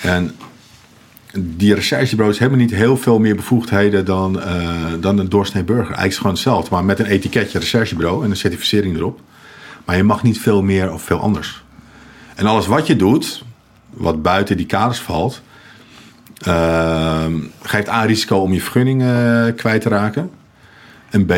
En 0.02 0.30
die 1.38 1.74
recherchebureaus 1.74 2.38
hebben 2.38 2.58
niet 2.58 2.70
heel 2.70 2.96
veel 2.96 3.18
meer 3.18 3.36
bevoegdheden 3.36 4.04
dan, 4.04 4.40
eh, 4.40 4.74
dan 5.00 5.18
een 5.18 5.28
doorsnee 5.28 5.64
burger. 5.64 5.84
Eigenlijk 5.84 6.10
is 6.10 6.16
gewoon 6.16 6.32
hetzelfde, 6.32 6.70
maar 6.70 6.84
met 6.84 6.98
een 6.98 7.06
etiketje 7.06 7.58
recherchebureau 7.58 8.24
en 8.24 8.30
een 8.30 8.36
certificering 8.36 8.96
erop. 8.96 9.20
Maar 9.84 9.96
je 9.96 10.02
mag 10.02 10.22
niet 10.22 10.40
veel 10.40 10.62
meer 10.62 10.92
of 10.92 11.02
veel 11.02 11.18
anders. 11.18 11.64
En 12.34 12.46
alles 12.46 12.66
wat 12.66 12.86
je 12.86 12.96
doet, 12.96 13.44
wat 13.90 14.22
buiten 14.22 14.56
die 14.56 14.66
kaders 14.66 14.98
valt, 14.98 15.42
ehm, 16.38 17.32
geeft 17.62 17.88
A 17.88 18.02
risico 18.02 18.36
om 18.36 18.52
je 18.52 18.60
vergunning 18.60 19.02
eh, 19.02 19.46
kwijt 19.56 19.80
te 19.80 19.88
raken. 19.88 20.30
En 21.10 21.26
B 21.26 21.32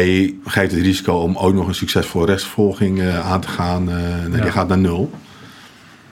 geeft 0.44 0.72
het 0.72 0.82
risico 0.82 1.14
om 1.14 1.36
ook 1.36 1.54
nog 1.54 1.68
een 1.68 1.74
succesvolle 1.74 2.26
rechtsvervolging 2.26 3.02
aan 3.02 3.40
te 3.40 3.48
gaan. 3.48 3.88
Ja. 4.30 4.42
Die 4.42 4.50
gaat 4.50 4.68
naar 4.68 4.78
nul. 4.78 5.10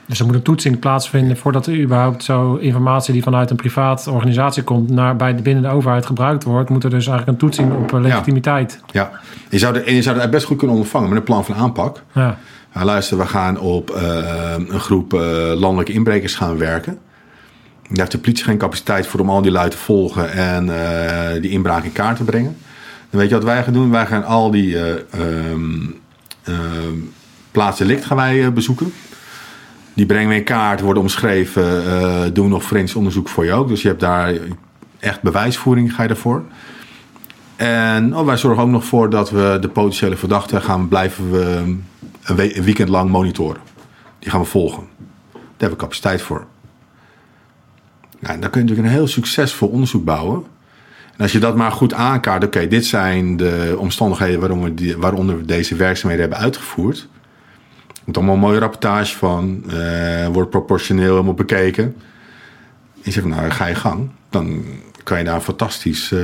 Dus 0.06 0.18
er 0.18 0.26
moet 0.26 0.34
een 0.34 0.42
toetsing 0.42 0.78
plaatsvinden 0.78 1.36
voordat 1.36 1.66
er 1.66 1.80
überhaupt 1.80 2.24
zo 2.24 2.54
informatie 2.54 3.12
die 3.12 3.22
vanuit 3.22 3.50
een 3.50 3.56
privaat 3.56 4.06
organisatie 4.06 4.62
komt 4.62 4.90
naar 4.90 5.16
bij 5.16 5.34
de, 5.34 5.42
binnen 5.42 5.62
de 5.62 5.68
overheid 5.68 6.06
gebruikt 6.06 6.44
wordt, 6.44 6.70
moet 6.70 6.84
er 6.84 6.90
dus 6.90 7.06
eigenlijk 7.06 7.28
een 7.28 7.48
toetsing 7.48 7.72
op 7.72 7.92
eh, 7.92 8.00
legitimiteit. 8.00 8.80
Ja. 8.90 9.10
Je 9.50 9.58
zou, 9.58 9.78
en 9.78 9.94
je 9.94 10.02
zou 10.02 10.18
het 10.18 10.30
best 10.30 10.46
goed 10.46 10.56
kunnen 10.56 10.76
ondervangen 10.76 11.08
met 11.08 11.18
een 11.18 11.24
plan 11.24 11.44
van 11.44 11.54
aanpak. 11.54 12.02
Ja. 12.12 12.38
Nou, 12.72 12.86
luister, 12.86 13.18
we 13.18 13.26
gaan 13.26 13.58
op 13.58 13.90
eh, 13.90 14.54
een 14.68 14.80
groep 14.80 15.14
eh, 15.14 15.20
landelijke 15.54 15.92
inbrekers 15.92 16.34
gaan 16.34 16.58
werken. 16.58 16.98
Daar 17.82 17.98
heeft 17.98 18.10
de 18.10 18.18
politie 18.18 18.44
geen 18.44 18.58
capaciteit 18.58 19.06
voor 19.06 19.20
om 19.20 19.30
al 19.30 19.42
die 19.42 19.50
lui 19.50 19.70
te 19.70 19.76
volgen 19.76 20.32
en 20.32 20.70
die 21.40 21.50
inbraak 21.50 21.84
in 21.84 21.92
kaart 21.92 22.16
te 22.16 22.24
brengen. 22.24 22.56
Dan 23.10 23.20
weet 23.20 23.28
je 23.28 23.34
wat 23.34 23.44
wij 23.44 23.62
gaan 23.62 23.72
doen? 23.72 23.90
Wij 23.90 24.06
gaan 24.06 24.24
al 24.24 24.50
die 24.50 24.78
eh 24.78 24.90
ehm, 25.10 25.70
ehm, 26.44 26.98
plaatsen 27.50 27.86
licht 27.86 28.04
gaan 28.04 28.16
wij 28.16 28.52
bezoeken. 28.52 28.92
Die 29.96 30.06
brengen 30.06 30.28
we 30.28 30.34
in 30.34 30.44
kaart, 30.44 30.80
worden 30.80 31.02
omschreven, 31.02 31.86
eh, 31.86 32.22
doen 32.32 32.48
nog 32.48 32.64
forensisch 32.64 32.96
onderzoek 32.96 33.28
voor 33.28 33.44
je 33.44 33.52
ook. 33.52 33.68
Dus 33.68 33.82
je 33.82 33.88
hebt 33.88 34.00
daar 34.00 34.34
echt 34.98 35.22
bewijsvoering, 35.22 35.94
ga 35.94 36.02
je 36.02 36.08
daarvoor. 36.08 36.44
En 37.56 38.16
oh, 38.16 38.26
wij 38.26 38.36
zorgen 38.36 38.62
ook 38.62 38.68
nog 38.68 38.84
voor 38.84 39.10
dat 39.10 39.30
we 39.30 39.58
de 39.60 39.68
potentiële 39.68 40.16
verdachten 40.16 40.62
gaan 40.62 40.88
blijven 40.88 41.30
we 41.30 41.44
een, 41.44 41.84
we- 42.36 42.56
een 42.56 42.62
weekend 42.64 42.88
lang 42.88 43.10
monitoren. 43.10 43.60
Die 44.18 44.30
gaan 44.30 44.40
we 44.40 44.46
volgen. 44.46 44.82
Daar 45.32 45.40
hebben 45.58 45.70
we 45.78 45.84
capaciteit 45.84 46.22
voor. 46.22 46.46
Nou, 48.18 48.38
dan 48.40 48.50
kun 48.50 48.60
je 48.60 48.66
natuurlijk 48.66 48.88
een 48.94 49.00
heel 49.00 49.06
succesvol 49.08 49.68
onderzoek 49.68 50.04
bouwen. 50.04 50.44
En 51.16 51.22
als 51.22 51.32
je 51.32 51.38
dat 51.38 51.56
maar 51.56 51.72
goed 51.72 51.92
aankaart, 51.92 52.44
oké, 52.44 52.68
dit 52.68 52.86
zijn 52.86 53.36
de 53.36 53.74
omstandigheden 53.78 54.40
waarom 54.40 54.62
we 54.62 54.74
die, 54.74 54.96
waaronder 54.96 55.36
we 55.36 55.44
deze 55.44 55.74
werkzaamheden 55.76 56.24
hebben 56.26 56.44
uitgevoerd. 56.44 57.08
Moet 58.06 58.16
allemaal 58.16 58.34
een 58.34 58.40
mooie 58.40 58.58
rapportage 58.58 59.16
van, 59.16 59.62
eh, 59.70 60.26
wordt 60.26 60.50
proportioneel 60.50 61.10
helemaal 61.10 61.34
bekeken. 61.34 61.84
En 61.84 61.94
je 63.02 63.10
zegt, 63.10 63.26
nou, 63.26 63.50
ga 63.50 63.66
je 63.66 63.74
gang. 63.74 64.08
Dan 64.30 64.64
kan 65.02 65.18
je 65.18 65.24
daar 65.24 65.34
een 65.34 65.40
fantastisch 65.40 66.12
eh, 66.12 66.18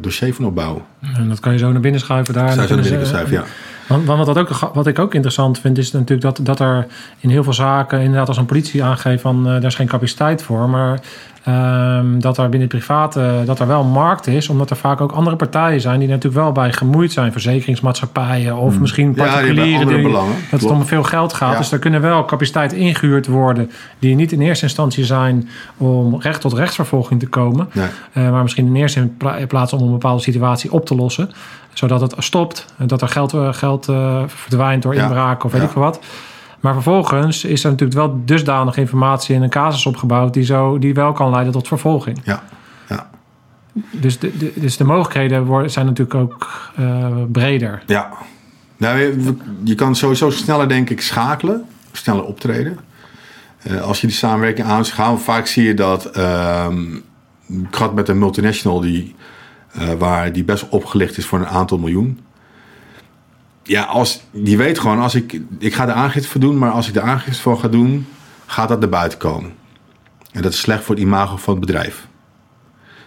dossier 0.00 0.34
van 0.34 0.44
opbouwen. 0.44 0.82
En 1.16 1.28
dat 1.28 1.40
kan 1.40 1.52
je 1.52 1.58
zo 1.58 1.72
naar 1.72 1.80
binnen 1.80 2.00
schuiven 2.00 2.34
daar. 2.34 2.52
Zou 2.52 2.66
je 2.68 2.74
naar 2.74 2.82
binnen 2.82 3.00
ze- 3.00 3.12
schrijven, 3.12 3.32
ja. 3.32 3.44
Want, 3.86 4.06
want 4.06 4.26
wat, 4.26 4.38
ook, 4.38 4.48
wat 4.74 4.86
ik 4.86 4.98
ook 4.98 5.14
interessant 5.14 5.58
vind, 5.60 5.78
is 5.78 5.92
natuurlijk 5.92 6.20
dat, 6.20 6.38
dat 6.46 6.60
er 6.60 6.86
in 7.18 7.30
heel 7.30 7.42
veel 7.44 7.52
zaken, 7.52 8.00
inderdaad, 8.00 8.28
als 8.28 8.36
een 8.36 8.46
politie 8.46 8.84
aangeeft 8.84 9.22
van 9.22 9.38
eh, 9.46 9.52
daar 9.52 9.64
is 9.64 9.74
geen 9.74 9.86
capaciteit 9.86 10.42
voor, 10.42 10.68
maar 10.68 11.00
ehm, 11.44 12.18
dat 12.18 12.38
er 12.38 12.48
binnen 12.48 12.68
het 12.68 12.78
private 12.78 13.42
dat 13.46 13.60
er 13.60 13.66
wel 13.66 13.80
een 13.80 13.90
markt 13.90 14.26
is, 14.26 14.48
omdat 14.48 14.70
er 14.70 14.76
vaak 14.76 15.00
ook 15.00 15.12
andere 15.12 15.36
partijen 15.36 15.80
zijn 15.80 15.98
die 15.98 16.08
natuurlijk 16.08 16.42
wel 16.42 16.52
bij 16.52 16.72
gemoeid 16.72 17.12
zijn, 17.12 17.32
verzekeringsmaatschappijen 17.32 18.56
of 18.56 18.78
misschien 18.80 19.06
Hmm. 19.06 19.14
Hebben 19.18 19.34
particulieren, 19.34 19.86
die- 19.86 20.02
belangen. 20.02 20.32
dat 20.34 20.50
het 20.50 20.60
Klopt. 20.60 20.74
om 20.74 20.84
veel 20.86 21.02
geld 21.02 21.32
gaat. 21.32 21.52
Ja. 21.52 21.58
Dus 21.58 21.68
daar 21.68 21.78
kunnen 21.78 22.00
wel 22.00 22.24
capaciteiten 22.24 22.78
ingehuurd 22.78 23.26
worden 23.26 23.70
die 23.98 24.14
niet 24.14 24.32
in 24.32 24.40
eerste 24.40 24.64
instantie 24.64 25.04
zijn 25.04 25.48
om 25.76 26.20
recht 26.20 26.40
tot 26.40 26.52
rechtsvervolging 26.52 27.20
te 27.20 27.26
komen. 27.28 27.68
Nee. 27.72 27.86
Eh, 28.12 28.30
maar 28.30 28.42
misschien 28.42 28.66
in 28.66 28.76
eerste 28.76 29.06
pla- 29.18 29.46
plaats 29.48 29.72
om 29.72 29.82
een 29.82 29.90
bepaalde 29.90 30.22
situatie 30.22 30.72
op 30.72 30.86
te 30.86 30.94
lossen. 30.94 31.30
Zodat 31.72 32.00
het 32.00 32.14
stopt. 32.18 32.66
En 32.78 32.86
dat 32.86 33.02
er 33.02 33.08
geld, 33.08 33.32
eh, 33.34 33.52
geld 33.52 33.88
eh, 33.88 34.22
verdwijnt 34.26 34.82
door 34.82 34.94
Ja. 34.94 35.02
inbraak 35.02 35.44
of 35.44 35.52
weet 35.52 35.62
ik 35.62 35.70
veel 35.70 35.82
wat. 35.82 36.00
Maar 36.64 36.72
vervolgens 36.72 37.44
is 37.44 37.64
er 37.64 37.70
natuurlijk 37.70 37.98
wel 37.98 38.22
dusdanig 38.24 38.76
informatie 38.76 39.34
in 39.34 39.42
een 39.42 39.50
casus 39.50 39.86
opgebouwd... 39.86 40.34
die, 40.34 40.44
zo, 40.44 40.78
die 40.78 40.94
wel 40.94 41.12
kan 41.12 41.30
leiden 41.30 41.52
tot 41.52 41.68
vervolging. 41.68 42.20
Ja, 42.22 42.42
ja. 42.88 43.10
Dus 43.90 44.18
de, 44.18 44.36
de, 44.36 44.52
dus 44.54 44.76
de 44.76 44.84
mogelijkheden 44.84 45.44
worden, 45.44 45.70
zijn 45.70 45.86
natuurlijk 45.86 46.14
ook 46.14 46.70
uh, 46.78 47.06
breder. 47.32 47.82
Ja. 47.86 48.12
Nou, 48.76 48.98
je, 48.98 49.34
je, 49.64 49.74
kan 49.74 49.96
sowieso 49.96 50.30
sneller, 50.30 50.68
denk 50.68 50.90
ik, 50.90 51.00
schakelen. 51.00 51.64
Sneller 51.92 52.24
optreden. 52.24 52.78
Uh, 53.62 53.82
als 53.82 54.00
je 54.00 54.06
die 54.06 54.16
samenwerking 54.16 54.66
aanschouwt. 54.66 55.22
Vaak 55.22 55.46
zie 55.46 55.64
je 55.64 55.74
dat... 55.74 56.18
Um, 56.18 57.02
ik 57.46 57.74
had 57.74 57.94
met 57.94 58.08
een 58.08 58.18
multinational 58.18 58.80
die, 58.80 59.14
uh, 59.78 59.92
waar 59.92 60.32
die 60.32 60.44
best 60.44 60.68
opgelicht 60.68 61.16
is 61.16 61.26
voor 61.26 61.38
een 61.38 61.46
aantal 61.46 61.78
miljoen. 61.78 62.23
Ja, 63.66 63.82
als, 63.82 64.20
die 64.30 64.56
weet 64.56 64.78
gewoon, 64.78 64.98
als 64.98 65.14
ik, 65.14 65.40
ik 65.58 65.74
ga 65.74 65.86
de 65.86 65.92
aangifte 65.92 66.28
voor 66.28 66.40
doen, 66.40 66.58
maar 66.58 66.70
als 66.70 66.88
ik 66.88 66.94
de 66.94 67.00
aangifte 67.00 67.42
voor 67.42 67.58
ga 67.58 67.68
doen, 67.68 68.06
gaat 68.46 68.68
dat 68.68 68.80
naar 68.80 68.88
buiten 68.88 69.18
komen. 69.18 69.52
En 70.32 70.42
dat 70.42 70.52
is 70.52 70.58
slecht 70.58 70.84
voor 70.84 70.94
het 70.94 71.04
imago 71.04 71.36
van 71.36 71.56
het 71.56 71.66
bedrijf. 71.66 72.06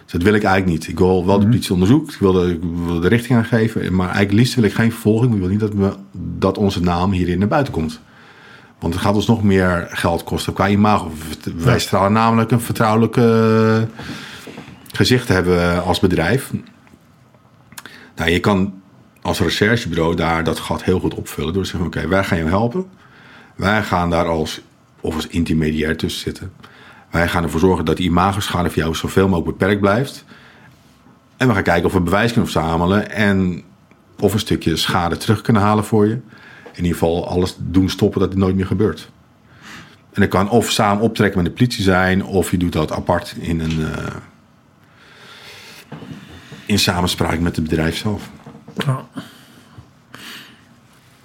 Dus 0.02 0.12
dat 0.12 0.22
wil 0.22 0.34
ik 0.34 0.42
eigenlijk 0.42 0.78
niet. 0.78 0.88
Ik 0.88 0.98
wil 0.98 1.26
wel 1.26 1.38
de 1.38 1.46
politie 1.46 1.72
onderzoek, 1.72 2.12
ik 2.12 2.18
wil 2.18 2.32
de, 2.32 2.50
ik 2.50 2.60
wil 2.86 3.00
de 3.00 3.08
richting 3.08 3.38
aangeven, 3.38 3.94
maar 3.94 4.06
eigenlijk 4.06 4.38
liefst 4.38 4.54
wil 4.54 4.64
ik 4.64 4.74
geen 4.74 4.92
vervolging. 4.92 5.34
Ik 5.34 5.40
wil 5.40 5.48
niet 5.48 5.60
dat, 5.60 5.72
we, 5.74 5.94
dat 6.38 6.58
onze 6.58 6.80
naam 6.80 7.12
hierin 7.12 7.38
naar 7.38 7.48
buiten 7.48 7.72
komt. 7.72 8.00
Want 8.78 8.94
het 8.94 9.02
gaat 9.02 9.14
ons 9.14 9.26
nog 9.26 9.42
meer 9.42 9.86
geld 9.90 10.24
kosten 10.24 10.52
qua 10.52 10.68
imago. 10.68 11.12
Wij 11.56 11.78
stralen 11.78 12.12
namelijk 12.12 12.50
een 12.50 12.60
vertrouwelijke 12.60 13.88
gezicht 14.92 15.28
hebben 15.28 15.84
als 15.84 16.00
bedrijf. 16.00 16.52
Nou, 18.16 18.30
je 18.30 18.40
kan 18.40 18.72
als 19.28 19.40
recherchebureau 19.40 20.14
daar 20.14 20.44
dat 20.44 20.58
gat 20.58 20.84
heel 20.84 21.00
goed 21.00 21.14
opvullen 21.14 21.52
door 21.52 21.62
te 21.62 21.68
zeggen: 21.68 21.88
oké, 21.88 22.08
wij 22.08 22.24
gaan 22.24 22.38
je 22.38 22.44
helpen. 22.44 22.86
Wij 23.56 23.82
gaan 23.82 24.10
daar 24.10 24.26
als, 24.26 24.60
of 25.00 25.14
als 25.14 25.26
intermediair 25.26 25.96
tussen 25.96 26.20
zitten. 26.20 26.52
Wij 27.10 27.28
gaan 27.28 27.42
ervoor 27.42 27.60
zorgen 27.60 27.84
dat 27.84 27.96
die 27.96 28.08
imagoschade 28.08 28.70
voor 28.70 28.82
jou 28.82 28.94
zoveel 28.94 29.28
mogelijk 29.28 29.58
beperkt 29.58 29.80
blijft. 29.80 30.24
En 31.36 31.48
we 31.48 31.54
gaan 31.54 31.62
kijken 31.62 31.84
of 31.84 31.92
we 31.92 32.00
bewijs 32.00 32.32
kunnen 32.32 32.50
verzamelen 32.50 33.10
en 33.10 33.62
of 34.18 34.32
een 34.32 34.38
stukje 34.38 34.76
schade 34.76 35.16
terug 35.16 35.40
kunnen 35.40 35.62
halen 35.62 35.84
voor 35.84 36.06
je. 36.06 36.18
In 36.72 36.84
ieder 36.84 36.92
geval 36.92 37.28
alles 37.28 37.56
doen 37.58 37.90
stoppen 37.90 38.20
dat 38.20 38.28
het 38.28 38.38
nooit 38.38 38.56
meer 38.56 38.66
gebeurt. 38.66 39.10
En 40.12 40.20
dat 40.20 40.28
kan 40.30 40.50
of 40.50 40.70
samen 40.70 41.02
optrekken 41.02 41.42
met 41.42 41.46
de 41.46 41.56
politie 41.56 41.82
zijn, 41.82 42.24
of 42.24 42.50
je 42.50 42.56
doet 42.56 42.72
dat 42.72 42.92
apart 42.92 43.34
in 43.40 43.60
een. 43.60 43.78
Uh, 43.80 43.88
in 46.66 46.78
samenspraak 46.78 47.38
met 47.38 47.56
het 47.56 47.68
bedrijf 47.68 47.96
zelf. 47.96 48.30
Ja. 48.86 49.04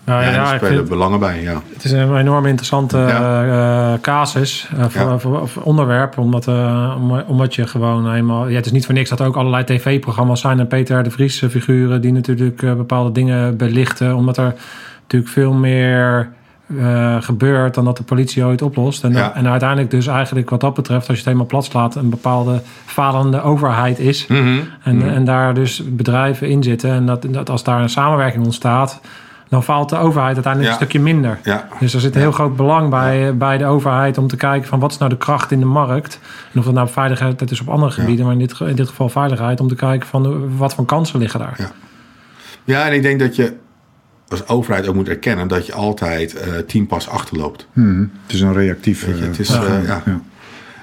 Nou, 0.05 0.23
ja, 0.23 0.29
ja, 0.29 0.43
daar 0.43 0.57
spelen 0.57 0.87
belangen 0.87 1.19
bij, 1.19 1.41
ja. 1.41 1.61
Het 1.73 1.83
is 1.83 1.91
een 1.91 2.17
enorm 2.17 2.45
interessante 2.45 2.97
ja. 2.97 3.93
uh, 3.93 3.99
casus, 4.01 4.69
uh, 4.77 4.85
voor, 4.87 5.19
voor, 5.19 5.47
voor, 5.47 5.63
onderwerp. 5.63 6.17
Omdat, 6.17 6.47
uh, 6.47 6.95
omdat 7.27 7.55
je 7.55 7.67
gewoon 7.67 8.13
eenmaal... 8.13 8.47
Ja, 8.47 8.55
het 8.55 8.65
is 8.65 8.71
niet 8.71 8.85
voor 8.85 8.93
niks 8.93 9.09
dat 9.09 9.19
er 9.19 9.25
ook 9.25 9.35
allerlei 9.35 9.63
tv-programma's 9.63 10.41
zijn... 10.41 10.59
en 10.59 10.67
Peter 10.67 11.03
de 11.03 11.11
Vries 11.11 11.43
figuren 11.49 12.01
die 12.01 12.11
natuurlijk 12.11 12.59
bepaalde 12.59 13.11
dingen 13.11 13.57
belichten. 13.57 14.15
Omdat 14.15 14.37
er 14.37 14.55
natuurlijk 15.01 15.31
veel 15.31 15.53
meer... 15.53 16.31
Uh, 16.75 17.21
gebeurt 17.21 17.73
dan 17.73 17.85
dat 17.85 17.97
de 17.97 18.03
politie 18.03 18.45
ooit 18.45 18.61
oplost. 18.61 19.03
En, 19.03 19.13
ja. 19.13 19.35
en 19.35 19.47
uiteindelijk 19.47 19.91
dus 19.91 20.07
eigenlijk 20.07 20.49
wat 20.49 20.61
dat 20.61 20.73
betreft, 20.73 21.07
als 21.07 21.07
je 21.07 21.15
het 21.15 21.25
helemaal 21.25 21.45
plat 21.45 21.65
slaat, 21.65 21.95
een 21.95 22.09
bepaalde 22.09 22.61
falende 22.85 23.41
overheid 23.41 23.99
is. 23.99 24.27
Mm 24.27 24.37
-hmm. 24.37 24.61
en, 24.83 24.95
mm 24.95 25.01
-hmm. 25.01 25.09
en 25.09 25.25
daar 25.25 25.53
dus 25.53 25.83
bedrijven 25.85 26.49
in 26.49 26.63
zitten. 26.63 26.91
En 26.91 27.05
dat, 27.05 27.25
dat 27.29 27.49
als 27.49 27.63
daar 27.63 27.81
een 27.81 27.89
samenwerking 27.89 28.45
ontstaat, 28.45 29.01
dan 29.49 29.63
faalt 29.63 29.89
de 29.89 29.97
overheid 29.97 30.33
uiteindelijk 30.33 30.73
ja. 30.73 30.79
een 30.79 30.87
stukje 30.87 30.99
minder. 30.99 31.39
Ja. 31.43 31.67
Dus 31.79 31.93
er 31.93 31.99
zit 31.99 32.15
een 32.15 32.21
heel 32.21 32.31
groot 32.31 32.55
belang 32.55 32.89
bij, 32.89 33.37
bij 33.37 33.57
de 33.57 33.65
overheid 33.65 34.17
om 34.17 34.27
te 34.27 34.35
kijken 34.35 34.67
van 34.67 34.79
wat 34.79 34.91
is 34.91 34.97
nou 34.97 35.09
de 35.09 35.17
kracht 35.17 35.51
in 35.51 35.59
de 35.59 35.65
markt. 35.65 36.19
En 36.53 36.59
of 36.59 36.65
dat 36.65 36.73
nou 36.73 36.89
veiligheid, 36.89 37.39
dat 37.39 37.51
is 37.51 37.61
op 37.61 37.69
andere 37.69 37.91
gebieden, 37.91 38.25
maar 38.25 38.33
in 38.33 38.39
dit, 38.39 38.59
in 38.59 38.75
dit 38.75 38.87
geval 38.87 39.09
veiligheid, 39.09 39.59
om 39.59 39.67
te 39.67 39.75
kijken 39.75 40.07
van 40.07 40.57
wat 40.57 40.73
voor 40.73 40.85
kansen 40.85 41.19
liggen 41.19 41.39
daar. 41.39 41.55
Ja, 41.57 41.71
ja 42.63 42.85
en 42.85 42.93
ik 42.93 43.01
denk 43.01 43.19
dat 43.19 43.35
je 43.35 43.53
als 44.27 44.47
overheid 44.47 44.87
ook 44.87 44.95
moet 44.95 45.07
erkennen 45.07 45.47
dat 45.47 45.65
je 45.65 45.73
altijd 45.73 46.35
uh, 46.35 46.57
tien 46.67 46.87
pas 46.87 47.07
achterloopt. 47.07 47.67
Hmm. 47.73 48.11
Het 48.21 48.33
is 48.33 48.41
een 48.41 48.53
reactief. 48.53 49.05
Je, 49.05 49.13
het 49.13 49.39
is, 49.39 49.49
uh, 49.49 49.85
ja. 49.85 50.01
ja. 50.05 50.21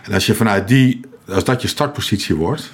En 0.03 0.13
als 0.13 0.27
je 0.27 0.35
vanuit 0.35 0.69
die, 0.69 1.01
als 1.29 1.45
dat 1.45 1.63
je 1.63 1.69
startpositie 1.69 2.35
wordt, 2.35 2.73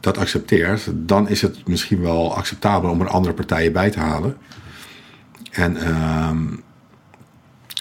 dat 0.00 0.18
accepteert, 0.18 0.90
dan 0.92 1.28
is 1.28 1.42
het 1.42 1.68
misschien 1.68 2.00
wel 2.00 2.36
acceptabel 2.36 2.90
om 2.90 3.00
er 3.00 3.08
andere 3.08 3.34
partijen 3.34 3.72
bij 3.72 3.90
te 3.90 4.00
halen. 4.00 4.36
En 5.50 5.88
um, 5.88 6.62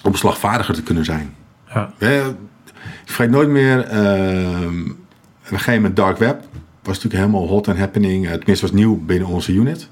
om 0.03 0.15
slagvaardiger 0.15 0.73
te 0.73 0.83
kunnen 0.83 1.05
zijn. 1.05 1.33
Ja. 1.73 1.93
ik 1.99 2.35
vergeet 3.05 3.29
nooit 3.29 3.49
meer, 3.49 3.93
uh, 3.93 4.61
een 5.51 5.57
gegeven 5.57 5.73
moment 5.73 5.95
Dark 5.95 6.17
Web 6.17 6.43
was 6.83 6.95
natuurlijk 6.95 7.23
helemaal 7.23 7.47
hot 7.47 7.67
and 7.67 7.77
happening. 7.77 8.27
Tenminste 8.27 8.65
was 8.65 8.75
nieuw 8.75 8.97
binnen 9.05 9.27
onze 9.27 9.53
unit. 9.53 9.89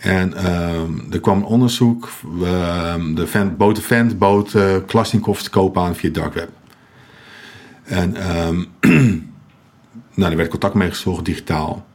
En 0.00 0.52
um, 0.52 1.06
er 1.10 1.20
kwam 1.20 1.36
een 1.36 1.44
onderzoek. 1.44 2.08
Uh, 2.40 2.94
de 3.14 3.26
vent, 3.26 3.56
bood 3.56 3.76
de 3.76 3.82
vent 3.82 4.18
bood 4.18 4.54
uh, 4.54 4.76
te 4.76 5.50
koop 5.50 5.78
aan 5.78 5.94
via 5.94 6.10
Dark 6.10 6.34
Web. 6.34 6.48
En 7.82 8.38
um, 8.46 8.66
nou, 10.14 10.30
er 10.30 10.36
werd 10.36 10.50
contact 10.50 10.74
mee 10.74 10.88
gezocht, 10.88 11.24
digitaal. 11.24 11.86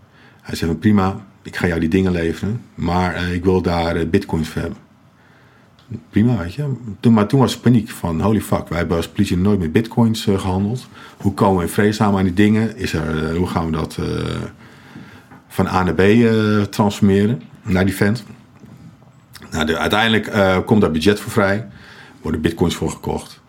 Hij 0.42 0.56
zei 0.56 0.76
prima, 0.76 1.26
ik 1.44 1.56
ga 1.56 1.68
jou 1.68 1.80
die 1.80 1.90
dingen 1.90 2.12
leveren, 2.12 2.62
maar 2.76 3.16
uh, 3.16 3.34
ik 3.34 3.44
wil 3.44 3.62
daar 3.62 3.98
uh, 3.98 4.10
bitcoins 4.10 4.50
voor 4.50 4.62
hebben. 4.62 4.80
Prima, 6.10 6.38
weet 6.38 6.54
je. 6.54 6.74
Toen, 7.00 7.14
maar 7.14 7.28
toen 7.28 7.40
was 7.40 7.58
paniek 7.58 7.90
van 7.90 8.22
holy 8.22 8.42
fuck, 8.42 8.68
wij 8.68 8.78
hebben 8.78 8.98
als 8.98 9.10
politie 9.10 9.38
nooit 9.38 9.60
met 9.60 9.72
bitcoins 9.72 10.28
uh, 10.28 10.40
gehandeld. 10.40 10.88
Hoe 11.18 11.34
komen 11.34 11.58
we 11.58 11.64
in 11.64 11.70
vreedzaam 11.70 12.18
aan 12.18 12.24
die 12.24 12.34
dingen? 12.34 12.78
Is 12.78 12.94
er, 12.94 13.36
hoe 13.36 13.48
gaan 13.48 13.66
we 13.66 13.72
dat 13.72 14.00
van 15.48 15.68
A 15.68 15.84
naar 15.84 15.94
B 15.94 16.02
transformeren? 16.70 17.42
Naar 17.66 17.86
die 17.86 17.96
vent. 17.96 18.24
Nou, 19.52 19.66
de, 19.66 19.78
uiteindelijk 19.78 20.28
uh, 20.28 20.58
komt 20.66 20.82
daar 20.82 20.92
budget 20.92 21.20
voor 21.20 21.32
vrij. 21.32 21.68
Worden 22.22 22.42
bitcoins 22.42 22.76
voor 22.76 22.90
gekocht. 22.90 23.42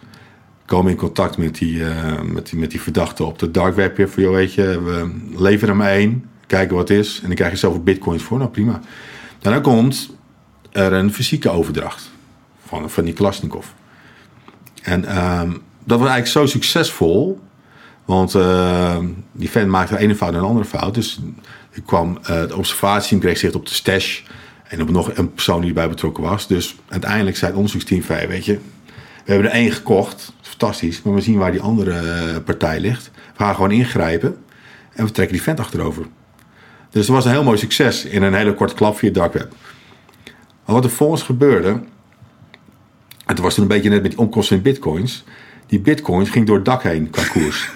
Komen 0.66 0.90
in 0.90 0.96
contact 0.96 1.38
met 1.38 1.54
die, 1.54 1.78
uh, 1.78 2.20
met 2.22 2.50
die, 2.50 2.58
met 2.58 2.70
die 2.70 2.80
verdachte 2.80 3.24
op 3.24 3.38
de 3.38 3.50
dark 3.50 3.74
web. 3.74 4.10
Voor 4.10 4.22
jou, 4.22 4.34
weet 4.34 4.54
je, 4.54 4.82
we 4.82 5.10
leveren 5.36 5.78
hem 5.78 5.88
één. 5.88 6.28
Kijken 6.46 6.76
wat 6.76 6.90
is. 6.90 7.20
En 7.20 7.26
dan 7.26 7.36
krijg 7.36 7.50
je 7.52 7.58
zoveel 7.58 7.82
bitcoins 7.82 8.22
voor. 8.22 8.38
Nou, 8.38 8.50
prima. 8.50 8.80
Daarna 9.38 9.60
komt 9.60 10.16
er 10.72 10.92
een 10.92 11.12
fysieke 11.12 11.50
overdracht. 11.50 12.10
Van, 12.66 12.90
van 12.90 13.04
die 13.04 13.14
Klasnikov. 13.14 13.66
En 14.82 15.28
um, 15.40 15.62
dat 15.84 15.98
was 15.98 16.08
eigenlijk 16.08 16.26
zo 16.26 16.46
succesvol. 16.46 17.40
Want 18.06 18.34
uh, 18.34 18.98
die 19.32 19.50
vent 19.50 19.68
maakte 19.68 19.94
de 19.94 20.00
ene 20.00 20.14
fout 20.14 20.32
en 20.32 20.38
een 20.38 20.44
andere 20.44 20.66
fout. 20.66 20.94
Dus 20.94 21.20
ik 21.70 21.82
kwam 21.86 22.18
uh, 22.20 22.26
de 22.26 22.56
observatie 22.56 23.18
kreeg 23.18 23.38
zicht 23.38 23.54
op 23.54 23.66
de 23.66 23.74
stash. 23.74 24.22
En 24.68 24.82
op 24.82 24.90
nog 24.90 25.16
een 25.16 25.32
persoon 25.32 25.60
die 25.60 25.68
erbij 25.68 25.88
betrokken 25.88 26.22
was. 26.22 26.46
Dus 26.46 26.76
uiteindelijk 26.88 27.36
zei 27.36 27.46
het 27.46 27.56
onderzoeksteam 27.56 28.02
van... 28.02 28.16
weet 28.16 28.44
je, 28.44 28.58
we 29.24 29.32
hebben 29.32 29.50
er 29.50 29.56
één 29.56 29.72
gekocht. 29.72 30.32
Fantastisch. 30.40 31.02
Maar 31.02 31.14
we 31.14 31.20
zien 31.20 31.38
waar 31.38 31.52
die 31.52 31.60
andere 31.60 32.02
uh, 32.02 32.36
partij 32.44 32.80
ligt. 32.80 33.10
We 33.36 33.44
gaan 33.44 33.54
gewoon 33.54 33.70
ingrijpen. 33.70 34.36
En 34.92 35.04
we 35.04 35.10
trekken 35.10 35.34
die 35.34 35.44
vent 35.44 35.60
achterover. 35.60 36.06
Dus 36.90 37.06
dat 37.06 37.14
was 37.14 37.24
een 37.24 37.30
heel 37.30 37.44
mooi 37.44 37.58
succes. 37.58 38.04
In 38.04 38.22
een 38.22 38.34
hele 38.34 38.54
korte 38.54 38.74
klap 38.74 38.98
via 38.98 39.10
dark 39.10 39.32
web. 39.32 39.54
Maar 40.64 40.74
wat 40.74 40.84
er 40.84 40.90
volgens 40.90 41.22
gebeurde... 41.22 41.80
Het 43.26 43.38
was 43.38 43.54
toen 43.54 43.62
een 43.62 43.68
beetje 43.68 43.90
net 43.90 44.02
met 44.02 44.10
die 44.10 44.20
omkosten 44.20 44.56
in 44.56 44.62
bitcoins 44.62 45.24
die 45.66 45.80
bitcoin 45.80 46.26
ging 46.26 46.46
door 46.46 46.56
het 46.56 46.64
dak 46.64 46.82
heen 46.82 47.10
qua 47.10 47.22
koers. 47.22 47.68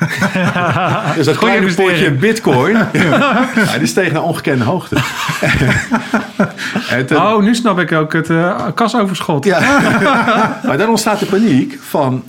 dus 1.16 1.26
dat 1.26 1.38
kleine 1.38 1.74
potje 1.74 2.10
bitcoin, 2.10 2.76
ja, 2.92 3.78
die 3.78 3.86
steeg 3.86 4.12
naar 4.12 4.22
ongekende 4.22 4.64
hoogte. 4.64 4.96
en 6.90 7.06
ten... 7.06 7.16
Oh, 7.16 7.42
nu 7.42 7.54
snap 7.54 7.78
ik 7.78 7.92
ook 7.92 8.12
het 8.12 8.28
uh, 8.28 8.66
kasoverschot. 8.74 9.44
ja. 9.44 10.60
maar 10.66 10.78
dan 10.78 10.88
ontstaat 10.88 11.18
de 11.18 11.26
paniek 11.26 11.78
van... 11.80 12.22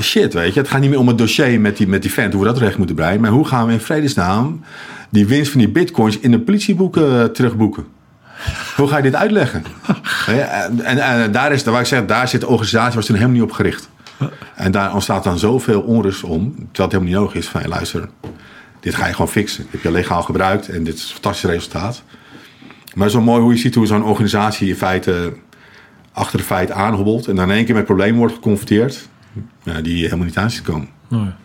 Shit, 0.00 0.34
weet 0.34 0.54
je, 0.54 0.60
het 0.60 0.68
gaat 0.68 0.80
niet 0.80 0.90
meer 0.90 0.98
om 0.98 1.08
het 1.08 1.18
dossier 1.18 1.60
met 1.60 1.76
die, 1.76 1.88
met 1.88 2.02
die 2.02 2.12
vent, 2.12 2.32
hoe 2.32 2.42
we 2.42 2.48
dat 2.48 2.58
recht 2.58 2.78
moeten 2.78 2.96
breien. 2.96 3.20
Maar 3.20 3.30
hoe 3.30 3.46
gaan 3.46 3.66
we 3.66 3.72
in 3.72 3.80
vredesnaam 3.80 4.64
die 5.08 5.26
winst 5.26 5.50
van 5.50 5.60
die 5.60 5.68
bitcoins 5.68 6.18
in 6.18 6.30
de 6.30 6.38
politieboeken 6.40 7.32
terugboeken? 7.32 7.84
Hoe 8.76 8.88
ga 8.88 8.96
je 8.96 9.02
dit 9.02 9.14
uitleggen? 9.14 9.64
en, 10.26 10.84
en, 10.84 10.98
en, 10.98 11.32
daar 11.32 11.52
is, 11.52 11.64
waar 11.64 11.80
ik 11.80 11.86
zeg, 11.86 12.06
daar 12.06 12.28
zit 12.28 12.40
de 12.40 12.46
organisatie, 12.46 12.94
was 12.94 13.06
toen 13.06 13.16
helemaal 13.16 13.36
niet 13.36 13.50
op 13.50 13.52
gericht. 13.52 13.88
En 14.54 14.70
daar 14.70 14.94
ontstaat 14.94 15.24
dan 15.24 15.38
zoveel 15.38 15.80
onrust 15.80 16.24
om, 16.24 16.40
terwijl 16.40 16.66
het 16.72 16.76
helemaal 16.76 17.02
niet 17.02 17.14
nodig 17.14 17.34
is 17.34 17.48
van, 17.48 17.60
hey, 17.60 17.68
luister, 17.68 18.08
dit 18.80 18.94
ga 18.94 19.06
je 19.06 19.12
gewoon 19.12 19.28
fixen. 19.28 19.62
Dit 19.62 19.72
heb 19.72 19.82
je 19.82 19.90
legaal 19.90 20.22
gebruikt 20.22 20.68
en 20.68 20.84
dit 20.84 20.94
is 20.94 21.02
een 21.02 21.12
fantastisch 21.12 21.50
resultaat. 21.50 22.02
Maar 22.94 23.06
het 23.06 23.16
is 23.16 23.24
wel 23.24 23.32
mooi 23.32 23.42
hoe 23.42 23.52
je 23.52 23.58
ziet 23.58 23.74
hoe 23.74 23.86
zo'n 23.86 24.04
organisatie 24.04 24.68
in 24.68 24.76
feite 24.76 25.32
achter 26.12 26.38
de 26.38 26.44
feiten 26.44 26.74
aanhobbelt 26.74 27.26
en 27.26 27.36
dan 27.36 27.50
in 27.50 27.56
één 27.56 27.64
keer 27.64 27.74
met 27.74 27.84
problemen 27.84 28.18
wordt 28.18 28.34
geconfronteerd 28.34 29.08
ja, 29.62 29.80
die 29.80 30.04
helemaal 30.04 30.26
niet 30.26 30.38
aan 30.38 30.50
zit 30.50 30.62
komen. 30.62 30.88
Oh 31.10 31.18
ja. 31.24 31.36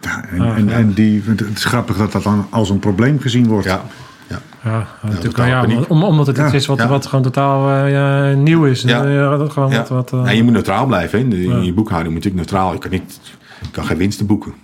Ja, 0.00 0.24
en, 0.24 0.68
en, 0.68 0.92
die, 0.92 1.22
het 1.26 1.40
is 1.40 1.64
grappig 1.64 1.96
dat 1.96 2.12
dat 2.12 2.22
dan 2.22 2.46
als 2.50 2.70
een 2.70 2.78
probleem 2.78 3.20
gezien 3.20 3.46
wordt. 3.46 3.66
Ja. 3.66 3.84
Ja, 4.32 4.38
ja, 4.70 4.86
natuurlijk, 5.10 5.36
ja, 5.36 5.64
om, 5.88 6.04
omdat 6.04 6.26
het 6.26 6.38
iets 6.38 6.52
is 6.52 6.66
wat, 6.66 6.84
wat 6.84 7.06
gewoon 7.06 7.22
totaal 7.22 7.86
uh, 7.88 8.36
nieuw 8.36 8.64
is. 8.64 8.82
Ja. 8.82 9.04
Uh, 9.04 9.50
gewoon 9.50 9.72
wat, 9.74 9.88
wat, 9.88 10.12
uh... 10.14 10.32
je 10.32 10.42
moet 10.42 10.52
neutraal 10.52 10.86
blijven. 10.86 11.18
Hè. 11.18 11.24
In, 11.24 11.32
in 11.32 11.64
je 11.64 11.72
boekhouding 11.72 12.14
moet 12.14 12.24
je 12.24 12.34
neutraal. 12.34 12.72
Je 12.72 12.78
kan, 12.78 12.90
niet, 12.90 13.20
je 13.60 13.70
kan 13.70 13.84
geen 13.84 13.96
winsten 13.96 14.26
boeken. 14.26 14.54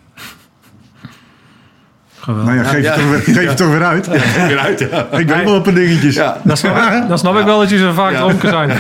Nou 2.27 2.55
ja, 2.55 2.63
geef, 2.63 2.83
Ja. 2.83 2.95
Je, 2.95 3.01
toch 3.01 3.11
weer, 3.11 3.21
geef 3.21 3.43
je 3.51 3.55
toch 3.55 3.71
weer 3.71 3.85
uit. 3.85 4.07
Weer 4.47 4.59
uit, 4.59 4.79
ja. 4.79 5.07
Ik 5.19 5.29
weet 5.29 5.45
wel 5.45 5.55
een 5.57 5.63
paar 5.63 5.75
dingetjes. 5.75 6.15
Ja. 6.15 6.37
Dan 6.45 6.57
snap, 6.57 6.77
ik- 6.77 7.09
dan 7.09 7.19
snap 7.19 7.39
ik 7.39 7.45
wel 7.45 7.59
dat 7.59 7.71
je 7.71 7.79
zo 7.79 7.93
vaak 7.93 8.13
Ja. 8.13 8.19
dronken 8.19 8.49
zijn. 8.49 8.69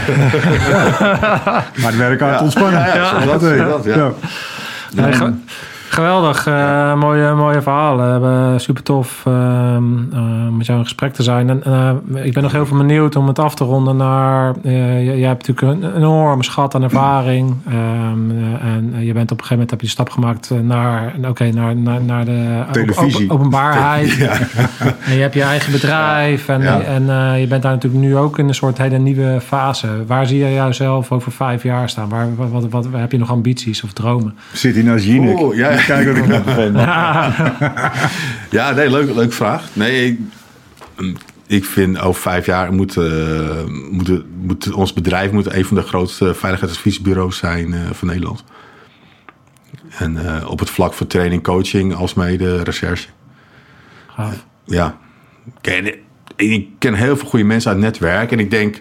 Maar 1.80 1.90
het 1.90 1.96
werk 1.96 2.22
aan 2.22 2.32
het 2.32 2.40
ontspannen. 2.40 2.80
Ja, 2.80 2.94
ja, 2.94 3.24
dat, 3.24 3.40
dat, 3.40 3.58
dat, 3.58 3.84
ja. 3.84 3.94
Ja. 3.96 4.12
Nee, 4.94 5.12
ge- 5.98 6.04
geweldig. 6.04 6.46
eh, 6.46 6.94
mooie, 6.94 7.34
mooie 7.34 7.62
verhalen. 7.62 8.22
Uh, 8.52 8.58
super 8.58 8.82
tof 8.82 9.22
ehm, 9.26 9.84
eh, 10.12 10.48
met 10.56 10.66
jou 10.66 10.78
in 10.78 10.84
gesprek 10.84 11.12
te 11.12 11.22
zijn. 11.22 11.48
En 11.50 11.62
eh, 11.64 12.24
ik 12.24 12.32
ben 12.32 12.42
nog 12.42 12.52
heel 12.52 12.66
veel 12.66 12.76
benieuwd 12.76 13.16
om 13.16 13.26
het 13.26 13.38
af 13.38 13.54
te 13.54 13.64
ronden 13.64 13.96
naar... 13.96 14.54
eh, 14.64 15.04
jij, 15.18 15.28
hebt 15.28 15.46
natuurlijk 15.48 15.82
een, 15.84 15.96
enorme 15.96 16.44
schat 16.44 16.74
aan 16.74 16.82
ervaring. 16.82 17.54
Ehm, 17.66 18.30
eh, 18.30 18.72
en 18.74 19.04
je 19.04 19.12
bent 19.12 19.30
op 19.30 19.38
een 19.40 19.44
gegeven 19.44 19.50
moment 19.50 19.70
heb 19.70 19.80
je 19.80 19.86
de 19.86 19.92
stap 19.92 20.10
gemaakt 20.10 20.50
naar, 20.62 21.14
oké, 21.28 21.50
naar, 21.52 21.76
naar, 21.76 22.00
naar 22.02 22.24
de 22.24 22.62
Televisie. 22.72 23.22
open- 23.24 23.30
openbaarheid. 23.36 24.18
En 25.06 25.14
je 25.14 25.20
hebt 25.20 25.34
je 25.34 25.42
eigen 25.42 25.72
bedrijf. 25.72 26.48
En, 26.48 26.62
Ja. 26.62 26.80
en 26.80 27.10
eh, 27.10 27.40
je 27.40 27.46
bent 27.46 27.62
daar 27.62 27.72
natuurlijk 27.72 28.02
nu 28.02 28.16
ook 28.16 28.38
in 28.38 28.48
een 28.48 28.54
soort 28.54 28.78
hele 28.78 28.98
nieuwe 28.98 29.40
fase. 29.40 29.88
Waar 30.06 30.26
zie 30.26 30.38
je 30.38 30.52
jouzelf 30.52 31.12
over 31.12 31.32
vijf 31.32 31.62
jaar 31.62 31.88
staan? 31.88 32.08
Waar, 32.08 32.26
wat, 32.36 32.50
wat, 32.50 32.66
wat- 32.70 32.86
heb 32.92 33.12
je 33.12 33.18
nog 33.18 33.30
ambities 33.30 33.82
of 33.82 33.92
dromen? 33.92 34.36
Zit 34.52 34.74
hij 34.74 34.82
naast 34.84 35.04
Jinek? 35.04 35.40
Oeh, 35.40 35.56
ja. 35.56 35.70
Kijk 35.88 36.06
wat 36.06 36.16
ik 36.16 36.26
net 36.26 36.42
vind. 36.46 36.76
Ja, 38.50 38.70
nee, 38.70 38.90
leuk, 38.90 39.14
leuk 39.14 39.32
vraag. 39.32 39.64
Nee, 39.72 40.06
ik, 40.06 40.18
ik 41.46 41.64
vind 41.64 42.00
over 42.00 42.22
vijf 42.22 42.46
jaar 42.46 42.72
moet, 42.72 42.96
eh, 42.96 43.64
moet, 43.90 44.24
moet 44.42 44.72
ons 44.72 44.92
bedrijf 44.92 45.30
moet 45.30 45.52
een 45.52 45.64
van 45.64 45.76
de 45.76 45.82
grootste 45.82 46.34
veiligheidsadviesbureaus 46.34 47.36
zijn 47.36 47.74
eh, 47.74 47.80
van 47.92 48.08
Nederland. 48.08 48.44
En 49.98 50.26
eh, 50.26 50.50
op 50.50 50.58
het 50.58 50.70
vlak 50.70 50.92
van 50.94 51.06
training, 51.06 51.42
coaching, 51.42 51.94
alsmede 51.94 52.62
recherche. 52.62 53.08
Gaaf. 54.06 54.44
Ja, 54.64 54.98
Kijk, 55.60 55.98
ik 56.36 56.68
ken 56.78 56.94
heel 56.94 57.16
veel 57.16 57.28
goede 57.28 57.44
mensen 57.44 57.70
uit 57.70 57.82
het 57.82 57.90
netwerk. 57.90 58.32
En 58.32 58.38
ik 58.38 58.50
denk, 58.50 58.80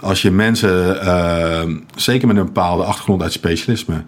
als 0.00 0.22
je 0.22 0.30
mensen, 0.30 0.96
zeker 1.94 2.26
met 2.26 2.36
een 2.36 2.44
bepaalde 2.44 2.84
achtergrond 2.84 3.22
uit 3.22 3.32
specialisme, 3.32 4.04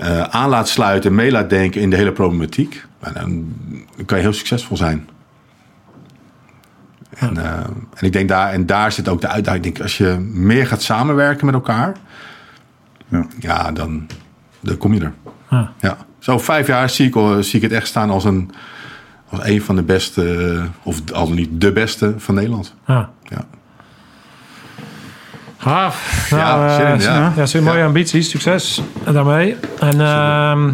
eh, 0.00 0.22
aan 0.22 0.48
laat 0.48 0.68
sluiten 0.68 1.10
en 1.10 1.16
mee 1.16 1.30
laat 1.30 1.50
denken 1.50 1.80
in 1.80 1.90
de 1.90 1.96
hele 1.96 2.12
problematiek, 2.12 2.86
nou, 3.00 3.14
dan, 3.14 3.54
kan 4.06 4.16
je 4.16 4.24
heel 4.24 4.32
succesvol 4.32 4.76
zijn. 4.76 5.08
En, 7.10 7.36
eh, 7.36 7.52
en 7.94 8.06
ik 8.06 8.12
denk 8.12 8.28
daar, 8.28 8.52
en 8.52 8.66
daar 8.66 8.92
zit 8.92 9.08
ook 9.08 9.20
de 9.20 9.28
uitdaging. 9.28 9.64
Ik 9.64 9.72
denk, 9.74 9.84
als 9.84 9.98
je 9.98 10.16
meer 10.32 10.66
gaat 10.66 10.82
samenwerken 10.82 11.46
met 11.46 11.54
elkaar, 11.54 11.96
Ja. 13.08 13.26
ja, 13.38 13.72
dan, 13.72 14.06
dan 14.60 14.76
kom 14.76 14.94
je 14.94 15.00
er. 15.00 15.12
Ja. 15.50 15.72
Ja. 15.80 15.96
Zo 16.18 16.38
vijf 16.38 16.66
jaar 16.66 16.90
zie 16.90 17.06
ik, 17.06 17.44
zie 17.44 17.56
ik 17.56 17.62
het 17.62 17.72
echt 17.72 17.86
staan 17.86 18.10
als 18.10 18.24
een, 18.24 18.50
als 19.28 19.40
een 19.42 19.62
van 19.62 19.76
de 19.76 19.82
beste, 19.82 20.54
eh, 20.54 20.64
of 20.82 21.12
al 21.12 21.30
niet 21.30 21.60
de 21.60 21.72
beste 21.72 22.14
van 22.16 22.34
Nederland. 22.34 22.74
Ja. 22.86 23.10
Ja. 25.64 25.90
Ja, 26.30 26.56
Nou, 26.56 26.70
zin 26.70 26.86
in, 26.86 26.92
eh, 26.92 27.00
ja. 27.04 27.32
ja, 27.36 27.46
zijn 27.46 27.62
mooie 27.62 27.78
Ja. 27.78 27.84
ambities. 27.86 28.30
Succes 28.30 28.82
daarmee. 29.12 29.56
En 29.80 30.00
ehm, 30.00 30.70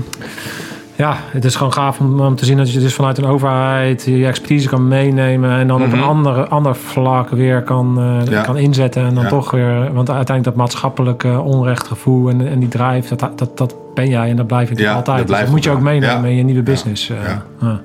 ja, 0.96 1.16
het 1.30 1.44
is 1.44 1.56
gewoon 1.56 1.72
gaaf 1.72 1.98
om, 1.98 2.20
om 2.20 2.36
te 2.36 2.44
zien 2.44 2.56
dat 2.56 2.72
je 2.72 2.78
dus 2.80 2.94
vanuit 2.94 3.18
een 3.18 3.24
overheid 3.26 4.04
je 4.04 4.26
expertise 4.26 4.68
kan 4.68 4.88
meenemen 4.88 5.50
en 5.58 5.66
dan 5.68 5.82
op 5.82 5.92
een 5.92 6.02
andere, 6.02 6.46
ander 6.48 6.76
vlak 6.76 7.30
weer 7.30 7.62
kan, 7.62 7.94
eh, 7.98 8.04
Mhm. 8.22 8.30
Ja. 8.30 8.42
kan 8.42 8.56
inzetten. 8.56 9.06
En 9.06 9.14
dan 9.14 9.22
Ja. 9.22 9.28
toch 9.28 9.50
weer, 9.50 9.74
want 9.92 10.10
uiteindelijk 10.10 10.44
dat 10.44 10.54
maatschappelijke 10.54 11.40
onrechtgevoel 11.40 12.28
en, 12.28 12.48
en 12.48 12.58
die 12.58 12.68
drive, 12.68 13.16
dat, 13.16 13.38
dat, 13.38 13.56
dat 13.58 13.74
ben 13.94 14.08
jij 14.08 14.30
en 14.30 14.36
dat 14.36 14.46
blijf 14.46 14.68
je 14.68 14.78
Ja, 14.78 14.92
altijd. 14.92 15.18
dat 15.18 15.26
Dus 15.26 15.38
dat 15.38 15.48
moet 15.48 15.64
je 15.64 15.70
ook 15.70 15.76
ja. 15.76 15.82
meenemen 15.82 16.22
Ja. 16.22 16.28
in 16.28 16.36
je 16.36 16.42
nieuwe 16.44 16.62
business. 16.62 17.10
eh, 17.10 17.16
Ja. 17.26 17.42
ja. 17.60 17.80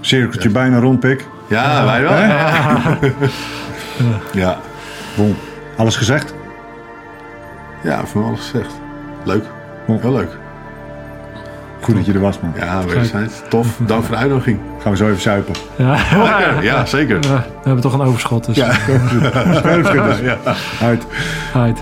Cirkeltje 0.00 0.48
bijna 0.50 0.78
rond, 0.78 1.00
pik. 1.00 1.26
Ja, 1.48 1.84
wij 1.84 2.02
wel. 2.02 2.12
Ja, 4.32 4.58
Bon. 5.16 5.36
Alles 5.76 5.96
gezegd? 5.96 6.34
ja, 7.82 8.06
van 8.06 8.24
alles 8.24 8.40
gezegd. 8.40 8.72
Leuk. 9.24 9.44
Heel 9.86 10.12
leuk. 10.12 10.30
Goed 11.80 11.94
dat 11.94 12.06
je 12.06 12.12
er 12.12 12.20
was, 12.20 12.40
man. 12.40 12.52
Ja, 12.56 12.84
wederzijds. 12.84 13.42
Tof. 13.48 13.66
Dank 13.78 14.04
voor 14.04 14.14
de 14.14 14.20
uitnodiging. 14.20 14.58
Gaan 14.82 14.90
we 14.92 14.98
zo 14.98 15.08
even 15.08 15.20
zuipen. 15.20 15.54
Ja. 15.76 15.96
Ja, 16.62 16.86
zeker. 16.86 17.20
we 17.20 17.28
hebben 17.62 17.80
toch 17.82 17.92
een 17.92 18.00
overschot. 18.02 18.44
Dus 18.46 18.56
Ja. 18.56 18.70
Uit. 20.80 21.06
uit. 21.54 21.78